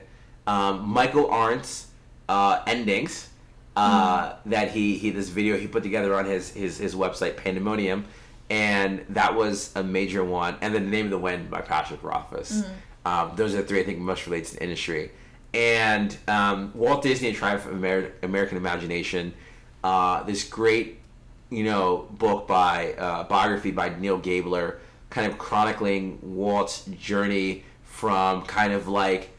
Um, 0.46 0.86
Michael 0.86 1.30
Arndt's 1.30 1.87
uh, 2.28 2.62
endings 2.66 3.28
uh, 3.76 4.30
mm. 4.30 4.36
that 4.46 4.70
he 4.70 4.98
he 4.98 5.10
this 5.10 5.28
video 5.28 5.56
he 5.56 5.66
put 5.66 5.82
together 5.82 6.14
on 6.14 6.24
his 6.24 6.50
his 6.50 6.78
his 6.78 6.94
website 6.94 7.36
Pandemonium, 7.36 8.04
and 8.50 9.04
that 9.10 9.34
was 9.34 9.72
a 9.76 9.82
major 9.82 10.24
one. 10.24 10.56
And 10.60 10.74
then 10.74 10.84
the 10.84 10.90
name 10.90 11.06
of 11.06 11.10
the 11.10 11.18
wind 11.18 11.50
by 11.50 11.60
Patrick 11.60 12.02
Rothfuss. 12.02 12.62
Mm. 12.62 12.70
Um, 13.06 13.32
those 13.36 13.54
are 13.54 13.58
the 13.58 13.62
three 13.62 13.80
I 13.80 13.84
think 13.84 13.98
most 13.98 14.26
relates 14.26 14.50
to 14.50 14.56
the 14.56 14.62
industry. 14.62 15.10
And 15.54 16.14
um, 16.26 16.72
Walt 16.74 17.02
Disney, 17.02 17.32
Triumph 17.32 17.64
of 17.64 17.72
Amer- 17.72 18.12
American 18.22 18.58
Imagination, 18.58 19.32
uh, 19.82 20.22
this 20.24 20.44
great, 20.44 20.98
you 21.48 21.64
know, 21.64 22.06
book 22.10 22.46
by 22.46 22.92
uh, 22.94 23.24
biography 23.24 23.70
by 23.70 23.88
Neil 23.88 24.18
Gabler, 24.18 24.78
kind 25.08 25.30
of 25.30 25.38
chronicling 25.38 26.18
Walt's 26.20 26.84
journey 27.00 27.64
from 27.82 28.42
kind 28.42 28.72
of 28.74 28.88
like 28.88 29.30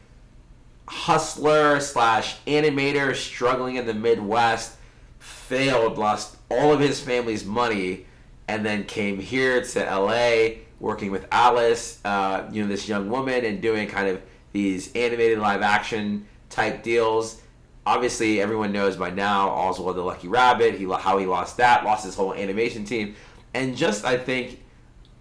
hustler 0.90 1.78
slash 1.78 2.36
animator 2.46 3.14
struggling 3.14 3.76
in 3.76 3.86
the 3.86 3.94
Midwest, 3.94 4.76
failed, 5.20 5.96
lost 5.96 6.36
all 6.50 6.72
of 6.72 6.80
his 6.80 7.00
family's 7.00 7.44
money, 7.44 8.06
and 8.48 8.66
then 8.66 8.82
came 8.84 9.20
here 9.20 9.62
to 9.62 9.80
LA 9.84 10.56
working 10.80 11.12
with 11.12 11.28
Alice, 11.30 12.00
uh, 12.04 12.48
you 12.50 12.60
know, 12.60 12.68
this 12.68 12.88
young 12.88 13.08
woman, 13.08 13.44
and 13.44 13.62
doing 13.62 13.86
kind 13.86 14.08
of 14.08 14.20
these 14.50 14.92
animated 14.96 15.38
live 15.38 15.62
action 15.62 16.26
type 16.48 16.82
deals. 16.82 17.40
obviously 17.86 18.40
everyone 18.40 18.72
knows 18.72 18.96
by 18.96 19.10
now 19.10 19.48
Oswald 19.48 19.96
the 19.96 20.02
Lucky 20.02 20.26
Rabbit. 20.26 20.74
He 20.74 20.86
how 20.86 21.18
he 21.18 21.26
lost 21.26 21.56
that, 21.58 21.84
lost 21.84 22.04
his 22.04 22.16
whole 22.16 22.34
animation 22.34 22.84
team, 22.84 23.14
and 23.54 23.76
just 23.76 24.04
I 24.04 24.18
think 24.18 24.60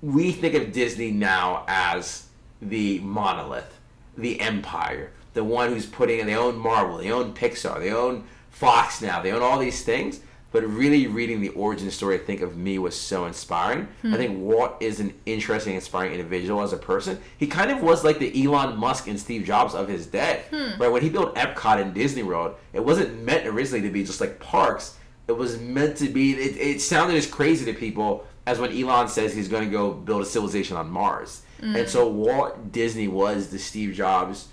we 0.02 0.32
think 0.32 0.56
of 0.56 0.72
Disney 0.72 1.12
now 1.12 1.64
as 1.68 2.26
the 2.60 3.00
monolith, 3.02 3.80
the 4.18 4.42
empire, 4.42 5.12
the 5.34 5.44
one 5.44 5.70
who's 5.70 5.86
putting 5.86 6.20
in. 6.20 6.28
They 6.28 6.36
own 6.36 6.58
Marvel, 6.58 6.98
they 6.98 7.12
own 7.12 7.34
Pixar, 7.34 7.80
they 7.80 7.92
own 7.92 8.24
Fox 8.50 9.02
now, 9.02 9.22
they 9.22 9.32
own 9.32 9.42
all 9.42 9.60
these 9.60 9.84
things. 9.84 10.22
But 10.52 10.64
really 10.64 11.06
reading 11.06 11.42
the 11.42 11.50
origin 11.50 11.92
story, 11.92 12.16
I 12.16 12.18
think 12.18 12.42
of 12.42 12.58
me 12.58 12.80
was 12.80 13.00
so 13.00 13.26
inspiring. 13.26 13.88
Hmm. 14.02 14.16
I 14.16 14.18
think 14.18 14.40
Walt 14.40 14.78
is 14.80 15.00
an 15.00 15.14
interesting, 15.28 15.76
inspiring 15.76 16.14
individual 16.14 16.64
as 16.64 16.74
a 16.74 16.78
person. 16.78 17.20
He 17.38 17.46
kind 17.46 17.70
of 17.70 17.84
was 17.84 18.04
like 18.04 18.18
the 18.18 18.44
Elon 18.44 18.76
Musk 18.76 19.08
and 19.08 19.20
Steve 19.20 19.46
Jobs 19.46 19.76
of 19.76 19.88
his 19.88 20.08
day. 20.08 20.44
Hmm. 20.50 20.82
Right 20.82 20.92
when 20.92 21.04
he 21.04 21.10
built 21.10 21.36
Epcot 21.36 21.80
and 21.80 21.94
Disney 21.94 22.24
World, 22.24 22.56
it 22.74 22.84
wasn't 22.84 23.24
meant 23.24 23.46
originally 23.46 23.84
to 23.84 23.94
be 23.94 24.04
just 24.04 24.22
like 24.22 24.40
parks. 24.40 24.98
It 25.28 25.34
was 25.34 25.60
meant 25.60 25.98
to 25.98 26.10
be. 26.10 26.34
It, 26.34 26.58
it 26.58 26.82
sounded 26.82 27.16
as 27.16 27.28
crazy 27.28 27.66
to 27.66 27.74
people 27.78 28.26
as 28.48 28.58
when 28.58 28.76
Elon 28.76 29.08
says 29.08 29.32
he's 29.36 29.48
going 29.48 29.64
to 29.64 29.70
go 29.70 29.92
build 29.92 30.24
a 30.24 30.26
civilization 30.26 30.76
on 30.76 30.90
Mars. 30.90 31.44
Mm. 31.62 31.82
And 31.82 31.90
so 31.90 32.08
Walt 32.08 32.72
Disney 32.72 33.08
was 33.08 33.50
the 33.50 33.60
Steve 33.60 33.94
Jobs, 33.94 34.48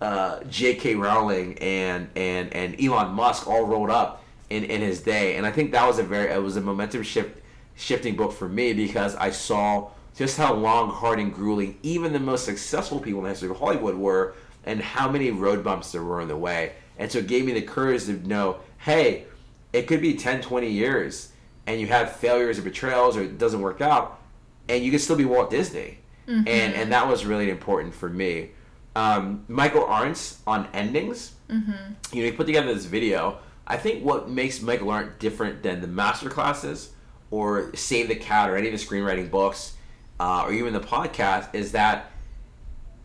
uh, 0.00 0.40
J.K. 0.44 0.94
Rowling, 0.94 1.58
and 1.58 2.08
and 2.16 2.52
and 2.52 2.80
Elon 2.80 3.12
Musk 3.12 3.48
all 3.48 3.64
rolled 3.64 3.90
up 3.90 4.24
in, 4.50 4.64
in 4.64 4.80
his 4.80 5.00
day. 5.00 5.36
And 5.36 5.46
I 5.46 5.50
think 5.50 5.72
that 5.72 5.86
was 5.86 5.98
a 5.98 6.02
very 6.02 6.30
it 6.32 6.42
was 6.42 6.56
a 6.56 6.60
momentum 6.60 7.02
shift 7.02 7.40
shifting 7.76 8.16
book 8.16 8.32
for 8.32 8.48
me 8.48 8.72
because 8.72 9.14
I 9.16 9.30
saw 9.30 9.90
just 10.16 10.36
how 10.36 10.52
long, 10.52 10.90
hard, 10.90 11.20
and 11.20 11.32
grueling 11.32 11.78
even 11.82 12.12
the 12.12 12.18
most 12.18 12.44
successful 12.44 12.98
people 12.98 13.20
in 13.20 13.24
the 13.24 13.30
history 13.30 13.50
of 13.50 13.58
Hollywood 13.58 13.94
were, 13.94 14.34
and 14.64 14.80
how 14.80 15.08
many 15.08 15.30
road 15.30 15.62
bumps 15.62 15.92
there 15.92 16.02
were 16.02 16.20
in 16.20 16.28
the 16.28 16.36
way. 16.36 16.72
And 16.98 17.10
so 17.10 17.20
it 17.20 17.28
gave 17.28 17.44
me 17.44 17.52
the 17.52 17.62
courage 17.62 18.06
to 18.06 18.14
know, 18.26 18.58
hey, 18.78 19.26
it 19.72 19.86
could 19.86 20.00
be 20.00 20.14
10, 20.14 20.42
20 20.42 20.68
years, 20.68 21.30
and 21.68 21.80
you 21.80 21.86
have 21.86 22.16
failures 22.16 22.58
or 22.58 22.62
betrayals 22.62 23.16
or 23.16 23.22
it 23.22 23.38
doesn't 23.38 23.60
work 23.60 23.80
out, 23.80 24.20
and 24.68 24.84
you 24.84 24.90
can 24.90 24.98
still 24.98 25.16
be 25.16 25.24
Walt 25.24 25.50
Disney. 25.50 25.98
Mm-hmm. 26.26 26.48
And 26.48 26.74
and 26.74 26.92
that 26.92 27.08
was 27.08 27.24
really 27.24 27.48
important 27.48 27.94
for 27.94 28.08
me. 28.08 28.50
Um, 28.98 29.44
Michael 29.48 29.84
Arndt 29.84 30.36
on 30.46 30.68
endings. 30.72 31.34
Mm-hmm. 31.48 32.16
You 32.16 32.22
know, 32.22 32.30
he 32.30 32.32
put 32.32 32.46
together 32.46 32.74
this 32.74 32.86
video 32.86 33.38
I 33.68 33.76
think 33.76 34.02
what 34.02 34.30
makes 34.30 34.62
Michael 34.62 34.90
Arndt 34.90 35.18
different 35.18 35.62
than 35.62 35.82
the 35.82 35.86
master 35.86 36.30
classes 36.30 36.90
or 37.30 37.76
Save 37.76 38.08
the 38.08 38.16
Cat 38.16 38.48
or 38.48 38.56
any 38.56 38.68
of 38.68 38.72
the 38.72 38.84
screenwriting 38.84 39.30
books 39.30 39.74
uh, 40.18 40.44
or 40.46 40.52
even 40.52 40.72
the 40.72 40.80
podcast 40.80 41.54
is 41.54 41.72
that 41.72 42.10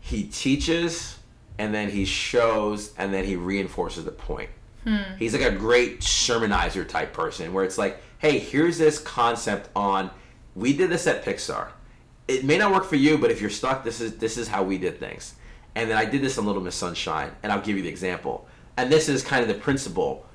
he 0.00 0.24
teaches 0.24 1.18
and 1.58 1.74
then 1.74 1.90
he 1.90 2.06
shows 2.06 2.94
and 2.96 3.12
then 3.12 3.24
he 3.24 3.36
reinforces 3.36 4.06
the 4.06 4.10
point. 4.10 4.48
Hmm. 4.84 5.02
He's 5.18 5.34
like 5.34 5.42
a 5.42 5.54
great 5.54 6.00
sermonizer 6.00 6.88
type 6.88 7.12
person 7.12 7.52
where 7.52 7.64
it's 7.64 7.78
like, 7.78 8.00
hey, 8.18 8.38
here's 8.38 8.78
this 8.78 8.98
concept 8.98 9.68
on 9.76 10.10
we 10.56 10.74
did 10.74 10.88
this 10.88 11.06
at 11.06 11.24
Pixar. 11.24 11.68
It 12.26 12.42
may 12.42 12.56
not 12.56 12.72
work 12.72 12.84
for 12.84 12.96
you, 12.96 13.18
but 13.18 13.30
if 13.30 13.40
you're 13.40 13.50
stuck, 13.50 13.84
this 13.84 14.00
is 14.00 14.16
this 14.16 14.38
is 14.38 14.48
how 14.48 14.62
we 14.62 14.78
did 14.78 14.98
things. 14.98 15.34
And 15.74 15.90
then 15.90 15.96
I 15.96 16.04
did 16.04 16.22
this 16.22 16.38
on 16.38 16.46
Little 16.46 16.62
Miss 16.62 16.74
Sunshine, 16.74 17.32
and 17.42 17.50
I'll 17.50 17.60
give 17.60 17.76
you 17.76 17.82
the 17.82 17.88
example. 17.88 18.46
And 18.76 18.90
this 18.90 19.08
is 19.08 19.22
kind 19.22 19.42
of 19.42 19.48
the 19.48 19.54
principle 19.54 20.26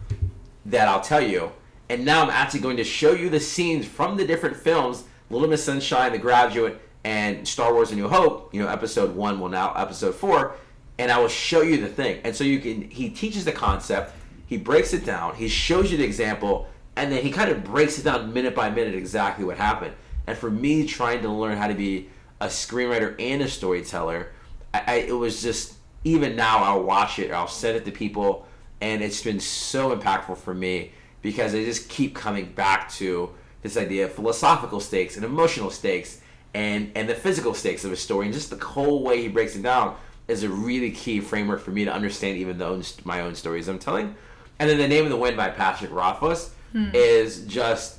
that 0.65 0.87
I'll 0.87 1.01
tell 1.01 1.21
you. 1.21 1.51
And 1.89 2.05
now 2.05 2.21
I'm 2.21 2.29
actually 2.29 2.59
going 2.59 2.77
to 2.77 2.83
show 2.83 3.13
you 3.13 3.29
the 3.29 3.39
scenes 3.39 3.85
from 3.85 4.17
the 4.17 4.25
different 4.25 4.55
films 4.55 5.05
Little 5.29 5.47
Miss 5.47 5.63
Sunshine, 5.63 6.11
The 6.11 6.17
Graduate, 6.17 6.81
and 7.03 7.47
Star 7.47 7.73
Wars 7.73 7.91
A 7.91 7.95
New 7.95 8.07
Hope. 8.07 8.53
You 8.53 8.61
know, 8.61 8.67
episode 8.67 9.15
one, 9.15 9.39
well, 9.39 9.49
now 9.49 9.73
episode 9.73 10.15
four. 10.15 10.55
And 10.97 11.11
I 11.11 11.19
will 11.19 11.29
show 11.29 11.61
you 11.61 11.79
the 11.79 11.87
thing. 11.87 12.19
And 12.23 12.35
so 12.35 12.43
you 12.43 12.59
can, 12.59 12.89
he 12.89 13.09
teaches 13.09 13.45
the 13.45 13.51
concept, 13.51 14.13
he 14.47 14.57
breaks 14.57 14.93
it 14.93 15.05
down, 15.05 15.35
he 15.35 15.47
shows 15.47 15.91
you 15.91 15.97
the 15.97 16.03
example, 16.03 16.67
and 16.95 17.11
then 17.11 17.23
he 17.23 17.31
kind 17.31 17.49
of 17.49 17.63
breaks 17.63 17.97
it 17.97 18.03
down 18.03 18.33
minute 18.33 18.53
by 18.53 18.69
minute 18.69 18.95
exactly 18.95 19.45
what 19.45 19.57
happened. 19.57 19.93
And 20.27 20.37
for 20.37 20.51
me, 20.51 20.85
trying 20.85 21.21
to 21.21 21.29
learn 21.29 21.57
how 21.57 21.67
to 21.67 21.73
be 21.73 22.09
a 22.41 22.47
screenwriter 22.47 23.15
and 23.19 23.41
a 23.41 23.47
storyteller, 23.47 24.31
I, 24.73 24.83
I, 24.85 24.93
it 24.95 25.13
was 25.13 25.41
just, 25.41 25.75
even 26.03 26.35
now, 26.35 26.63
I'll 26.63 26.83
watch 26.83 27.19
it, 27.19 27.31
I'll 27.31 27.47
send 27.47 27.77
it 27.77 27.85
to 27.85 27.91
people 27.91 28.47
and 28.81 29.01
it's 29.01 29.23
been 29.23 29.39
so 29.39 29.95
impactful 29.95 30.37
for 30.37 30.53
me 30.53 30.91
because 31.21 31.53
I 31.53 31.63
just 31.63 31.89
keep 31.89 32.15
coming 32.15 32.51
back 32.53 32.89
to 32.93 33.31
this 33.61 33.75
idea 33.75 34.05
of 34.05 34.13
philosophical 34.13 34.79
stakes 34.79 35.15
and 35.15 35.25
emotional 35.25 35.69
stakes 35.69 36.21
and 36.53 36.91
and 36.95 37.07
the 37.07 37.15
physical 37.15 37.53
stakes 37.53 37.83
of 37.83 37.91
a 37.91 37.95
story 37.95 38.25
and 38.25 38.33
just 38.33 38.49
the 38.49 38.65
whole 38.65 39.03
way 39.03 39.21
he 39.21 39.27
breaks 39.27 39.55
it 39.55 39.61
down 39.61 39.95
is 40.27 40.43
a 40.43 40.49
really 40.49 40.91
key 40.91 41.19
framework 41.19 41.59
for 41.59 41.71
me 41.71 41.85
to 41.85 41.93
understand 41.93 42.37
even 42.37 42.57
the 42.57 42.65
own, 42.65 42.83
my 43.03 43.21
own 43.21 43.33
stories 43.33 43.67
I'm 43.67 43.79
telling. 43.79 44.15
And 44.59 44.69
then 44.69 44.77
the 44.77 44.87
name 44.87 45.03
of 45.03 45.09
the 45.09 45.17
wind 45.17 45.35
by 45.35 45.49
Patrick 45.49 45.91
Rothfuss 45.91 46.53
hmm. 46.71 46.89
is 46.93 47.45
just 47.45 47.97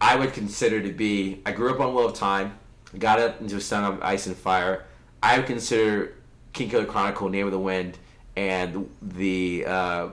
I 0.00 0.16
would 0.16 0.32
consider 0.32 0.80
to 0.82 0.92
be 0.92 1.42
I 1.44 1.52
grew 1.52 1.72
up 1.72 1.80
on 1.80 1.94
Wheel 1.94 2.06
of 2.06 2.14
Time, 2.14 2.58
got 2.98 3.18
up 3.18 3.40
into 3.40 3.56
a 3.56 3.60
Song 3.60 3.84
of 3.84 4.02
Ice 4.02 4.26
and 4.26 4.36
Fire. 4.36 4.86
I 5.22 5.38
would 5.38 5.46
consider 5.46 6.14
King 6.52 6.70
Kingkiller 6.70 6.86
Chronicle, 6.86 7.28
Name 7.28 7.46
of 7.46 7.52
the 7.52 7.58
Wind, 7.58 7.98
and 8.36 8.88
the 9.02 9.64
uh, 9.66 10.08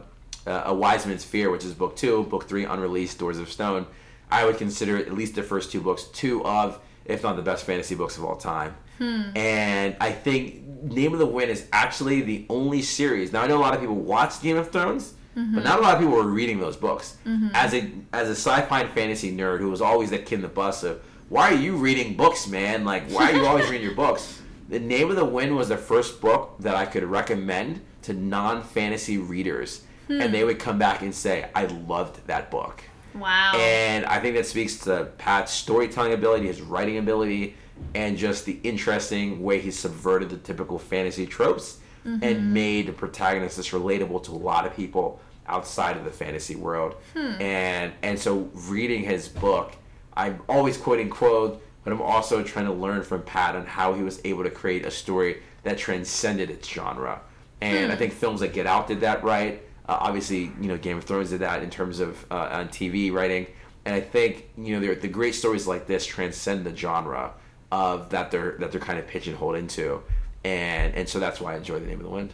uh, 0.46 0.64
A 0.66 0.74
Wise 0.74 1.06
Man's 1.06 1.24
Fear, 1.24 1.50
which 1.50 1.66
is 1.66 1.74
book 1.74 1.96
two, 1.96 2.24
book 2.24 2.48
three, 2.48 2.66
unreleased, 2.66 3.20
Doors 3.20 3.40
of 3.40 3.52
Stone. 3.52 3.88
I 4.30 4.46
would 4.46 4.58
consider 4.58 4.98
at 4.98 5.14
least 5.14 5.36
the 5.36 5.44
first 5.44 5.72
two 5.72 5.82
books 5.82 6.04
two 6.06 6.44
of, 6.46 6.80
if 7.06 7.24
not 7.24 7.36
the 7.36 7.42
best 7.42 7.66
fantasy 7.66 7.96
books 7.96 8.18
of 8.18 8.26
all 8.26 8.36
time. 8.36 8.76
Hmm. 8.98 9.32
And 9.36 9.96
I 10.02 10.12
think 10.12 10.64
Name 10.84 11.14
of 11.14 11.20
the 11.20 11.26
Wind 11.26 11.52
is 11.52 11.68
actually 11.72 12.22
the 12.22 12.46
only 12.50 12.82
series. 12.82 13.32
Now 13.32 13.44
I 13.44 13.48
know 13.48 13.58
a 13.58 13.60
lot 13.60 13.74
of 13.74 13.80
people 13.80 13.96
watch 13.96 14.42
Game 14.42 14.58
of 14.58 14.72
Thrones, 14.72 15.14
mm-hmm. 15.36 15.56
but 15.56 15.64
not 15.64 15.80
a 15.80 15.82
lot 15.82 15.94
of 15.96 16.00
people 16.02 16.16
were 16.16 16.24
reading 16.24 16.60
those 16.60 16.76
books. 16.76 17.18
Mm-hmm. 17.26 17.50
As 17.54 17.74
a 17.74 17.90
as 18.12 18.28
a 18.28 18.36
sci-fi 18.36 18.82
and 18.82 18.90
fantasy 18.92 19.32
nerd 19.36 19.60
who 19.60 19.70
was 19.70 19.82
always 19.82 20.10
that 20.10 20.26
kid 20.26 20.36
in 20.36 20.42
the 20.42 20.48
bus 20.48 20.84
of, 20.84 21.02
why 21.30 21.52
are 21.52 21.56
you 21.56 21.78
reading 21.78 22.16
books, 22.16 22.48
man? 22.48 22.84
Like, 22.86 23.10
why 23.10 23.32
are 23.32 23.36
you 23.36 23.46
always 23.46 23.70
reading 23.70 23.86
your 23.86 23.96
books? 23.96 24.42
The 24.70 24.80
Name 24.80 25.10
of 25.10 25.16
the 25.16 25.26
Wind 25.26 25.56
was 25.56 25.70
the 25.70 25.78
first 25.78 26.20
book 26.20 26.56
that 26.60 26.76
I 26.76 26.86
could 26.86 27.04
recommend 27.04 27.82
to 28.04 28.14
non 28.14 28.64
fantasy 28.64 29.18
readers 29.18 29.84
hmm. 30.08 30.22
and 30.22 30.34
they 30.34 30.44
would 30.44 30.60
come 30.60 30.78
back 30.78 31.02
and 31.02 31.14
say, 31.14 31.50
I 31.56 31.66
loved 31.66 32.26
that 32.28 32.52
book. 32.52 32.84
Wow. 33.14 33.54
And 33.56 34.06
I 34.06 34.20
think 34.20 34.36
that 34.36 34.46
speaks 34.46 34.78
to 34.82 35.10
Pat's 35.18 35.52
storytelling 35.54 36.14
ability, 36.14 36.48
his 36.48 36.62
writing 36.62 36.98
ability, 36.98 37.56
and 37.96 38.18
just 38.18 38.46
the 38.46 38.60
interesting 38.64 39.44
way 39.44 39.60
he 39.60 39.72
subverted 39.72 40.30
the 40.30 40.38
typical 40.38 40.78
fantasy 40.78 41.26
tropes 41.26 41.80
mm-hmm. 42.06 42.24
and 42.24 42.54
made 42.54 42.88
the 42.88 42.94
protagonist 42.94 43.58
this 43.58 43.70
relatable 43.70 44.24
to 44.24 44.32
a 44.32 44.34
lot 44.34 44.66
of 44.66 44.76
people 44.76 45.20
outside 45.48 45.98
of 45.98 46.04
the 46.04 46.12
fantasy 46.12 46.56
world. 46.56 46.96
Hmm. 47.14 47.42
And 47.42 47.94
and 48.02 48.20
so 48.20 48.50
reading 48.54 49.04
his 49.04 49.28
book, 49.30 49.76
I'm 50.16 50.42
always 50.50 50.78
quoting 50.78 51.10
quote, 51.10 51.64
but 51.88 51.94
I'm 51.94 52.02
also 52.02 52.44
trying 52.44 52.66
to 52.66 52.74
learn 52.74 53.02
from 53.02 53.24
Pat 53.24 53.56
on 53.56 53.66
how 53.66 53.94
he 53.94 54.04
was 54.04 54.20
able 54.26 54.44
to 54.44 54.50
create 54.50 54.86
a 54.86 54.92
story 54.92 55.38
that 55.64 55.78
transcended 55.78 56.50
its 56.50 56.68
genre. 56.68 57.22
And 57.62 57.86
hmm. 57.86 57.92
I 57.94 57.96
think 57.96 58.12
films 58.12 58.42
like 58.42 58.52
Get 58.52 58.68
Out 58.68 58.88
did 58.88 59.00
that 59.00 59.24
right. 59.24 59.64
Uh, 59.88 59.98
obviously, 60.02 60.52
you 60.60 60.68
know, 60.68 60.76
Game 60.76 60.98
of 60.98 61.06
Thrones 61.06 61.30
did 61.30 61.40
that 61.40 61.64
in 61.64 61.70
terms 61.70 62.02
of 62.02 62.26
uh, 62.30 62.50
on 62.52 62.68
TV 62.68 63.10
writing, 63.14 63.48
and 63.86 63.96
I 63.96 64.02
think 64.02 64.50
you 64.58 64.78
know 64.78 64.96
the 64.96 65.08
great 65.08 65.34
stories 65.34 65.66
like 65.66 65.88
this 65.88 66.06
transcend 66.06 66.66
the 66.66 66.76
genre 66.76 67.32
of 67.72 68.10
that 68.10 68.32
they're 68.32 68.58
that 68.60 68.74
they're 68.74 68.82
kind 68.82 69.00
of 69.00 69.08
pigeonholed 69.08 69.56
into, 69.56 70.04
and 70.44 70.94
and 70.94 71.08
so 71.08 71.20
that's 71.22 71.40
why 71.40 71.54
I 71.54 71.56
enjoy 71.56 71.80
the 71.80 71.86
Name 71.86 72.00
of 72.00 72.06
the 72.06 72.12
Wind. 72.12 72.34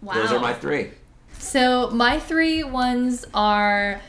Wow. 0.00 0.14
Those 0.14 0.32
are 0.32 0.40
my 0.40 0.54
three. 0.54 0.92
So 1.38 1.90
my 1.90 2.18
three 2.18 2.64
ones 2.64 3.26
are 3.34 4.00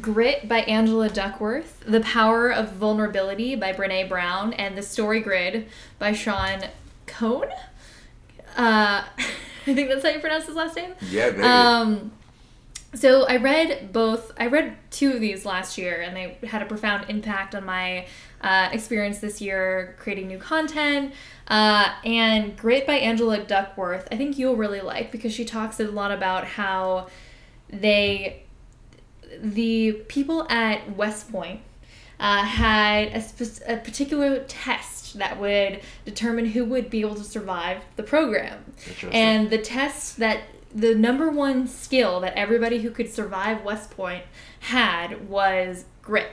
Grit 0.00 0.48
by 0.48 0.60
Angela 0.60 1.08
Duckworth, 1.08 1.80
The 1.86 2.00
Power 2.00 2.50
of 2.50 2.72
Vulnerability 2.72 3.54
by 3.54 3.72
Brene 3.72 4.08
Brown, 4.08 4.52
and 4.54 4.76
The 4.76 4.82
Story 4.82 5.20
Grid 5.20 5.68
by 5.98 6.12
Sean 6.12 6.64
Cohn. 7.06 7.48
Uh, 8.56 9.04
I 9.66 9.74
think 9.74 9.88
that's 9.88 10.02
how 10.02 10.10
you 10.10 10.20
pronounce 10.20 10.46
his 10.46 10.56
last 10.56 10.76
name. 10.76 10.94
Yeah, 11.10 11.30
maybe. 11.30 11.42
Um, 11.42 12.12
so 12.94 13.26
I 13.26 13.36
read 13.36 13.92
both. 13.92 14.32
I 14.38 14.46
read 14.46 14.76
two 14.90 15.12
of 15.12 15.20
these 15.20 15.44
last 15.44 15.78
year, 15.78 16.00
and 16.00 16.16
they 16.16 16.38
had 16.46 16.62
a 16.62 16.66
profound 16.66 17.06
impact 17.08 17.54
on 17.54 17.64
my 17.64 18.06
uh, 18.40 18.68
experience 18.72 19.18
this 19.18 19.40
year 19.40 19.96
creating 19.98 20.28
new 20.28 20.38
content. 20.38 21.12
Uh, 21.48 21.92
and 22.04 22.56
Grit 22.56 22.86
by 22.86 22.94
Angela 22.94 23.42
Duckworth, 23.42 24.06
I 24.12 24.16
think 24.16 24.38
you'll 24.38 24.56
really 24.56 24.80
like 24.80 25.10
because 25.10 25.32
she 25.32 25.44
talks 25.44 25.80
a 25.80 25.84
lot 25.84 26.12
about 26.12 26.44
how 26.44 27.08
they, 27.68 28.43
the 29.40 29.92
people 30.08 30.46
at 30.50 30.96
West 30.96 31.30
Point, 31.30 31.60
uh, 32.20 32.42
had 32.42 33.08
a, 33.08 33.20
spe- 33.20 33.62
a 33.66 33.76
particular 33.76 34.44
test 34.44 35.18
that 35.18 35.38
would 35.40 35.80
determine 36.04 36.46
who 36.46 36.64
would 36.64 36.90
be 36.90 37.00
able 37.00 37.14
to 37.14 37.24
survive 37.24 37.82
the 37.96 38.02
program. 38.02 38.64
And 39.10 39.50
the 39.50 39.58
test 39.58 40.18
that 40.18 40.42
the 40.74 40.94
number 40.94 41.30
one 41.30 41.68
skill 41.68 42.20
that 42.20 42.34
everybody 42.34 42.80
who 42.80 42.90
could 42.90 43.12
survive 43.12 43.62
West 43.62 43.90
Point 43.90 44.24
had 44.60 45.28
was 45.28 45.84
grit. 46.02 46.30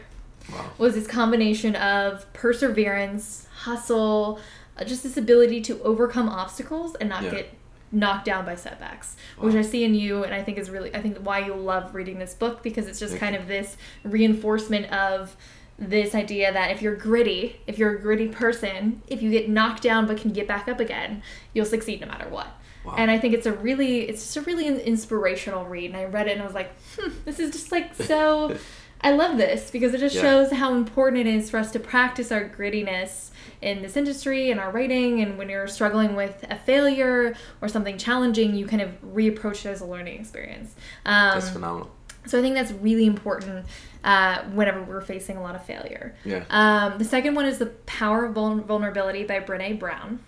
Wow. 0.51 0.71
Was 0.77 0.95
this 0.95 1.07
combination 1.07 1.75
of 1.75 2.31
perseverance, 2.33 3.47
hustle, 3.53 4.39
uh, 4.77 4.83
just 4.83 5.03
this 5.03 5.17
ability 5.17 5.61
to 5.61 5.81
overcome 5.83 6.27
obstacles 6.27 6.95
and 6.95 7.09
not 7.09 7.23
yeah. 7.23 7.31
get 7.31 7.53
knocked 7.91 8.25
down 8.25 8.45
by 8.45 8.55
setbacks, 8.55 9.15
wow. 9.37 9.45
which 9.45 9.55
I 9.55 9.61
see 9.61 9.83
in 9.83 9.93
you, 9.93 10.23
and 10.23 10.33
I 10.33 10.43
think 10.43 10.57
is 10.57 10.69
really 10.69 10.93
I 10.95 11.01
think 11.01 11.17
why 11.19 11.39
you 11.39 11.53
love 11.53 11.93
reading 11.93 12.19
this 12.19 12.33
book 12.33 12.63
because 12.63 12.87
it's 12.87 12.99
just 12.99 13.11
Thank 13.13 13.21
kind 13.21 13.35
you. 13.35 13.41
of 13.41 13.47
this 13.47 13.77
reinforcement 14.03 14.91
of 14.91 15.35
this 15.77 16.13
idea 16.13 16.53
that 16.53 16.71
if 16.71 16.81
you're 16.81 16.95
gritty, 16.95 17.59
if 17.65 17.79
you're 17.79 17.95
a 17.95 17.99
gritty 17.99 18.27
person, 18.27 19.01
if 19.07 19.21
you 19.21 19.31
get 19.31 19.49
knocked 19.49 19.81
down 19.81 20.05
but 20.05 20.17
can 20.17 20.31
get 20.31 20.47
back 20.47 20.67
up 20.67 20.79
again, 20.79 21.23
you'll 21.53 21.65
succeed 21.65 22.01
no 22.01 22.07
matter 22.07 22.29
what. 22.29 22.47
Wow. 22.85 22.95
And 22.97 23.11
I 23.11 23.19
think 23.19 23.33
it's 23.33 23.45
a 23.45 23.51
really, 23.51 24.01
it's 24.01 24.21
just 24.21 24.37
a 24.37 24.41
really 24.41 24.67
inspirational 24.67 25.65
read. 25.65 25.91
And 25.91 25.97
I 25.97 26.05
read 26.05 26.27
it 26.27 26.31
and 26.31 26.41
I 26.41 26.45
was 26.45 26.55
like, 26.55 26.71
hmm, 26.95 27.11
this 27.25 27.39
is 27.39 27.51
just 27.51 27.71
like 27.71 27.95
so. 27.95 28.57
I 29.01 29.11
love 29.11 29.37
this 29.37 29.71
because 29.71 29.93
it 29.93 29.99
just 29.99 30.15
yeah. 30.15 30.21
shows 30.21 30.51
how 30.51 30.73
important 30.73 31.27
it 31.27 31.27
is 31.27 31.49
for 31.49 31.57
us 31.57 31.71
to 31.71 31.79
practice 31.79 32.31
our 32.31 32.47
grittiness 32.47 33.31
in 33.61 33.81
this 33.81 33.97
industry 33.97 34.51
and 34.51 34.59
our 34.59 34.71
writing. 34.71 35.21
And 35.21 35.37
when 35.37 35.49
you're 35.49 35.67
struggling 35.67 36.15
with 36.15 36.45
a 36.49 36.55
failure 36.55 37.35
or 37.61 37.67
something 37.67 37.97
challenging, 37.97 38.55
you 38.55 38.67
kind 38.67 38.81
of 38.81 38.89
reapproach 39.01 39.65
it 39.65 39.69
as 39.69 39.81
a 39.81 39.85
learning 39.85 40.19
experience. 40.19 40.75
Um, 41.05 41.39
that's 41.39 41.49
phenomenal. 41.49 41.91
So 42.27 42.37
I 42.37 42.41
think 42.41 42.53
that's 42.53 42.71
really 42.71 43.07
important 43.07 43.65
uh, 44.03 44.43
whenever 44.53 44.83
we're 44.83 45.01
facing 45.01 45.37
a 45.37 45.41
lot 45.41 45.55
of 45.55 45.65
failure. 45.65 46.15
Yeah. 46.23 46.43
Um, 46.49 46.99
the 46.99 47.05
second 47.05 47.33
one 47.33 47.45
is 47.45 47.57
The 47.57 47.67
Power 47.87 48.25
of 48.25 48.33
Vulnerability 48.33 49.23
by 49.23 49.39
Brene 49.39 49.79
Brown. 49.79 50.19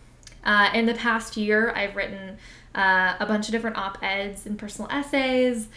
Uh, 0.44 0.70
in 0.74 0.88
the 0.88 0.96
past 0.96 1.38
year, 1.38 1.72
I've 1.72 1.96
written 1.96 2.38
uh, 2.76 3.16
a 3.20 3.26
bunch 3.26 3.48
of 3.48 3.52
different 3.52 3.78
op 3.78 4.00
eds 4.02 4.46
and 4.46 4.58
personal 4.58 4.90
essays. 4.92 5.70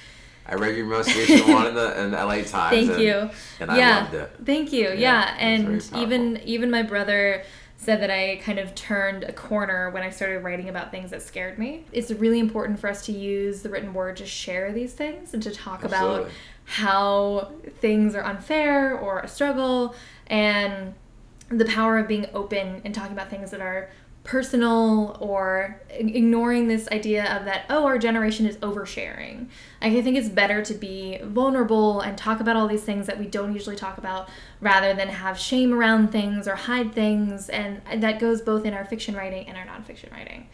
I 0.49 0.55
read 0.55 0.77
your 0.77 0.87
most 0.87 1.15
recent 1.15 1.49
one 1.49 1.67
in 1.67 1.75
the, 1.75 2.03
in 2.03 2.11
the 2.13 2.17
LA 2.17 2.43
Times. 2.43 2.51
Thank 2.71 2.91
and, 2.91 3.03
you. 3.03 3.31
And 3.61 3.71
I 3.71 3.79
yeah. 3.79 3.99
loved 4.01 4.15
it. 4.15 4.37
Thank 4.45 4.73
you. 4.73 4.89
Yeah, 4.89 4.95
yeah. 4.95 5.37
and 5.39 5.91
even 5.97 6.41
even 6.45 6.71
my 6.71 6.83
brother 6.83 7.43
said 7.79 8.01
that 8.01 8.11
I 8.11 8.37
kind 8.37 8.59
of 8.59 8.75
turned 8.75 9.25
a 9.25 9.33
corner 9.33 9.91
when 9.91 10.03
I 10.03 10.11
started 10.11 10.41
writing 10.41 10.69
about 10.69 10.91
things 10.91 11.11
that 11.11 11.23
scared 11.23 11.59
me. 11.59 11.85
It's 11.93 12.11
really 12.11 12.39
important 12.39 12.81
for 12.81 12.89
us 12.89 13.05
to 13.07 13.13
use 13.13 13.63
the 13.63 13.69
written 13.69 13.93
word 13.93 14.17
to 14.17 14.27
share 14.27 14.73
these 14.73 14.95
things 14.95 15.35
and 15.35 15.43
to 15.43 15.51
talk 15.51 15.85
Absolutely. 15.85 16.23
about 16.23 16.31
how 16.65 17.53
things 17.81 18.15
are 18.15 18.25
unfair 18.25 18.99
or 18.99 19.21
a 19.21 19.29
struggle 19.29 19.95
and 20.27 20.95
the 21.49 21.65
power 21.67 21.99
of 21.99 22.09
being 22.09 22.27
open 22.35 22.81
and 22.85 22.95
talking 22.95 23.13
about 23.13 23.31
things 23.31 23.51
that 23.51 23.61
are 23.61 23.91
personal 24.27 25.17
or 25.21 25.81
ignoring 25.91 26.67
this 26.67 26.89
idea 26.89 27.25
of 27.37 27.45
that 27.45 27.65
oh 27.71 27.87
our 27.87 27.97
generation 27.97 28.45
is 28.45 28.57
oversharing 28.57 29.47
i 29.81 30.03
think 30.03 30.17
it's 30.17 30.29
better 30.29 30.63
to 30.63 30.75
be 30.75 31.19
vulnerable 31.23 32.01
and 32.01 32.19
talk 32.19 32.41
about 32.41 32.57
all 32.57 32.67
these 32.67 32.83
things 32.83 33.07
that 33.07 33.19
we 33.19 33.25
don't 33.25 33.55
usually 33.55 33.77
talk 33.77 33.99
about 33.99 34.29
rather 34.61 34.93
than 34.95 35.09
have 35.09 35.39
shame 35.39 35.73
around 35.73 36.11
things 36.11 36.49
or 36.49 36.57
hide 36.57 36.93
things 36.93 37.49
and 37.49 37.81
that 37.95 38.19
goes 38.19 38.43
both 38.43 38.65
in 38.65 38.75
our 38.75 38.85
fiction 38.85 39.15
writing 39.15 39.47
and 39.47 39.57
our 39.57 39.65
nonfiction 39.65 40.13
writing 40.13 40.49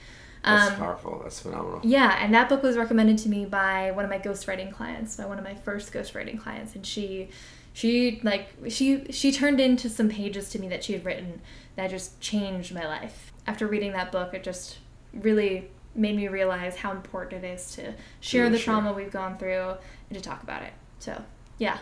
that's 0.44 0.72
um, 0.72 0.76
powerful. 0.76 1.20
That's 1.22 1.38
phenomenal. 1.38 1.80
Yeah, 1.84 2.18
and 2.20 2.34
that 2.34 2.48
book 2.48 2.64
was 2.64 2.76
recommended 2.76 3.16
to 3.18 3.28
me 3.28 3.44
by 3.44 3.92
one 3.92 4.04
of 4.04 4.10
my 4.10 4.18
ghostwriting 4.18 4.72
clients, 4.72 5.16
by 5.16 5.24
one 5.24 5.38
of 5.38 5.44
my 5.44 5.54
first 5.54 5.92
ghostwriting 5.92 6.36
clients, 6.36 6.74
and 6.74 6.84
she, 6.84 7.28
she 7.72 8.20
like 8.24 8.48
she 8.68 9.04
she 9.12 9.30
turned 9.30 9.60
into 9.60 9.88
some 9.88 10.08
pages 10.08 10.48
to 10.50 10.58
me 10.58 10.66
that 10.66 10.82
she 10.82 10.94
had 10.94 11.04
written 11.04 11.40
that 11.76 11.90
just 11.90 12.20
changed 12.20 12.74
my 12.74 12.86
life. 12.86 13.31
After 13.46 13.66
reading 13.66 13.92
that 13.92 14.12
book, 14.12 14.34
it 14.34 14.44
just 14.44 14.78
really 15.12 15.68
made 15.94 16.16
me 16.16 16.28
realize 16.28 16.76
how 16.76 16.90
important 16.90 17.44
it 17.44 17.48
is 17.48 17.74
to 17.76 17.94
share 18.20 18.48
the 18.48 18.58
sure. 18.58 18.74
trauma 18.74 18.92
we've 18.92 19.10
gone 19.10 19.36
through 19.36 19.74
and 20.08 20.16
to 20.16 20.20
talk 20.20 20.42
about 20.42 20.62
it. 20.62 20.72
So 21.00 21.22
yeah, 21.58 21.78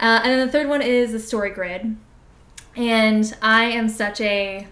uh, 0.00 0.20
and 0.22 0.32
then 0.32 0.46
the 0.46 0.52
third 0.52 0.68
one 0.68 0.82
is 0.82 1.12
the 1.12 1.20
story 1.20 1.50
grid, 1.50 1.96
and 2.76 3.36
I 3.40 3.64
am 3.64 3.88
such 3.88 4.20
a, 4.20 4.66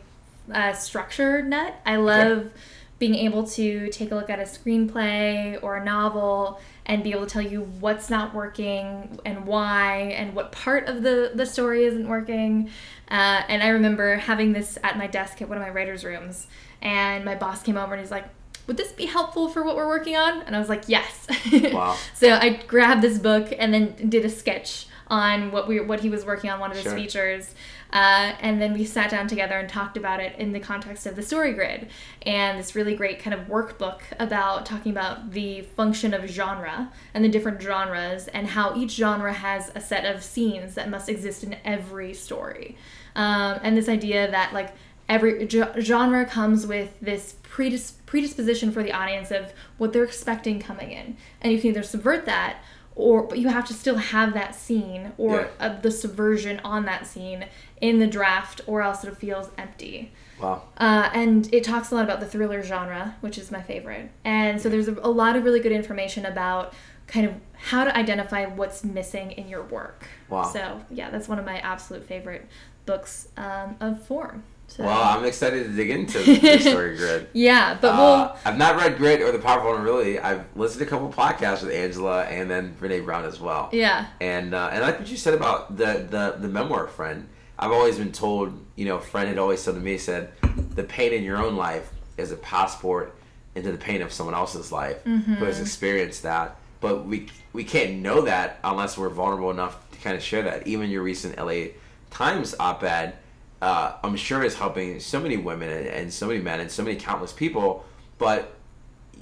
a 0.51 0.75
structure 0.75 1.43
nut. 1.43 1.75
I 1.87 1.97
love. 1.97 2.39
Okay 2.39 2.51
being 2.99 3.15
able 3.15 3.47
to 3.47 3.89
take 3.89 4.11
a 4.11 4.15
look 4.15 4.31
at 4.31 4.39
a 4.39 4.45
screenplay 4.45 5.63
or 5.63 5.77
a 5.77 5.85
novel 5.85 6.61
and 6.87 7.03
be 7.03 7.11
able 7.11 7.27
to 7.27 7.33
tell 7.33 7.43
you 7.43 7.63
what's 7.81 8.09
not 8.09 8.33
working 8.33 9.19
and 9.25 9.45
why 9.45 10.15
and 10.17 10.35
what 10.35 10.53
part 10.53 10.89
of 10.89 11.03
the, 11.03 11.33
the 11.35 11.45
story 11.45 11.85
isn't 11.85 12.09
working. 12.09 12.71
Uh, 13.11 13.43
and 13.49 13.63
I 13.63 13.69
remember 13.69 14.17
having 14.17 14.53
this 14.53 14.79
at 14.83 14.97
my 14.97 15.09
desk 15.09 15.43
at 15.43 15.49
one 15.49 15.59
of 15.59 15.63
my 15.63 15.71
writer's 15.71 16.05
rooms, 16.05 16.47
and 16.81 17.25
my 17.25 17.35
boss 17.35 17.63
came 17.63 17.77
over 17.77 17.95
and 17.95 18.01
he's 18.01 18.11
like, 18.11 18.25
would 18.67 18.77
this 18.77 18.93
be 18.93 19.07
helpful 19.07 19.49
for 19.49 19.63
what 19.63 19.77
we're 19.77 19.87
working 19.87 20.17
on? 20.17 20.43
And 20.43 20.57
I 20.57 20.59
was 20.59 20.69
like, 20.69 20.85
yes. 20.87 21.27
Wow. 21.73 21.97
so 22.15 22.33
I 22.33 22.63
grabbed 22.67 23.03
this 23.03 23.19
book 23.19 23.53
and 23.57 23.75
then 23.75 24.09
did 24.09 24.25
a 24.25 24.31
sketch 24.31 24.87
on 25.09 25.53
what 25.53 25.69
we 25.69 25.79
what 25.81 26.01
he 26.01 26.11
was 26.11 26.25
working 26.25 26.51
on 26.51 26.59
one 26.59 26.71
of 26.71 26.77
his 26.77 26.85
sure. 26.85 26.97
features 26.97 27.55
uh, 27.93 28.35
and 28.41 28.61
then 28.61 28.73
we 28.73 28.85
sat 28.85 29.11
down 29.11 29.29
together 29.29 29.59
and 29.59 29.69
talked 29.69 29.97
about 29.97 30.21
it 30.21 30.39
in 30.39 30.53
the 30.53 30.61
context 30.61 31.07
of 31.07 31.17
the 31.17 31.23
story 31.23 31.53
grid 31.53 31.89
and 32.23 32.59
this 32.59 32.75
really 32.75 32.95
great 32.95 33.19
kind 33.19 33.35
of 33.35 33.47
workbook 33.47 34.01
about 34.19 34.67
talking 34.67 34.93
about 34.93 35.31
the 35.31 35.63
function 35.63 36.13
of 36.13 36.29
genre 36.29 36.93
and 37.15 37.25
the 37.25 37.29
different 37.29 37.61
genres 37.61 38.29
and 38.29 38.49
how 38.49 38.75
each 38.77 38.93
genre 38.93 39.33
has 39.33 39.71
a 39.75 39.81
set 39.81 40.05
of 40.05 40.23
scenes 40.23 40.75
that 40.75 40.89
must 40.89 41.09
exist 41.09 41.45
in 41.45 41.57
every 41.65 42.13
story. 42.13 42.77
Um, 43.15 43.61
and 43.63 43.77
this 43.77 43.89
idea 43.89 44.31
that 44.31 44.53
like 44.53 44.75
every 45.09 45.49
genre 45.49 46.27
comes 46.27 46.67
with 46.67 46.99
this 47.01 47.37
predis- 47.43 47.95
predisposition 48.07 48.73
for 48.73 48.83
the 48.83 48.93
audience 48.93 49.31
of 49.31 49.53
what 49.79 49.93
they're 49.93 50.05
expecting 50.05 50.61
coming 50.61 50.91
in 50.91 51.17
and 51.41 51.53
you 51.53 51.61
can 51.61 51.71
either 51.71 51.83
subvert 51.83 52.27
that 52.27 52.59
or 52.97 53.23
but 53.23 53.39
you 53.39 53.49
have 53.49 53.65
to 53.67 53.75
still 53.75 53.97
have 53.97 54.35
that 54.35 54.55
scene 54.55 55.13
or 55.19 55.43
yeah. 55.43 55.67
uh, 55.67 55.81
the 55.81 55.91
subversion 55.91 56.61
on 56.65 56.87
that 56.87 57.07
scene 57.07 57.47
in 57.81 57.99
the 57.99 58.07
draft 58.07 58.61
or 58.67 58.83
else 58.83 59.05
it 59.05 59.17
feels 59.17 59.51
empty 59.59 60.13
wow 60.41 60.63
uh, 60.79 61.11
and 61.13 61.53
it 61.53 61.63
talks 61.65 61.91
a 61.91 61.95
lot 61.95 62.05
about 62.05 62.21
the 62.21 62.27
thriller 62.27 62.63
genre 62.63 63.17
which 63.21 63.39
is 63.39 63.51
my 63.51 63.63
favorite 63.63 64.11
and 64.25 64.61
so 64.61 64.69
there's 64.69 64.89
a, 64.89 64.95
a 65.03 65.11
lot 65.11 65.37
of 65.37 65.45
really 65.45 65.61
good 65.61 65.73
information 65.73 66.25
about 66.27 66.73
kind 67.07 67.27
of 67.27 67.35
how 67.53 67.85
to 67.85 67.97
identify 67.97 68.45
what's 68.47 68.83
missing 68.83 69.31
in 69.33 69.49
your 69.49 69.63
work 69.65 70.07
wow 70.29 70.43
so 70.43 70.81
yeah 70.91 71.11
that's 71.11 71.29
one 71.29 71.39
of 71.39 71.45
my 71.45 71.59
absolute 71.59 72.05
favorite 72.05 72.47
books 72.87 73.29
um, 73.37 73.77
of 73.81 74.03
form 74.07 74.43
so. 74.69 74.85
Well, 74.85 75.01
I'm 75.01 75.25
excited 75.25 75.65
to 75.65 75.73
dig 75.73 75.91
into 75.91 76.19
the 76.41 76.59
story 76.59 76.97
grid. 76.97 77.29
yeah, 77.33 77.79
but 77.81 77.89
uh, 77.89 77.97
we'll. 77.97 78.37
I've 78.45 78.59
not 78.59 78.77
read 78.77 78.97
Grit 78.97 79.21
or 79.23 79.31
The 79.33 79.39
Powerful 79.39 79.73
One 79.73 79.83
really. 79.83 80.19
I've 80.19 80.45
listened 80.57 80.81
to 80.81 80.87
a 80.87 80.91
couple 80.91 81.13
podcasts 81.13 81.63
with 81.63 81.73
Angela 81.73 82.25
and 82.25 82.51
then 82.51 82.75
Brene 82.81 83.05
Brown 83.05 83.25
as 83.25 83.41
well. 83.41 83.71
Yeah. 83.73 84.07
And 84.21 84.55
uh, 84.55 84.71
and 84.73 84.83
I 84.83 84.89
like 84.89 84.99
what 84.99 85.09
you 85.09 85.17
said 85.17 85.35
about 85.35 85.77
the, 85.77 86.07
the 86.11 86.37
the 86.41 86.49
memoir 86.49 86.89
friend. 86.89 87.29
I've 87.59 87.73
always 87.73 87.99
been 87.99 88.13
told, 88.13 88.59
you 88.77 88.85
know, 88.85 88.97
a 88.97 89.01
friend 89.01 89.29
had 89.29 89.39
always 89.39 89.61
said 89.61 89.75
to 89.75 89.81
me, 89.81 89.99
said, 89.99 90.33
the 90.75 90.85
pain 90.85 91.13
in 91.13 91.23
your 91.23 91.39
own 91.39 91.57
life 91.57 91.91
is 92.17 92.33
a 92.33 92.37
passport 92.37 93.17
into 93.55 93.73
the 93.73 93.79
pain 93.79 94.03
of 94.03 94.13
someone 94.13 94.35
else's 94.35 94.71
life 94.71 95.03
mm-hmm. 95.05 95.35
who 95.35 95.45
has 95.47 95.61
experienced 95.61 96.23
that. 96.23 96.57
But 96.81 97.07
we 97.07 97.29
we 97.55 97.65
can't 97.65 98.01
know 98.01 98.23
that 98.23 98.59
unless 98.63 98.99
we're 98.99 99.09
vulnerable 99.09 99.51
enough 99.51 99.91
to 99.93 99.99
kind 99.99 100.15
of 100.15 100.23
share 100.23 100.43
that. 100.43 100.67
Even 100.67 100.91
your 100.91 101.03
recent 101.03 101.39
LA 101.39 101.69
Times 102.11 102.55
op-ed 102.61 103.17
uh, 103.63 103.93
I'm 104.05 104.17
sure 104.17 104.45
is 104.45 104.55
helping 104.55 105.01
so 105.01 105.21
many 105.21 105.37
women 105.37 105.71
and, 105.71 105.87
and, 105.87 106.13
so 106.13 106.27
many 106.27 106.41
men 106.41 106.61
and 106.61 106.71
so 106.71 106.83
many 106.83 106.97
countless 106.97 107.33
people. 107.33 107.85
But 108.19 108.55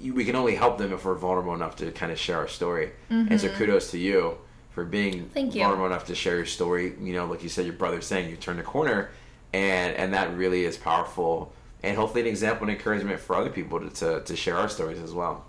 you, 0.01 0.13
we 0.15 0.25
can 0.25 0.35
only 0.35 0.57
help 0.57 0.79
them 0.79 0.93
if 0.93 1.05
we're 1.05 1.15
vulnerable 1.15 1.55
enough 1.55 1.77
to 1.77 1.91
kind 1.93 2.11
of 2.11 2.19
share 2.19 2.39
our 2.39 2.49
story. 2.49 2.91
Mm-hmm. 3.11 3.29
And 3.31 3.41
so 3.41 3.49
mm-hmm. 3.49 3.57
kudos 3.57 3.91
to 3.93 3.99
you 3.99 4.39
for 4.75 4.85
being 4.85 5.29
Thank 5.33 5.55
you. 5.55 5.61
vulnerable 5.61 5.87
enough 5.87 6.07
to 6.07 6.15
share 6.15 6.37
your 6.37 6.47
story. 6.47 6.95
You 7.01 7.13
know, 7.15 7.27
like 7.27 7.43
you 7.43 7.49
said, 7.49 7.65
your 7.65 7.75
brother's 7.75 8.07
saying 8.07 8.29
you 8.29 8.37
turned 8.37 8.59
a 8.61 8.65
corner, 8.65 9.11
and 9.53 9.95
and 9.97 10.13
that 10.13 10.37
really 10.37 10.65
is 10.65 10.77
powerful. 10.77 11.53
And 11.83 11.97
hopefully, 11.97 12.23
an 12.23 12.27
example 12.27 12.69
and 12.69 12.77
encouragement 12.77 13.21
for 13.21 13.37
other 13.37 13.51
people 13.51 13.79
to, 13.79 13.91
to, 13.91 14.21
to 14.23 14.37
share 14.37 14.57
our 14.57 14.69
stories 14.69 14.99
as 14.99 15.13
well. 15.13 15.45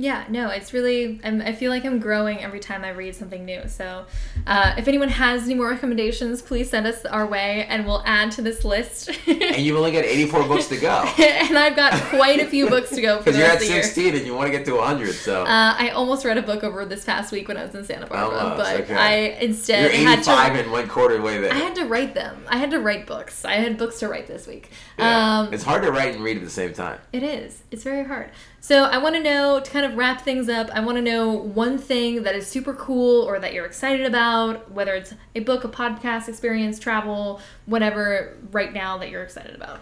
Yeah, 0.00 0.24
no, 0.28 0.48
it's 0.50 0.72
really, 0.72 1.20
I'm, 1.24 1.42
i 1.42 1.52
feel 1.52 1.72
like 1.72 1.84
I'm 1.84 1.98
growing 1.98 2.38
every 2.38 2.60
time 2.60 2.84
I 2.84 2.90
read 2.90 3.16
something 3.16 3.44
new. 3.44 3.66
So 3.66 4.06
uh, 4.46 4.74
if 4.78 4.86
anyone 4.86 5.08
has 5.08 5.42
any 5.42 5.56
more 5.56 5.68
recommendations, 5.70 6.40
please 6.40 6.70
send 6.70 6.86
us 6.86 7.04
our 7.04 7.26
way 7.26 7.66
and 7.68 7.84
we'll 7.84 8.04
add 8.06 8.30
to 8.32 8.42
this 8.42 8.64
list. 8.64 9.10
and 9.26 9.56
you've 9.58 9.76
only 9.76 9.90
got 9.90 10.04
84 10.04 10.44
books 10.44 10.68
to 10.68 10.76
go. 10.76 11.02
and 11.18 11.58
I've 11.58 11.74
got 11.74 11.94
quite 12.10 12.38
a 12.38 12.46
few 12.46 12.68
books 12.68 12.90
to 12.90 13.00
go 13.00 13.18
Because 13.18 13.36
you're 13.38 13.48
at 13.48 13.60
16 13.60 14.14
and 14.14 14.24
you 14.24 14.34
want 14.34 14.46
to 14.46 14.56
get 14.56 14.64
to 14.66 14.76
100, 14.76 15.12
so. 15.14 15.42
Uh, 15.42 15.74
I 15.76 15.90
almost 15.90 16.24
read 16.24 16.38
a 16.38 16.42
book 16.42 16.62
over 16.62 16.86
this 16.86 17.04
past 17.04 17.32
week 17.32 17.48
when 17.48 17.56
I 17.56 17.64
was 17.64 17.74
in 17.74 17.84
Santa 17.84 18.06
Barbara, 18.06 18.38
Almost, 18.38 18.56
but 18.56 18.80
okay. 18.82 18.94
I 18.94 19.14
instead 19.42 19.82
you're 19.82 20.12
85 20.12 20.26
had 20.26 20.52
to. 20.52 20.62
and 20.62 20.70
one 20.70 20.86
quarter 20.88 21.20
way 21.20 21.38
there. 21.38 21.52
I 21.52 21.56
had 21.56 21.74
to 21.74 21.86
write 21.86 22.14
them. 22.14 22.44
I 22.48 22.58
had 22.58 22.70
to 22.70 22.78
write 22.78 23.08
books. 23.08 23.44
I 23.44 23.54
had 23.54 23.76
books 23.76 23.98
to 23.98 24.06
write 24.08 24.28
this 24.28 24.46
week. 24.46 24.70
Yeah. 24.96 25.40
Um, 25.40 25.52
it's 25.52 25.64
hard 25.64 25.82
to 25.82 25.90
write 25.90 26.14
and 26.14 26.22
read 26.22 26.36
at 26.36 26.44
the 26.44 26.50
same 26.50 26.72
time. 26.72 27.00
It 27.12 27.24
is. 27.24 27.62
It's 27.72 27.82
very 27.82 28.04
hard. 28.04 28.30
So 28.60 28.84
I 28.84 28.98
want 28.98 29.14
to 29.14 29.22
know 29.22 29.60
to 29.60 29.70
kind 29.70 29.86
of 29.86 29.96
wrap 29.96 30.22
things 30.22 30.48
up. 30.48 30.68
I 30.70 30.80
want 30.80 30.96
to 30.96 31.02
know 31.02 31.30
one 31.30 31.78
thing 31.78 32.24
that 32.24 32.34
is 32.34 32.46
super 32.46 32.74
cool 32.74 33.22
or 33.22 33.38
that 33.38 33.54
you're 33.54 33.64
excited 33.64 34.04
about, 34.04 34.70
whether 34.72 34.94
it's 34.94 35.14
a 35.34 35.40
book, 35.40 35.64
a 35.64 35.68
podcast 35.68 36.28
experience, 36.28 36.78
travel, 36.78 37.40
whatever. 37.66 38.36
Right 38.50 38.72
now 38.72 38.98
that 38.98 39.10
you're 39.10 39.22
excited 39.22 39.54
about. 39.54 39.80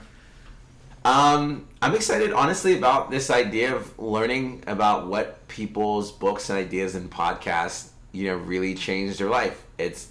Um, 1.05 1.69
I'm 1.81 1.94
excited, 1.94 2.32
honestly, 2.32 2.77
about 2.77 3.11
this 3.11 3.31
idea 3.31 3.74
of 3.74 3.97
learning 3.98 4.65
about 4.66 5.07
what 5.07 5.47
people's 5.47 6.11
books 6.11 6.51
and 6.51 6.59
ideas 6.59 6.97
and 6.97 7.09
podcasts, 7.09 7.90
you 8.11 8.27
know, 8.27 8.36
really 8.36 8.74
changed 8.74 9.20
their 9.20 9.31
life. 9.31 9.65
It's 9.78 10.09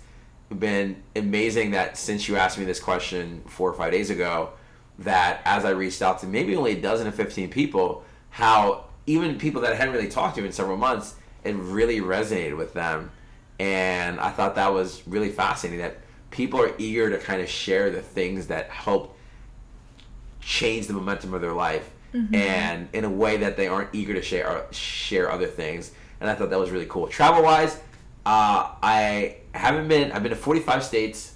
been 0.57 1.03
amazing 1.15 1.71
that 1.71 1.97
since 1.97 2.29
you 2.29 2.37
asked 2.37 2.57
me 2.57 2.63
this 2.63 2.79
question 2.79 3.43
four 3.45 3.69
or 3.69 3.73
five 3.73 3.91
days 3.91 4.09
ago, 4.09 4.51
that 4.99 5.41
as 5.43 5.65
I 5.65 5.71
reached 5.71 6.01
out 6.01 6.19
to 6.21 6.27
maybe 6.27 6.55
only 6.55 6.71
a 6.71 6.81
dozen 6.81 7.07
or 7.07 7.11
15 7.11 7.49
people, 7.49 8.05
how 8.35 8.83
even 9.05 9.37
people 9.37 9.61
that 9.61 9.71
I 9.71 9.75
hadn't 9.75 9.93
really 9.93 10.09
talked 10.09 10.35
to 10.35 10.43
in 10.43 10.51
several 10.51 10.75
months, 10.75 11.15
it 11.45 11.55
really 11.55 12.01
resonated 12.01 12.57
with 12.57 12.73
them. 12.73 13.09
And 13.61 14.19
I 14.19 14.29
thought 14.29 14.55
that 14.55 14.73
was 14.73 15.07
really 15.07 15.29
fascinating 15.29 15.79
that 15.79 15.99
people 16.31 16.59
are 16.59 16.73
eager 16.77 17.09
to 17.09 17.17
kind 17.17 17.41
of 17.41 17.47
share 17.47 17.91
the 17.91 18.01
things 18.01 18.47
that 18.47 18.69
help 18.69 19.17
change 20.41 20.87
the 20.87 20.93
momentum 20.93 21.33
of 21.33 21.39
their 21.39 21.53
life 21.53 21.89
mm-hmm. 22.13 22.35
and 22.35 22.89
in 22.91 23.05
a 23.05 23.09
way 23.09 23.37
that 23.37 23.55
they 23.55 23.69
aren't 23.69 23.95
eager 23.95 24.13
to 24.13 24.21
share 24.21 24.65
share 24.71 25.31
other 25.31 25.47
things. 25.47 25.93
And 26.19 26.29
I 26.29 26.35
thought 26.35 26.49
that 26.49 26.59
was 26.59 26.71
really 26.71 26.87
cool. 26.87 27.07
Travel 27.07 27.41
wise, 27.41 27.77
uh, 28.25 28.75
I 28.83 29.37
haven't 29.53 29.87
been. 29.87 30.11
I've 30.11 30.23
been 30.23 30.31
to 30.31 30.35
45 30.35 30.83
states 30.83 31.35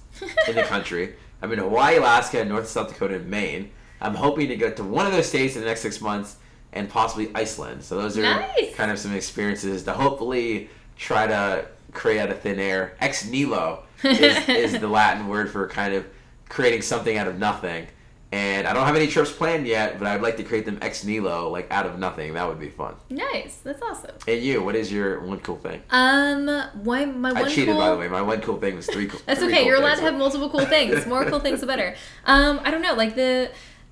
in 0.50 0.54
the 0.54 0.64
country. 0.74 1.16
I've 1.42 1.50
been 1.50 1.60
to 1.60 1.64
Hawaii, 1.64 1.96
Alaska, 1.96 2.44
North 2.44 2.68
South 2.68 2.90
Dakota, 2.90 3.16
and 3.16 3.30
Maine. 3.30 3.72
I'm 4.02 4.16
hoping 4.16 4.50
to 4.50 4.58
go 4.58 4.70
to 4.70 4.84
one 4.84 5.06
of 5.06 5.14
those 5.14 5.28
states 5.28 5.56
in 5.56 5.62
the 5.62 5.68
next 5.68 5.80
six 5.80 6.02
months 6.02 6.36
and 6.74 6.90
possibly 6.90 7.32
Iceland. 7.34 7.84
So 7.84 8.00
those 8.00 8.18
are 8.18 8.22
nice. 8.22 8.76
kind 8.76 8.92
of 8.92 9.00
some 9.00 9.14
experiences 9.14 9.84
to 9.84 9.94
hopefully 9.94 10.70
try 10.98 11.28
to 11.28 11.66
create 11.92 12.20
out 12.20 12.30
of 12.30 12.42
thin 12.42 12.60
air. 12.60 12.96
Ex 13.00 13.26
nihilo 13.26 13.84
is, 14.04 14.50
is 14.50 14.80
the 14.80 14.88
Latin 14.88 15.28
word 15.28 15.50
for 15.50 15.68
kind 15.68 15.94
of 15.94 16.06
creating 16.48 16.82
something 16.82 17.18
out 17.18 17.28
of 17.28 17.38
nothing. 17.38 17.88
And 18.32 18.68
I 18.68 18.74
don't 18.74 18.86
have 18.86 18.96
any 18.96 19.08
trips 19.08 19.32
planned 19.32 19.66
yet, 19.66 19.98
but 19.98 20.08
I'd 20.08 20.22
like 20.22 20.38
to 20.38 20.44
create 20.44 20.64
them 20.64 20.78
ex 20.84 21.04
nihilo, 21.04 21.50
like 21.50 21.72
out 21.72 21.88
of 21.88 21.98
nothing. 21.98 22.36
That 22.36 22.48
would 22.48 22.60
be 22.60 22.70
fun. 22.70 22.94
Nice, 23.10 23.56
that's 23.64 23.82
awesome. 23.82 24.12
And 24.28 24.40
you, 24.40 24.62
what 24.62 24.76
is 24.76 24.92
your 24.92 25.22
one 25.22 25.40
cool 25.40 25.58
thing? 25.58 25.82
Um, 25.90 26.46
why 26.84 27.06
my 27.06 27.34
one 27.34 27.44
I 27.44 27.50
cheated 27.50 27.70
cool... 27.70 27.80
by 27.80 27.90
the 27.90 27.98
way. 27.98 28.08
My 28.08 28.22
one 28.22 28.40
cool 28.42 28.58
thing 28.60 28.76
was 28.76 28.86
three. 28.86 29.00
Cool, 29.10 29.20
that's 29.26 29.40
three 29.40 29.50
okay. 29.50 29.60
Cool 29.60 29.68
You're 29.68 29.78
allowed 29.78 29.96
things. 29.96 30.00
to 30.02 30.06
have 30.06 30.16
multiple 30.16 30.50
cool 30.52 30.66
things. 30.66 31.08
More 31.08 31.26
cool 31.26 31.40
things, 31.40 31.62
the 31.62 31.66
better. 31.66 31.96
Um, 32.26 32.60
I 32.64 32.70
don't 32.70 32.84
know, 32.84 32.94
like 32.94 33.16
the. 33.16 33.50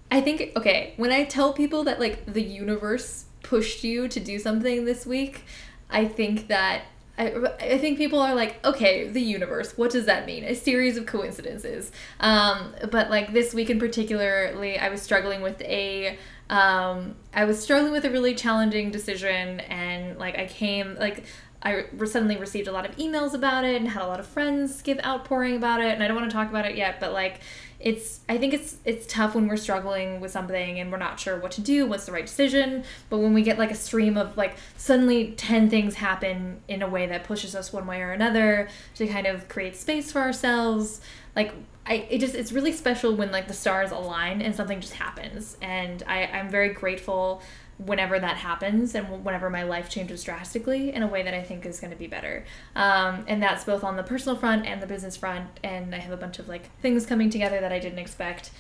I 0.10 0.22
think 0.22 0.54
okay 0.56 0.94
when 0.98 1.12
I 1.12 1.26
tell 1.26 1.54
people 1.54 1.84
that 1.84 2.00
like 2.00 2.32
the 2.32 2.42
universe 2.42 3.26
pushed 3.44 3.84
you 3.84 4.08
to 4.08 4.20
do 4.20 4.40
something 4.40 4.86
this 4.86 5.06
week, 5.06 5.44
I 5.90 6.06
think 6.06 6.48
that 6.48 6.84
I, 7.18 7.34
I 7.60 7.78
think 7.80 7.98
people 7.98 8.20
are 8.20 8.36
like, 8.36 8.64
okay, 8.64 9.08
the 9.08 9.22
universe, 9.22 9.76
what 9.76 9.90
does 9.90 10.06
that 10.06 10.28
mean? 10.28 10.44
A 10.44 10.54
series 10.54 10.98
of 10.98 11.08
coincidences. 11.08 11.92
Um, 12.20 12.76
but 12.92 13.10
like 13.10 13.34
this 13.34 13.54
week 13.54 13.72
in 13.72 13.80
particularly, 13.80 14.78
I 14.78 14.90
was 14.90 15.02
struggling 15.02 15.42
with 15.42 15.60
a, 15.62 16.18
um, 16.50 17.16
I 17.34 17.46
was 17.46 17.60
struggling 17.60 17.92
with 17.92 18.06
a 18.06 18.12
really 18.12 18.36
challenging 18.36 18.92
decision, 18.92 19.62
and 19.62 20.18
like 20.18 20.38
I 20.38 20.46
came 20.46 20.96
like. 21.00 21.26
I 21.60 21.86
suddenly 22.06 22.38
received 22.38 22.68
a 22.68 22.72
lot 22.72 22.88
of 22.88 22.96
emails 22.98 23.34
about 23.34 23.66
it 23.66 23.76
and 23.76 23.90
had 23.90 24.04
a 24.04 24.08
lot 24.08 24.20
of 24.20 24.28
friends 24.28 24.84
give 24.84 25.00
outpouring 25.04 25.56
about 25.56 25.82
it, 25.82 25.88
and 25.88 26.04
I 26.04 26.08
don't 26.08 26.16
want 26.16 26.30
to 26.30 26.34
talk 26.34 26.50
about 26.50 26.66
it 26.66 26.78
yet, 26.78 27.00
but 27.00 27.14
like 27.14 27.42
it's 27.80 28.22
I 28.28 28.38
think 28.38 28.54
it's 28.54 28.78
it's 28.86 29.06
tough 29.06 29.36
when 29.36 29.48
we're 29.48 29.58
struggling 29.58 30.20
with 30.20 30.32
something 30.32 30.80
and 30.80 30.92
we're 30.92 30.98
not 30.98 31.20
sure 31.20 31.40
what 31.40 31.52
to 31.52 31.62
do, 31.62 31.86
what's 31.86 32.06
the 32.06 32.12
right 32.12 32.26
decision. 32.26 32.84
But 33.10 33.20
when 33.20 33.34
we 33.34 33.44
get 33.44 33.60
like 33.60 33.70
a 33.70 33.76
stream 33.76 34.18
of 34.18 34.36
like 34.36 34.58
suddenly 34.78 35.34
ten 35.38 35.70
things 35.70 35.96
happen 35.96 36.62
in 36.68 36.82
a 36.82 36.90
way 36.90 37.06
that 37.06 37.24
pushes 37.24 37.56
us 37.56 37.72
one 37.72 37.86
way 37.86 38.02
or 38.02 38.12
another 38.12 38.68
to 38.96 39.08
kind 39.08 39.28
of 39.28 39.48
create 39.48 39.76
space 39.76 40.12
for 40.12 40.22
ourselves, 40.22 41.02
like 41.36 41.54
I 41.86 42.08
it 42.10 42.18
just 42.20 42.34
it's 42.34 42.52
really 42.52 42.74
special 42.74 43.16
when 43.16 43.32
like 43.32 43.48
the 43.48 43.54
stars 43.54 43.92
align 43.92 44.42
and 44.42 44.56
something 44.56 44.82
just 44.82 44.94
happens. 44.94 45.56
And 45.62 46.02
I 46.08 46.24
I'm 46.26 46.50
very 46.50 46.70
grateful 46.70 47.44
whenever 47.78 48.18
that 48.20 48.38
happens 48.38 48.96
and 48.96 49.24
whenever 49.24 49.50
my 49.50 49.64
life 49.64 49.90
changes 49.90 50.24
drastically 50.24 50.92
in 50.92 51.04
a 51.04 51.08
way 51.08 51.22
that 51.22 51.34
I 51.34 51.44
think 51.44 51.66
is 51.66 51.80
going 51.80 51.92
to 51.92 51.98
be 51.98 52.08
better. 52.08 52.44
Um, 52.76 53.24
and 53.28 53.42
that's 53.42 53.64
both 53.64 53.84
on 53.84 53.98
the 53.98 54.04
personal 54.04 54.36
front 54.36 54.66
and 54.66 54.82
the 54.82 54.88
business 54.88 55.16
front. 55.16 55.48
And 55.64 55.94
I 55.94 56.00
have 56.00 56.12
a 56.12 56.18
bunch 56.18 56.40
of 56.40 56.48
like 56.48 56.72
things 56.82 57.06
coming 57.06 57.30
together 57.30 57.62
that 57.62 57.72
I 57.72 57.80
didn't 57.80 58.00
expect. 58.00 58.52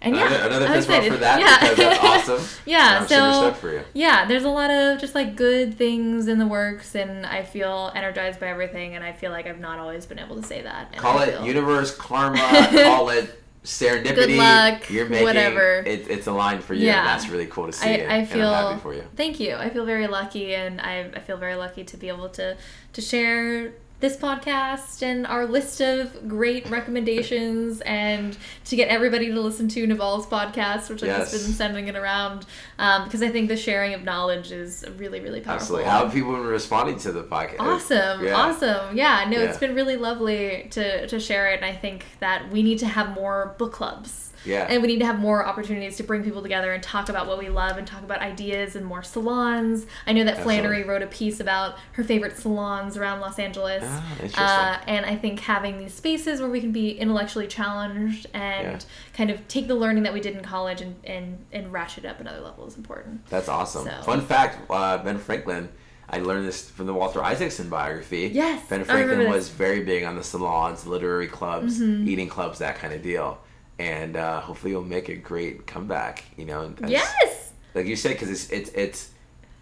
And 0.00 0.14
yeah, 0.14 0.28
another, 0.28 0.64
another 0.64 0.82
fist 0.82 1.08
for 1.08 1.16
that 1.16 1.40
yeah. 1.40 1.58
because 1.58 1.76
that's 1.76 2.28
awesome. 2.30 2.62
yeah, 2.64 3.04
so 3.06 3.82
yeah, 3.94 4.26
there's 4.26 4.44
a 4.44 4.48
lot 4.48 4.70
of 4.70 5.00
just 5.00 5.16
like 5.16 5.34
good 5.34 5.76
things 5.76 6.28
in 6.28 6.38
the 6.38 6.46
works, 6.46 6.94
and 6.94 7.26
I 7.26 7.42
feel 7.42 7.90
energized 7.96 8.38
by 8.38 8.46
everything, 8.46 8.94
and 8.94 9.02
I 9.02 9.10
feel 9.10 9.32
like 9.32 9.48
I've 9.48 9.58
not 9.58 9.80
always 9.80 10.06
been 10.06 10.20
able 10.20 10.36
to 10.36 10.44
say 10.44 10.62
that. 10.62 10.96
Call 10.96 11.18
it 11.22 11.32
feel... 11.32 11.44
universe, 11.44 11.92
karma, 11.96 12.38
call 12.38 13.10
it 13.10 13.42
serendipity. 13.68 14.14
Good 14.14 14.30
luck. 14.30 14.90
You're 14.90 15.08
making 15.08 15.24
whatever. 15.24 15.80
It, 15.80 16.08
it's 16.08 16.26
aligned 16.26 16.64
for 16.64 16.74
you. 16.74 16.86
Yeah. 16.86 17.04
that's 17.04 17.28
really 17.28 17.46
cool 17.46 17.66
to 17.66 17.72
see. 17.72 18.02
I, 18.04 18.18
I 18.18 18.24
feel 18.24 18.50
happy 18.50 18.80
for 18.80 18.94
you. 18.94 19.04
Thank 19.14 19.38
you. 19.38 19.54
I 19.54 19.68
feel 19.68 19.84
very 19.84 20.06
lucky, 20.06 20.54
and 20.54 20.80
I, 20.80 21.10
I 21.14 21.20
feel 21.20 21.36
very 21.36 21.54
lucky 21.54 21.84
to 21.84 21.96
be 21.96 22.08
able 22.08 22.30
to 22.30 22.56
to 22.94 23.00
share 23.00 23.74
this 24.00 24.16
podcast 24.16 25.02
and 25.02 25.26
our 25.26 25.44
list 25.44 25.80
of 25.80 26.28
great 26.28 26.68
recommendations 26.70 27.80
and 27.80 28.36
to 28.64 28.76
get 28.76 28.88
everybody 28.88 29.26
to 29.26 29.40
listen 29.40 29.66
to 29.68 29.86
Naval's 29.86 30.26
podcast, 30.26 30.88
which 30.88 31.02
yes. 31.02 31.20
I've 31.20 31.30
just 31.32 31.46
been 31.46 31.54
sending 31.54 31.88
it 31.88 31.96
around 31.96 32.46
um, 32.78 33.04
because 33.04 33.22
I 33.22 33.28
think 33.28 33.48
the 33.48 33.56
sharing 33.56 33.94
of 33.94 34.04
knowledge 34.04 34.52
is 34.52 34.84
really, 34.96 35.20
really 35.20 35.40
powerful. 35.40 35.62
Absolutely. 35.62 35.90
How 35.90 36.04
have 36.04 36.12
people 36.12 36.32
been 36.32 36.46
responding 36.46 36.98
to 37.00 37.12
the 37.12 37.24
podcast? 37.24 37.58
Awesome. 37.58 38.24
Yeah. 38.24 38.34
Awesome. 38.34 38.96
Yeah. 38.96 39.26
No, 39.28 39.38
yeah. 39.38 39.48
it's 39.48 39.58
been 39.58 39.74
really 39.74 39.96
lovely 39.96 40.68
to, 40.70 41.06
to 41.08 41.18
share 41.18 41.50
it. 41.50 41.56
And 41.56 41.64
I 41.64 41.74
think 41.74 42.04
that 42.20 42.50
we 42.50 42.62
need 42.62 42.78
to 42.78 42.86
have 42.86 43.14
more 43.14 43.56
book 43.58 43.72
clubs 43.72 44.27
yeah. 44.44 44.66
And 44.68 44.82
we 44.82 44.88
need 44.88 44.98
to 45.00 45.06
have 45.06 45.18
more 45.18 45.44
opportunities 45.44 45.96
to 45.96 46.02
bring 46.02 46.22
people 46.22 46.42
together 46.42 46.72
and 46.72 46.82
talk 46.82 47.08
about 47.08 47.26
what 47.26 47.38
we 47.38 47.48
love 47.48 47.76
and 47.76 47.86
talk 47.86 48.02
about 48.02 48.20
ideas 48.20 48.76
and 48.76 48.84
more 48.84 49.02
salons. 49.02 49.86
I 50.06 50.12
know 50.12 50.24
that 50.24 50.38
Absolutely. 50.38 50.60
Flannery 50.60 50.84
wrote 50.84 51.02
a 51.02 51.06
piece 51.06 51.40
about 51.40 51.76
her 51.92 52.04
favorite 52.04 52.36
salons 52.36 52.96
around 52.96 53.20
Los 53.20 53.38
Angeles. 53.38 53.82
Ah, 53.86 54.12
interesting. 54.12 54.44
Uh, 54.44 54.80
and 54.86 55.06
I 55.06 55.16
think 55.16 55.40
having 55.40 55.78
these 55.78 55.94
spaces 55.94 56.40
where 56.40 56.50
we 56.50 56.60
can 56.60 56.72
be 56.72 56.92
intellectually 56.98 57.46
challenged 57.46 58.26
and 58.32 58.82
yeah. 58.82 58.88
kind 59.12 59.30
of 59.30 59.46
take 59.48 59.68
the 59.68 59.74
learning 59.74 60.04
that 60.04 60.12
we 60.12 60.20
did 60.20 60.36
in 60.36 60.42
college 60.42 60.80
and, 60.80 60.96
and, 61.04 61.44
and 61.52 61.72
ratchet 61.72 62.04
it 62.04 62.08
up 62.08 62.20
another 62.20 62.40
level 62.40 62.66
is 62.66 62.76
important. 62.76 63.26
That's 63.26 63.48
awesome. 63.48 63.84
So. 63.84 64.02
Fun 64.02 64.20
fact 64.20 64.70
uh, 64.70 64.98
Ben 64.98 65.18
Franklin. 65.18 65.68
I 66.10 66.20
learned 66.20 66.48
this 66.48 66.70
from 66.70 66.86
the 66.86 66.94
Walter 66.94 67.22
Isaacson 67.22 67.68
biography. 67.68 68.30
Yes. 68.32 68.66
Ben 68.70 68.82
Franklin 68.84 69.28
was 69.28 69.50
very 69.50 69.84
big 69.84 70.04
on 70.04 70.16
the 70.16 70.24
salons, 70.24 70.86
literary 70.86 71.26
clubs, 71.26 71.78
mm-hmm. 71.78 72.08
eating 72.08 72.30
clubs, 72.30 72.60
that 72.60 72.76
kind 72.76 72.94
of 72.94 73.02
deal 73.02 73.38
and 73.78 74.16
uh, 74.16 74.40
hopefully 74.40 74.72
you'll 74.72 74.82
make 74.82 75.08
a 75.08 75.16
great 75.16 75.66
comeback. 75.66 76.24
You 76.36 76.46
know, 76.46 76.74
yes, 76.86 77.52
like 77.74 77.86
you 77.86 77.96
said, 77.96 78.12
because 78.12 78.30
it's 78.30 78.50
it's 78.50 78.70
it's 78.70 79.10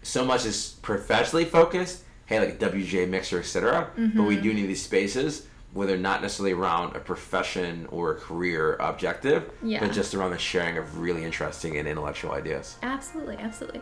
so 0.03 0.25
much 0.25 0.45
is 0.45 0.77
professionally 0.81 1.45
focused. 1.45 2.03
Hey, 2.25 2.39
like 2.39 2.59
WJ 2.59 3.07
Mixer, 3.07 3.39
etc. 3.39 3.89
Mm-hmm. 3.97 4.17
But 4.17 4.23
we 4.27 4.35
mm-hmm. 4.35 4.43
do 4.43 4.53
need 4.53 4.67
these 4.67 4.83
spaces 4.83 5.47
where 5.73 5.85
they're 5.85 5.97
not 5.97 6.21
necessarily 6.21 6.53
around 6.53 6.95
a 6.95 6.99
profession 6.99 7.87
or 7.91 8.13
a 8.13 8.15
career 8.15 8.75
objective, 8.79 9.51
yeah. 9.61 9.79
but 9.79 9.91
just 9.91 10.15
around 10.15 10.31
the 10.31 10.37
sharing 10.37 10.77
of 10.77 10.99
really 10.99 11.23
interesting 11.23 11.77
and 11.77 11.87
intellectual 11.87 12.31
ideas. 12.31 12.77
Absolutely, 12.81 13.37
absolutely. 13.37 13.81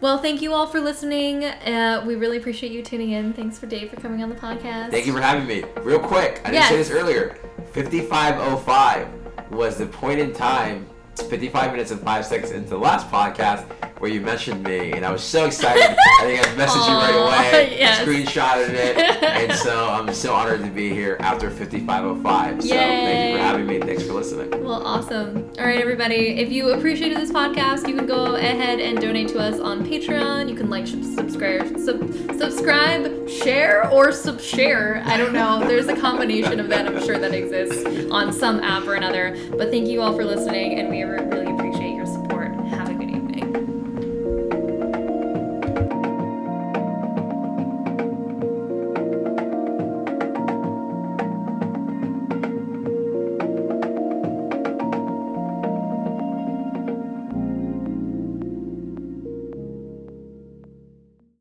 Well, 0.00 0.18
thank 0.18 0.42
you 0.42 0.52
all 0.52 0.66
for 0.66 0.80
listening. 0.80 1.44
Uh, 1.44 2.02
we 2.06 2.16
really 2.16 2.36
appreciate 2.36 2.72
you 2.72 2.82
tuning 2.82 3.10
in. 3.10 3.32
Thanks 3.32 3.58
for 3.58 3.66
Dave 3.66 3.90
for 3.90 4.00
coming 4.00 4.22
on 4.22 4.28
the 4.28 4.34
podcast. 4.34 4.90
Thank 4.90 5.06
you 5.06 5.12
for 5.12 5.20
having 5.20 5.46
me. 5.46 5.64
Real 5.82 5.98
quick, 5.98 6.40
I 6.44 6.50
didn't 6.50 6.66
say 6.66 6.76
this 6.76 6.90
earlier. 6.90 7.38
5505 7.72 9.25
was 9.50 9.78
the 9.78 9.86
point 9.86 10.20
in 10.20 10.32
time 10.32 10.86
55 11.28 11.72
minutes 11.72 11.90
and 11.90 12.00
5 12.00 12.26
seconds 12.26 12.52
into 12.52 12.70
the 12.70 12.78
last 12.78 13.10
podcast 13.10 13.66
where 13.98 14.10
you 14.10 14.20
mentioned 14.20 14.62
me, 14.62 14.92
and 14.92 15.04
I 15.04 15.10
was 15.10 15.22
so 15.22 15.46
excited. 15.46 15.82
I 15.82 16.20
think 16.22 16.40
I 16.40 16.50
messaged 16.54 16.88
you 16.88 16.94
right 16.94 17.14
away, 17.14 17.78
yes. 17.78 18.00
screenshotted 18.00 18.70
it, 18.70 19.22
and 19.22 19.52
so 19.58 19.88
I'm 19.90 20.12
so 20.12 20.34
honored 20.34 20.62
to 20.64 20.70
be 20.70 20.90
here 20.90 21.16
after 21.20 21.50
5505. 21.50 22.62
So 22.62 22.68
Yay. 22.68 22.74
thank 22.76 23.30
you 23.30 23.36
for 23.36 23.42
having 23.42 23.66
me. 23.66 23.80
Thanks 23.80 24.02
for 24.04 24.12
listening. 24.12 24.50
Well, 24.64 24.86
awesome. 24.86 25.50
All 25.58 25.64
right, 25.64 25.80
everybody. 25.80 26.38
If 26.38 26.52
you 26.52 26.70
appreciated 26.70 27.16
this 27.16 27.30
podcast, 27.30 27.88
you 27.88 27.94
can 27.94 28.06
go 28.06 28.34
ahead 28.34 28.80
and 28.80 29.00
donate 29.00 29.28
to 29.28 29.38
us 29.38 29.58
on 29.58 29.84
Patreon. 29.84 30.48
You 30.48 30.56
can 30.56 30.68
like, 30.68 30.86
subscribe, 30.86 31.78
sub, 31.78 32.12
subscribe, 32.38 33.28
share, 33.28 33.88
or 33.90 34.12
sub 34.12 34.40
share. 34.40 35.02
I 35.06 35.16
don't 35.16 35.32
know. 35.32 35.66
There's 35.66 35.88
a 35.88 35.96
combination 35.96 36.60
of 36.60 36.68
that. 36.68 36.86
I'm 36.86 37.02
sure 37.04 37.18
that 37.18 37.32
exists 37.32 38.10
on 38.10 38.32
some 38.32 38.60
app 38.60 38.84
or 38.84 38.94
another. 38.94 39.36
But 39.56 39.70
thank 39.70 39.88
you 39.88 40.02
all 40.02 40.14
for 40.14 40.24
listening, 40.24 40.78
and 40.78 40.90
we 40.90 41.02
really 41.02 41.46